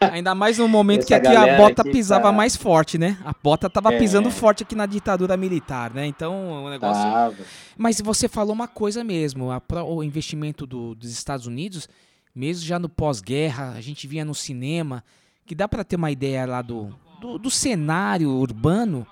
Ainda 0.10 0.34
mais 0.34 0.56
no 0.58 0.66
momento 0.66 1.06
que 1.06 1.12
aqui 1.14 1.28
a 1.28 1.56
bota 1.58 1.82
aqui 1.82 1.92
pisava 1.92 2.24
tá- 2.24 2.32
mais 2.32 2.56
forte, 2.56 2.96
né? 2.96 3.18
A 3.24 3.32
bota 3.42 3.68
tava 3.68 3.92
É. 3.92 3.98
pisando 3.98 4.30
forte 4.30 4.62
aqui 4.62 4.74
na 4.74 4.86
ditadura 4.86 5.36
militar, 5.36 5.92
né? 5.92 6.06
Então 6.06 6.64
o 6.64 6.70
negócio. 6.70 7.02
Tava. 7.02 7.36
Mas 7.76 8.00
você 8.00 8.26
falou 8.26 8.54
uma 8.54 8.66
coisa 8.66 9.04
mesmo, 9.04 9.50
a 9.52 9.60
o 9.84 10.02
investimento 10.02 10.66
do- 10.66 10.94
dos 10.94 11.10
Estados 11.10 11.46
Unidos, 11.46 11.88
mesmo 12.34 12.64
já 12.64 12.78
no 12.78 12.88
pós-guerra, 12.88 13.74
a 13.76 13.80
gente 13.82 14.06
via 14.06 14.24
no 14.24 14.34
cinema, 14.34 15.04
que 15.44 15.54
dá 15.54 15.68
para 15.68 15.84
ter 15.84 15.96
uma 15.96 16.10
ideia 16.10 16.46
lá 16.46 16.62
do, 16.62 16.94
do, 17.20 17.38
do 17.38 17.50
cenário 17.50 18.30
urbano, 18.30 19.06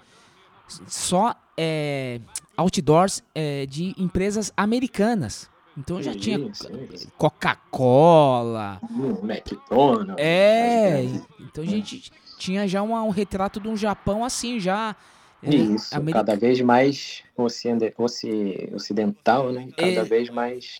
só 0.87 1.35
é, 1.59 2.21
outdoors 2.57 3.23
é, 3.35 3.67
de 3.67 3.95
empresas 3.99 4.51
americanas. 4.57 5.51
Então 5.77 6.03
já 6.03 6.15
tinha. 6.15 6.39
Coca-Cola, 7.17 8.81
Hum, 8.91 9.17
McDonald's. 9.23 10.17
é, 10.19 11.03
então 11.41 11.63
a 11.65 11.67
gente 11.67 12.11
tinha 12.39 12.67
já 12.67 12.83
uma- 12.83 13.03
um 13.03 13.11
retrato 13.11 13.61
de 13.61 13.69
um 13.69 13.77
Japão 13.77 14.25
assim, 14.25 14.59
já. 14.61 14.97
é, 15.43 15.55
Isso, 15.55 15.91
cada 16.13 16.37
vez 16.37 16.61
mais 16.61 17.23
ocide- 17.37 17.95
oci- 17.97 18.69
ocidental, 18.75 19.53
né? 19.53 19.69
Cada 19.77 19.91
É. 20.01 20.03
vez 20.05 20.29
mais 20.29 20.79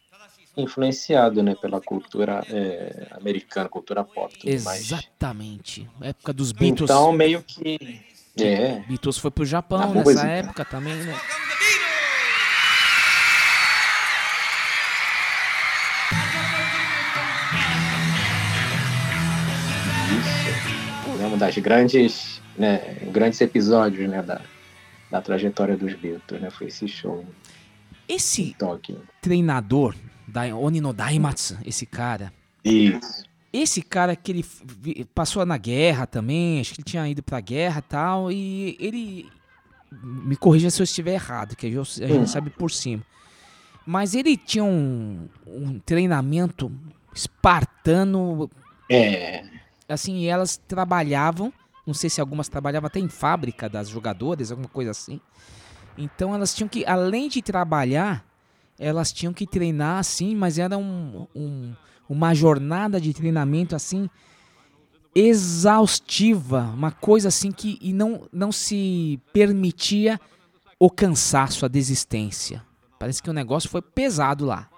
influenciado, 0.57 1.43
né? 1.43 1.55
Pela 1.55 1.81
cultura 1.81 2.45
é, 2.49 3.07
americana, 3.13 3.69
cultura 3.69 4.05
pop. 4.05 4.37
Tudo 4.39 4.63
mais. 4.65 4.81
Exatamente. 4.81 5.89
Época 6.01 6.33
dos 6.33 6.53
Beatles. 6.53 6.91
Então, 6.91 7.13
meio 7.13 7.43
que. 7.43 8.01
É. 8.39 8.81
Beatles 8.89 9.19
foi 9.19 9.31
pro 9.31 9.45
Japão 9.45 9.79
Na 9.79 9.87
nessa 9.89 10.03
música. 10.11 10.27
época 10.29 10.65
também, 10.65 10.95
né? 10.95 11.19
Das 21.41 21.57
grandes, 21.59 22.41
né, 22.57 22.79
grandes 23.11 23.41
episódios, 23.41 24.09
né, 24.09 24.23
da, 24.23 24.41
da 25.11 25.21
trajetória 25.21 25.77
dos 25.77 25.95
Beatles, 25.95 26.41
né? 26.41 26.51
Foi 26.51 26.69
esse 26.69 26.87
show 26.87 27.25
Esse 28.09 28.55
Tóquio. 28.59 29.03
treinador 29.21 29.95
da 30.29 30.43
Onino 30.55 30.93
Daimatsu, 30.93 31.59
esse 31.67 31.85
cara. 31.87 32.33
Isso. 32.65 33.25
Esse 33.53 33.83
cara 33.83 34.15
que 34.15 34.31
ele 34.31 34.45
passou 35.13 35.45
na 35.45 35.57
guerra 35.59 36.07
também, 36.07 36.61
acho 36.61 36.73
que 36.73 36.81
ele 36.81 36.85
tinha 36.85 37.09
ido 37.09 37.21
pra 37.23 37.41
guerra 37.41 37.79
e 37.81 37.83
tal, 37.83 38.31
e 38.31 38.77
ele. 38.79 39.29
Me 40.05 40.37
corrija 40.37 40.71
se 40.71 40.81
eu 40.81 40.85
estiver 40.85 41.15
errado, 41.15 41.57
que 41.57 41.67
a 41.67 41.69
gente 41.71 42.05
a 42.05 42.07
gente 42.07 42.21
Hum. 42.21 42.27
sabe 42.29 42.49
por 42.51 42.71
cima. 42.71 43.03
Mas 43.85 44.15
ele 44.15 44.37
tinha 44.37 44.63
um, 44.63 45.27
um 45.45 45.81
treinamento 45.81 46.71
espartano 47.13 48.49
É. 48.89 49.43
assim, 49.93 50.27
elas 50.27 50.57
trabalhavam, 50.57 51.53
não 51.87 51.95
sei 51.95 52.09
se 52.11 52.21
algumas 52.21 52.49
trabalhavam 52.49 52.87
até 52.87 53.01
em 53.01 53.09
fábrica 53.09 53.69
das 53.69 53.89
jogadoras, 53.89 54.51
alguma 54.51 54.69
coisa 54.69 54.91
assim. 54.91 55.21
Então 55.99 56.35
elas 56.35 56.55
tinham 56.55 56.69
que, 56.69 56.85
além 56.87 57.29
de 57.29 57.43
trabalhar, 57.43 58.25
elas 58.79 59.13
tinham 59.13 59.33
que 59.33 59.47
treinar 59.47 59.99
assim, 59.99 60.35
mas 60.35 60.59
era 60.59 60.77
um, 60.79 61.27
um- 61.35 61.75
uma 62.09 62.35
jornada 62.35 63.01
de 63.01 63.13
treinamento 63.13 63.77
assim 63.77 64.09
exaustiva, 65.15 66.63
uma 66.75 66.91
coisa 66.91 67.29
assim 67.29 67.51
que 67.51 67.79
e 67.81 67.93
não, 67.93 68.23
não 68.33 68.51
se 68.53 69.21
permitia 69.33 70.21
o 70.79 70.89
cansaço, 70.91 71.65
a 71.65 71.69
desistência. 71.69 72.63
Parece 72.99 73.23
que 73.23 73.31
o 73.31 73.33
negócio 73.33 73.69
foi 73.69 73.83
pesado 73.83 74.45
lá. 74.47 74.69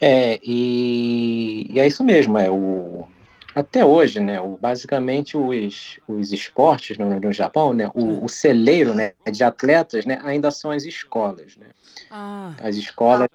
É, 0.00 0.40
e, 0.42 1.66
e 1.70 1.78
é 1.78 1.86
isso 1.86 2.02
mesmo, 2.02 2.38
é 2.38 2.50
o 2.50 3.06
até 3.54 3.84
hoje, 3.84 4.20
né, 4.20 4.40
o, 4.40 4.56
basicamente 4.56 5.36
os, 5.36 5.98
os 6.06 6.32
esportes 6.32 6.96
no, 6.98 7.18
no 7.20 7.32
Japão, 7.32 7.72
né, 7.72 7.90
o, 7.94 8.24
o 8.24 8.28
celeiro, 8.28 8.94
né, 8.94 9.12
de 9.30 9.42
atletas, 9.44 10.04
né, 10.06 10.20
ainda 10.22 10.50
são 10.50 10.70
as 10.70 10.84
escolas, 10.84 11.56
né. 11.56 11.66
Ah, 12.10 12.54
As 12.60 12.76
escolas 12.76 13.28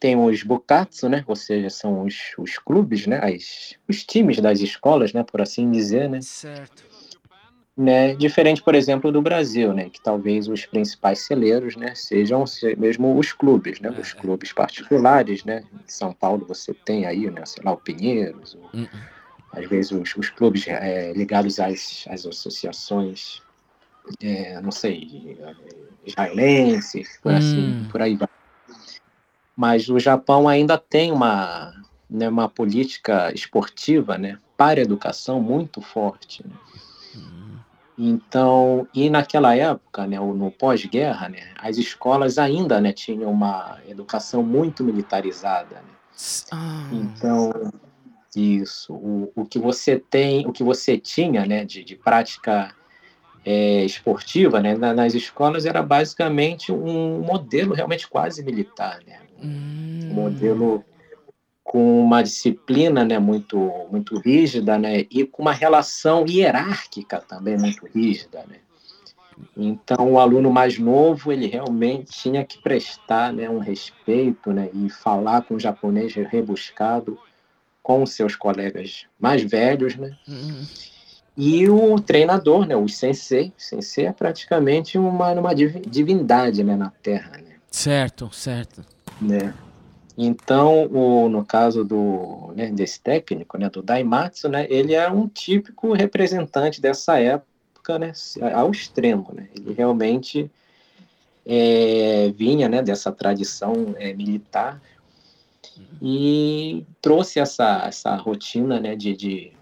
têm 0.00 0.16
os 0.16 0.42
bukatsu, 0.42 1.08
né, 1.08 1.24
ou 1.26 1.34
seja, 1.36 1.68
são 1.70 2.02
os, 2.04 2.32
os 2.38 2.58
clubes, 2.58 3.06
né, 3.06 3.18
as, 3.22 3.74
os 3.88 4.04
times 4.04 4.38
das 4.40 4.60
escolas, 4.60 5.12
né, 5.12 5.22
por 5.24 5.40
assim 5.40 5.70
dizer, 5.70 6.08
né, 6.08 6.20
certo. 6.22 6.84
né, 7.76 8.14
diferente, 8.16 8.62
por 8.62 8.74
exemplo, 8.74 9.12
do 9.12 9.22
Brasil, 9.22 9.72
né, 9.72 9.88
que 9.90 10.00
talvez 10.00 10.48
os 10.48 10.66
principais 10.66 11.20
celeiros, 11.20 11.76
né, 11.76 11.94
sejam 11.94 12.46
se- 12.46 12.74
mesmo 12.76 13.16
os 13.18 13.32
clubes, 13.32 13.80
né, 13.80 13.90
os 13.90 14.12
clubes 14.12 14.52
particulares, 14.52 15.44
né, 15.44 15.64
em 15.72 15.88
São 15.90 16.12
Paulo 16.12 16.44
você 16.46 16.72
tem 16.74 17.06
aí, 17.06 17.30
né, 17.30 17.44
sei 17.44 17.62
lá, 17.64 17.72
o 17.72 17.76
Pinheiros, 17.76 18.54
o- 18.54 18.70
Hum, 18.74 18.86
às 19.52 19.66
vezes 19.68 19.92
os, 19.92 20.14
os 20.16 20.30
clubes 20.30 20.66
é, 20.68 21.12
ligados 21.12 21.58
às, 21.58 22.04
às 22.08 22.26
associações, 22.26 23.42
é, 24.20 24.60
não 24.60 24.70
sei, 24.70 25.38
israelenses, 26.04 27.18
por 27.22 27.34
assim, 27.34 27.70
Hum. 27.70 27.88
por 27.90 28.00
aí 28.02 28.16
vai. 28.16 28.28
Mas 29.56 29.88
o 29.88 29.98
Japão 29.98 30.48
ainda 30.48 30.78
tem 30.78 31.10
uma, 31.12 31.72
né, 32.08 32.28
uma 32.28 32.48
política 32.48 33.32
esportiva, 33.34 34.16
né, 34.16 34.38
para 34.56 34.80
a 34.80 34.82
educação 34.82 35.40
muito 35.40 35.80
forte. 35.80 36.46
né. 36.46 36.54
Então, 38.00 38.86
e 38.94 39.10
naquela 39.10 39.56
época, 39.56 40.06
né, 40.06 40.20
no 40.20 40.52
pós-guerra, 40.52 41.28
né, 41.28 41.52
as 41.58 41.76
escolas 41.78 42.38
ainda, 42.38 42.80
né, 42.80 42.92
tinham 42.92 43.30
uma 43.32 43.80
educação 43.88 44.42
muito 44.42 44.84
militarizada. 44.84 45.76
né. 45.76 45.92
Ah, 46.52 46.88
Então, 46.92 47.52
isso, 48.36 48.92
o, 48.94 49.32
o 49.34 49.44
que 49.46 49.58
você 49.58 49.98
tem, 49.98 50.46
o 50.46 50.52
que 50.52 50.62
você 50.62 50.98
tinha, 50.98 51.46
né, 51.46 51.64
de, 51.64 51.82
de 51.82 51.96
prática 51.96 52.74
é, 53.44 53.84
esportiva, 53.84 54.60
né, 54.60 54.74
na- 54.76 54.92
nas 54.92 55.14
escolas 55.14 55.64
era 55.64 55.82
basicamente 55.82 56.70
um 56.72 57.20
modelo 57.20 57.74
realmente 57.74 58.08
quase 58.08 58.42
militar, 58.44 59.00
né, 59.06 59.20
um 59.42 60.14
modelo 60.14 60.84
com 61.64 62.00
uma 62.00 62.22
disciplina, 62.22 63.04
né, 63.04 63.18
muito 63.18 63.58
muito 63.90 64.18
rígida, 64.18 64.78
né, 64.78 65.06
e 65.10 65.24
com 65.24 65.42
uma 65.42 65.52
relação 65.52 66.26
hierárquica 66.26 67.20
também 67.20 67.56
muito 67.56 67.86
rígida, 67.86 68.44
né. 68.48 68.56
Então, 69.56 70.12
o 70.12 70.18
aluno 70.18 70.50
mais 70.50 70.78
novo, 70.78 71.32
ele 71.32 71.46
realmente 71.46 72.10
tinha 72.10 72.44
que 72.44 72.58
prestar 72.60 73.32
né, 73.32 73.48
um 73.48 73.58
respeito 73.58 74.52
né, 74.52 74.68
e 74.72 74.90
falar 74.90 75.42
com 75.42 75.54
o 75.54 75.60
japonês 75.60 76.12
rebuscado 76.14 77.18
com 77.88 78.04
seus 78.04 78.36
colegas 78.36 79.06
mais 79.18 79.42
velhos, 79.42 79.96
né? 79.96 80.14
hum, 80.28 80.62
E 81.34 81.66
o 81.70 81.98
treinador, 81.98 82.66
né, 82.66 82.76
o 82.76 82.86
sensei, 82.86 83.50
sensei 83.56 84.04
é 84.04 84.12
praticamente 84.12 84.98
uma, 84.98 85.32
uma 85.32 85.54
divi- 85.54 85.80
divindade 85.88 86.62
né, 86.62 86.76
na 86.76 86.90
Terra, 87.02 87.38
né? 87.38 87.54
certo, 87.70 88.28
certo. 88.30 88.84
né? 89.18 89.54
Então, 90.18 90.84
o, 90.92 91.30
no 91.30 91.42
caso 91.46 91.82
do, 91.82 92.52
né, 92.54 92.70
desse 92.70 93.00
técnico, 93.00 93.56
né, 93.56 93.70
do 93.70 93.80
Daimatsu, 93.80 94.50
né, 94.50 94.66
ele 94.68 94.92
é 94.92 95.10
um 95.10 95.26
típico 95.26 95.94
representante 95.94 96.82
dessa 96.82 97.18
época, 97.18 97.98
né, 97.98 98.12
ao 98.54 98.70
extremo, 98.70 99.30
né? 99.32 99.48
Ele 99.56 99.72
realmente 99.72 100.50
é, 101.46 102.30
vinha, 102.36 102.68
né, 102.68 102.82
dessa 102.82 103.10
tradição 103.10 103.94
é, 103.96 104.12
militar 104.12 104.78
e 106.00 106.84
trouxe 107.02 107.40
essa, 107.40 107.82
essa 107.86 108.14
rotina 108.16 108.78
né, 108.78 108.94
de, 108.94 109.16
de, 109.16 109.52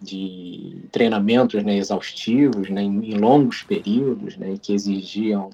de 0.00 0.82
treinamentos 0.92 1.62
né, 1.62 1.76
exaustivos, 1.76 2.68
né, 2.68 2.82
em, 2.82 3.12
em 3.12 3.18
longos 3.18 3.62
períodos, 3.62 4.36
né, 4.36 4.56
que 4.60 4.72
exigiam 4.72 5.50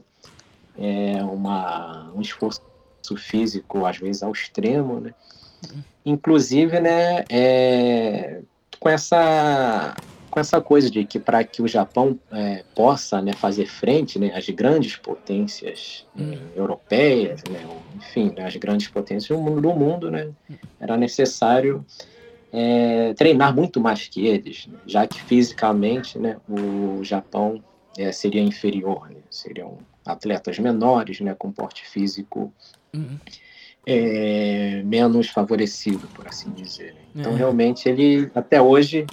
é, 0.76 1.22
uma, 1.22 2.10
um 2.14 2.20
esforço 2.20 2.60
físico, 3.16 3.86
às 3.86 3.98
vezes, 3.98 4.22
ao 4.22 4.32
extremo. 4.32 5.00
Né? 5.00 5.14
Inclusive, 6.04 6.80
né, 6.80 7.24
é, 7.30 8.40
com 8.80 8.88
essa 8.88 9.94
com 10.36 10.40
essa 10.40 10.60
coisa 10.60 10.90
de 10.90 11.02
que 11.06 11.18
para 11.18 11.42
que 11.42 11.62
o 11.62 11.66
Japão 11.66 12.20
é, 12.30 12.62
possa 12.74 13.22
né, 13.22 13.32
fazer 13.32 13.64
frente 13.64 14.18
né, 14.18 14.34
às 14.34 14.46
grandes 14.50 14.94
potências 14.94 16.04
né, 16.14 16.36
europeias, 16.54 17.42
né, 17.44 17.66
enfim, 17.96 18.30
né, 18.36 18.44
as 18.44 18.54
grandes 18.56 18.86
potências 18.88 19.34
do 19.34 19.42
mundo, 19.42 19.62
do 19.62 19.72
mundo 19.72 20.10
né, 20.10 20.30
era 20.78 20.94
necessário 20.94 21.86
é, 22.52 23.14
treinar 23.14 23.54
muito 23.56 23.80
mais 23.80 24.08
que 24.08 24.26
eles, 24.26 24.66
né, 24.66 24.78
já 24.84 25.06
que 25.06 25.18
fisicamente 25.22 26.18
né, 26.18 26.36
o 26.46 27.02
Japão 27.02 27.64
é, 27.96 28.12
seria 28.12 28.42
inferior, 28.42 29.08
né, 29.08 29.22
seriam 29.30 29.78
atletas 30.04 30.58
menores, 30.58 31.18
né, 31.18 31.34
com 31.34 31.50
porte 31.50 31.88
físico 31.88 32.52
é, 33.86 34.82
menos 34.84 35.30
favorecido, 35.30 36.06
por 36.08 36.28
assim 36.28 36.50
dizer. 36.50 36.94
Então, 37.14 37.32
É. 37.32 37.36
realmente, 37.36 37.88
ele 37.88 38.30
até 38.34 38.60
hoje 38.60 39.06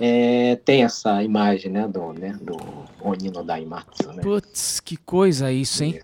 é, 0.00 0.56
tem 0.56 0.84
essa 0.84 1.22
imagem 1.22 1.72
né, 1.72 1.88
do, 1.88 2.12
né, 2.12 2.38
do 2.40 2.56
Onino 3.00 3.42
Daimatsu. 3.42 4.12
Né? 4.12 4.22
Putz, 4.22 4.80
que 4.80 4.96
coisa 4.96 5.50
isso, 5.52 5.82
hein? 5.82 6.00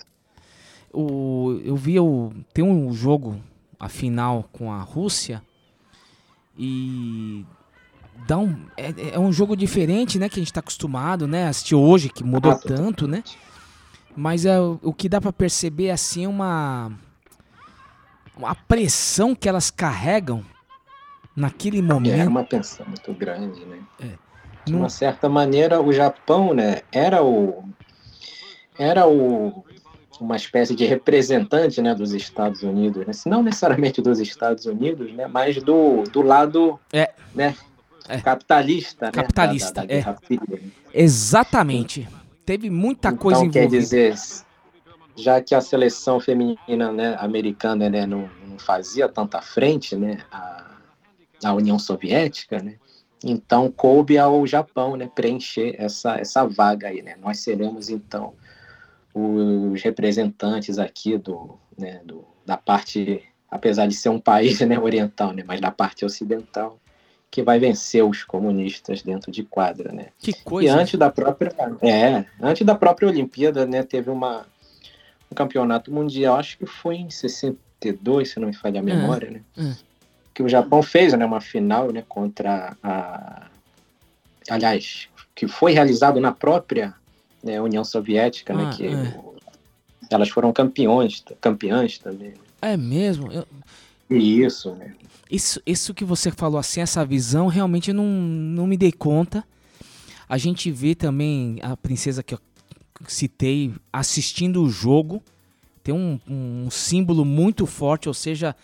O, 0.93 1.61
eu 1.65 1.77
vi 1.77 1.99
o, 1.99 2.33
tem 2.53 2.65
um 2.65 2.93
jogo, 2.93 3.41
a 3.79 3.89
final 3.89 4.49
com 4.53 4.73
a 4.73 4.81
Rússia, 4.81 5.43
e 6.57 7.45
dá 8.27 8.39
um, 8.39 8.67
é, 8.77 9.15
é 9.15 9.19
um 9.19 9.33
jogo 9.33 9.57
diferente, 9.57 10.19
né? 10.19 10.29
Que 10.29 10.39
a 10.39 10.43
gente 10.43 10.53
tá 10.53 10.61
acostumado, 10.61 11.27
né? 11.27 11.49
Assistir 11.49 11.75
hoje, 11.75 12.09
que 12.09 12.23
mudou 12.23 12.53
Ah, 12.53 12.59
tanto, 12.59 13.09
né? 13.09 13.25
Mas 14.17 14.47
é, 14.47 14.61
o 14.61 14.93
que 14.93 15.09
dá 15.09 15.21
pra 15.21 15.33
perceber, 15.33 15.91
assim, 15.91 16.25
é 16.25 16.29
uma, 16.29 16.93
uma 18.37 18.55
pressão 18.55 19.35
que 19.35 19.49
elas 19.49 19.71
carregam 19.71 20.45
naquele 21.37 21.79
É 21.79 21.83
momento. 21.83 22.29
uma 22.29 22.45
tensão 22.45 22.87
muito 22.87 23.13
grande, 23.15 23.65
né? 23.65 23.79
De 24.65 24.73
Não- 24.73 24.81
uma 24.81 24.89
certa 24.89 25.29
maneira, 25.29 25.81
o 25.81 25.93
Japão, 25.93 26.55
né, 26.55 26.81
era 26.91 27.23
o 27.23 27.65
era 28.79 29.07
o 29.07 29.65
uma 30.21 30.37
espécie 30.37 30.77
de 30.77 30.85
representante, 30.85 31.83
né, 31.83 31.93
dos 31.93 32.13
Estados 32.13 32.63
Unidos, 32.63 33.05
né? 33.05 33.13
Se 33.13 33.29
não 33.29 33.43
necessariamente 33.43 34.01
dos 34.01 34.21
Estados 34.21 34.65
Unidos, 34.65 35.13
né, 35.13 35.27
mas 35.27 35.61
do, 35.63 36.05
do 36.05 36.23
lado, 36.23 36.79
É. 36.93 37.11
né, 37.35 37.55
É. 38.09 38.21
capitalista, 38.21 39.07
né, 39.07 39.11
da- 39.13 39.23
Capitalista, 39.23 39.81
da, 39.81 39.87
da 39.87 39.93
é. 39.95 40.03
Fria? 40.25 40.61
Exatamente. 40.95 42.09
Teve 42.47 42.71
muita 42.71 43.13
coisa 43.13 43.41
então, 43.41 43.51
quer 43.53 43.61
envolvida. 43.65 43.83
dizer, 43.83 44.15
já 45.17 45.41
que 45.41 45.55
a 45.55 45.61
seleção 45.61 46.21
feminina 46.21 46.93
né, 46.93 47.17
americana 47.19 47.91
né, 47.91 48.07
não, 48.07 48.29
não 48.49 48.59
fazia 48.59 49.09
tanta 49.09 49.41
frente 49.43 49.97
né, 49.97 50.19
à, 50.31 50.64
à 51.43 51.53
União 51.53 51.79
Soviética, 51.79 52.63
né, 52.63 52.77
então 53.25 53.71
coube 53.71 54.19
ao 54.19 54.47
Japão 54.47 54.97
né, 54.97 55.11
preencher 55.15 55.75
essa, 55.79 56.17
essa 56.17 56.47
vaga 56.47 56.89
aí. 56.89 57.01
Né? 57.03 57.17
Nós 57.21 57.41
seremos, 57.41 57.89
então, 57.89 58.35
os 59.15 59.81
representantes 59.83 60.79
aqui 60.79 61.17
do, 61.17 61.59
né, 61.79 62.01
do, 62.05 62.25
da 62.45 62.57
parte, 62.57 63.23
apesar 63.51 63.87
de 63.87 63.95
ser 63.95 64.11
um 64.11 64.21
país 64.21 64.61
né, 64.61 64.79
oriental, 64.79 65.33
né, 65.33 65.43
mas 65.47 65.61
da 65.61 65.71
parte 65.71 66.05
ocidental, 66.05 66.79
que 67.31 67.43
vai 67.43 67.59
vencer 67.59 68.05
os 68.05 68.23
comunistas 68.23 69.03
dentro 69.03 69.33
de 69.33 69.43
quadra, 69.43 69.91
né? 69.91 70.07
Que 70.21 70.31
E 70.31 70.35
coisa. 70.45 70.77
antes 70.77 70.97
da 70.97 71.11
própria, 71.11 71.53
é, 71.83 72.25
antes 72.41 72.65
da 72.65 72.77
própria 72.77 73.09
Olimpíada, 73.09 73.67
né, 73.67 73.83
teve 73.83 74.09
uma 74.09 74.47
um 75.31 75.35
campeonato 75.35 75.93
mundial, 75.93 76.37
acho 76.37 76.57
que 76.57 76.65
foi 76.65 76.95
em 76.95 77.11
62, 77.11 78.31
se 78.31 78.39
não 78.39 78.47
me 78.47 78.55
falha 78.55 78.79
a 78.79 78.83
memória, 78.83 79.31
né? 79.33 79.41
hum. 79.59 79.75
Que 80.35 80.43
o 80.43 80.49
Japão 80.49 80.83
fez, 80.83 81.13
né, 81.15 81.25
uma 81.25 81.41
final, 81.41 81.93
né, 81.93 82.05
contra 82.09 82.77
a 82.83 83.47
aliás, 84.51 85.09
que 85.35 85.47
foi 85.49 85.73
realizado 85.73 86.21
na 86.21 86.33
própria 86.33 86.95
né, 87.43 87.61
União 87.61 87.85
Soviética, 87.85 88.53
né, 88.53 88.65
Ah, 88.67 88.77
que 88.77 88.87
é. 88.87 88.95
o- 88.95 89.35
elas 90.11 90.29
foram 90.29 90.53
campeões, 90.53 91.23
campeãs 91.41 91.99
também. 91.99 92.35
É 92.61 92.77
mesmo? 92.77 93.33
Eu- 93.33 93.47
isso, 94.11 94.75
né? 94.75 94.95
Isso, 95.31 95.61
isso 95.67 95.95
que 95.95 96.05
você 96.05 96.31
falou 96.31 96.59
assim, 96.59 96.81
essa 96.81 97.05
visão, 97.05 97.47
realmente 97.47 97.89
eu 97.91 97.95
não, 97.95 98.05
não 98.07 98.67
me 98.67 98.77
dei 98.77 98.93
conta. 98.93 99.43
A 100.29 100.37
gente 100.37 100.71
vê 100.71 100.95
também 100.95 101.59
a 101.63 101.77
princesa 101.77 102.23
que 102.23 102.35
eu 102.35 102.41
citei 103.09 103.73
assistindo 103.93 104.63
o 104.63 104.69
jogo. 104.69 105.23
Tem 105.83 105.95
um, 105.95 106.19
um 106.29 106.71
símbolo 106.71 107.25
muito 107.25 107.67
forte, 107.67 108.09
ou 108.09 108.15
seja, 108.15 108.55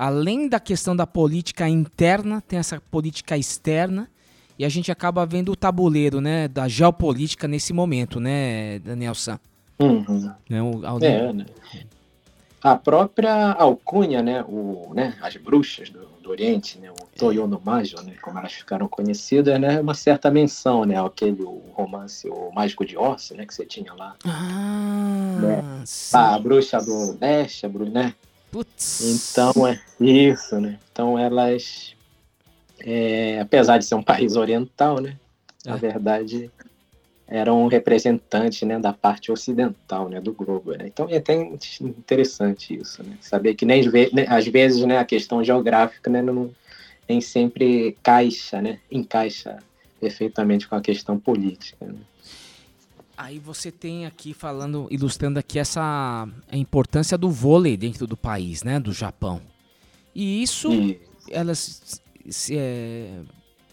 além 0.00 0.48
da 0.48 0.58
questão 0.58 0.96
da 0.96 1.06
política 1.06 1.68
interna, 1.68 2.40
tem 2.40 2.58
essa 2.58 2.80
política 2.90 3.36
externa. 3.36 4.08
E 4.58 4.64
a 4.64 4.68
gente 4.68 4.90
acaba 4.90 5.26
vendo 5.26 5.52
o 5.52 5.56
tabuleiro, 5.56 6.20
né, 6.22 6.48
da 6.48 6.66
geopolítica 6.68 7.46
nesse 7.46 7.72
momento, 7.74 8.18
né, 8.18 8.78
Danielson? 8.78 9.38
Uhum. 9.78 10.32
Né, 10.48 10.62
o- 10.62 10.86
ao- 10.86 11.02
É, 11.02 11.32
né? 11.34 11.44
A 12.62 12.76
própria 12.76 13.52
alcunha, 13.52 14.22
né, 14.22 14.42
o, 14.46 14.92
né, 14.94 15.14
as 15.22 15.36
bruxas 15.36 15.88
do, 15.90 16.00
do 16.22 16.30
Oriente, 16.30 16.78
né, 16.78 16.90
o 16.90 17.18
Toyo 17.18 17.46
no 17.46 17.58
Majo, 17.62 17.96
né, 18.02 18.14
como 18.22 18.38
elas 18.38 18.52
ficaram 18.52 18.86
conhecidas, 18.86 19.58
né, 19.58 19.76
é 19.76 19.80
uma 19.80 19.94
certa 19.94 20.30
menção, 20.30 20.84
né, 20.84 21.02
àquele 21.02 21.42
o 21.42 21.62
romance, 21.74 22.28
o 22.28 22.50
Mágico 22.54 22.84
de 22.84 22.96
Oz, 22.98 23.32
né, 23.34 23.44
que 23.46 23.54
você 23.54 23.64
tinha 23.64 23.92
lá. 23.94 24.14
Ah, 24.26 25.38
né? 25.40 25.64
A 26.12 26.38
bruxa 26.38 26.78
do 26.78 27.18
leste, 27.18 27.64
a 27.64 27.68
bruxa, 27.68 27.90
né? 27.92 28.14
Putz. 28.50 29.32
Então, 29.32 29.66
é 29.66 29.80
isso, 30.00 30.60
né? 30.60 30.78
Então, 30.90 31.18
elas, 31.18 31.94
é, 32.80 33.40
apesar 33.40 33.78
de 33.78 33.84
ser 33.84 33.94
um 33.94 34.02
país 34.02 34.36
oriental, 34.36 35.00
né, 35.00 35.16
na 35.64 35.74
É. 35.74 35.78
verdade, 35.78 36.50
eram 37.28 37.68
representantes, 37.68 38.62
né, 38.62 38.78
da 38.78 38.92
parte 38.92 39.30
ocidental, 39.30 40.08
né, 40.08 40.20
do 40.20 40.32
globo, 40.32 40.72
né? 40.72 40.86
Então, 40.86 41.06
é 41.08 41.18
até 41.18 41.34
interessante 41.80 42.74
isso, 42.74 43.02
né? 43.04 43.16
Saber 43.20 43.54
que 43.54 43.64
nem, 43.64 43.80
às 43.86 44.12
né, 44.12 44.26
às 44.28 44.46
vezes, 44.48 44.84
né, 44.84 44.98
a 44.98 45.04
questão 45.04 45.42
geográfica, 45.44 46.10
né, 46.10 46.20
não, 46.22 46.50
nem 47.08 47.20
sempre 47.20 47.96
caixa, 48.02 48.60
né, 48.60 48.80
encaixa 48.90 49.58
perfeitamente 50.00 50.66
com 50.66 50.74
a 50.74 50.80
questão 50.80 51.18
política, 51.18 51.86
né? 51.86 51.94
Aí 53.22 53.38
você 53.38 53.70
tem 53.70 54.06
aqui 54.06 54.32
falando, 54.32 54.88
ilustrando 54.90 55.38
aqui 55.38 55.58
essa 55.58 56.26
a 56.50 56.56
importância 56.56 57.18
do 57.18 57.28
vôlei 57.30 57.76
dentro 57.76 58.06
do 58.06 58.16
país, 58.16 58.62
né, 58.62 58.80
do 58.80 58.92
Japão. 58.94 59.42
E 60.14 60.42
isso, 60.42 60.70
elas 61.30 62.00
se, 62.30 62.56
é, 62.56 63.20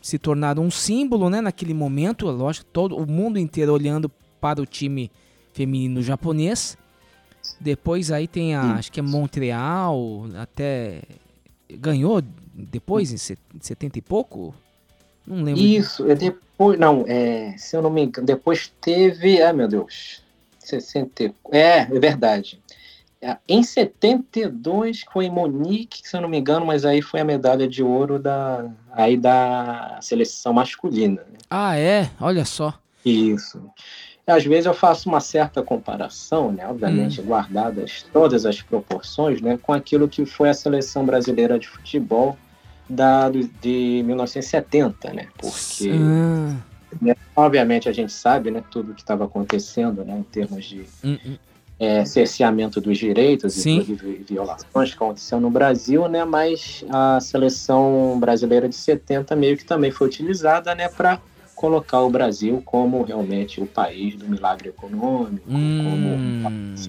se 0.02 0.20
tornaram 0.20 0.64
um 0.64 0.70
símbolo, 0.70 1.30
né, 1.30 1.40
naquele 1.40 1.74
momento, 1.74 2.28
lógico, 2.30 2.66
todo 2.74 2.98
o 2.98 3.10
mundo 3.10 3.40
inteiro 3.40 3.72
olhando 3.72 4.10
para 4.42 4.62
o 4.62 4.66
time 4.66 5.10
feminino 5.54 6.02
japonês. 6.02 6.78
Depois 7.58 8.12
aí 8.12 8.28
tem 8.28 8.54
a, 8.54 8.74
acho 8.76 8.92
que 8.92 9.00
é 9.00 9.04
Montreal, 9.04 10.26
até 10.36 11.04
ganhou 11.80 12.22
depois 12.54 13.14
em 13.14 13.18
set- 13.18 13.40
70 13.62 14.00
e 14.00 14.02
pouco? 14.02 14.54
Não 15.28 15.44
lembro. 15.44 15.62
Isso, 15.62 16.10
é 16.10 16.16
depois. 16.16 16.80
Não, 16.80 17.04
é, 17.08 17.54
se 17.58 17.76
eu 17.76 17.82
não 17.82 17.90
me 17.90 18.04
engano, 18.04 18.26
depois 18.26 18.72
teve. 18.82 19.42
Ai, 19.42 19.54
meu 19.54 19.68
Deus. 19.68 20.24
60, 20.60 21.34
é, 21.52 21.80
é 21.80 21.86
verdade. 21.86 22.60
É, 23.22 23.38
Em 23.48 23.64
72 23.64 25.04
foi 25.12 25.26
em 25.26 25.30
Monique, 25.32 26.02
se 26.08 26.16
eu 26.16 26.22
não 26.22 26.30
me 26.30 26.38
engano, 26.38 26.66
mas 26.66 26.86
aí 26.86 27.02
foi 27.02 27.20
a 27.22 27.26
medalha 27.26 27.68
de 27.68 27.82
ouro 27.84 28.20
da, 28.20 28.70
aí 28.92 29.18
da 29.18 29.98
seleção 30.02 30.54
masculina. 30.54 31.22
né? 31.32 31.38
Ah, 31.50 31.78
é? 31.78 32.10
Olha 32.20 32.46
só. 32.46 32.74
Isso. 33.06 33.62
Às 34.26 34.44
vezes 34.44 34.66
eu 34.66 34.74
faço 34.74 35.08
uma 35.08 35.22
certa 35.22 35.64
comparação, 35.64 36.52
né, 36.52 36.68
obviamente 36.68 37.22
guardadas 37.22 38.06
todas 38.12 38.46
as 38.46 38.62
proporções, 38.62 39.40
né, 39.42 39.58
com 39.62 39.72
aquilo 39.72 40.10
que 40.10 40.26
foi 40.26 40.50
a 40.50 40.54
seleção 40.54 41.06
brasileira 41.06 41.58
de 41.58 41.66
futebol 41.66 42.38
da, 42.90 43.30
de 43.30 44.02
1970, 44.06 45.14
né, 45.14 45.28
porque 45.38 45.92
Ah, 45.92 46.56
né, 47.02 47.16
obviamente 47.36 47.90
a 47.90 47.92
gente 47.92 48.12
sabe, 48.14 48.50
né, 48.52 48.64
tudo 48.72 48.94
que 48.94 49.02
estava 49.02 49.26
acontecendo, 49.26 50.04
né, 50.06 50.18
em 50.18 50.24
termos 50.24 50.66
de 50.66 50.86
hum, 51.04 51.18
hum. 51.26 51.36
é, 51.80 52.06
cerceamento 52.06 52.80
dos 52.80 52.98
direitos 52.98 53.54
Sim. 53.54 53.80
e 53.80 53.94
vi- 53.94 54.26
violações 54.28 54.90
que 54.90 54.96
aconteceram 54.96 55.42
no 55.42 55.50
Brasil, 55.50 56.08
né, 56.08 56.24
mas 56.24 56.84
a 56.90 57.20
seleção 57.20 58.18
brasileira 58.20 58.68
de 58.70 58.76
70 58.76 59.36
meio 59.36 59.58
que 59.58 59.66
também 59.66 59.92
foi 59.92 60.08
utilizada, 60.08 60.74
né, 60.74 60.88
para 60.88 61.20
colocar 61.56 62.02
o 62.02 62.10
Brasil 62.10 62.62
como 62.66 63.02
realmente 63.04 63.60
o 63.60 63.66
país 63.66 64.16
do 64.16 64.28
milagre 64.30 64.70
econômico, 64.70 65.50
Hum. 65.50 65.82
como 65.84 66.44
país 66.44 66.88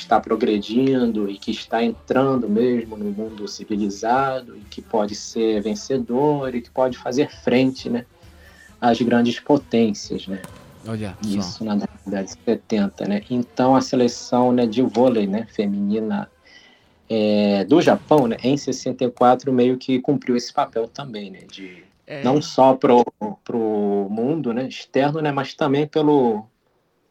está 0.00 0.18
progredindo 0.20 1.30
e 1.30 1.38
que 1.38 1.50
está 1.50 1.82
entrando 1.82 2.48
mesmo 2.48 2.96
no 2.96 3.10
mundo 3.10 3.46
civilizado 3.46 4.56
e 4.56 4.60
que 4.60 4.82
pode 4.82 5.14
ser 5.14 5.62
vencedor 5.62 6.54
e 6.54 6.60
que 6.60 6.70
pode 6.70 6.98
fazer 6.98 7.30
frente, 7.42 7.88
né, 7.88 8.04
às 8.80 9.00
grandes 9.00 9.38
potências, 9.38 10.26
né? 10.26 10.42
Olha 10.86 11.16
Isso 11.22 11.58
só. 11.58 11.64
na 11.64 11.76
década 11.76 12.24
de 12.24 12.30
70, 12.44 13.08
né? 13.08 13.22
Então 13.30 13.74
a 13.74 13.80
seleção 13.80 14.52
né, 14.52 14.66
de 14.66 14.82
vôlei 14.82 15.26
né, 15.26 15.46
feminina 15.50 16.30
é, 17.08 17.64
do 17.64 17.80
Japão, 17.80 18.26
né, 18.26 18.36
em 18.42 18.56
64, 18.56 19.52
meio 19.52 19.78
que 19.78 20.00
cumpriu 20.00 20.36
esse 20.36 20.52
papel 20.52 20.88
também, 20.88 21.30
né? 21.30 21.40
De 21.50 21.84
É. 22.06 22.22
não 22.22 22.42
só 22.42 22.74
pro, 22.74 23.02
pro 23.42 24.08
mundo 24.10 24.52
né, 24.52 24.68
externo, 24.68 25.22
né, 25.22 25.32
mas 25.32 25.54
também 25.54 25.86
pelo 25.86 26.44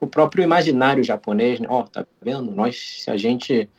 o 0.03 0.07
próprio 0.07 0.43
imaginário 0.43 1.03
japonês, 1.03 1.59
né? 1.59 1.67
Ó, 1.69 1.83
tá 1.83 2.05
vendo? 2.21 2.51
Nós, 2.51 3.01
se 3.03 3.09
a 3.09 3.17
gente 3.17 3.69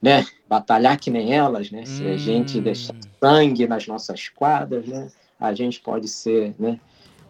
né, 0.00 0.26
batalhar 0.48 0.98
que 0.98 1.10
nem 1.10 1.32
elas, 1.34 1.70
né? 1.70 1.84
Se 1.84 2.06
a 2.06 2.16
gente 2.16 2.60
deixar 2.60 2.94
sangue 3.22 3.66
nas 3.66 3.86
nossas 3.86 4.28
quadras, 4.28 4.86
né? 4.86 5.08
A 5.38 5.52
gente 5.54 5.80
pode 5.80 6.08
ser, 6.08 6.54
né? 6.58 6.78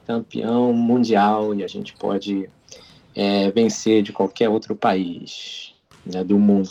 Campeão 0.07 0.73
mundial 0.73 1.55
e 1.55 1.63
a 1.63 1.69
gente 1.69 1.95
pode 1.95 2.49
é, 3.15 3.51
vencer 3.51 4.03
de 4.03 4.13
qualquer 4.13 4.49
outro 4.49 4.75
país 4.75 5.75
né, 6.07 6.25
do 6.25 6.39
mundo 6.39 6.71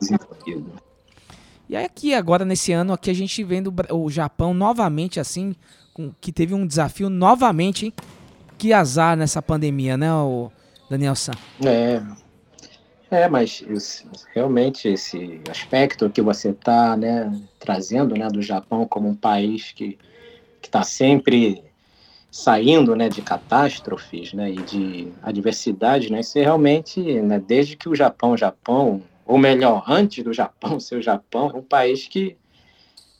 desenvolvido. 0.00 0.72
E 1.68 1.76
aí 1.76 1.84
aqui 1.84 2.12
agora 2.14 2.44
nesse 2.44 2.72
ano 2.72 2.92
aqui 2.92 3.10
a 3.10 3.14
gente 3.14 3.42
vendo 3.42 3.72
o 3.90 4.10
Japão 4.10 4.52
novamente 4.52 5.18
assim, 5.18 5.54
com- 5.94 6.12
que 6.20 6.30
teve 6.32 6.52
um 6.54 6.66
desafio 6.66 7.08
novamente, 7.08 7.86
hein? 7.86 7.92
Que 8.64 8.72
azar 8.72 9.14
nessa 9.14 9.42
pandemia, 9.42 9.94
né, 9.94 10.10
o 10.10 10.50
Daniel 10.88 11.14
San? 11.14 11.32
É, 11.66 12.00
é 13.10 13.28
mas 13.28 13.62
esse- 13.68 14.06
realmente 14.34 14.88
esse 14.88 15.38
aspecto 15.50 16.08
que 16.08 16.22
você 16.22 16.48
está 16.48 16.96
né, 16.96 17.30
trazendo 17.58 18.16
né, 18.16 18.26
do 18.28 18.40
Japão 18.40 18.86
como 18.86 19.06
um 19.06 19.14
país 19.14 19.72
que 19.72 19.98
está 20.62 20.82
sempre 20.82 21.62
saindo 22.30 22.96
né, 22.96 23.10
de 23.10 23.20
catástrofes 23.20 24.32
né, 24.32 24.50
e 24.50 24.56
de 24.62 25.12
adversidades, 25.22 26.08
né, 26.08 26.20
isso 26.20 26.38
é 26.38 26.42
realmente, 26.44 27.02
né, 27.20 27.38
desde 27.38 27.76
que 27.76 27.86
o 27.86 27.94
Japão, 27.94 28.34
Japão, 28.34 29.02
ou 29.26 29.36
melhor, 29.36 29.84
antes 29.86 30.24
do 30.24 30.32
Japão 30.32 30.80
ser 30.80 30.96
o 30.96 31.02
Japão, 31.02 31.50
é 31.52 31.58
um 31.58 31.62
país 31.62 32.08
que 32.08 32.34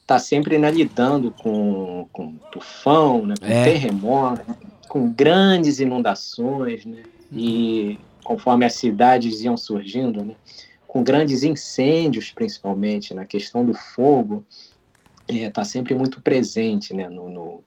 está 0.00 0.18
sempre 0.18 0.56
né, 0.56 0.70
lidando 0.70 1.32
com, 1.32 2.08
com 2.14 2.34
tufão, 2.50 3.26
né, 3.26 3.34
com 3.38 3.46
É. 3.46 3.64
terremoto, 3.64 4.42
com 4.94 5.10
grandes 5.10 5.80
inundações, 5.80 6.86
né, 6.86 7.02
e 7.32 7.98
conforme 8.22 8.64
as 8.64 8.74
cidades 8.74 9.40
iam 9.42 9.56
surgindo, 9.56 10.24
né, 10.24 10.36
com 10.86 11.02
grandes 11.02 11.42
incêndios, 11.42 12.30
principalmente, 12.30 13.12
na 13.12 13.24
questão 13.24 13.64
do 13.66 13.74
fogo, 13.74 14.46
está 15.26 15.64
sempre 15.64 15.96
muito 15.96 16.20
presente 16.20 16.94
né, 16.94 17.08
no, 17.08 17.28
no, 17.28 17.64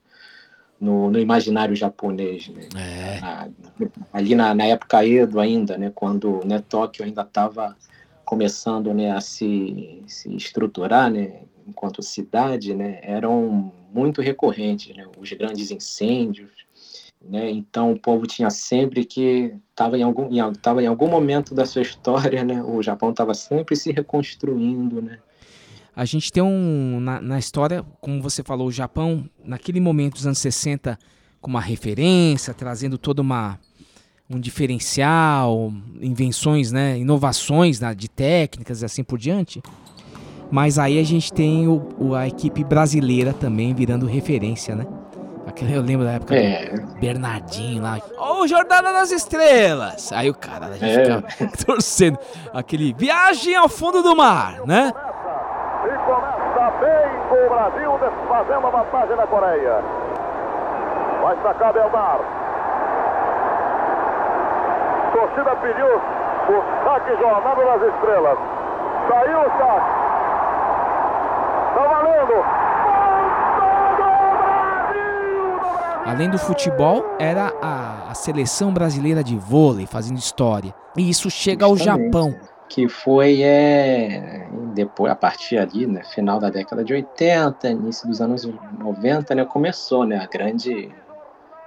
no, 0.79 1.11
no 1.11 1.19
imaginário 1.19 1.75
japonês. 1.75 2.47
Né? 2.47 2.69
Na- 3.19 3.49
ali 4.13 4.33
na, 4.33 4.55
na 4.55 4.63
época 4.63 5.05
Edo 5.05 5.41
ainda, 5.41 5.77
né, 5.77 5.91
quando 5.93 6.39
né, 6.45 6.63
Tóquio 6.69 7.03
ainda 7.03 7.23
estava 7.23 7.75
começando 8.23 8.93
né, 8.93 9.11
a 9.11 9.19
se, 9.19 10.01
se 10.07 10.33
estruturar 10.33 11.11
né, 11.11 11.41
enquanto 11.67 12.01
cidade, 12.01 12.73
né, 12.73 13.01
eram 13.01 13.73
muito 13.93 14.21
recorrentes 14.21 14.95
né, 14.95 15.05
os 15.19 15.29
grandes 15.33 15.71
incêndios, 15.71 16.66
né? 17.23 17.49
Então 17.51 17.91
o 17.91 17.99
povo 17.99 18.25
tinha 18.27 18.49
sempre 18.49 19.03
que 19.05 19.53
estava 19.69 19.97
em 19.97 20.03
algum 20.03 20.31
em, 20.31 20.39
al- 20.39 20.53
tava 20.53 20.81
em 20.83 20.87
algum 20.87 21.07
momento 21.09 21.53
da 21.55 21.65
sua 21.65 21.81
história, 21.81 22.43
né? 22.43 22.63
O 22.63 22.81
Japão 22.81 23.11
estava 23.11 23.33
sempre 23.33 23.75
se 23.75 23.91
reconstruindo, 23.91 25.01
né? 25.01 25.19
A 25.95 26.05
gente 26.05 26.31
tem 26.31 26.43
um. 26.43 26.99
Na, 26.99 27.19
na 27.19 27.39
história, 27.39 27.83
como 27.99 28.21
você 28.21 28.43
falou, 28.43 28.67
o 28.67 28.71
Japão, 28.71 29.27
naquele 29.43 29.79
momento 29.79 30.13
dos 30.13 30.25
anos 30.27 30.37
60, 30.37 30.97
com 31.41 31.49
uma 31.49 31.59
referência, 31.61 32.53
trazendo 32.53 32.97
toda 32.99 33.21
uma. 33.21 33.59
um 34.29 34.39
diferencial, 34.39 35.73
invenções, 35.99 36.71
né? 36.71 36.99
Inovações 36.99 37.79
né, 37.79 37.95
de 37.95 38.07
técnicas 38.07 38.81
e 38.83 38.85
assim 38.85 39.03
por 39.03 39.17
diante. 39.17 39.61
Mas 40.51 40.77
aí 40.79 40.99
a 40.99 41.03
gente 41.03 41.33
tem 41.33 41.67
o, 41.67 41.89
o- 41.99 42.13
a 42.15 42.27
equipe 42.27 42.63
brasileira 42.63 43.33
também 43.33 43.73
virando 43.73 44.05
referência, 44.05 44.75
né? 44.75 44.85
Eu 45.61 45.81
lembro 45.81 46.05
da 46.05 46.13
época 46.13 46.35
É. 46.35 46.69
do 46.69 46.99
Bernardinho 46.99 47.81
lá. 47.81 47.97
Ô, 48.17 48.47
Jornada 48.47 48.93
das 48.93 49.11
Estrelas! 49.11 50.11
Aí 50.13 50.29
o 50.29 50.35
cara, 50.35 50.67
a 50.67 50.71
gente 50.73 50.99
É. 50.99 51.03
ficava 51.03 51.51
torcendo. 51.65 52.19
Aquele 52.53 52.93
viagem 52.93 53.55
ao 53.55 53.67
fundo 53.69 54.01
do 54.03 54.15
mar, 54.15 54.59
né? 54.65 54.91
E 55.85 55.97
começa 56.05 56.71
bem 56.79 57.19
com 57.29 57.35
o 57.45 57.49
Brasil 57.49 57.91
desfazendo 57.99 58.67
a 58.67 58.69
vantagem 58.69 59.15
da 59.15 59.27
Coreia. 59.27 59.81
Vai 61.21 61.35
sacar 61.41 61.73
Belmar. 61.73 62.19
Torcida 65.13 65.55
pediu 65.55 65.87
o 65.87 66.63
saque 66.83 67.15
jornada 67.19 67.65
das 67.65 67.93
estrelas. 67.93 68.37
Saiu 69.09 69.39
o 69.39 69.43
saque. 69.57 69.91
Tá 71.75 71.83
valendo. 71.87 72.66
Além 76.07 76.29
do 76.29 76.37
futebol, 76.37 77.03
era 77.19 77.53
a, 77.61 78.09
a 78.09 78.13
seleção 78.13 78.73
brasileira 78.73 79.21
de 79.21 79.35
vôlei 79.35 79.85
fazendo 79.85 80.17
história. 80.17 80.73
E 80.95 81.09
isso 81.09 81.29
chega 81.29 81.65
ao 81.65 81.75
Justamente. 81.75 82.05
Japão. 82.05 82.35
Que 82.69 82.87
foi 82.87 83.41
é, 83.41 84.47
depois, 84.73 85.11
a 85.11 85.15
partir 85.15 85.57
ali, 85.57 85.85
né? 85.85 86.01
Final 86.15 86.39
da 86.39 86.49
década 86.49 86.81
de 86.81 86.93
80, 86.93 87.69
início 87.69 88.07
dos 88.07 88.21
anos 88.21 88.49
90, 88.79 89.35
né? 89.35 89.43
Começou, 89.43 90.05
né? 90.05 90.17
A 90.17 90.25
grande 90.25 90.89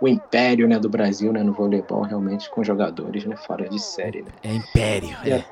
o 0.00 0.08
império, 0.08 0.66
né, 0.66 0.78
do 0.78 0.88
Brasil, 0.88 1.30
né, 1.30 1.42
no 1.42 1.52
voleibol, 1.52 2.00
realmente 2.00 2.48
com 2.48 2.64
jogadores, 2.64 3.26
né, 3.26 3.36
fora 3.36 3.68
de 3.68 3.78
série, 3.78 4.22
né? 4.22 4.30
É 4.42 4.54
império. 4.54 5.14
E 5.22 5.32
É. 5.32 5.44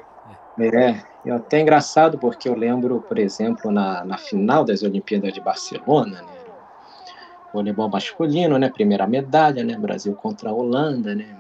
É, 0.61 1.01
e 1.27 1.31
até 1.31 1.61
engraçado 1.61 2.19
porque 2.19 2.49
eu 2.49 2.57
lembro, 2.57 3.01
por 3.07 3.19
exemplo, 3.19 3.71
na, 3.71 4.03
na 4.05 4.17
final 4.17 4.65
das 4.65 4.83
Olimpíadas 4.83 5.33
de 5.33 5.41
Barcelona, 5.41 6.23
né, 6.23 6.38
voleibol 7.53 7.89
masculino, 7.89 8.59
né, 8.59 8.69
primeira 8.69 9.07
medalha, 9.07 9.65
né, 9.65 9.77
Brasil 9.77 10.15
contra 10.15 10.51
a 10.51 10.53
Holanda, 10.53 11.15
né, 11.15 11.37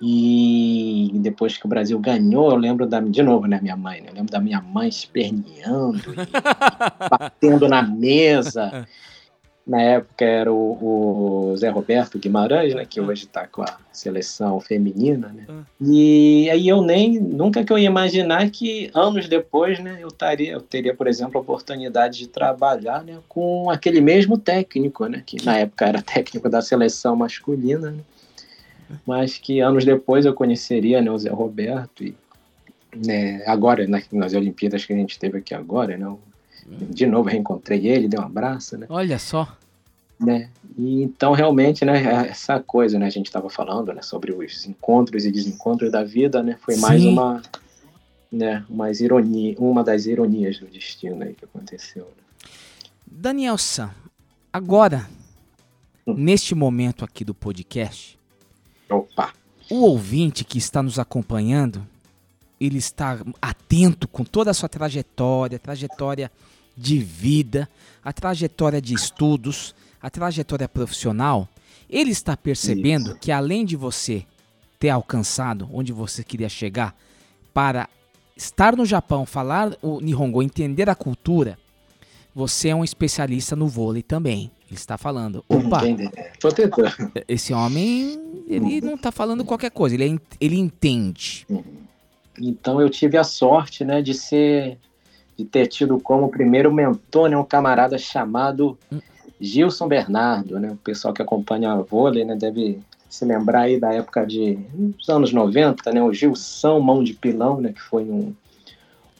e 0.00 1.10
depois 1.20 1.56
que 1.56 1.64
o 1.64 1.68
Brasil 1.68 1.98
ganhou, 1.98 2.50
eu 2.50 2.56
lembro 2.56 2.86
da, 2.86 3.00
de 3.00 3.22
novo, 3.22 3.46
né, 3.46 3.58
minha 3.62 3.76
mãe, 3.76 4.00
né, 4.00 4.10
eu 4.10 4.14
lembro 4.14 4.30
da 4.30 4.40
minha 4.40 4.60
mãe 4.60 4.88
esperneando 4.88 6.12
e 6.12 6.28
batendo 7.10 7.68
na 7.68 7.82
mesa. 7.82 8.86
Na 9.66 9.80
época 9.80 10.24
era 10.26 10.52
o, 10.52 11.50
o 11.52 11.56
Zé 11.56 11.70
Roberto 11.70 12.18
Guimarães, 12.18 12.74
né, 12.74 12.84
que 12.84 13.00
hoje 13.00 13.24
está 13.24 13.46
com 13.46 13.62
a 13.62 13.78
seleção 13.90 14.60
feminina, 14.60 15.28
né? 15.28 15.44
E 15.80 16.50
aí 16.50 16.68
eu 16.68 16.82
nem 16.82 17.18
nunca 17.18 17.64
que 17.64 17.72
eu 17.72 17.78
ia 17.78 17.86
imaginar 17.86 18.50
que 18.50 18.90
anos 18.92 19.26
depois, 19.26 19.78
né, 19.78 19.96
eu 20.00 20.08
estaria, 20.08 20.52
eu 20.52 20.60
teria, 20.60 20.94
por 20.94 21.06
exemplo, 21.06 21.38
a 21.38 21.40
oportunidade 21.40 22.18
de 22.18 22.28
trabalhar, 22.28 23.02
né, 23.02 23.18
com 23.26 23.70
aquele 23.70 24.02
mesmo 24.02 24.36
técnico, 24.36 25.06
né, 25.06 25.22
que 25.24 25.42
na 25.42 25.56
época 25.58 25.86
era 25.86 26.02
técnico 26.02 26.48
da 26.50 26.60
seleção 26.60 27.16
masculina, 27.16 27.90
né? 27.90 28.00
Mas 29.06 29.38
que 29.38 29.60
anos 29.60 29.84
depois 29.84 30.26
eu 30.26 30.34
conheceria, 30.34 31.00
né, 31.00 31.10
o 31.10 31.16
Zé 31.18 31.30
Roberto 31.30 32.04
e 32.04 32.14
né, 32.94 33.42
agora 33.46 33.86
na- 33.88 34.02
nas 34.12 34.34
Olimpíadas 34.34 34.84
que 34.84 34.92
a 34.92 34.96
gente 34.96 35.18
teve 35.18 35.38
aqui 35.38 35.54
agora, 35.54 35.96
né, 35.96 36.06
de 36.68 37.06
novo 37.06 37.28
reencontrei 37.28 37.86
ele, 37.86 38.08
dei 38.08 38.18
um 38.18 38.22
abraço, 38.24 38.76
né? 38.78 38.86
Olha 38.88 39.18
só. 39.18 39.56
né? 40.18 40.48
E 40.78 41.02
então 41.02 41.32
realmente, 41.32 41.84
né, 41.84 42.26
essa 42.28 42.58
coisa, 42.60 42.98
né, 42.98 43.06
a 43.06 43.10
gente 43.10 43.26
estava 43.26 43.50
falando, 43.50 43.92
né, 43.92 44.00
sobre 44.02 44.32
os 44.32 44.64
encontros 44.66 45.24
e 45.24 45.30
desencontros 45.32 45.90
da 45.92 46.02
vida, 46.02 46.42
né, 46.42 46.56
foi 46.60 46.76
mais 46.76 47.02
Sim. 47.02 47.10
uma, 47.12 47.42
né, 48.32 48.64
umas 48.68 49.00
ironia, 49.00 49.54
uma 49.58 49.84
das 49.84 50.06
ironias 50.06 50.58
do 50.58 50.66
destino 50.66 51.22
aí 51.22 51.34
que 51.34 51.44
aconteceu. 51.44 52.04
né? 52.04 52.48
Daniel 53.06 53.58
San, 53.58 53.90
agora, 54.52 55.08
Hum. 56.06 56.14
neste 56.16 56.54
momento 56.54 57.04
aqui 57.04 57.24
do 57.24 57.32
podcast, 57.34 58.18
Opa. 58.90 59.32
o 59.70 59.76
ouvinte 59.86 60.44
que 60.44 60.58
está 60.58 60.82
nos 60.82 60.98
acompanhando, 60.98 61.86
ele 62.60 62.78
está 62.78 63.18
atento 63.40 64.06
com 64.08 64.22
toda 64.24 64.50
a 64.50 64.54
sua 64.54 64.68
trajetória, 64.68 65.58
trajetória 65.58 66.30
de 66.76 66.98
vida, 66.98 67.68
a 68.02 68.12
trajetória 68.12 68.80
de 68.80 68.94
estudos, 68.94 69.74
a 70.00 70.10
trajetória 70.10 70.68
profissional, 70.68 71.48
ele 71.88 72.10
está 72.10 72.36
percebendo 72.36 73.16
que 73.16 73.30
além 73.30 73.64
de 73.64 73.76
você 73.76 74.24
ter 74.78 74.90
alcançado 74.90 75.68
onde 75.72 75.92
você 75.92 76.24
queria 76.24 76.48
chegar 76.48 76.94
para 77.52 77.88
estar 78.36 78.76
no 78.76 78.84
Japão, 78.84 79.24
falar 79.24 79.76
o 79.80 80.00
Nihongo, 80.00 80.42
entender 80.42 80.90
a 80.90 80.94
cultura, 80.94 81.58
você 82.34 82.70
é 82.70 82.74
um 82.74 82.82
especialista 82.82 83.54
no 83.54 83.68
vôlei 83.68 84.02
também. 84.02 84.50
Ele 84.66 84.74
está 84.74 84.98
falando, 84.98 85.44
opa. 85.48 85.82
Tô 86.40 86.50
tentando. 86.50 87.12
esse 87.28 87.54
homem, 87.54 88.18
ele 88.48 88.80
não 88.80 88.94
está 88.94 89.12
falando 89.12 89.44
qualquer 89.44 89.70
coisa, 89.70 89.94
ele, 89.94 90.16
é 90.16 90.18
ele 90.40 90.58
entende. 90.58 91.46
Então 92.40 92.80
eu 92.80 92.90
tive 92.90 93.16
a 93.16 93.24
sorte, 93.24 93.84
né, 93.84 94.02
de 94.02 94.14
ser 94.14 94.78
de 95.36 95.44
ter 95.44 95.66
tido 95.66 95.98
como 95.98 96.28
primeiro 96.28 96.72
mentor 96.72 97.28
né, 97.28 97.36
um 97.36 97.44
camarada 97.44 97.98
chamado 97.98 98.78
Gilson 99.40 99.88
Bernardo, 99.88 100.58
né? 100.58 100.70
O 100.70 100.76
pessoal 100.76 101.12
que 101.12 101.22
acompanha 101.22 101.72
a 101.72 101.76
vôlei, 101.76 102.24
né, 102.24 102.36
deve 102.36 102.80
se 103.08 103.24
lembrar 103.24 103.62
aí 103.62 103.78
da 103.78 103.92
época 103.92 104.26
de 104.26 104.54
dos 104.74 105.08
anos 105.08 105.32
90, 105.32 105.92
né, 105.92 106.02
o 106.02 106.12
Gilson 106.12 106.80
Mão 106.80 107.02
de 107.02 107.14
Pilão, 107.14 107.60
né, 107.60 107.72
que 107.72 107.80
foi 107.80 108.04
um, 108.04 108.34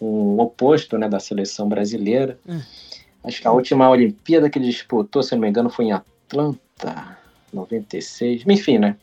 um 0.01 0.41
oposto, 0.41 0.99
né, 0.99 1.09
da 1.09 1.20
seleção 1.20 1.69
brasileira. 1.69 2.39
Hum. 2.49 2.61
Acho 3.23 3.41
que 3.41 3.49
a 3.49 3.53
última 3.53 3.89
Olimpíada 3.89 4.51
que 4.51 4.59
ele 4.59 4.66
disputou, 4.66 5.23
se 5.23 5.35
não 5.35 5.41
me 5.41 5.49
engano, 5.49 5.70
foi 5.70 5.86
em 5.86 5.93
Atlanta, 5.93 7.19
96. 7.53 8.43
Enfim, 8.47 8.78
né? 8.78 8.97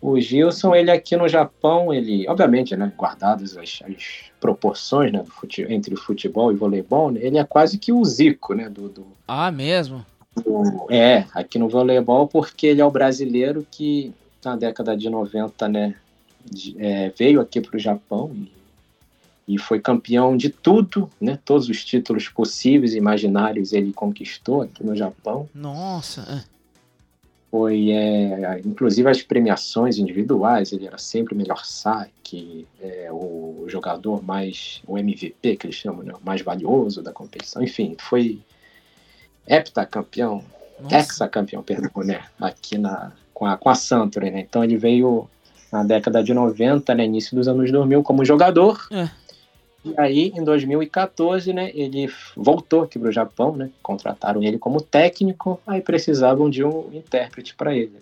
O 0.00 0.18
Gilson, 0.18 0.74
ele 0.74 0.90
aqui 0.90 1.14
no 1.16 1.28
Japão, 1.28 1.92
ele, 1.92 2.26
obviamente, 2.28 2.74
né, 2.74 2.90
guardadas 2.96 3.56
as, 3.56 3.80
as 3.84 4.30
proporções 4.40 5.12
né, 5.12 5.22
fute, 5.26 5.62
entre 5.68 5.92
o 5.92 5.96
futebol 5.98 6.50
e 6.50 6.56
voleibol, 6.56 7.10
né, 7.10 7.20
ele 7.22 7.36
é 7.36 7.44
quase 7.44 7.76
que 7.78 7.92
o 7.92 8.02
Zico, 8.04 8.54
né, 8.54 8.68
do, 8.70 8.88
do, 8.88 9.06
Ah, 9.28 9.50
mesmo? 9.50 10.04
do- 10.42 10.86
é, 10.90 11.26
aqui 11.34 11.58
no 11.58 11.68
voleibol, 11.68 12.26
porque 12.26 12.66
ele 12.68 12.80
é 12.80 12.84
o 12.84 12.90
brasileiro 12.90 13.66
que 13.70 14.12
na 14.42 14.56
década 14.56 14.96
de 14.96 15.10
90, 15.10 15.68
né, 15.68 15.94
de- 16.50 16.74
é, 16.78 17.10
veio 17.10 17.40
aqui 17.40 17.60
para 17.60 17.76
o 17.76 17.80
Japão 17.80 18.30
e, 18.34 18.50
e 19.54 19.58
foi 19.58 19.80
campeão 19.80 20.34
de 20.34 20.48
tudo, 20.48 21.10
né, 21.20 21.38
todos 21.44 21.68
os 21.68 21.84
títulos 21.84 22.26
possíveis 22.28 22.94
e 22.94 22.96
imaginários 22.96 23.74
ele 23.74 23.92
conquistou 23.92 24.62
aqui 24.62 24.82
no 24.82 24.96
Japão 24.96 25.46
Nossa. 25.54 26.22
é. 26.22 26.59
Foi 27.50 27.90
é, 27.90 28.60
inclusive 28.64 29.08
as 29.08 29.22
premiações 29.22 29.98
individuais 29.98 30.72
ele 30.72 30.86
era 30.86 30.98
sempre 30.98 31.34
o 31.34 31.36
melhor 31.36 31.64
saque 31.64 32.66
é, 32.80 33.08
o 33.10 33.64
jogador 33.66 34.22
mais 34.22 34.80
o 34.86 34.96
MVP 34.96 35.56
que 35.56 35.66
eles 35.66 35.76
chamam 35.76 36.04
né, 36.04 36.12
o 36.14 36.24
mais 36.24 36.42
valioso 36.42 37.02
da 37.02 37.12
competição. 37.12 37.62
Enfim 37.62 37.96
foi 37.98 38.40
heptacampeão 39.46 40.44
hexacampeão 40.90 41.62
perdão 41.62 42.04
né 42.04 42.22
aqui 42.40 42.78
na 42.78 43.12
com 43.34 43.46
a 43.46 43.56
com 43.56 43.68
a 43.68 43.74
Santori 43.74 44.30
né. 44.30 44.40
Então 44.40 44.62
ele 44.62 44.76
veio 44.76 45.28
na 45.72 45.82
década 45.82 46.22
de 46.22 46.32
90 46.32 46.94
né 46.94 47.04
início 47.04 47.34
dos 47.36 47.48
anos 47.48 47.70
2000 47.72 48.02
como 48.04 48.24
jogador. 48.24 48.86
É. 48.92 49.10
e 49.84 49.94
aí, 49.96 50.32
em 50.36 50.44
2014, 50.44 51.52
né, 51.52 51.70
ele 51.74 52.12
voltou 52.36 52.82
aqui 52.82 52.98
para 52.98 53.08
o 53.08 53.12
Japão, 53.12 53.56
né? 53.56 53.70
Contrataram 53.82 54.42
ele 54.42 54.58
como 54.58 54.80
técnico, 54.80 55.60
aí 55.66 55.80
precisavam 55.80 56.50
de 56.50 56.62
um 56.62 56.90
intérprete 56.92 57.54
para 57.54 57.74
ele. 57.74 57.96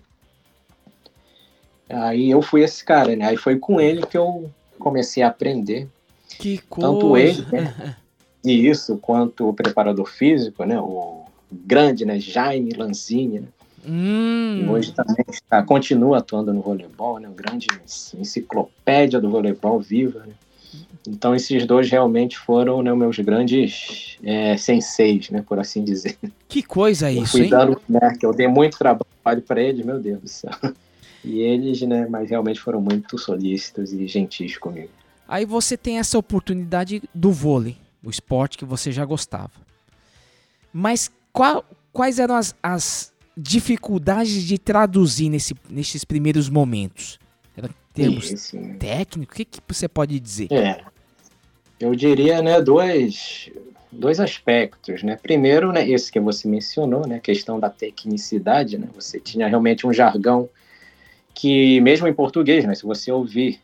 Aí 1.89 2.31
eu 2.31 2.43
fui 2.43 2.63
esse 2.63 2.85
cara, 2.85 3.15
né? 3.15 3.27
Aí 3.27 3.37
foi 3.37 3.59
com 3.59 3.81
ele 3.81 4.05
que 4.05 4.19
eu 4.19 4.51
comecei 4.79 5.23
a 5.23 5.29
aprender 5.29 5.89
Que 6.29 6.59
coisa. 6.59 6.93
tanto 6.93 7.17
ele, 7.17 7.47
né, 7.51 7.97
e 8.45 8.69
isso, 8.69 8.99
quanto 8.99 9.49
o 9.49 9.55
preparador 9.55 10.07
físico, 10.07 10.65
né? 10.65 10.81
O 10.81 11.27
grande, 11.51 12.05
né? 12.05 12.19
Jaime 12.19 12.73
Lanzini, 12.73 13.41
né? 13.41 13.49
Hum. 13.87 14.69
Hoje 14.71 14.93
também 14.93 15.25
está, 15.29 15.63
continua 15.63 16.19
atuando 16.19 16.53
no 16.53 16.61
voleibol, 16.61 17.21
né? 17.21 17.29
Um 17.29 17.35
grande 17.35 17.69
enciclopédia 18.19 19.21
do 19.21 19.31
voleibol 19.31 19.81
viva, 19.81 20.21
né? 20.27 20.33
Então 21.11 21.35
esses 21.35 21.65
dois 21.67 21.91
realmente 21.91 22.39
foram 22.39 22.83
né, 22.83 22.95
meus 22.95 23.19
grandes 23.19 24.17
é, 24.23 24.57
senseis, 24.57 25.31
né, 25.31 25.43
por 25.47 25.59
assim 25.59 25.83
dizer. 25.83 26.19
Que 26.49 26.63
coisa 26.63 27.11
Eu 27.11 27.23
isso, 27.23 27.33
fui 27.33 27.45
hein? 27.45 27.51
dando, 27.51 27.81
né, 27.89 28.15
que 28.19 28.27
eu 28.27 28.33
dei 28.33 28.47
muito 28.49 28.79
trabalho 28.79 29.43
para 29.47 29.61
eles, 29.63 29.85
meu 29.85 29.99
Deus 30.01 30.21
do 30.21 30.29
céu. 30.29 30.51
E 31.25 31.41
eles, 31.41 31.83
né, 31.83 32.07
mas 32.09 32.31
realmente 32.31 32.61
foram 32.61 32.81
muito 32.81 33.19
solícitos 33.19 33.93
e 33.93 34.07
gentis 34.07 34.57
comigo. 34.57 34.89
Aí 35.27 35.45
você 35.45 35.77
tem 35.77 35.99
essa 35.99 36.17
oportunidade 36.17 37.03
do 37.13 37.33
vôlei, 37.33 37.77
o 38.05 38.09
esporte 38.09 38.57
que 38.57 38.65
você 38.65 38.93
já 38.93 39.05
gostava. 39.05 39.51
Mas 40.73 41.11
qual- 41.33 41.65
quais 41.93 42.21
eram 42.21 42.37
as, 42.37 42.55
as 42.63 43.13
dificuldades 43.37 44.45
de 44.45 44.59
traduzir 44.59 45.29
nesse, 45.29 45.55
nesses 45.69 46.05
primeiros 46.05 46.49
momentos? 46.49 47.19
Eram 47.57 47.71
termos 47.93 48.31
Isso, 48.31 48.57
técnicos? 48.79 49.35
O 49.35 49.37
que, 49.37 49.45
que 49.45 49.61
você 49.67 49.89
pode 49.89 50.19
dizer? 50.21 50.47
É, 50.53 50.83
eu 51.81 51.95
diria, 51.95 52.43
né, 52.43 52.61
dois, 52.61 53.51
dois 53.91 54.21
aspectos, 54.21 55.03
né? 55.03 55.17
Primeiro, 55.17 55.73
né, 55.73 55.89
esse 55.89 56.11
que 56.11 56.21
você 56.21 56.49
mencionou, 56.49 57.07
né, 57.07 57.17
a 57.17 57.21
questão 57.21 57.59
da 57.59 57.71
tecnicidade, 57.71 58.79
né? 58.79 58.89
Você 58.95 59.21
tinha 59.21 59.47
realmente 59.47 59.87
um 59.87 59.93
jargão 59.93 60.49
que, 61.35 61.81
mesmo 61.81 62.09
em 62.09 62.13
português, 62.13 62.65
né, 62.65 62.75
se 62.75 62.85
você 62.85 63.13
ouvir 63.13 63.61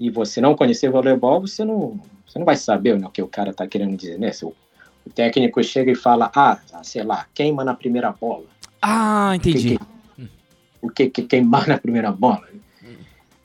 e 0.00 0.10
você 0.10 0.40
não 0.40 0.54
conhecer 0.54 0.90
voleibol, 0.90 1.40
você 1.40 1.64
não, 1.64 2.00
você 2.26 2.38
não 2.38 2.46
vai 2.46 2.56
saber 2.56 2.98
né, 2.98 3.06
o 3.06 3.10
que 3.10 3.22
o 3.22 3.28
cara 3.28 3.52
tá 3.52 3.66
querendo 3.66 3.96
dizer, 3.96 4.18
né? 4.18 4.32
Se 4.32 4.44
o, 4.44 4.54
o 5.06 5.10
técnico 5.10 5.62
chega 5.62 5.92
e 5.92 5.94
fala, 5.94 6.30
ah, 6.34 6.58
sei 6.82 7.02
lá, 7.02 7.26
queima 7.34 7.64
na 7.64 7.74
primeira 7.74 8.12
bola. 8.12 8.44
Ah, 8.80 9.32
entendi. 9.34 9.78
O 10.80 10.90
que, 10.90 11.08
que 11.10 11.22
queimar 11.22 11.66
na 11.66 11.78
primeira 11.78 12.12
bola? 12.12 12.46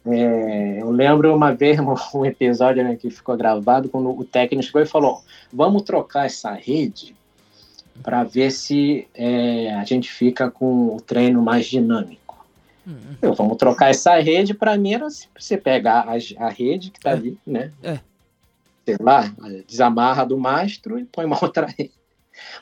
É, 0.05 0.81
eu 0.81 0.89
lembro 0.89 1.35
uma 1.35 1.53
vez 1.53 1.77
um, 2.13 2.25
episódio 2.25 2.83
né, 2.83 2.95
que 2.95 3.09
ficou 3.09 3.37
gravado 3.37 3.89
quando 3.89 4.09
o 4.09 4.23
técnico 4.23 4.65
chegou 4.65 4.81
e 4.81 4.85
falou: 4.85 5.21
vamos 5.51 5.83
trocar 5.83 6.25
essa 6.25 6.51
rede 6.51 7.15
para 8.01 8.23
ver 8.23 8.51
se 8.51 9.07
é, 9.13 9.73
a 9.75 9.83
gente 9.83 10.11
fica 10.11 10.49
com 10.49 10.95
o 10.95 11.01
treino 11.01 11.41
mais 11.41 11.65
dinâmico. 11.65 12.21
Eu, 13.21 13.35
vamos 13.35 13.57
trocar 13.57 13.91
essa 13.91 14.19
rede, 14.19 14.55
para 14.55 14.75
mim 14.75 14.93
era 14.93 15.09
se 15.09 15.27
você 15.37 15.55
pegar 15.55 16.07
a, 16.07 16.45
a 16.45 16.49
rede 16.49 16.89
que 16.89 16.99
tá 16.99 17.11
ali, 17.11 17.37
né? 17.45 17.71
É. 17.83 17.99
Sei 18.83 18.97
lá, 18.99 19.31
desamarra 19.67 20.25
do 20.25 20.37
mastro 20.37 20.97
e 20.97 21.05
põe 21.05 21.25
uma 21.25 21.37
outra 21.41 21.67
rede. 21.67 21.91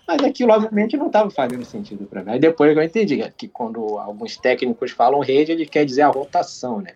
Mas 0.06 0.22
aquilo, 0.22 0.52
obviamente, 0.52 0.98
não 0.98 1.08
estava 1.08 1.30
fazendo 1.30 1.64
sentido 1.64 2.06
para 2.06 2.24
mim. 2.24 2.32
Aí 2.32 2.40
depois 2.40 2.76
eu 2.76 2.84
entendi 2.84 3.18
que 3.38 3.48
quando 3.48 3.98
alguns 3.98 4.36
técnicos 4.36 4.92
falam 4.92 5.22
rede, 5.22 5.54
ele 5.54 5.66
quer 5.66 5.86
dizer 5.86 6.02
a 6.02 6.10
rotação, 6.10 6.82
né? 6.82 6.94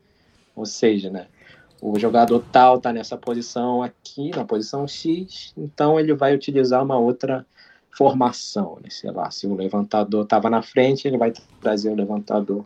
Ou 0.56 0.66
seja, 0.66 1.10
né? 1.10 1.28
O 1.82 2.00
jogador 2.00 2.44
tal 2.52 2.78
está 2.78 2.94
nessa 2.94 3.18
posição 3.18 3.84
aqui, 3.84 4.32
na 4.36 4.46
posição 4.46 4.88
X, 4.88 5.54
então 5.58 6.00
ele 6.00 6.14
vai 6.14 6.34
utilizar 6.34 6.82
uma 6.82 6.98
outra 6.98 7.46
formação, 7.92 8.78
né? 8.82 8.90
Sei 8.90 9.12
lá, 9.12 9.30
se 9.30 9.46
o 9.46 9.56
levantador 9.56 10.24
estava 10.24 10.50
na 10.50 10.62
frente, 10.62 11.08
ele 11.08 11.18
vai 11.18 11.34
trazer 11.62 11.90
o 11.90 11.96
levantador 11.96 12.66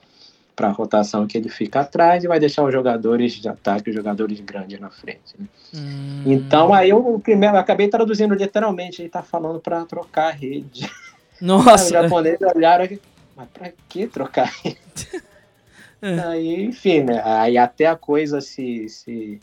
para 0.56 0.70
a 0.70 0.72
rotação 0.72 1.28
que 1.28 1.38
ele 1.38 1.50
fica 1.50 1.82
atrás 1.82 2.24
e 2.24 2.28
vai 2.28 2.40
deixar 2.40 2.64
os 2.64 2.74
jogadores 2.74 3.34
de 3.34 3.48
ataque, 3.48 3.92
os 3.92 3.96
jogadores 3.96 4.40
grandes 4.40 4.80
na 4.80 4.90
frente. 4.90 5.36
Né? 5.38 5.46
Hum. 5.76 6.24
Então 6.26 6.74
aí 6.74 6.90
eu 6.90 7.20
primeiro 7.24 7.56
eu 7.56 7.60
acabei 7.60 7.88
traduzindo 7.88 8.34
literalmente, 8.34 9.02
ele 9.02 9.10
tá 9.10 9.22
falando 9.22 9.60
para 9.60 9.86
trocar 9.86 10.30
a 10.30 10.32
rede. 10.32 10.90
Nossa. 11.40 11.86
Os 11.86 11.90
japoneses 11.90 12.42
olharam 12.42 12.88
mas 13.36 13.48
para 13.50 13.72
que 13.88 14.08
trocar 14.08 14.48
a 14.48 14.52
rede? 14.64 15.24
Aí, 16.02 16.66
enfim, 16.66 17.02
né? 17.02 17.22
Aí 17.24 17.58
até 17.58 17.88
a 17.88 17.96
coisa 17.96 18.40
se, 18.40 18.88
se, 18.88 19.40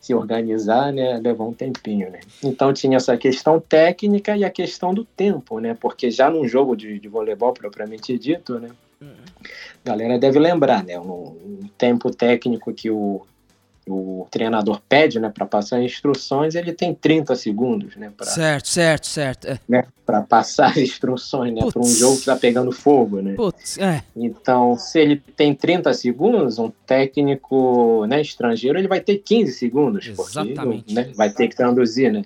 se 0.00 0.14
organizar, 0.14 0.92
né? 0.92 1.18
Levou 1.18 1.48
um 1.48 1.52
tempinho, 1.52 2.10
né? 2.10 2.20
Então 2.42 2.72
tinha 2.72 2.96
essa 2.96 3.16
questão 3.16 3.60
técnica 3.60 4.36
e 4.36 4.44
a 4.44 4.50
questão 4.50 4.94
do 4.94 5.04
tempo, 5.04 5.60
né? 5.60 5.76
Porque 5.78 6.10
já 6.10 6.30
num 6.30 6.48
jogo 6.48 6.74
de, 6.74 6.98
de 6.98 7.08
voleibol 7.08 7.52
propriamente 7.52 8.18
dito, 8.18 8.58
né? 8.58 8.70
A 9.02 9.88
galera 9.88 10.18
deve 10.18 10.38
lembrar, 10.38 10.82
né? 10.82 10.98
Um, 10.98 11.36
um 11.62 11.68
tempo 11.76 12.10
técnico 12.10 12.72
que 12.72 12.90
o, 12.90 13.26
o 13.86 14.26
treinador 14.30 14.80
pede, 14.88 15.20
né? 15.20 15.28
Para 15.28 15.44
passar 15.44 15.82
instruções, 15.82 16.54
ele 16.54 16.72
tem 16.72 16.94
30 16.94 17.34
segundos, 17.36 17.96
né? 17.96 18.10
Pra, 18.16 18.26
Certo, 18.26 18.68
certo, 18.68 19.06
certo. 19.06 19.46
É. 19.46 19.58
né? 19.68 19.84
Para 20.06 20.22
passar 20.22 20.70
as 20.70 20.76
instruções, 20.78 21.54
né? 21.54 21.60
Para 21.70 21.80
um 21.82 21.86
jogo 21.86 22.18
que 22.18 22.24
tá 22.24 22.36
pegando 22.36 22.72
fogo, 22.72 23.20
né? 23.20 23.34
Putz, 23.34 23.78
é. 23.78 24.02
Então, 24.16 24.76
se 24.78 24.98
ele 24.98 25.16
tem 25.36 25.54
30 25.54 25.92
segundos, 25.92 26.58
um 26.58 26.70
técnico 26.86 28.06
né, 28.06 28.20
estrangeiro 28.20 28.78
ele 28.78 28.88
vai 28.88 29.00
ter 29.00 29.18
15 29.18 29.52
segundos, 29.52 30.06
Exatamente. 30.06 30.84
porque 30.84 30.94
né, 30.94 31.12
vai 31.14 31.30
ter 31.30 31.48
que 31.48 31.56
traduzir, 31.56 32.12
né? 32.12 32.22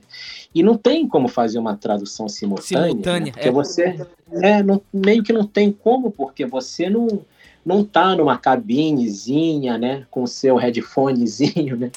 E 0.54 0.62
não 0.62 0.76
tem 0.76 1.06
como 1.06 1.28
fazer 1.28 1.58
uma 1.58 1.76
tradução 1.76 2.28
simultânea, 2.28 2.88
Simultânea, 2.88 3.26
né? 3.26 3.32
porque 3.32 3.48
é. 3.48 3.52
você 3.52 4.06
né, 4.30 4.62
não- 4.62 4.80
meio 4.92 5.22
que 5.22 5.32
não 5.32 5.44
tem 5.46 5.70
como, 5.70 6.10
porque 6.10 6.46
você 6.46 6.88
não 6.88 7.20
não 7.68 7.84
tá 7.84 8.16
numa 8.16 8.38
cabinezinha, 8.38 9.76
né, 9.76 10.06
com 10.10 10.26
seu 10.26 10.56
headphonezinho, 10.56 11.76
né? 11.76 11.90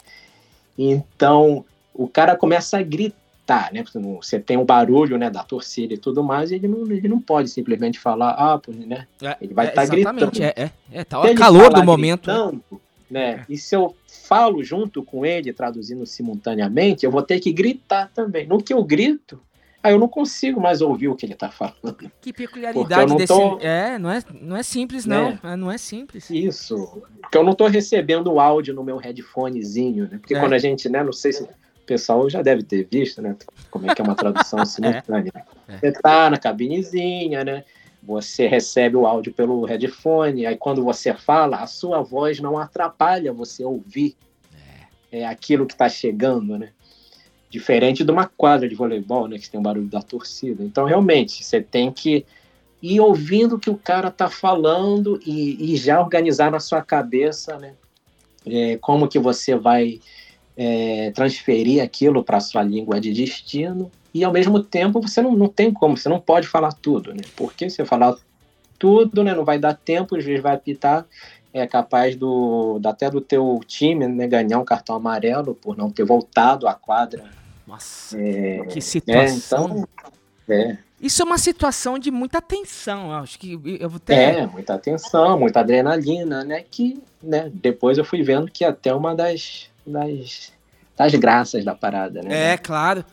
Então, 0.77 1.63
o 1.93 2.07
cara 2.07 2.35
começa 2.35 2.77
a 2.77 2.83
gritar, 2.83 3.71
né? 3.73 3.83
Você 4.19 4.39
tem 4.39 4.57
o 4.57 4.65
barulho, 4.65 5.17
né, 5.17 5.29
da 5.29 5.43
torcida 5.43 5.93
e 5.93 5.97
tudo 5.97 6.23
mais, 6.23 6.51
e 6.51 6.55
ele 6.55 6.67
não, 6.67 6.83
ele 6.91 7.07
não 7.07 7.19
pode 7.19 7.49
simplesmente 7.49 7.99
falar, 7.99 8.31
ah, 8.31 8.57
pô, 8.57 8.71
né? 8.71 9.07
Ele 9.41 9.53
vai 9.53 9.67
É, 9.67 9.69
estar 9.69 9.83
exatamente, 9.83 10.39
gritando. 10.39 10.43
é, 10.43 10.53
é, 10.63 10.71
é, 10.99 11.03
tá 11.03 11.19
o 11.21 11.35
calor 11.35 11.73
do 11.73 11.83
momento. 11.83 12.27
né? 12.27 12.33
gritando, 12.33 12.63
né? 13.09 13.45
E 13.49 13.57
se 13.57 13.75
eu 13.75 13.95
falo 14.07 14.63
junto 14.63 15.03
com 15.03 15.25
ele, 15.25 15.51
traduzindo 15.53 16.05
simultaneamente, 16.05 17.05
eu 17.05 17.11
vou 17.11 17.21
ter 17.21 17.39
que 17.39 17.51
gritar 17.51 18.09
também. 18.13 18.47
No 18.47 18.61
que 18.63 18.73
eu 18.73 18.83
grito, 18.83 19.39
Aí 19.83 19.93
eu 19.93 19.99
não 19.99 20.07
consigo 20.07 20.61
mais 20.61 20.81
ouvir 20.81 21.07
o 21.07 21.15
que 21.15 21.25
ele 21.25 21.33
tá 21.35 21.49
falando. 21.49 22.11
Que 22.21 22.31
peculiaridade 22.31 23.15
desse. 23.15 23.27
tô- 23.27 23.57
É, 23.59 23.97
não 23.97 24.11
é, 24.11 24.19
não 24.39 24.55
é 24.55 24.61
simples, 24.63 25.05
não. 25.05 25.39
É, 25.43 25.55
Não 25.55 25.71
é 25.71 25.77
simples. 25.77 26.29
Isso. 26.29 27.01
Porque 27.21 27.37
eu 27.37 27.43
não 27.43 27.55
tô 27.55 27.67
recebendo 27.67 28.31
o 28.31 28.39
áudio 28.39 28.73
no 28.75 28.83
meu 28.83 28.97
headphonezinho, 28.97 30.03
né? 30.11 30.17
Porque 30.19 30.35
É. 30.35 30.39
quando 30.39 30.53
a 30.53 30.57
gente, 30.59 30.87
né, 30.87 31.03
não 31.03 31.11
sei 31.13 31.33
se 31.33 31.43
o 31.43 31.49
pessoal 31.85 32.29
já 32.29 32.41
deve 32.43 32.61
ter 32.63 32.87
visto, 32.91 33.21
né? 33.21 33.35
Como 33.71 33.89
é 33.89 33.95
que 33.95 34.01
é 34.01 34.05
uma 34.05 34.15
tradução 34.15 34.63
simultânea. 34.65 35.31
É. 35.67 35.77
Você 35.77 35.91
tá 35.93 36.29
na 36.29 36.37
cabinezinha, 36.37 37.43
né? 37.43 37.63
Você 38.03 38.47
recebe 38.47 38.95
o 38.95 39.05
áudio 39.07 39.33
pelo 39.33 39.63
headphone, 39.65 40.45
aí 40.45 40.57
quando 40.57 40.83
você 40.83 41.13
fala, 41.13 41.57
a 41.57 41.67
sua 41.67 42.01
voz 42.01 42.39
não 42.39 42.57
atrapalha 42.57 43.31
você 43.33 43.63
ouvir 43.63 44.15
é. 45.11 45.25
aquilo 45.25 45.65
que 45.65 45.73
está 45.73 45.89
chegando, 45.89 46.57
né? 46.57 46.69
Diferente 47.51 48.03
de 48.03 48.11
uma 48.11 48.25
quadra 48.25 48.67
de 48.67 48.73
voleibol, 48.73 49.27
né? 49.27 49.37
Que 49.37 49.49
tem 49.49 49.59
o 49.59 49.63
barulho 49.63 49.87
da 49.87 50.01
torcida. 50.01 50.63
Então, 50.63 50.85
realmente, 50.85 51.43
você 51.43 51.61
tem 51.61 51.91
que 51.91 52.25
ir 52.81 52.99
ouvindo 53.01 53.55
o 53.55 53.59
que 53.59 53.69
o 53.69 53.77
cara 53.77 54.09
tá 54.09 54.29
falando 54.29 55.19
e, 55.25 55.73
e 55.73 55.75
já 55.75 55.99
organizar 55.99 56.49
na 56.49 56.61
sua 56.61 56.81
cabeça, 56.81 57.57
né? 57.57 57.73
É, 58.45 58.77
como 58.77 59.07
que 59.07 59.19
você 59.19 59.55
vai 59.55 59.99
é, 60.57 61.11
transferir 61.11 61.83
aquilo 61.83 62.23
para 62.23 62.39
sua 62.39 62.63
língua 62.63 62.99
de 62.99 63.13
destino 63.13 63.91
e 64.13 64.23
ao 64.23 64.31
mesmo 64.31 64.63
tempo 64.63 64.99
você 65.01 65.21
não, 65.21 65.35
não 65.35 65.47
tem 65.47 65.71
como, 65.71 65.95
você 65.95 66.09
não 66.09 66.19
pode 66.19 66.47
falar 66.47 66.71
tudo, 66.71 67.13
né? 67.13 67.21
Porque 67.35 67.69
se 67.69 67.85
falar 67.85 68.15
tudo, 68.79 69.23
né, 69.23 69.35
não 69.35 69.45
vai 69.45 69.59
dar 69.59 69.75
tempo, 69.75 70.15
o 70.15 70.19
juiz 70.19 70.41
vai 70.41 70.55
apitar, 70.55 71.05
é 71.53 71.67
capaz 71.67 72.15
do 72.15 72.79
até 72.83 73.11
do 73.11 73.21
teu 73.21 73.59
time 73.67 74.07
né, 74.07 74.25
ganhar 74.25 74.57
um 74.57 74.65
cartão 74.65 74.95
amarelo 74.95 75.53
por 75.53 75.77
não 75.77 75.91
ter 75.91 76.03
voltado 76.03 76.67
à 76.67 76.73
quadra. 76.73 77.23
Nossa, 77.67 78.19
é, 78.19 78.65
que 78.65 78.81
situação. 78.81 79.65
então, 79.65 79.87
é, 80.49 80.77
Isso 80.99 81.21
é 81.21 81.25
uma 81.25 81.37
situação 81.37 81.97
de 81.97 82.11
muita 82.11 82.41
tensão. 82.41 83.13
Acho 83.13 83.39
que 83.39 83.53
eu 83.79 83.89
vou 83.89 83.99
ter. 83.99 84.13
É, 84.13 84.45
muita 84.47 84.73
atenção, 84.73 85.39
muita 85.39 85.59
adrenalina, 85.61 86.43
né? 86.43 86.63
Que 86.69 87.01
né, 87.23 87.49
depois 87.53 87.97
eu 87.97 88.03
fui 88.05 88.21
vendo 88.23 88.51
que 88.51 88.63
é 88.65 88.67
até 88.67 88.93
uma 88.93 89.15
das, 89.15 89.69
das, 89.85 90.51
das 90.97 91.13
graças 91.15 91.63
da 91.63 91.73
parada, 91.75 92.21
né? 92.21 92.53
É, 92.53 92.57
claro. 92.57 93.05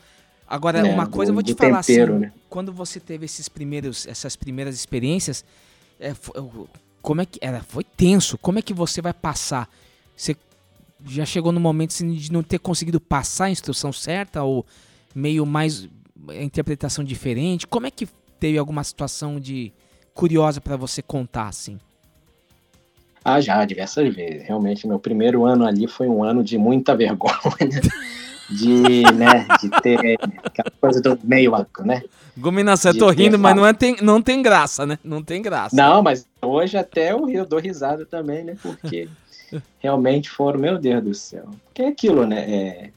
Agora, 0.47 0.81
Né, 0.81 0.91
uma 0.93 1.05
do- 1.05 1.11
coisa 1.11 1.29
eu 1.31 1.33
vou 1.35 1.43
te 1.43 1.53
do 1.53 1.57
falar 1.57 1.83
tempero, 1.83 2.13
assim, 2.13 2.21
né? 2.21 2.33
quando 2.49 2.73
você 2.73 2.99
teve 2.99 3.25
esses 3.25 3.47
primeiros, 3.47 4.07
essas 4.07 4.35
primeiras 4.35 4.73
experiências, 4.75 5.45
é, 5.99 6.11
como 7.01 7.21
é 7.21 7.25
que 7.25 7.37
era? 7.41 7.61
Foi 7.61 7.83
tenso. 7.83 8.37
Como 8.37 8.57
é 8.57 8.61
que 8.63 8.73
você 8.73 8.99
vai 9.01 9.13
passar? 9.13 9.69
Você 10.15 10.35
já 11.05 11.25
chegou 11.25 11.51
no 11.51 11.59
momento 11.59 11.91
assim, 11.91 12.13
de 12.13 12.31
não 12.31 12.43
ter 12.43 12.59
conseguido 12.59 12.99
passar 12.99 13.45
a 13.45 13.49
instrução 13.49 13.91
certa 13.91 14.43
ou 14.43 14.65
meio 15.15 15.45
mais 15.45 15.87
a 16.27 16.43
interpretação 16.43 17.03
diferente? 17.03 17.65
Como 17.65 17.87
é 17.87 17.91
que 17.91 18.07
teve 18.39 18.57
alguma 18.57 18.83
situação 18.83 19.39
de 19.39 19.71
curiosa 20.13 20.59
pra 20.59 20.75
você 20.75 21.01
contar 21.01 21.47
assim? 21.47 21.79
Ah, 23.23 23.41
já, 23.41 23.63
diversas 23.65 24.13
vezes. 24.13 24.47
Realmente, 24.47 24.87
meu 24.87 24.99
primeiro 24.99 25.45
ano 25.45 25.65
ali 25.65 25.87
foi 25.87 26.07
um 26.07 26.23
ano 26.23 26.43
de 26.43 26.57
muita 26.57 26.95
vergonha. 26.97 27.81
De, 28.51 29.03
né, 29.13 29.45
de 29.61 29.69
ter 29.81 30.17
aquela 30.43 30.71
coisa 30.81 30.99
do 30.99 31.19
meio, 31.23 31.51
né? 31.81 32.01
Gominação, 32.35 32.89
eu 32.89 32.93
De 32.93 32.99
tô 32.99 33.13
ter 33.13 33.21
rindo, 33.21 33.37
mas 33.37 33.55
não, 33.55 33.63
é, 33.63 33.73
tem, 33.73 33.97
não 34.01 34.23
tem 34.23 34.41
graça, 34.41 34.87
né? 34.87 34.97
Não 35.03 35.21
tem 35.21 35.39
graça. 35.39 35.75
Não, 35.75 36.01
mas 36.01 36.25
hoje 36.41 36.75
até 36.75 37.11
eu, 37.11 37.25
rio, 37.25 37.45
dou 37.45 37.59
risada 37.59 38.07
também, 38.07 38.43
né? 38.43 38.57
Porque 38.59 39.07
realmente 39.79 40.29
foram, 40.29 40.59
meu 40.59 40.77
Deus 40.77 41.03
do 41.03 41.13
céu. 41.13 41.45
Porque 41.65 41.81
é 41.81 41.87
aquilo, 41.87 42.25
né? 42.25 42.39
É, 42.49 42.89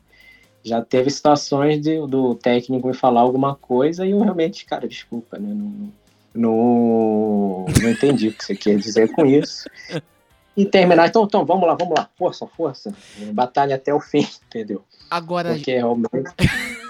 já 0.62 0.82
teve 0.82 1.10
situações 1.10 1.80
de, 1.80 1.98
do 2.06 2.34
técnico 2.34 2.86
me 2.86 2.94
falar 2.94 3.20
alguma 3.20 3.54
coisa 3.54 4.06
e 4.06 4.10
eu 4.10 4.20
realmente, 4.20 4.64
cara, 4.64 4.86
desculpa, 4.86 5.38
né? 5.38 5.52
Não, 5.54 5.92
não, 6.34 7.66
não 7.80 7.90
entendi 7.90 8.28
o 8.28 8.32
que 8.32 8.44
você 8.44 8.54
quer 8.54 8.76
dizer 8.76 9.12
com 9.12 9.26
isso. 9.26 9.68
E 10.56 10.66
terminar, 10.66 11.08
então, 11.08 11.24
então, 11.24 11.44
vamos 11.44 11.66
lá, 11.66 11.74
vamos 11.74 11.94
lá, 11.96 12.08
força, 12.16 12.46
força. 12.46 12.94
Batalha 13.32 13.76
até 13.76 13.92
o 13.92 14.00
fim, 14.00 14.26
entendeu? 14.46 14.82
Agora, 15.10 15.54
Porque 15.54 15.72
realmente 15.72 16.34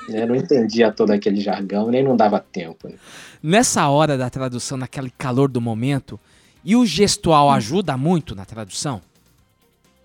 né, 0.09 0.27
não 0.27 0.35
entendia 0.35 0.93
todo 0.93 1.11
aquele 1.11 1.41
jargão, 1.41 1.89
nem 1.91 2.03
não 2.03 2.17
dava 2.17 2.39
tempo. 2.39 2.89
Né? 2.89 2.95
nessa 3.43 3.89
hora 3.89 4.17
da 4.17 4.31
tradução, 4.31 4.79
naquele 4.79 5.11
calor 5.11 5.49
do 5.49 5.61
momento, 5.61 6.19
e 6.65 6.77
o 6.77 6.87
gestual 6.87 7.51
ajuda 7.51 7.97
muito 7.97 8.35
na 8.35 8.45
tradução? 8.45 9.01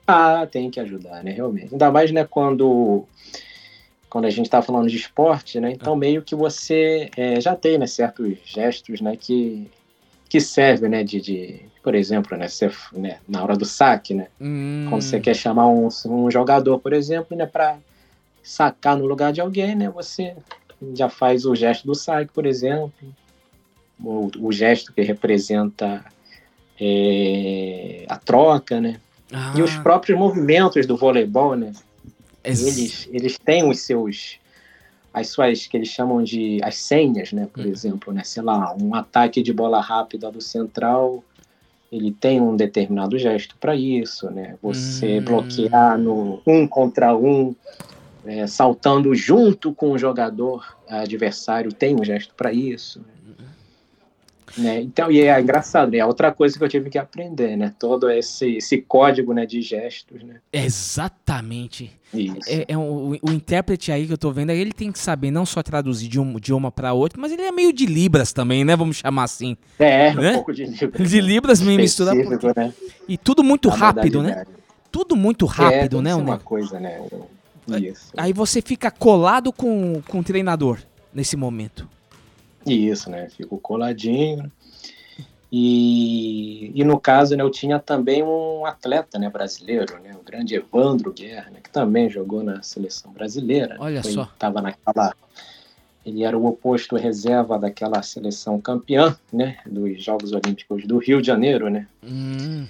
Ah, 0.07 0.47
tem 0.49 0.71
que 0.71 0.79
ajudar, 0.79 1.21
né, 1.21 1.31
realmente. 1.31 1.73
Ainda 1.73 1.91
mais, 1.91 2.09
né, 2.11 2.23
quando, 2.23 3.05
quando 4.09 4.23
a 4.23 4.29
gente 4.29 4.49
tá 4.49 4.61
falando 4.61 4.87
de 4.87 4.95
esporte, 4.95 5.59
né, 5.59 5.69
então 5.69 5.97
meio 5.97 6.21
que 6.21 6.33
você 6.33 7.09
é, 7.17 7.41
já 7.41 7.53
tem, 7.57 7.77
né, 7.77 7.85
certos 7.85 8.37
gestos, 8.45 9.01
né, 9.01 9.17
que, 9.17 9.69
que 10.29 10.39
servem, 10.39 10.89
né, 10.89 11.03
de, 11.03 11.19
de 11.19 11.59
por 11.83 11.93
exemplo, 11.93 12.37
né, 12.37 12.47
você, 12.47 12.71
né, 12.93 13.19
na 13.27 13.43
hora 13.43 13.57
do 13.57 13.65
saque, 13.65 14.13
né, 14.13 14.27
Hum, 14.39 14.85
quando 14.87 15.01
você 15.01 15.19
quer 15.19 15.35
chamar 15.35 15.67
um, 15.67 15.89
um 16.05 16.31
jogador, 16.31 16.79
por 16.79 16.93
exemplo, 16.93 17.35
né, 17.35 17.45
para 17.45 17.77
sacar 18.41 18.95
no 18.95 19.05
lugar 19.05 19.33
de 19.33 19.41
alguém, 19.41 19.75
né, 19.75 19.89
você 19.89 20.37
já 20.93 21.09
faz 21.09 21.45
o 21.45 21.53
gesto 21.53 21.85
do 21.85 21.93
saque, 21.93 22.31
por 22.31 22.45
exemplo, 22.45 22.93
o, 24.01 24.29
o 24.39 24.51
gesto 24.53 24.93
que 24.93 25.01
representa 25.01 26.05
é, 26.79 28.05
a 28.07 28.15
troca, 28.15 28.79
né, 28.79 29.01
Ah. 29.31 29.53
e 29.55 29.61
os 29.61 29.75
próprios 29.77 30.17
movimentos 30.17 30.85
do 30.85 30.95
voleibol, 30.95 31.55
né, 31.55 31.73
Ex- 32.43 32.61
eles, 32.61 33.09
eles 33.11 33.37
têm 33.37 33.69
os 33.69 33.79
seus 33.81 34.39
as 35.13 35.29
suas 35.29 35.65
que 35.65 35.75
eles 35.75 35.87
chamam 35.87 36.21
de 36.23 36.59
as 36.61 36.75
senhas, 36.77 37.33
né? 37.33 37.47
Por 37.51 37.65
exemplo, 37.65 38.13
né? 38.13 38.23
Sei 38.23 38.43
lá, 38.43 38.75
um 38.79 38.93
ataque 38.93 39.41
de 39.41 39.51
bola 39.51 39.81
rápida 39.81 40.29
do 40.31 40.39
central, 40.39 41.23
ele 41.91 42.11
tem 42.11 42.39
um 42.39 42.55
determinado 42.55 43.17
gesto 43.17 43.55
para 43.59 43.75
isso, 43.75 44.29
né? 44.29 44.55
Você 44.61 45.17
Hum. 45.17 45.23
bloquear 45.23 45.97
no 45.97 46.39
um 46.45 46.67
contra 46.67 47.17
um, 47.17 47.55
é, 48.25 48.45
saltando 48.45 49.15
junto 49.15 49.73
com 49.73 49.91
o 49.91 49.97
jogador 49.97 50.77
adversário, 50.87 51.73
tem 51.73 51.95
um 51.99 52.03
gesto 52.03 52.35
para 52.35 52.53
isso. 52.53 52.99
Né? 52.99 53.05
Então, 54.57 55.11
e 55.11 55.21
é 55.21 55.39
engraçado, 55.39 55.91
né? 55.91 55.97
É 55.97 56.05
outra 56.05 56.31
coisa 56.31 56.57
que 56.57 56.63
eu 56.63 56.69
tive 56.69 56.89
que 56.89 56.97
aprender, 56.97 57.55
né? 57.57 57.73
Todo 57.77 58.09
esse, 58.09 58.57
esse 58.57 58.77
código 58.81 59.33
né, 59.33 59.45
de 59.45 59.61
gestos, 59.61 60.23
né? 60.23 60.35
Exatamente. 60.53 61.91
Isso. 62.13 62.37
É, 62.47 62.65
é 62.69 62.77
um- 62.77 63.11
o, 63.13 63.17
o 63.21 63.31
intérprete 63.31 63.91
aí 63.91 64.07
que 64.07 64.13
eu 64.13 64.17
tô 64.17 64.31
vendo, 64.31 64.51
ele 64.51 64.71
tem 64.71 64.91
que 64.91 64.99
saber 64.99 65.29
não 65.31 65.45
só 65.45 65.61
traduzir 65.61 66.07
de 66.07 66.19
um 66.19 66.37
idioma 66.37 66.71
para 66.71 66.93
outro, 66.93 67.19
mas 67.19 67.31
ele 67.31 67.41
é 67.41 67.51
meio 67.51 67.73
de 67.73 67.85
Libras 67.85 68.31
também, 68.31 68.63
né? 68.63 68.75
Vamos 68.75 68.97
chamar 68.97 69.23
assim. 69.23 69.57
É, 69.77 70.13
Né? 70.13 70.31
um 70.31 70.33
pouco 70.35 70.53
de 70.53 70.65
Libras. 70.65 71.09
De 71.11 71.21
Libras 71.21 71.61
meio 71.61 71.77
misturado. 71.79 72.17
Específico, 72.19 72.53
né? 72.59 72.73
E 73.07 73.17
tudo 73.17 73.43
muito 73.43 73.69
A 73.69 73.75
rápido, 73.75 74.23
né? 74.23 74.45
Tudo 74.91 75.15
muito 75.15 75.45
é, 75.45 75.49
rápido, 75.49 76.01
né? 76.01 76.11
ser 76.11 76.15
o 76.15 76.19
uma 76.19 76.37
coisa, 76.39 76.79
né? 76.79 77.01
Isso. 77.81 78.11
Aí 78.15 78.31
você 78.31 78.61
fica 78.61 78.89
colado 78.89 79.51
com, 79.51 80.01
com 80.07 80.19
o 80.19 80.23
treinador 80.23 80.79
nesse 81.13 81.35
momento. 81.35 81.87
Isso, 82.73 83.09
né? 83.09 83.29
Fico 83.29 83.57
coladinho. 83.57 84.51
E, 85.51 86.71
e 86.75 86.83
no 86.83 86.99
caso, 86.99 87.35
né, 87.35 87.41
eu 87.41 87.49
tinha 87.49 87.79
também 87.79 88.21
um 88.21 88.65
atleta 88.65 89.17
né, 89.17 89.29
brasileiro, 89.29 89.97
né, 89.99 90.13
o 90.19 90.23
grande 90.23 90.55
Evandro 90.55 91.13
Guerra, 91.13 91.49
né, 91.51 91.59
que 91.63 91.69
também 91.69 92.09
jogou 92.09 92.43
na 92.43 92.61
seleção 92.61 93.11
brasileira. 93.11 93.77
Olha 93.79 94.03
Foi- 94.03 94.11
só. 94.11 94.29
Tava 94.37 94.61
naquela, 94.61 95.15
ele 96.05 96.23
era 96.23 96.37
o 96.37 96.45
oposto 96.45 96.97
reserva 96.97 97.57
daquela 97.57 98.01
seleção 98.01 98.59
campeã 98.59 99.17
né, 99.31 99.57
dos 99.65 100.03
Jogos 100.03 100.33
Olímpicos 100.33 100.85
do 100.85 100.97
Rio 100.97 101.21
de 101.21 101.27
Janeiro, 101.27 101.69
né? 101.69 101.87
Hum, 102.03 102.67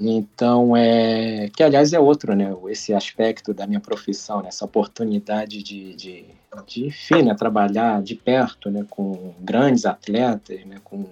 Então, 0.00 0.74
é, 0.74 1.50
que 1.54 1.62
aliás 1.62 1.92
é 1.92 2.00
outro, 2.00 2.34
né? 2.34 2.52
Esse 2.68 2.94
aspecto 2.94 3.52
da 3.52 3.66
minha 3.66 3.80
profissão, 3.80 4.40
né, 4.40 4.48
essa 4.48 4.64
oportunidade 4.64 5.62
de, 5.62 5.94
de, 5.94 6.24
de 6.66 6.86
enfim, 6.86 7.22
né, 7.22 7.34
trabalhar 7.34 8.02
de 8.02 8.14
perto, 8.14 8.70
né, 8.70 8.84
com 8.88 9.34
grandes 9.40 9.86
atletas, 9.86 10.64
né, 10.66 10.76
com 10.84 11.06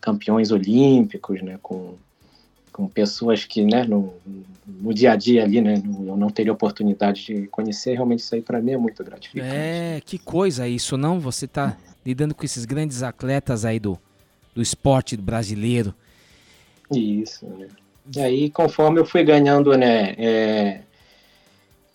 campeões 0.00 0.50
olímpicos, 0.50 1.40
né, 1.42 1.58
com, 1.62 1.94
com 2.72 2.88
pessoas 2.88 3.44
que, 3.44 3.62
né, 3.64 3.84
no, 3.84 4.12
no 4.66 4.92
dia 4.92 5.12
a 5.12 5.16
dia 5.16 5.44
ali, 5.44 5.60
né, 5.60 5.80
no- 5.84 6.08
eu 6.08 6.16
não 6.16 6.30
teria 6.30 6.52
oportunidade 6.52 7.24
de 7.26 7.46
conhecer. 7.48 7.94
Realmente 7.94 8.20
isso 8.20 8.34
aí 8.34 8.42
para 8.42 8.60
mim 8.60 8.72
é 8.72 8.76
muito 8.78 9.02
gratificante. 9.04 9.48
é, 9.54 10.00
que 10.04 10.18
coisa 10.18 10.68
isso, 10.68 10.96
não? 10.96 11.20
Você 11.20 11.46
tá 11.46 11.76
lidando 12.04 12.34
com 12.34 12.44
esses 12.44 12.64
grandes 12.64 13.02
atletas 13.02 13.64
aí 13.64 13.78
do, 13.78 13.98
do 14.54 14.62
esporte 14.62 15.16
brasileiro. 15.16 15.94
Isso, 16.92 17.46
né? 17.46 17.68
E 18.14 18.20
aí, 18.20 18.50
conforme 18.50 19.00
eu 19.00 19.04
fui 19.04 19.24
ganhando, 19.24 19.76
né, 19.76 20.14
é, 20.16 20.80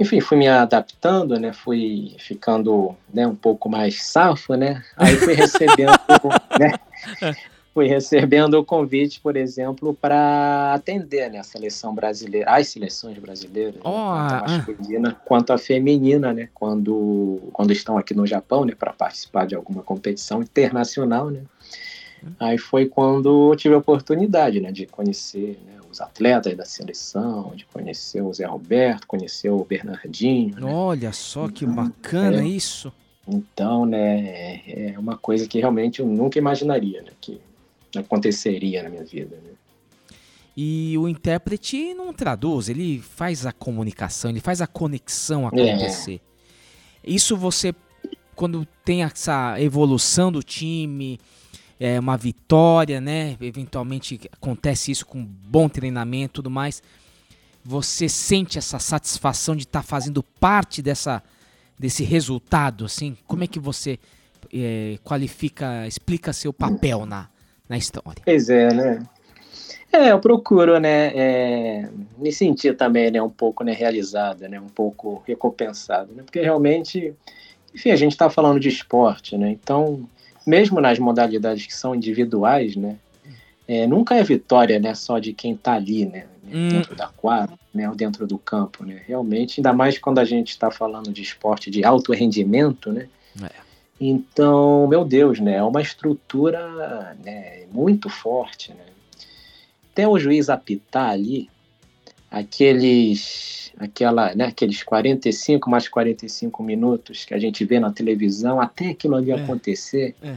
enfim, 0.01 0.19
fui 0.19 0.37
me 0.37 0.47
adaptando, 0.47 1.39
né, 1.39 1.53
fui 1.53 2.15
ficando, 2.17 2.95
né, 3.13 3.27
um 3.27 3.35
pouco 3.35 3.69
mais 3.69 4.03
safo, 4.03 4.55
né, 4.55 4.83
aí 4.97 5.15
fui 5.15 5.33
recebendo, 5.33 5.91
né, 6.59 6.73
fui 7.71 7.87
recebendo 7.87 8.55
o 8.55 8.65
convite, 8.65 9.21
por 9.21 9.37
exemplo, 9.37 9.93
para 9.93 10.73
atender 10.73 11.29
né, 11.29 11.37
a 11.37 11.43
seleção 11.43 11.93
brasileira, 11.93 12.49
as 12.49 12.69
seleções 12.69 13.19
brasileiras, 13.19 13.79
oh, 13.83 14.15
né, 14.15 14.27
tanto 14.27 14.33
a 14.33 14.57
masculina 14.57 15.09
ah. 15.09 15.21
quanto 15.23 15.53
a 15.53 15.57
feminina, 15.59 16.33
né, 16.33 16.49
quando, 16.51 17.39
quando 17.53 17.71
estão 17.71 17.95
aqui 17.95 18.15
no 18.15 18.25
Japão, 18.25 18.65
né, 18.65 18.73
para 18.73 18.91
participar 18.91 19.45
de 19.45 19.53
alguma 19.53 19.83
competição 19.83 20.41
internacional, 20.41 21.29
né. 21.29 21.43
Aí 22.39 22.57
foi 22.57 22.85
quando 22.85 23.51
eu 23.51 23.55
tive 23.55 23.75
a 23.75 23.79
oportunidade, 23.79 24.59
né, 24.59 24.71
de 24.71 24.87
conhecer 24.87 25.59
né, 25.65 25.80
atletas 26.01 26.55
da 26.55 26.65
seleção, 26.65 27.53
de 27.55 27.65
conhecer 27.65 28.21
o 28.21 28.33
Zé 28.33 28.45
Roberto, 28.45 29.07
conhecer 29.07 29.49
o 29.49 29.63
Bernardinho. 29.63 30.59
Né. 30.59 30.73
Olha 30.73 31.11
só 31.13 31.47
que 31.47 31.65
bacana 31.65 32.41
é, 32.41 32.47
isso. 32.47 32.91
Então, 33.27 33.85
né, 33.85 34.61
é 34.67 34.95
uma 34.97 35.17
coisa 35.17 35.47
que 35.47 35.59
realmente 35.59 35.99
eu 35.99 36.05
nunca 36.05 36.37
imaginaria, 36.37 37.01
né, 37.01 37.11
que 37.21 37.39
aconteceria 37.95 38.83
na 38.83 38.89
minha 38.89 39.03
vida, 39.03 39.35
né. 39.35 39.51
E 40.55 40.97
o 40.97 41.07
intérprete 41.07 41.93
não 41.93 42.11
traduz, 42.11 42.67
ele 42.67 42.99
faz 42.99 43.45
a 43.45 43.53
comunicação, 43.53 44.29
ele 44.29 44.41
faz 44.41 44.61
a 44.61 44.67
conexão 44.67 45.47
acontecer. 45.47 46.19
É. 47.03 47.09
Isso 47.09 47.37
você, 47.37 47.73
quando 48.35 48.67
tem 48.83 49.01
essa 49.03 49.59
evolução 49.61 50.31
do 50.31 50.43
time, 50.43 51.19
é, 51.81 51.99
uma 51.99 52.15
vitória, 52.15 53.01
né? 53.01 53.35
Eventualmente 53.41 54.21
acontece 54.31 54.91
isso 54.91 55.03
com 55.03 55.25
bom 55.25 55.67
treinamento 55.67 56.33
e 56.33 56.35
tudo 56.35 56.51
mais. 56.51 56.83
Você 57.65 58.07
sente 58.07 58.59
essa 58.59 58.77
satisfação 58.77 59.55
de 59.55 59.63
estar 59.63 59.81
tá 59.81 59.87
fazendo 59.87 60.21
parte 60.21 60.79
dessa, 60.79 61.23
desse 61.79 62.03
resultado, 62.03 62.85
assim? 62.85 63.17
Como 63.25 63.43
é 63.43 63.47
que 63.47 63.59
você 63.59 63.97
é, 64.53 64.99
qualifica, 65.03 65.87
explica 65.87 66.31
seu 66.31 66.53
papel 66.53 67.07
na, 67.07 67.27
na 67.67 67.77
história? 67.77 68.21
Pois 68.23 68.47
é, 68.47 68.71
né? 68.71 69.03
É, 69.91 70.11
eu 70.11 70.19
procuro, 70.19 70.79
né, 70.79 71.11
é, 71.15 71.89
me 72.15 72.31
sentir 72.31 72.77
também, 72.77 73.09
né, 73.09 73.21
um 73.21 73.29
pouco, 73.29 73.63
né, 73.63 73.73
realizada, 73.73 74.47
né, 74.47 74.57
um 74.57 74.69
pouco 74.69 75.21
recompensado, 75.27 76.13
né, 76.13 76.23
porque 76.23 76.39
realmente, 76.39 77.13
enfim, 77.75 77.91
a 77.91 77.95
gente 77.97 78.13
está 78.13 78.29
falando 78.29 78.57
de 78.57 78.69
esporte, 78.69 79.37
né, 79.37 79.49
então, 79.49 80.07
mesmo 80.45 80.81
nas 80.81 80.99
modalidades 80.99 81.65
que 81.65 81.73
são 81.73 81.95
individuais, 81.95 82.75
né, 82.75 82.97
é, 83.67 83.87
nunca 83.87 84.15
é 84.15 84.23
vitória, 84.23 84.79
né, 84.79 84.93
só 84.95 85.19
de 85.19 85.33
quem 85.33 85.53
está 85.53 85.73
ali, 85.73 86.05
né, 86.05 86.25
hum. 86.45 86.69
dentro 86.69 86.95
da 86.95 87.07
quadra, 87.07 87.57
né, 87.73 87.89
ou 87.89 87.95
dentro 87.95 88.27
do 88.27 88.37
campo, 88.37 88.85
né, 88.85 89.01
realmente, 89.07 89.59
ainda 89.59 89.73
mais 89.73 89.97
quando 89.97 90.19
a 90.19 90.25
gente 90.25 90.49
está 90.49 90.69
falando 90.71 91.11
de 91.11 91.21
esporte 91.21 91.69
de 91.69 91.83
alto 91.83 92.11
rendimento, 92.11 92.91
né, 92.91 93.07
é. 93.41 93.49
então, 93.99 94.87
meu 94.87 95.05
Deus, 95.05 95.39
né, 95.39 95.55
é 95.57 95.63
uma 95.63 95.81
estrutura, 95.81 97.15
né, 97.23 97.65
muito 97.71 98.09
forte, 98.09 98.73
né, 98.73 98.85
até 99.91 100.07
o 100.07 100.17
juiz 100.17 100.49
apitar 100.49 101.09
ali, 101.09 101.49
aqueles, 102.31 103.73
aquela, 103.77 104.33
né, 104.33 104.45
aqueles 104.45 104.81
45 104.81 105.69
mais 105.69 105.89
45 105.89 106.63
minutos 106.63 107.25
que 107.25 107.33
a 107.33 107.37
gente 107.37 107.65
vê 107.65 107.77
na 107.77 107.91
televisão, 107.91 108.61
até 108.61 108.89
aquilo 108.89 109.15
ali 109.15 109.31
é, 109.31 109.35
acontecer, 109.35 110.15
é. 110.23 110.35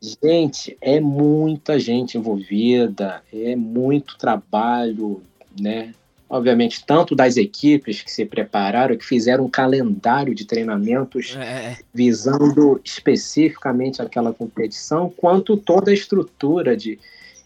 gente, 0.00 0.76
é 0.80 0.98
muita 0.98 1.78
gente 1.78 2.16
envolvida, 2.16 3.22
é 3.30 3.54
muito 3.54 4.16
trabalho, 4.16 5.22
né? 5.60 5.92
Obviamente, 6.30 6.84
tanto 6.84 7.14
das 7.14 7.38
equipes 7.38 8.02
que 8.02 8.10
se 8.10 8.22
prepararam, 8.26 8.98
que 8.98 9.04
fizeram 9.04 9.46
um 9.46 9.50
calendário 9.50 10.34
de 10.34 10.44
treinamentos 10.44 11.34
é. 11.34 11.40
é, 11.40 11.44
é. 11.44 11.78
visando 11.92 12.80
especificamente 12.84 14.02
aquela 14.02 14.32
competição, 14.32 15.12
quanto 15.16 15.56
toda 15.56 15.90
a 15.90 15.94
estrutura 15.94 16.76
de, 16.76 16.98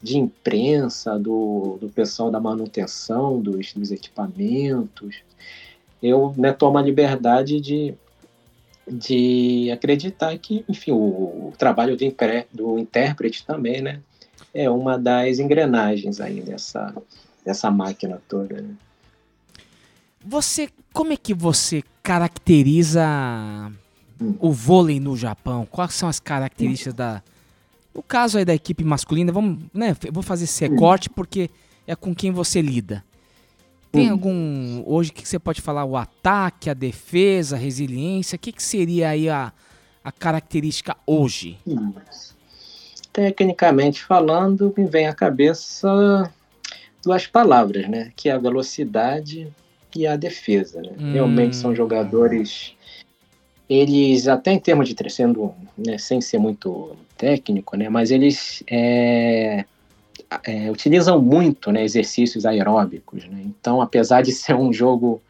de 0.03 0.17
imprensa, 0.17 1.17
do, 1.17 1.77
do 1.79 1.87
pessoal 1.87 2.29
da 2.29 2.39
manutenção 2.39 3.39
dos, 3.39 3.71
dos 3.71 3.89
equipamentos. 3.89 5.23
Eu 6.01 6.33
né, 6.37 6.51
tomo 6.51 6.77
a 6.77 6.81
liberdade 6.81 7.61
de, 7.61 7.93
de 8.85 9.71
acreditar 9.71 10.37
que, 10.37 10.65
enfim, 10.67 10.91
o, 10.91 10.97
o 11.47 11.53
trabalho 11.57 11.95
do, 11.95 12.03
impre, 12.03 12.45
do 12.51 12.77
intérprete 12.77 13.45
também, 13.45 13.81
né, 13.81 14.01
é 14.53 14.69
uma 14.69 14.99
das 14.99 15.39
engrenagens 15.39 16.19
aí 16.19 16.41
dessa, 16.41 16.93
dessa 17.45 17.71
máquina 17.71 18.21
toda. 18.27 18.61
Né? 18.61 18.75
Você, 20.25 20.67
como 20.91 21.13
é 21.13 21.17
que 21.17 21.33
você 21.33 21.81
caracteriza 22.03 23.07
hum. 24.21 24.35
o 24.37 24.51
vôlei 24.51 24.99
no 24.99 25.15
Japão? 25.15 25.65
Quais 25.65 25.93
são 25.93 26.09
as 26.09 26.19
características 26.19 26.93
hum. 26.93 26.97
da 26.97 27.23
o 27.93 28.01
caso 28.01 28.37
aí 28.37 28.45
da 28.45 28.53
equipe 28.53 28.83
masculina, 28.83 29.31
vamos, 29.31 29.63
né, 29.73 29.95
eu 30.05 30.11
vou 30.11 30.23
fazer 30.23 30.45
esse 30.45 30.67
recorte 30.67 31.09
porque 31.09 31.49
é 31.85 31.95
com 31.95 32.13
quem 32.13 32.31
você 32.31 32.61
lida. 32.61 33.03
Tem 33.91 34.09
algum 34.09 34.81
hoje 34.87 35.11
que 35.11 35.27
você 35.27 35.37
pode 35.37 35.61
falar 35.61 35.85
o 35.85 35.95
ataque, 35.95 36.67
a 36.67 36.73
defesa, 36.73 37.55
a 37.55 37.59
resiliência? 37.59 38.35
O 38.35 38.39
que, 38.39 38.51
que 38.51 38.63
seria 38.63 39.09
aí 39.09 39.29
a, 39.29 39.53
a 40.03 40.11
característica 40.11 40.97
hoje? 41.05 41.59
Tecnicamente 43.11 44.03
falando, 44.03 44.73
me 44.75 44.87
vem 44.87 45.05
à 45.05 45.13
cabeça 45.13 45.87
duas 47.03 47.27
palavras, 47.27 47.87
né? 47.87 48.11
Que 48.15 48.29
é 48.29 48.31
a 48.31 48.39
velocidade 48.39 49.47
e 49.95 50.07
a 50.07 50.15
defesa. 50.15 50.81
Né? 50.81 50.93
Hum. 50.97 51.13
Realmente 51.13 51.55
são 51.55 51.75
jogadores 51.75 52.73
eles 53.69 54.27
até 54.27 54.51
em 54.51 54.59
termos 54.59 54.87
de 54.87 55.09
sendo 55.09 55.53
né, 55.77 55.97
sem 55.97 56.21
ser 56.21 56.37
muito 56.37 56.95
técnico, 57.17 57.77
né, 57.77 57.89
mas 57.89 58.11
eles 58.11 58.63
é, 58.67 59.65
é, 60.43 60.71
utilizam 60.71 61.21
muito 61.21 61.71
né, 61.71 61.83
exercícios 61.83 62.45
aeróbicos. 62.45 63.25
Né? 63.27 63.41
Então, 63.45 63.81
apesar 63.81 64.21
de 64.21 64.31
ser 64.31 64.55
um 64.55 64.73
jogo 64.73 65.21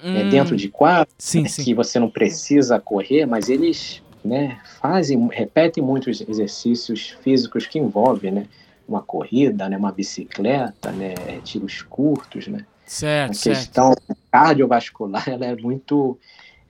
é, 0.00 0.08
hum, 0.08 0.30
dentro 0.30 0.56
de 0.56 0.68
quadro, 0.68 1.12
sim, 1.18 1.42
né, 1.42 1.48
sim. 1.48 1.64
que 1.64 1.74
você 1.74 1.98
não 1.98 2.10
precisa 2.10 2.78
correr, 2.78 3.26
mas 3.26 3.48
eles 3.48 4.02
né, 4.24 4.58
fazem, 4.80 5.28
repetem 5.32 5.82
muitos 5.82 6.20
exercícios 6.20 7.16
físicos 7.22 7.66
que 7.66 7.78
envolvem 7.78 8.30
né, 8.30 8.46
uma 8.88 9.02
corrida, 9.02 9.68
né, 9.68 9.76
uma 9.76 9.92
bicicleta, 9.92 10.90
né, 10.92 11.14
tiros 11.44 11.82
curtos, 11.82 12.46
né. 12.46 12.64
Certo, 12.86 13.32
a 13.32 13.42
questão 13.42 13.92
certo. 13.92 14.16
cardiovascular 14.32 15.24
ela 15.28 15.44
é 15.44 15.54
muito 15.56 16.18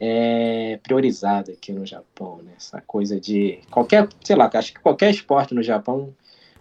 é, 0.01 0.79
priorizada 0.83 1.53
aqui 1.53 1.73
no 1.73 1.85
Japão, 1.85 2.41
né? 2.43 2.53
Essa 2.57 2.81
coisa 2.81 3.21
de 3.21 3.59
qualquer, 3.71 4.09
sei 4.23 4.37
lá, 4.37 4.51
acho 4.53 4.73
que 4.73 4.81
qualquer 4.81 5.11
esporte 5.11 5.55
no 5.55 5.63
Japão, 5.63 6.15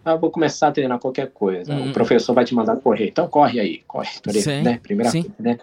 ah, 0.03 0.15
vou 0.15 0.31
começar 0.31 0.69
a 0.69 0.71
treinar 0.71 0.99
qualquer 0.99 1.29
coisa. 1.31 1.73
Uhum. 1.73 1.89
O 1.89 1.93
professor 1.93 2.33
vai 2.33 2.45
te 2.45 2.55
mandar 2.55 2.77
correr, 2.77 3.09
então 3.09 3.27
corre 3.27 3.59
aí, 3.59 3.83
corre, 3.87 4.09
sim, 4.31 4.61
né? 4.61 4.79
Primeira 4.81 5.11
sim. 5.11 5.23
coisa, 5.23 5.35
né? 5.39 5.59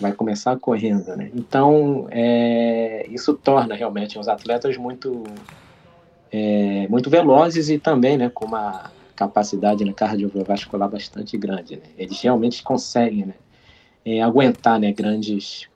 Vai 0.00 0.12
começar 0.12 0.56
correndo, 0.58 1.16
né? 1.16 1.30
Então, 1.34 2.06
é, 2.10 3.04
isso 3.10 3.34
torna 3.34 3.74
realmente 3.74 4.18
os 4.18 4.28
atletas 4.28 4.76
muito, 4.76 5.24
é, 6.30 6.86
muito 6.88 7.10
velozes 7.10 7.68
e 7.68 7.78
também, 7.78 8.16
né, 8.16 8.30
com 8.32 8.46
uma 8.46 8.92
capacidade 9.16 9.84
né, 9.84 9.92
cardiovascular 9.92 10.88
bastante 10.88 11.36
grande. 11.36 11.74
Né? 11.74 11.82
Eles 11.98 12.20
realmente 12.20 12.62
conseguem, 12.62 13.26
né, 13.26 13.34
é, 14.04 14.22
aguentar, 14.22 14.78
né, 14.78 14.92
grandes 14.92 15.68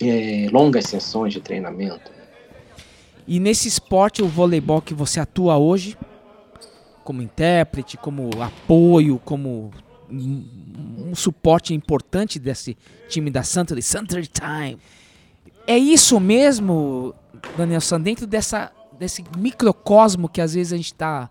é, 0.00 0.48
longas 0.50 0.86
sessões 0.86 1.32
de 1.32 1.40
treinamento. 1.40 2.10
E 3.26 3.40
nesse 3.40 3.66
esporte, 3.66 4.22
o 4.22 4.28
voleibol 4.28 4.80
que 4.80 4.94
você 4.94 5.18
atua 5.18 5.56
hoje, 5.56 5.96
como 7.02 7.22
intérprete, 7.22 7.96
como 7.96 8.30
apoio, 8.40 9.20
como 9.24 9.70
um, 10.10 11.08
um 11.10 11.14
suporte 11.14 11.74
importante 11.74 12.38
desse 12.38 12.76
time 13.08 13.30
da 13.30 13.42
Suntory, 13.42 13.82
Suntory 13.82 14.28
Time. 14.28 14.78
É 15.66 15.76
isso 15.76 16.20
mesmo, 16.20 17.14
Danielson, 17.56 18.00
dentro 18.00 18.26
dessa, 18.26 18.72
desse 18.98 19.24
microcosmo 19.36 20.28
que 20.28 20.40
às 20.40 20.54
vezes 20.54 20.72
a 20.72 20.76
gente 20.76 20.92
está. 20.92 21.28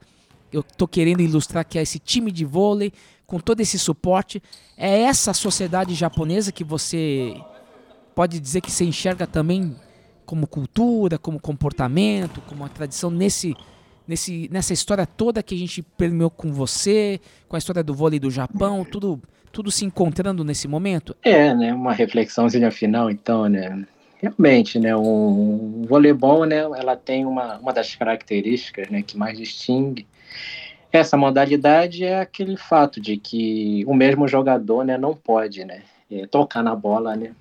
Eu 0.52 0.62
estou 0.62 0.88
querendo 0.88 1.22
ilustrar 1.22 1.66
que 1.66 1.78
é 1.78 1.82
esse 1.82 2.00
time 2.00 2.32
de 2.32 2.46
vôlei, 2.46 2.92
com 3.26 3.40
todo 3.40 3.62
esse 3.62 3.80
suporte. 3.80 4.42
É 4.78 5.02
essa 5.02 5.34
sociedade 5.34 5.94
japonesa 5.94 6.52
que 6.52 6.64
você 6.64 7.36
pode 8.16 8.40
dizer 8.40 8.62
que 8.62 8.72
você 8.72 8.86
enxerga 8.86 9.28
também 9.28 9.76
como 10.26 10.48
cultura, 10.48 11.18
como 11.18 11.40
comportamento, 11.40 12.42
como 12.42 12.64
uma 12.64 12.70
tradição 12.70 13.12
nesse, 13.12 13.54
nesse, 14.08 14.50
nessa 14.52 14.74
história 14.74 15.06
toda 15.06 15.44
que 15.44 15.54
a 15.54 15.58
gente 15.58 15.84
permeou 15.84 16.30
com 16.30 16.52
você, 16.52 17.20
com 17.48 17.56
a 17.56 17.60
história 17.60 17.84
do 17.84 17.94
vôlei 17.94 18.20
do 18.20 18.32
Japão, 18.32 18.84
tudo, 18.84 19.22
tudo 19.52 19.70
se 19.70 19.86
encontrando 19.86 20.44
nesse 20.44 20.68
momento? 20.68 21.16
É, 21.22 21.54
né, 21.54 21.74
uma 21.74 21.94
reflexãozinha 21.94 22.72
final, 22.72 23.12
então, 23.12 23.48
né, 23.48 23.86
realmente, 24.18 24.80
né, 24.80 24.96
o, 24.96 25.02
o 25.02 25.86
voleibol, 25.88 26.46
né, 26.46 26.60
ela 26.60 26.96
tem 26.96 27.26
uma, 27.26 27.58
uma 27.58 27.74
das 27.74 27.94
características, 27.94 28.90
né, 28.90 29.04
que 29.04 29.18
mais 29.18 29.38
distingue 29.38 30.08
essa 30.98 31.18
modalidade 31.18 32.04
é 32.04 32.22
aquele 32.22 32.56
fato 32.58 33.02
de 33.02 33.18
que 33.18 33.84
o 33.86 33.94
mesmo 33.94 34.28
jogador, 34.28 34.86
né, 34.86 34.98
não 34.98 35.14
pode, 35.14 35.66
né, 35.66 35.82
é, 36.10 36.26
tocar 36.26 36.64
na 36.64 36.76
bola, 36.76 37.16
né, 37.16 37.32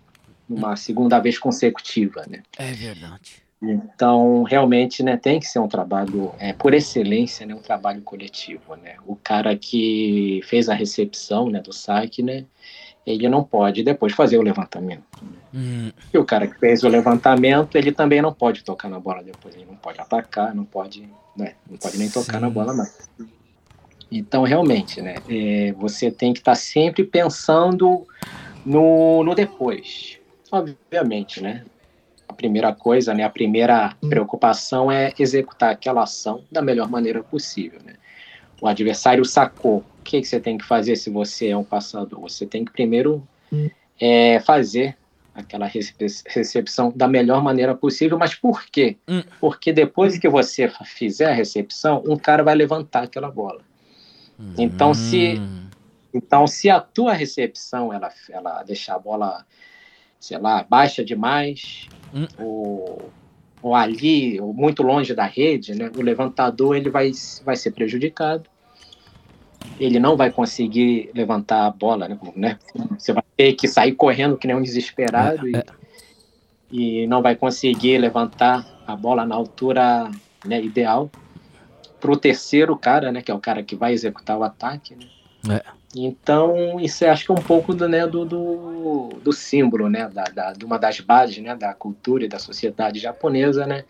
uma 0.49 0.77
segunda 0.77 1.19
vez 1.19 1.39
consecutiva, 1.39 2.25
né? 2.29 2.43
É 2.59 2.73
verdade. 2.73 3.45
Então, 3.63 4.43
realmente, 4.43 5.03
né, 5.03 5.17
tem 5.17 5.41
que 5.41 5.47
ser 5.47 5.59
um 5.59 5.69
trabalho, 5.69 6.33
é, 6.39 6.53
por 6.53 6.75
excelência, 6.75 7.47
né, 7.47 7.55
um 7.55 7.63
trabalho 7.63 8.03
coletivo, 8.03 8.77
né? 8.77 8.97
O 9.07 9.17
cara 9.17 9.57
que 9.57 10.41
fez 10.45 10.69
a 10.69 10.75
recepção, 10.75 11.49
né, 11.49 11.61
do 11.61 11.73
saque, 11.73 12.23
né, 12.23 12.45
ele 13.07 13.29
não 13.29 13.45
pode 13.45 13.83
depois 13.83 14.13
fazer 14.13 14.39
o 14.39 14.43
levantamento. 14.43 15.05
Né? 15.23 15.39
Hum. 15.55 15.93
E 16.13 16.19
o 16.19 16.25
cara 16.25 16.47
que 16.47 16.59
fez 16.59 16.83
o 16.83 16.89
levantamento, 16.89 17.77
ele 17.77 17.93
também 17.93 18.21
não 18.21 18.33
pode 18.33 18.65
tocar 18.65 18.89
na 18.89 18.99
bola 18.99 19.23
depois, 19.23 19.55
ele 19.55 19.67
não 19.67 19.77
pode 19.77 20.01
atacar, 20.01 20.55
não 20.55 20.65
pode, 20.65 21.09
né, 21.37 21.55
não 21.69 21.79
pode 21.79 21.99
nem 21.99 22.11
tocar 22.11 22.35
Sim. 22.35 22.41
na 22.41 22.51
bola 22.51 22.75
mais. 22.75 23.09
Então, 24.11 24.43
realmente, 24.43 25.01
né, 25.01 25.17
é, 25.29 25.73
você 25.73 26.11
tem 26.11 26.33
que 26.33 26.41
estar 26.41 26.55
sempre 26.55 27.05
pensando 27.05 28.07
no, 28.65 29.25
no 29.25 29.35
depois. 29.35 30.19
Obviamente, 30.55 31.43
né? 31.43 31.65
A 32.29 32.33
primeira 32.33 32.73
coisa, 32.73 33.13
né, 33.13 33.23
a 33.23 33.31
primeira 33.31 33.95
preocupação 34.09 34.91
é 34.91 35.13
executar 35.19 35.71
aquela 35.71 36.03
ação 36.03 36.43
da 36.51 36.63
melhor 36.63 36.89
maneira 36.89 37.23
possível, 37.23 37.81
né? 37.85 37.95
O 38.61 38.67
adversário 38.67 39.25
sacou. 39.25 39.79
O 39.79 39.85
que, 40.05 40.21
que 40.21 40.27
você 40.27 40.41
tem 40.41 40.57
que 40.57 40.65
fazer 40.65 40.97
se 40.97 41.11
você 41.11 41.49
é 41.49 41.57
um 41.57 41.65
passador? 41.65 42.21
Você 42.21 42.47
tem 42.47 42.65
que 42.65 42.73
primeiro 42.73 43.27
é, 44.01 44.41
fazer 44.41 44.97
aquela 45.35 45.67
recep- 45.67 46.07
recepção 46.27 46.93
da 46.95 47.09
melhor 47.09 47.43
maneira 47.43 47.75
possível. 47.75 48.17
Mas 48.17 48.35
por 48.35 48.65
quê? 48.67 48.97
Hum. 49.09 49.23
Porque 49.41 49.73
depois 49.73 50.17
que 50.17 50.29
você 50.29 50.71
fizer 50.85 51.27
a 51.27 51.35
recepção, 51.35 52.03
um 52.07 52.17
cara 52.17 52.43
vai 52.43 52.55
levantar 52.55 53.05
aquela 53.05 53.31
bola. 53.31 53.61
Então, 54.57 54.95
se 54.95 55.41
Hum. 55.41 55.67
então, 56.15 56.47
se 56.47 56.71
a 56.71 56.81
tua 56.81 57.13
recepção 57.13 57.93
ela, 57.93 58.11
ela 58.31 58.63
deixar 58.63 58.95
a 58.95 58.99
bola, 58.99 59.45
sei 60.25 60.39
lá, 60.39 60.65
baixa 60.67 61.05
demais, 61.05 61.87
Hum. 62.15 62.27
ou, 62.39 63.11
ou 63.61 63.75
ali, 63.75 64.41
ou 64.41 64.55
muito 64.55 64.83
longe 64.83 65.15
da 65.15 65.27
rede, 65.27 65.75
né, 65.75 65.91
o 65.95 66.01
levantador 66.01 66.77
ele 66.77 66.89
vai, 66.89 67.11
vai 67.45 67.57
ser 67.57 67.73
prejudicado. 67.73 68.49
Ele 69.79 69.99
não 69.99 70.17
vai 70.17 70.31
conseguir 70.31 71.11
levantar 71.15 71.67
a 71.67 71.71
bola, 71.71 72.09
né? 72.09 72.19
né? 72.37 72.59
Você 72.97 73.13
vai 73.13 73.25
ter 73.37 73.55
que 73.55 73.67
sair 73.67 73.93
correndo 73.93 74.39
que 74.39 74.47
nem 74.47 74.57
um 74.57 74.63
desesperado 74.63 75.47
É, 75.49 75.65
e, 76.71 77.03
e 77.03 77.07
não 77.07 77.21
vai 77.21 77.35
conseguir 77.35 77.99
levantar 77.99 78.65
a 78.87 78.95
bola 78.95 79.27
na 79.27 79.35
altura 79.35 80.11
né, 80.45 80.63
ideal 80.63 81.11
para 82.01 82.13
o 82.13 82.17
terceiro 82.17 82.77
cara, 82.77 83.11
né? 83.11 83.21
Que 83.21 83.33
é 83.33 83.35
o 83.35 83.41
cara 83.41 83.65
que 83.65 83.75
vai 83.75 83.93
executar 83.93 84.39
o 84.39 84.45
ataque, 84.45 84.95
né? 84.95 85.57
É. 85.57 85.84
Então, 85.97 86.81
isso 86.81 87.05
acho 87.07 87.25
que 87.27 87.31
é 87.31 87.35
um 87.35 87.43
pouco 87.43 87.73
do, 87.75 87.89
né, 87.89 88.07
do, 88.07 88.25
do, 88.25 89.09
do 89.23 89.33
símbolo, 89.33 89.89
né, 89.89 90.09
da, 90.13 90.25
da, 90.25 90.53
de 90.53 90.65
uma 90.65 90.79
das 90.79 90.99
bases 91.01 91.39
né, 91.39 91.55
da 91.55 91.73
cultura 91.73 92.25
e 92.25 92.29
da 92.29 92.39
sociedade 92.39 92.99
japonesa, 92.99 93.65
né, 93.67 93.85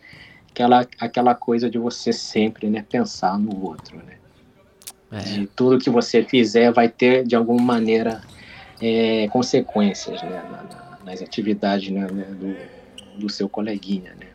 aquela, 0.51 0.87
aquela 0.99 1.33
coisa 1.33 1.69
de 1.69 1.77
você 1.79 2.13
sempre 2.13 2.69
né, 2.69 2.85
pensar 2.87 3.39
no 3.39 3.65
outro. 3.65 3.97
Né, 3.97 4.15
É. 5.11 5.19
de 5.19 5.47
tudo 5.47 5.79
que 5.79 5.89
você 5.89 6.23
fizer 6.23 6.71
vai 6.71 6.89
ter, 6.89 7.25
de 7.25 7.35
alguma 7.35 7.61
maneira, 7.61 8.21
é, 8.81 9.27
consequências 9.29 10.21
né, 10.23 10.43
na- 10.51 10.63
na- 10.63 10.97
nas 11.05 11.21
atividades 11.21 11.89
né, 11.91 12.07
né, 12.11 12.25
do, 12.25 13.21
do 13.21 13.29
seu 13.29 13.47
coleguinha. 13.47 14.11
Né. 14.19 14.27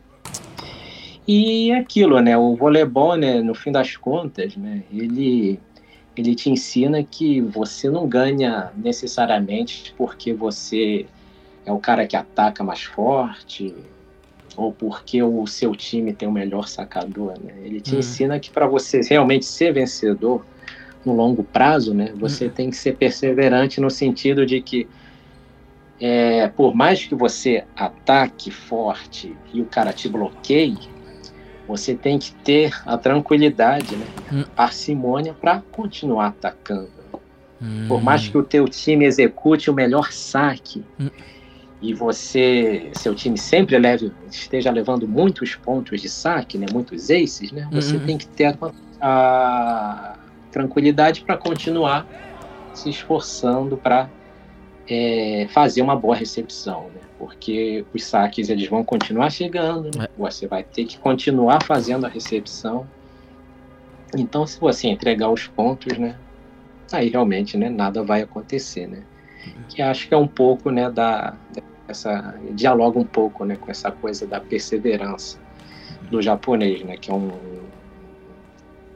E 1.26 1.70
é 1.70 1.78
aquilo, 1.78 2.18
né, 2.20 2.36
o 2.36 2.56
voleibol, 2.56 3.16
né, 3.16 3.40
no 3.42 3.54
fim 3.54 3.70
das 3.70 3.96
contas, 3.96 4.56
né, 4.56 4.82
ele 4.92 5.60
ele 6.16 6.34
te 6.34 6.50
ensina 6.50 7.02
que 7.02 7.40
você 7.40 7.88
não 7.88 8.08
ganha 8.08 8.72
necessariamente 8.76 9.94
porque 9.96 10.32
você 10.32 11.06
é 11.64 11.72
o 11.72 11.78
cara 11.78 12.06
que 12.06 12.16
ataca 12.16 12.64
mais 12.64 12.82
forte 12.82 13.74
ou 14.56 14.72
porque 14.72 15.22
o 15.22 15.46
seu 15.46 15.74
time 15.74 16.12
tem 16.12 16.28
o 16.28 16.32
melhor 16.32 16.66
sacador, 16.66 17.38
né? 17.40 17.54
Ele 17.62 17.80
te 17.80 17.94
Hum. 17.94 17.98
ensina 18.00 18.40
que 18.40 18.50
para 18.50 18.66
você 18.66 19.00
realmente 19.00 19.44
ser 19.44 19.72
vencedor 19.72 20.44
no 21.04 21.14
longo 21.14 21.42
prazo, 21.42 21.94
né, 21.94 22.12
você 22.16 22.48
tem 22.48 22.68
que 22.68 22.76
ser 22.76 22.92
perseverante 22.96 23.80
no 23.80 23.88
sentido 23.90 24.44
de 24.44 24.60
que 24.60 24.86
é, 25.98 26.48
por 26.48 26.74
mais 26.74 27.04
que 27.04 27.14
você 27.14 27.64
ataque 27.76 28.50
forte 28.50 29.36
e 29.52 29.60
o 29.60 29.66
cara 29.66 29.92
te 29.92 30.08
bloqueie, 30.08 30.76
você 31.70 31.94
tem 31.94 32.18
que 32.18 32.32
ter 32.44 32.74
a 32.84 32.98
tranquilidade, 32.98 33.96
né, 33.96 34.06
Hum. 34.32 34.42
a 34.42 34.50
parcimônia 34.56 35.32
para 35.32 35.62
continuar 35.70 36.26
atacando. 36.28 36.90
Hum. 37.62 37.86
Por 37.86 38.02
mais 38.02 38.26
que 38.26 38.36
o 38.36 38.42
teu 38.42 38.66
time 38.68 39.04
execute 39.04 39.70
o 39.70 39.74
melhor 39.74 40.10
saque 40.12 40.82
Hum. 40.98 41.08
e 41.80 41.94
você, 41.94 42.90
seu 42.92 43.14
time 43.14 43.38
sempre 43.38 43.78
leve, 43.78 44.12
esteja 44.30 44.70
levando 44.72 45.06
muitos 45.06 45.54
pontos 45.54 46.00
de 46.00 46.08
saque, 46.08 46.58
né, 46.58 46.66
muitos 46.72 47.08
aces, 47.10 47.52
né, 47.52 47.68
você 47.70 47.96
Uhum. 47.96 48.06
tem 48.06 48.18
que 48.18 48.26
ter 48.26 48.46
a, 48.46 48.56
a 49.00 50.16
tranquilidade 50.50 51.22
para 51.22 51.36
continuar 51.36 52.04
se 52.74 52.90
esforçando 52.90 53.76
para 53.76 54.08
fazer 55.50 55.82
uma 55.82 55.94
boa 55.94 56.16
recepção, 56.16 56.90
né? 56.92 56.99
Porque 57.20 57.84
os 57.92 58.02
saques 58.02 58.48
eles 58.48 58.66
vão 58.66 58.82
continuar 58.82 59.28
chegando, 59.28 59.90
né? 59.94 60.08
Você 60.16 60.46
vai 60.46 60.64
ter 60.64 60.86
que 60.86 60.96
continuar 60.96 61.62
fazendo 61.62 62.06
a 62.06 62.08
recepção. 62.08 62.86
Então, 64.16 64.46
se 64.46 64.58
você 64.58 64.88
entregar 64.88 65.28
os 65.28 65.46
pontos, 65.46 65.98
né? 65.98 66.16
Aí 66.90 67.10
realmente, 67.10 67.58
né? 67.58 67.68
Nada 67.68 68.02
vai 68.02 68.22
acontecer, 68.22 68.86
né? 68.86 69.02
Que 69.68 69.82
acho 69.82 70.08
que 70.08 70.14
é 70.14 70.16
um 70.16 70.26
pouco, 70.26 70.70
né? 70.70 70.90
Da 70.90 71.34
essa 71.86 72.34
dialoga 72.52 72.98
um 72.98 73.04
pouco, 73.04 73.44
né? 73.44 73.54
Com 73.54 73.70
essa 73.70 73.90
coisa 73.90 74.26
da 74.26 74.40
perseverança 74.40 75.38
do 76.10 76.22
japonês, 76.22 76.82
né? 76.82 76.96
Que 76.96 77.10
é 77.10 77.14
um 77.14 77.32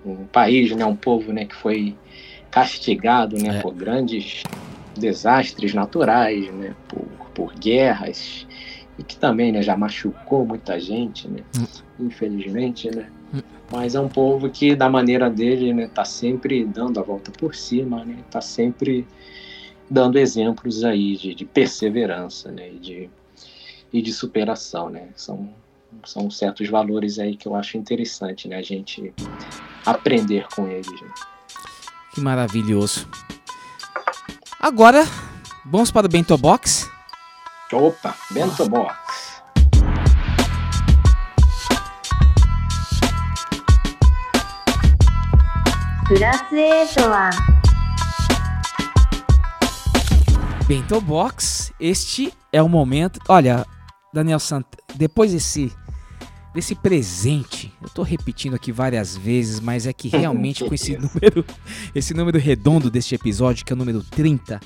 um 0.07 0.25
país, 0.25 0.75
né? 0.75 0.87
Um 0.87 0.97
povo, 0.97 1.31
né? 1.31 1.45
Que 1.45 1.55
foi 1.55 1.95
castigado, 2.51 3.37
né? 3.37 3.61
Por 3.61 3.75
grandes 3.75 4.45
desastres 4.97 5.75
naturais, 5.75 6.51
né? 6.55 6.75
Por, 6.89 7.05
por 7.35 7.55
guerras 7.55 8.47
e 8.99 9.03
que 9.03 9.17
também, 9.17 9.53
né? 9.53 9.63
Já 9.63 9.77
machucou 9.77 10.47
muita 10.47 10.79
gente, 10.79 11.29
né? 11.29 11.41
Infelizmente, 11.99 12.91
né? 12.95 13.11
Mas 13.73 13.95
é 13.95 14.01
um 14.01 14.09
povo 14.09 14.49
que, 14.51 14.77
da 14.77 14.89
maneira 14.89 15.29
dele, 15.29 15.73
né, 15.73 15.89
tá 15.89 16.05
sempre 16.05 16.65
dando 16.65 17.01
a 17.01 17.03
volta 17.03 17.31
por 17.33 17.55
cima, 17.55 18.05
né, 18.05 18.19
tá 18.31 18.41
sempre 18.41 19.07
dando 19.91 20.19
exemplos 20.19 20.85
aí 20.85 21.17
de, 21.17 21.35
de 21.35 21.45
perseverança, 21.45 22.53
né, 22.53 22.71
e 22.73 22.79
de, 22.79 23.11
e 23.93 24.03
de 24.03 24.13
superação, 24.13 24.91
né, 24.91 25.09
são, 25.17 25.49
são 26.05 26.31
certos 26.31 26.69
valores 26.69 27.19
aí 27.19 27.37
que 27.37 27.49
eu 27.49 27.55
acho 27.57 27.77
interessante, 27.77 28.47
né, 28.47 28.57
a 28.57 28.63
gente 28.63 29.13
aprender 29.85 30.47
com 30.55 30.69
eles, 30.69 31.01
né. 31.01 31.09
Que 32.15 32.21
maravilhoso. 32.21 33.09
Agora, 34.61 35.05
vamos 35.67 35.91
para 35.91 36.07
o 36.07 36.09
Bento 36.09 36.39
Box. 36.39 36.94
Opa, 37.75 38.15
Bento 38.31 38.69
Box. 38.69 39.43
Bento 50.69 51.01
Box, 51.01 51.73
este 51.81 52.33
é 52.53 52.63
o 52.63 52.69
momento. 52.69 53.19
Olha, 53.29 53.67
Daniel 54.13 54.39
Santa, 54.39 54.79
depois 54.95 55.33
desse 55.33 55.73
desse 56.55 56.77
presente, 56.77 57.75
eu 57.83 57.89
tô 57.89 58.05
repetindo 58.05 58.55
aqui 58.55 58.71
várias 58.71 59.17
vezes, 59.17 59.59
mas 59.59 59.89
é 59.89 59.93
que 59.93 60.07
realmente 60.07 60.65
com 60.65 60.73
esse 60.73 60.93
número, 60.97 61.45
esse 61.93 62.15
número 62.15 62.39
redondo 62.39 62.89
deste 62.89 63.17
episódio, 63.17 63.65
que 63.65 63.73
é 63.73 63.75
o 63.75 63.77
número 63.77 64.01
30, 64.05 64.61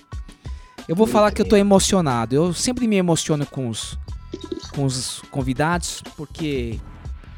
eu 0.89 0.97
vou 0.97 1.07
falar 1.07 1.31
que 1.31 1.43
eu 1.43 1.49
tô 1.49 1.55
emocionado. 1.55 2.35
Eu 2.35 2.55
sempre 2.55 2.89
me 2.89 2.97
emociono 2.97 3.45
com 3.47 3.69
os 3.69 3.99
com 4.75 4.85
os 4.85 5.23
convidados, 5.31 6.03
porque 6.17 6.79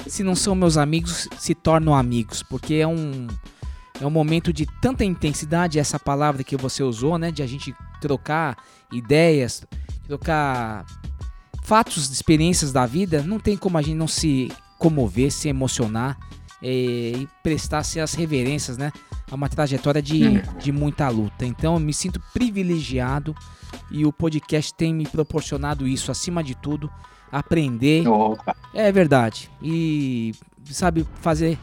se 0.07 0.23
não 0.23 0.35
são 0.35 0.55
meus 0.55 0.77
amigos, 0.77 1.29
se 1.39 1.55
tornam 1.55 1.95
amigos, 1.95 2.43
porque 2.43 2.75
é 2.75 2.87
um 2.87 3.27
é 4.01 4.07
um 4.07 4.11
momento 4.11 4.53
de 4.53 4.67
tanta 4.81 5.05
intensidade, 5.05 5.79
essa 5.79 5.99
palavra 5.99 6.43
que 6.43 6.57
você 6.57 6.83
usou, 6.83 7.19
né? 7.19 7.31
De 7.31 7.43
a 7.43 7.47
gente 7.47 7.75
trocar 8.01 8.57
ideias, 8.91 9.63
trocar 10.07 10.87
fatos, 11.63 12.11
experiências 12.11 12.73
da 12.73 12.87
vida. 12.87 13.23
Não 13.23 13.39
tem 13.39 13.57
como 13.57 13.77
a 13.77 13.83
gente 13.83 13.97
não 13.97 14.09
se 14.09 14.51
comover, 14.79 15.31
se 15.31 15.49
emocionar 15.49 16.19
eh, 16.63 17.13
e 17.15 17.29
prestar-se 17.43 18.01
as 18.01 18.15
reverências, 18.15 18.79
né? 18.79 18.91
A 19.31 19.35
uma 19.35 19.49
trajetória 19.49 20.03
de, 20.03 20.43
de 20.59 20.73
muita 20.73 21.09
luta. 21.09 21.47
Então 21.47 21.75
eu 21.75 21.81
me 21.81 21.95
sinto 21.95 22.21
privilegiado 22.33 23.35
e 23.91 24.05
o 24.05 24.13
podcast 24.13 24.75
tem 24.75 24.93
me 24.93 25.07
proporcionado 25.07 25.87
isso, 25.87 26.11
acima 26.11 26.43
de 26.43 26.55
tudo, 26.55 26.91
aprender. 27.31 28.07
Opa. 28.09 28.57
É 28.75 28.91
verdade. 28.91 29.51
E, 29.63 30.35
sabe, 30.71 31.07
fazer 31.21 31.59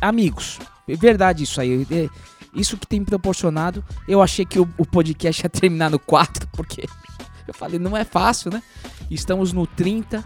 amigos. 0.00 0.58
É 0.88 0.94
verdade 0.96 1.42
isso 1.44 1.60
aí. 1.60 1.86
É- 1.90 2.08
Isso 2.54 2.76
que 2.76 2.86
tem 2.86 3.00
me 3.00 3.06
proporcionado. 3.06 3.84
Eu 4.06 4.22
achei 4.22 4.44
que 4.44 4.60
o, 4.60 4.68
o 4.78 4.86
podcast 4.86 5.42
ia 5.44 5.48
terminar 5.50 5.90
no 5.90 5.98
4, 5.98 6.46
porque 6.52 6.84
eu 7.48 7.52
falei, 7.54 7.80
não 7.80 7.96
é 7.96 8.04
fácil, 8.04 8.52
né? 8.52 8.62
Estamos 9.10 9.52
no 9.52 9.66
30. 9.66 10.22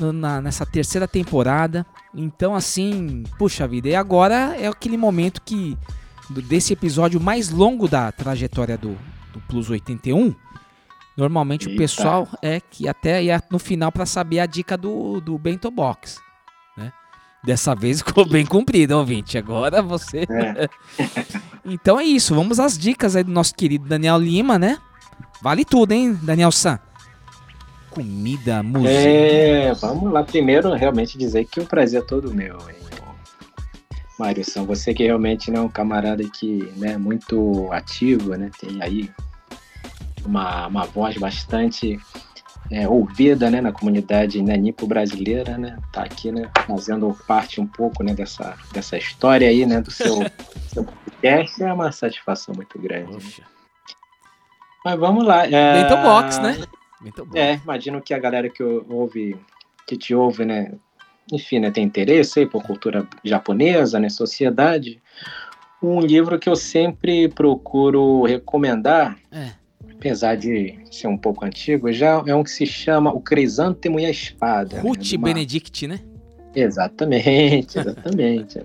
Na- 0.00 0.40
nessa 0.40 0.64
terceira 0.66 1.06
temporada. 1.08 1.86
Então, 2.14 2.54
assim, 2.54 3.24
puxa 3.38 3.66
vida. 3.66 3.88
E 3.88 3.94
agora 3.94 4.56
é 4.56 4.66
aquele 4.66 4.96
momento 4.96 5.40
que. 5.42 5.76
desse 6.48 6.72
episódio 6.72 7.20
mais 7.20 7.50
longo 7.50 7.86
da 7.88 8.10
trajetória 8.12 8.76
do, 8.78 8.96
do 9.32 9.40
Plus 9.48 9.68
81. 9.70 10.34
Normalmente 11.16 11.66
o 11.66 11.70
Eita. 11.70 11.82
pessoal 11.82 12.28
é 12.42 12.60
que 12.60 12.88
até 12.88 13.22
ia 13.22 13.40
no 13.50 13.58
final 13.58 13.92
para 13.92 14.04
saber 14.06 14.40
a 14.40 14.46
dica 14.46 14.76
do, 14.76 15.20
do 15.20 15.38
Bento 15.38 15.70
Box. 15.70 16.18
Né? 16.76 16.92
Dessa 17.44 17.72
vez 17.74 17.98
ficou 18.02 18.26
bem 18.28 18.44
cumprido, 18.44 18.96
ouvinte. 18.98 19.38
Agora 19.38 19.80
você. 19.80 20.26
É. 20.28 20.68
então 21.64 22.00
é 22.00 22.04
isso. 22.04 22.34
Vamos 22.34 22.58
às 22.58 22.76
dicas 22.76 23.14
aí 23.14 23.22
do 23.22 23.30
nosso 23.30 23.54
querido 23.54 23.86
Daniel 23.86 24.18
Lima, 24.18 24.58
né? 24.58 24.78
Vale 25.40 25.64
tudo, 25.64 25.92
hein, 25.92 26.18
Daniel 26.22 26.50
San? 26.50 26.78
Comida, 27.94 28.62
música. 28.62 28.90
É, 28.90 29.72
vamos 29.74 30.12
lá. 30.12 30.24
Primeiro, 30.24 30.72
realmente 30.72 31.16
dizer 31.16 31.44
que 31.44 31.60
o 31.60 31.66
prazer 31.66 32.02
é 32.02 32.04
todo 32.04 32.34
meu, 32.34 32.58
hein, 32.68 32.84
Mário 34.18 34.44
São. 34.44 34.64
Você 34.64 34.94
que 34.94 35.04
realmente 35.04 35.50
né, 35.50 35.58
é 35.58 35.60
um 35.60 35.68
camarada 35.68 36.22
que 36.24 36.72
né, 36.76 36.92
é 36.92 36.98
muito 36.98 37.68
ativo, 37.72 38.36
né? 38.36 38.50
Tem 38.58 38.82
aí 38.82 39.10
uma, 40.24 40.66
uma 40.66 40.84
voz 40.86 41.16
bastante 41.16 41.98
é, 42.70 42.88
ouvida 42.88 43.50
né, 43.50 43.60
na 43.60 43.72
comunidade 43.72 44.42
né, 44.42 44.56
nipo 44.56 44.86
brasileira, 44.86 45.58
né? 45.58 45.78
Tá 45.92 46.02
aqui, 46.02 46.30
né? 46.30 46.50
Fazendo 46.66 47.16
parte 47.26 47.60
um 47.60 47.66
pouco 47.66 48.02
né, 48.02 48.14
dessa, 48.14 48.56
dessa 48.72 48.96
história 48.96 49.48
aí, 49.48 49.66
né? 49.66 49.80
Do 49.80 49.90
seu, 49.90 50.16
seu 50.68 50.84
podcast. 50.84 51.62
É 51.62 51.72
uma 51.72 51.92
satisfação 51.92 52.54
muito 52.54 52.78
grande. 52.78 53.12
né? 53.12 53.46
Mas 54.84 54.98
vamos 54.98 55.24
lá. 55.24 55.46
É... 55.46 55.82
Bento 55.82 55.96
Box, 56.02 56.38
né? 56.40 56.58
Bento 57.04 57.24
Box. 57.24 57.38
É, 57.38 57.54
imagino 57.62 58.00
que 58.02 58.12
a 58.14 58.18
galera 58.18 58.48
que 58.48 58.62
ouve, 58.62 59.36
que 59.86 59.96
te 59.96 60.14
ouve, 60.14 60.44
né? 60.44 60.72
Enfim, 61.32 61.58
né, 61.58 61.70
tem 61.70 61.84
interesse 61.84 62.40
aí 62.40 62.46
por 62.46 62.62
cultura 62.62 63.06
japonesa, 63.24 63.98
né? 64.00 64.08
Sociedade. 64.08 65.00
Um 65.82 66.00
livro 66.00 66.38
que 66.38 66.48
eu 66.48 66.56
sempre 66.56 67.28
procuro 67.28 68.22
recomendar, 68.24 69.16
É. 69.32 69.50
apesar 69.92 70.34
de 70.36 70.78
ser 70.90 71.06
um 71.08 71.16
pouco 71.16 71.44
antigo, 71.44 71.92
já 71.92 72.22
é 72.26 72.34
um 72.34 72.42
que 72.42 72.50
se 72.50 72.66
chama 72.66 73.12
O 73.12 73.20
Crisântemo 73.20 73.98
e 74.00 74.04
a 74.06 74.10
Espada. 74.10 74.76
né, 74.76 74.82
Ruth 74.82 74.98
de 75.00 75.16
uma- 75.16 75.24
Benedict, 75.28 75.86
né? 75.86 76.00
Exatamente, 76.54 77.78
exatamente. 77.78 78.60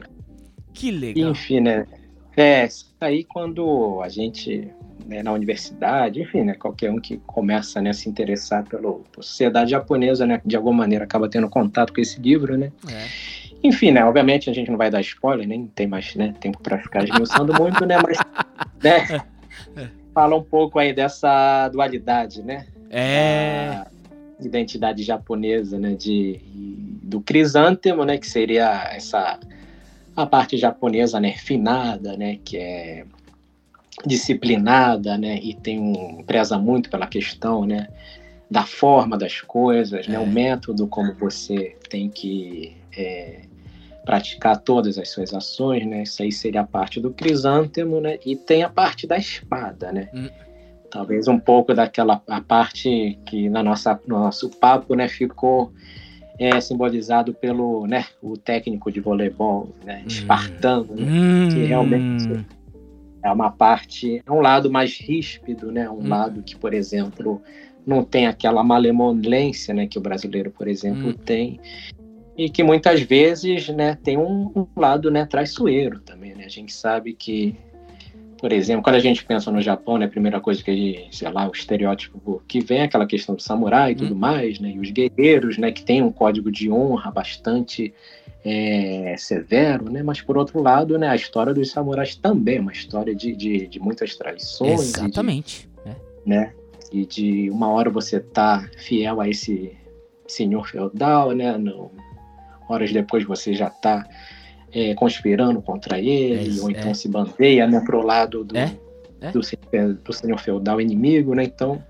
Que 0.74 0.91
legal. 0.91 1.32
Enfim, 1.32 1.60
né? 1.61 1.86
É, 2.38 2.66
isso 2.66 2.94
aí 3.02 3.24
quando 3.24 3.99
a 4.02 4.07
gente, 4.10 4.70
né, 5.10 5.23
na 5.23 5.34
universidade, 5.34 6.22
enfim, 6.22 6.44
né, 6.44 6.53
qualquer 6.53 6.91
um 6.91 6.99
que 6.99 7.18
começa 7.26 7.81
né, 7.81 7.90
a 7.90 7.94
se 7.94 8.07
interessar 8.07 8.64
pela 8.64 8.99
sociedade 9.19 9.72
japonesa, 9.72 10.26
né, 10.26 10.40
de 10.45 10.56
alguma 10.56 10.77
maneira 10.77 11.03
acaba 11.03 11.27
tendo 11.27 11.49
contato 11.49 11.91
com 11.91 11.99
esse 11.99 12.22
livro, 12.22 12.56
né? 12.56 12.72
É. 12.88 13.07
Enfim, 13.64 13.91
né, 13.91 14.06
obviamente 14.06 14.49
a 14.49 14.53
gente 14.53 14.69
não 14.69 14.77
vai 14.77 14.91
dar 14.91 15.02
spoiler, 15.02 15.48
nem 15.48 15.65
tem 15.65 15.88
mais 15.88 16.14
né, 16.15 16.34
tempo 16.40 16.60
para 16.61 16.77
ficar 16.77 17.03
esmiuçando 17.03 17.53
muito, 17.60 17.84
né, 17.88 17.98
mas 17.98 18.19
né, 18.84 19.22
fala 20.14 20.36
um 20.36 20.44
pouco 20.44 20.77
aí 20.77 20.94
dessa 20.94 21.68
dualidade, 21.69 22.44
né? 22.44 22.68
É. 22.91 23.84
A 24.40 24.45
identidade 24.45 25.02
japonesa, 25.02 25.80
né, 25.80 25.95
de 25.95 26.40
do 27.02 27.19
crisântemo, 27.19 28.06
né, 28.06 28.19
que 28.19 28.27
seria 28.27 28.88
essa 28.94 29.40
a 30.15 30.26
parte 30.26 30.56
japonesa, 30.56 31.19
né, 31.19 31.34
finada, 31.34 32.15
né, 32.15 32.38
que 32.44 32.57
é 32.57 33.06
disciplinada, 34.06 35.18
né, 35.18 35.40
e 35.42 35.54
tem 35.54 35.80
um 35.80 36.24
preza 36.24 36.58
muito 36.58 36.90
pela 36.90 37.08
questão, 37.08 37.66
né, 37.66 37.88
da 38.50 38.64
forma 38.64 39.18
das 39.18 39.42
coisas, 39.42 40.08
né, 40.08 40.18
o 40.18 40.28
método 40.28 40.88
como 40.88 41.14
você 41.14 41.76
tem 41.90 42.10
que 42.10 42.76
é, 42.98 43.42
praticar 44.06 44.58
todas 44.58 44.98
as 44.98 45.10
suas 45.10 45.34
ações, 45.34 45.86
né, 45.86 46.04
isso 46.04 46.24
aí 46.24 46.32
seria 46.32 46.62
a 46.62 46.68
parte 46.68 47.00
do 47.00 47.12
crisântemo, 47.12 48.00
né, 48.00 48.18
e 48.26 48.36
tem 48.36 48.64
a 48.64 48.70
parte 48.70 49.06
da 49.06 49.18
espada, 49.18 49.92
né, 49.92 50.10
talvez 50.90 51.28
um 51.28 51.38
pouco 51.38 51.74
daquela 51.74 52.22
a 52.28 52.42
parte 52.42 53.20
que 53.26 53.50
na 53.50 53.62
nossa 53.62 54.00
no 54.08 54.20
nosso 54.20 54.50
papo, 54.50 54.96
né, 54.96 55.08
ficou 55.08 55.72
é, 56.40 56.60
simbolizado 56.62 57.34
pelo, 57.34 57.86
né, 57.86 58.06
o 58.24 58.38
técnico 58.38 58.90
de 58.90 59.02
voleibol, 59.02 59.76
né, 59.84 60.04
espartano, 60.08 60.96
né, 60.96 61.06
que 61.52 61.66
realmente 61.66 62.46
é 63.24 63.32
uma 63.32 63.52
parte, 63.52 64.22
é 64.26 64.32
um 64.32 64.41
lado 64.41 64.72
mais 64.72 64.98
ríspido, 64.98 65.72
né, 65.72 65.90
um 65.90 66.08
lado 66.08 66.41
que, 66.41 66.56
por 66.56 66.74
exemplo, 66.74 67.41
não 67.86 68.04
tem 68.04 68.28
aquela 68.28 68.64
malemolência, 68.64 69.74
né, 69.74 69.88
que 69.88 69.98
o 69.98 70.02
brasileiro, 70.02 70.52
por 70.52 70.68
exemplo, 70.68 71.14
tem, 71.14 71.60
e 72.38 72.50
que 72.50 72.64
muitas 72.64 73.02
vezes, 73.02 73.68
né, 73.70 73.98
tem 74.02 74.18
um, 74.18 74.52
um 74.56 74.68
lado, 74.76 75.12
né, 75.12 75.26
traiçoeiro 75.26 76.00
também, 76.00 76.34
né, 76.36 76.46
a 76.46 76.50
gente 76.50 76.72
sabe 76.74 77.14
que 77.14 77.56
por 78.40 78.53
exemplo, 78.53 78.84
quando 78.84 78.95
a 78.95 78.99
gente 78.99 79.24
pensa 79.26 79.52
no 79.52 79.61
Japão, 79.61 79.98
né, 79.98 80.06
a 80.06 80.10
primeira 80.10 80.40
coisa 80.40 80.64
que 80.64 80.72
a 80.72 80.76
gente, 80.76 81.16
sei 81.16 81.30
lá, 81.30 81.48
o 81.48 81.52
estereótipo 81.52 82.41
que 82.48 82.61
vem 82.61 82.80
é 82.80 82.84
aquela 82.84 83.06
questão 83.06 83.36
do 83.36 83.41
samurai 83.41 83.91
e 83.91 83.95
tudo 83.95 84.16
mais, 84.16 84.60
né, 84.60 84.72
e 84.72 84.80
os 84.80 84.90
guerreiros, 84.91 85.57
né, 85.57 85.72
que 85.72 85.84
tem 85.84 86.02
um 86.02 86.11
código 86.11 86.49
de 86.52 86.72
honra 86.72 87.11
bastante 87.11 87.94
é, 88.45 89.16
severo, 89.18 89.91
né, 89.91 90.02
mas 90.02 90.22
por 90.22 90.38
outro 90.38 90.61
lado, 90.61 90.98
né, 90.98 91.10
a 91.10 91.16
história 91.16 91.53
dos 91.53 91.70
samurais 91.70 92.16
também 92.16 92.57
é 92.57 92.61
uma 92.61 92.72
história 92.72 93.14
de, 93.14 93.36
de, 93.36 93.68
de 93.68 93.80
muitas 93.80 94.16
traições, 94.16 94.90
e 94.90 94.94
de- 94.94 94.99
Exatamente. 94.99 95.70
É. 95.86 95.95
né, 96.26 96.53
e 96.91 97.06
de 97.06 97.49
uma 97.49 97.70
hora 97.70 97.90
você 97.90 98.20
tá 98.20 98.70
fiel 98.78 99.20
a 99.20 99.28
esse 99.28 99.78
senhor 100.26 100.68
feudal, 100.68 101.34
né, 101.34 101.57
no, 101.57 101.91
horas 102.70 102.94
depois 102.94 103.26
você 103.26 103.53
já 103.53 103.70
tá 103.70 104.07
é, 104.72 104.94
conspirando 104.94 105.62
contra 105.62 106.00
ele, 106.00 106.60
É, 106.60 106.62
ou 106.62 106.70
então 106.70 106.91
é. 106.91 106.94
se 106.94 107.08
bandeia, 107.08 107.68
né, 107.68 107.80
pro 107.82 108.02
lado 108.06 108.44
do, 108.44 108.58
É, 108.58 108.76
é. 109.22 109.32
do, 109.32 109.41
senhor- 109.44 109.94
do 110.04 110.14
senhor 110.14 110.38
feudal 110.40 110.80
inimigo, 110.80 111.34
né, 111.34 111.44
então 111.44 111.84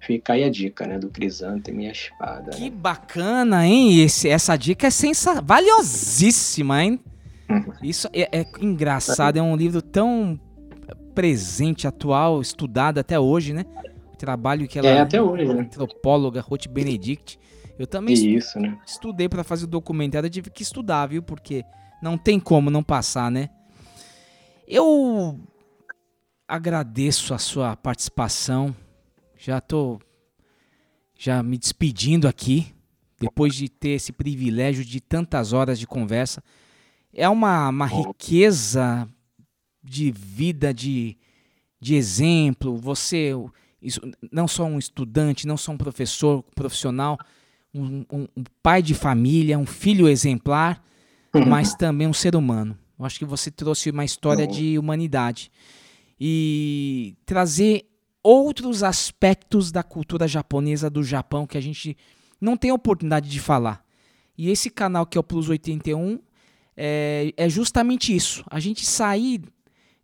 fica 0.00 0.34
aí 0.34 0.44
a 0.44 0.50
dica, 0.50 0.86
né, 0.86 0.98
do 0.98 1.08
crisântemo 1.08 1.80
e 1.80 1.88
a 1.88 1.92
espada, 1.92 2.50
né? 2.52 2.56
Que 2.56 2.70
bacana, 2.70 3.66
hein? 3.66 4.00
Esse- 4.02 4.28
essa 4.28 4.56
dica 4.56 4.86
é 4.86 4.90
sensa 4.90 5.40
valiosíssima, 5.42 6.82
hein? 6.84 7.00
Isso 7.82 8.08
é, 8.12 8.40
é 8.40 8.46
engraçado, 8.60 9.36
é 9.36 9.42
um 9.42 9.56
livro 9.56 9.82
tão 9.82 10.38
presente, 11.14 11.86
atual, 11.86 12.40
estudado 12.40 12.98
até 12.98 13.18
hoje, 13.18 13.52
né? 13.52 13.64
O 14.12 14.16
trabalho 14.16 14.66
que 14.68 14.78
ela 14.78 14.88
É, 14.88 15.00
até 15.00 15.20
hoje, 15.20 15.44
né? 15.44 15.62
antropóloga 15.62 16.40
Ruth 16.40 16.68
Benedict. 16.68 17.38
Eu 17.78 17.86
também 17.86 18.14
Isso, 18.14 18.58
né? 18.58 18.78
estudei 18.86 19.28
para 19.28 19.44
fazer 19.44 19.64
o 19.64 19.68
documentário, 19.68 20.26
eu 20.26 20.30
tive 20.30 20.50
que 20.50 20.62
estudar, 20.62 21.06
viu? 21.06 21.22
Porque 21.22 21.64
não 22.02 22.16
tem 22.16 22.40
como 22.40 22.70
não 22.70 22.82
passar, 22.82 23.30
né? 23.30 23.50
Eu 24.66 25.38
agradeço 26.48 27.34
a 27.34 27.38
sua 27.38 27.76
participação. 27.76 28.74
Já 29.36 29.60
tô 29.60 30.00
já 31.18 31.42
me 31.42 31.56
despedindo 31.56 32.28
aqui, 32.28 32.74
depois 33.18 33.54
de 33.54 33.68
ter 33.68 33.90
esse 33.90 34.12
privilégio 34.12 34.84
de 34.84 35.00
tantas 35.00 35.52
horas 35.52 35.78
de 35.78 35.86
conversa. 35.86 36.42
É 37.12 37.28
uma, 37.28 37.70
uma 37.70 37.86
riqueza 37.86 39.08
de 39.82 40.10
vida, 40.10 40.74
de, 40.74 41.16
de 41.80 41.94
exemplo. 41.94 42.76
Você, 42.76 43.32
isso, 43.80 44.00
não 44.30 44.46
só 44.46 44.64
um 44.64 44.78
estudante, 44.78 45.46
não 45.46 45.56
só 45.56 45.72
um 45.72 45.78
professor 45.78 46.42
profissional, 46.54 47.18
um, 47.78 48.04
um- 48.12 48.28
um 48.36 48.44
pai 48.62 48.82
de 48.82 48.94
família, 48.94 49.58
um 49.58 49.66
filho 49.66 50.08
exemplar, 50.08 50.82
mas 51.46 51.74
também 51.74 52.06
um 52.06 52.12
ser 52.12 52.34
humano. 52.36 52.76
Eu 52.98 53.04
acho 53.04 53.18
que 53.18 53.24
você 53.24 53.50
trouxe 53.50 53.90
uma 53.90 54.04
história 54.04 54.46
de 54.52 54.78
humanidade 54.78 55.50
e 56.18 57.14
trazer 57.26 57.86
outros 58.22 58.82
aspectos 58.82 59.70
da 59.70 59.82
cultura 59.82 60.26
japonesa 60.26 60.88
do 60.90 61.02
Japão 61.02 61.46
que 61.46 61.58
a 61.58 61.60
gente 61.60 61.96
não 62.40 62.56
tem 62.56 62.72
oportunidade 62.72 63.28
de 63.28 63.38
falar. 63.40 63.84
E 64.36 64.50
esse 64.50 64.68
canal 64.70 65.06
que 65.06 65.16
é 65.16 65.20
o 65.20 65.24
Plus 65.24 65.48
81 65.48 66.18
é, 66.76 67.32
é 67.36 67.48
justamente 67.48 68.14
isso. 68.14 68.44
A 68.50 68.58
gente 68.60 68.84
sair 68.84 69.42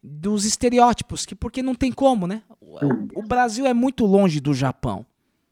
dos 0.03 0.44
estereótipos, 0.44 1.24
que 1.27 1.35
porque 1.35 1.62
não 1.62 1.74
tem 1.74 1.93
como, 1.93 2.27
né? 2.27 2.43
O, 2.61 3.20
o 3.20 3.23
Brasil 3.23 3.66
é 3.66 3.74
muito 3.74 4.05
longe 4.07 4.40
do 4.40 4.53
Japão, 4.55 5.05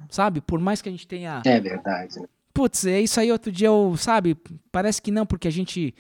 sabe? 0.08 0.40
Por 0.40 0.58
mais 0.60 0.80
que 0.80 0.88
a 0.88 0.92
gente 0.92 1.06
tenha 1.06 1.42
É 1.44 1.60
verdade, 1.60 2.20
né? 2.20 2.26
Putz, 2.52 2.84
é 2.86 3.00
isso 3.00 3.20
aí. 3.20 3.30
Outro 3.30 3.50
dia 3.52 3.68
eu, 3.68 3.94
sabe, 3.96 4.36
parece 4.72 5.00
que 5.00 5.10
não, 5.10 5.24
porque 5.24 5.46
a 5.48 5.52
gente, 5.52 5.94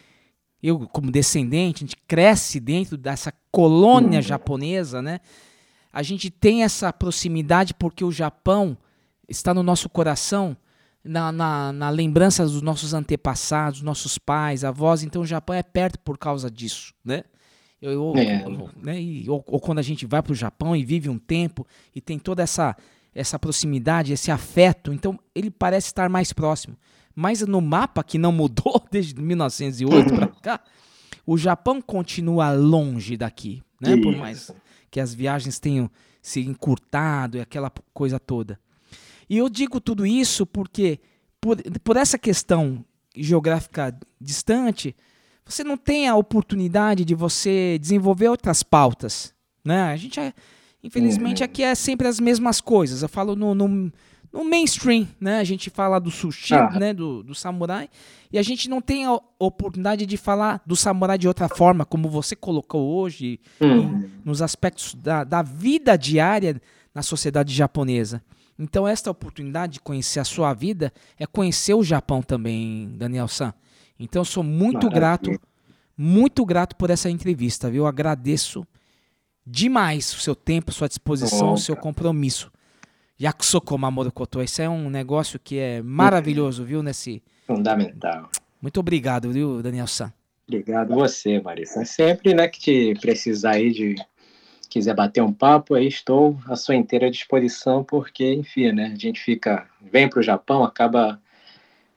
eu 0.62 0.80
como 0.88 1.10
descendente, 1.10 1.84
a 1.84 1.86
gente 1.86 1.96
cresce 2.08 2.58
dentro 2.58 2.96
dessa 2.96 3.32
colônia 3.52 4.20
japonesa, 4.20 5.00
né? 5.00 5.20
A 5.92 6.02
gente 6.02 6.30
tem 6.30 6.62
essa 6.62 6.92
proximidade 6.92 7.74
porque 7.74 8.04
o 8.04 8.12
Japão 8.12 8.76
está 9.28 9.52
no 9.54 9.62
nosso 9.62 9.88
coração, 9.88 10.56
na, 11.02 11.32
na, 11.32 11.72
na 11.72 11.88
lembrança 11.90 12.44
dos 12.44 12.60
nossos 12.62 12.92
antepassados, 12.94 13.80
nossos 13.80 14.18
pais, 14.18 14.64
avós. 14.64 15.02
Então 15.02 15.22
o 15.22 15.26
Japão 15.26 15.54
é 15.56 15.62
perto 15.62 15.98
por 16.00 16.18
causa 16.18 16.50
disso, 16.50 16.92
né? 17.04 17.22
Eu, 17.80 17.92
eu- 17.92 18.16
É. 18.18 18.42
eu- 18.44 18.70
né? 18.82 19.00
E- 19.00 19.28
ou, 19.30 19.42
ou 19.46 19.58
quando 19.60 19.78
a 19.78 19.82
gente 19.82 20.04
vai 20.04 20.20
para 20.22 20.32
o 20.32 20.36
Japão 20.36 20.76
e 20.76 20.84
vive 20.84 21.08
um 21.08 21.18
tempo 21.18 21.66
e 21.94 22.00
tem 22.00 22.18
toda 22.18 22.42
essa 22.42 22.76
essa 23.14 23.38
proximidade, 23.38 24.12
esse 24.12 24.30
afeto. 24.30 24.92
Então 24.92 25.18
ele 25.34 25.50
parece 25.50 25.88
estar 25.88 26.08
mais 26.08 26.32
próximo. 26.32 26.76
Mas 27.14 27.40
no 27.42 27.60
mapa 27.60 28.04
que 28.04 28.18
não 28.18 28.32
mudou 28.32 28.82
desde 28.90 29.20
1908 29.20 30.14
para 30.14 30.26
cá, 30.28 30.60
o 31.26 31.36
Japão 31.36 31.80
continua 31.80 32.52
longe 32.52 33.16
daqui, 33.16 33.62
né? 33.80 33.96
Por 33.96 34.16
mais 34.16 34.50
que 34.90 35.00
as 35.00 35.14
viagens 35.14 35.58
tenham 35.58 35.90
se 36.22 36.40
encurtado 36.40 37.36
e 37.36 37.40
aquela 37.40 37.70
coisa 37.92 38.18
toda. 38.18 38.58
E 39.28 39.36
eu 39.36 39.48
digo 39.48 39.80
tudo 39.80 40.04
isso 40.04 40.44
porque 40.44 40.98
por, 41.40 41.56
por 41.84 41.96
essa 41.96 42.18
questão 42.18 42.84
geográfica 43.16 43.96
distante, 44.20 44.94
você 45.44 45.64
não 45.64 45.76
tem 45.76 46.08
a 46.08 46.16
oportunidade 46.16 47.04
de 47.04 47.14
você 47.14 47.78
desenvolver 47.80 48.28
outras 48.28 48.62
pautas, 48.62 49.34
né? 49.64 49.82
A 49.84 49.96
gente 49.96 50.20
infelizmente 50.82 51.42
aqui 51.44 51.62
é 51.62 51.74
sempre 51.74 52.06
as 52.08 52.18
mesmas 52.20 52.60
coisas. 52.60 53.02
Eu 53.02 53.08
falo 53.08 53.34
no, 53.36 53.54
no, 53.54 53.92
no 54.32 54.44
mainstream, 54.44 55.06
né? 55.20 55.38
A 55.38 55.44
gente 55.44 55.70
fala 55.70 55.98
do 55.98 56.10
sushi, 56.10 56.54
Ah. 56.54 56.70
né? 56.78 56.92
Do, 56.94 57.22
do 57.22 57.34
samurai 57.34 57.88
e 58.32 58.38
a 58.38 58.42
gente 58.42 58.68
não 58.68 58.80
tem 58.80 59.04
a 59.06 59.18
oportunidade 59.38 60.06
de 60.06 60.16
falar 60.16 60.62
do 60.64 60.76
samurai 60.76 61.18
de 61.18 61.26
outra 61.28 61.48
forma, 61.48 61.84
como 61.84 62.08
você 62.08 62.34
colocou 62.36 62.96
hoje, 62.96 63.40
Hum. 63.60 63.66
em- 63.80 64.10
nos 64.24 64.40
aspectos 64.40 64.94
da, 64.94 65.24
da 65.24 65.42
vida 65.42 65.96
diária 65.96 66.60
na 66.94 67.02
sociedade 67.02 67.52
japonesa. 67.54 68.22
Então, 68.58 68.86
esta 68.86 69.10
oportunidade 69.10 69.74
de 69.74 69.80
conhecer 69.80 70.20
a 70.20 70.24
sua 70.24 70.52
vida 70.52 70.92
é 71.18 71.26
conhecer 71.26 71.72
o 71.74 71.82
Japão 71.82 72.20
também, 72.20 72.92
Daniel 72.96 73.26
San. 73.26 73.54
Então, 73.98 74.20
eu 74.20 74.24
sou 74.24 74.42
muito 74.42 74.86
Maravilha. 74.86 74.94
grato, 75.00 75.40
muito 75.96 76.44
grato 76.44 76.76
por 76.76 76.90
essa 76.90 77.08
entrevista, 77.10 77.70
viu? 77.70 77.82
Eu 77.84 77.86
agradeço 77.86 78.66
demais 79.46 80.12
o 80.12 80.20
seu 80.20 80.34
tempo, 80.34 80.72
sua 80.72 80.88
disposição, 80.88 81.54
o 81.54 81.58
seu 81.58 81.76
compromisso. 81.76 82.50
Yakusoko 83.20 83.76
Mamoru 83.76 84.10
Koto, 84.10 84.40
esse 84.40 84.62
é 84.62 84.68
um 84.68 84.88
negócio 84.88 85.38
que 85.38 85.58
é 85.58 85.82
maravilhoso, 85.82 86.64
viu? 86.64 86.82
Nesse... 86.82 87.22
Fundamental. 87.46 88.30
Muito 88.62 88.80
obrigado, 88.80 89.30
viu, 89.30 89.62
Daniel 89.62 89.86
San? 89.86 90.12
Obrigado 90.48 90.94
você, 90.94 91.40
Marissa. 91.40 91.84
Sempre, 91.84 92.34
né, 92.34 92.48
que 92.48 92.58
te 92.60 92.94
precisar 93.00 93.52
aí 93.52 93.70
de 93.72 93.94
quiser 94.68 94.94
bater 94.94 95.22
um 95.22 95.32
papo, 95.32 95.74
aí 95.74 95.86
estou 95.86 96.38
à 96.46 96.56
sua 96.56 96.76
inteira 96.76 97.10
disposição, 97.10 97.84
porque, 97.84 98.32
enfim, 98.32 98.72
né, 98.72 98.92
a 98.94 98.98
gente 98.98 99.20
fica, 99.20 99.66
vem 99.80 100.08
para 100.08 100.20
o 100.20 100.22
Japão, 100.22 100.64
acaba 100.64 101.20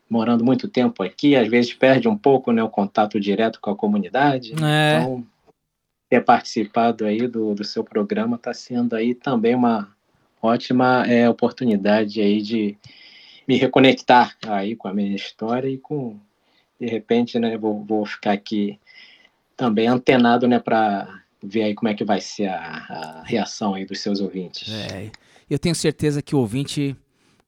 morando 0.09 0.43
muito 0.43 0.67
tempo 0.67 1.03
aqui, 1.03 1.35
às 1.35 1.47
vezes 1.47 1.73
perde 1.73 2.07
um 2.07 2.17
pouco, 2.17 2.51
né, 2.51 2.61
o 2.63 2.69
contato 2.69 3.19
direto 3.19 3.59
com 3.61 3.71
a 3.71 3.75
comunidade. 3.75 4.53
É. 4.63 4.99
Então, 5.01 5.25
ter 6.14 6.23
participado 6.23 7.07
aí 7.07 7.27
do, 7.27 7.56
do 7.56 7.64
seu 7.64 7.84
programa 7.84 8.35
está 8.35 8.53
sendo 8.53 8.95
aí 8.95 9.15
também 9.15 9.56
uma 9.56 9.91
ótima 10.40 11.03
é, 11.07 11.27
oportunidade 11.27 12.22
aí 12.22 12.40
de 12.40 12.77
me 13.48 13.57
reconectar 13.57 14.38
aí 14.48 14.76
com 14.76 14.88
a 14.88 14.94
minha 14.94 15.15
história 15.15 15.68
e 15.68 15.80
com 15.80 16.19
de 16.80 16.85
repente, 16.85 17.40
né, 17.40 17.57
vou, 17.57 17.84
vou 17.84 18.06
ficar 18.06 18.34
aqui 18.34 18.80
também 19.57 19.88
antenado, 19.88 20.48
né, 20.48 20.60
para 20.60 21.23
ver 21.41 21.64
aí 21.64 21.73
como 21.73 21.90
é 21.90 21.95
que 21.95 22.06
vai 22.06 22.22
ser 22.22 22.45
a, 22.45 22.60
a 22.60 23.23
reação 23.26 23.73
aí 23.73 23.84
dos 23.84 23.99
seus 23.99 24.19
ouvintes. 24.22 24.72
É, 24.72 25.10
eu 25.49 25.57
tenho 25.57 25.73
certeza 25.73 26.22
que 26.22 26.35
o 26.35 26.40
ouvinte 26.40 26.95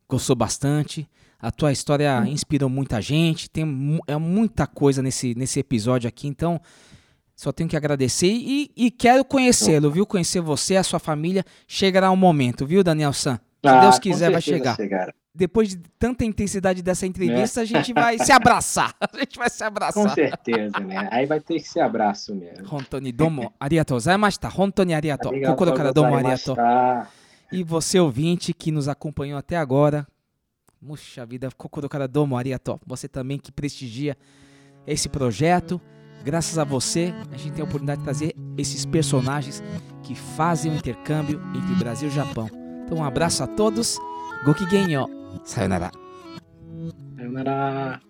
gostou 0.10 0.36
bastante. 0.36 1.08
A 1.40 1.52
tua 1.52 1.72
história 1.72 2.26
inspirou 2.28 2.70
muita 2.70 3.00
gente. 3.00 3.48
Tem 3.48 3.64
é 4.08 4.18
muita 4.18 4.66
coisa 4.66 5.04
nesse, 5.04 5.36
nesse 5.36 5.60
episódio 5.60 6.08
aqui, 6.08 6.28
então 6.28 6.60
só 7.36 7.52
tenho 7.52 7.70
que 7.70 7.76
agradecer 7.76 8.32
e, 8.32 8.72
e 8.76 8.90
quero 8.90 9.26
conhecê-lo, 9.26 9.92
viu? 9.92 10.06
Conhecer 10.06 10.40
você, 10.40 10.78
a 10.78 10.84
sua 10.84 11.00
família. 11.00 11.44
Chegará 11.68 12.10
um 12.10 12.16
momento, 12.16 12.66
viu, 12.66 12.84
Daniel 12.84 13.12
San? 13.12 13.36
Se 13.36 13.70
ah, 13.70 13.82
Deus 13.82 14.00
quiser, 14.00 14.32
vai 14.32 14.42
chegar. 14.42 14.76
chegar. 14.76 15.14
Depois 15.34 15.70
de 15.70 15.78
tanta 16.00 16.24
intensidade 16.24 16.82
dessa 16.82 17.06
entrevista, 17.06 17.60
é. 17.60 17.64
a 17.64 17.66
gente 17.66 17.94
vai 17.94 18.18
se 18.18 18.32
abraçar. 18.32 18.96
A 19.00 19.20
gente 19.20 19.38
vai 19.38 19.50
se 19.50 19.64
abraçar. 19.64 20.04
Com 20.04 20.10
certeza, 20.10 20.80
né? 20.80 21.10
Aí 21.12 21.26
vai 21.26 21.42
ter 21.42 21.56
que 21.56 21.68
ser 21.68 21.82
abraço 21.82 22.34
mesmo. 22.34 22.74
Hontoni 22.74 23.12
domo 23.12 23.52
arigatou 23.60 23.96
gozaimashita. 23.96 24.50
Hontoni 24.56 24.94
arigatou. 24.94 25.34
Kokoro 25.42 25.74
kara 25.74 25.92
domo 25.92 26.16
arigatou. 26.16 26.56
E 27.52 27.64
você 27.64 28.00
ouvinte 28.00 28.54
que 28.54 28.72
nos 28.72 28.88
acompanhou 28.88 29.38
até 29.38 29.58
agora, 29.58 30.08
Puxa 30.86 31.26
vida, 31.26 31.50
Kokoro 31.58 31.90
Karadomo 31.90 32.36
você 32.86 33.08
também 33.08 33.40
que 33.40 33.52
prestigia 33.52 34.16
esse 34.86 35.10
projeto. 35.10 35.82
Graças 36.26 36.58
a 36.58 36.64
você, 36.64 37.14
a 37.32 37.38
gente 37.38 37.54
tem 37.54 37.62
a 37.62 37.66
oportunidade 37.66 38.00
de 38.00 38.04
trazer 38.04 38.36
esses 38.58 38.84
personagens 38.84 39.64
que 40.02 40.16
fazem 40.16 40.72
o 40.72 40.76
intercâmbio 40.76 41.40
entre 41.56 41.76
Brasil 41.76 42.10
e 42.10 42.12
Japão. 42.12 42.50
Então, 42.84 42.98
um 42.98 43.04
abraço 43.04 43.44
a 43.44 43.48
todos. 43.48 44.00
Gokigenyo. 44.44 45.06
Sayonara. 45.44 45.92
Sayonara. 47.16 48.02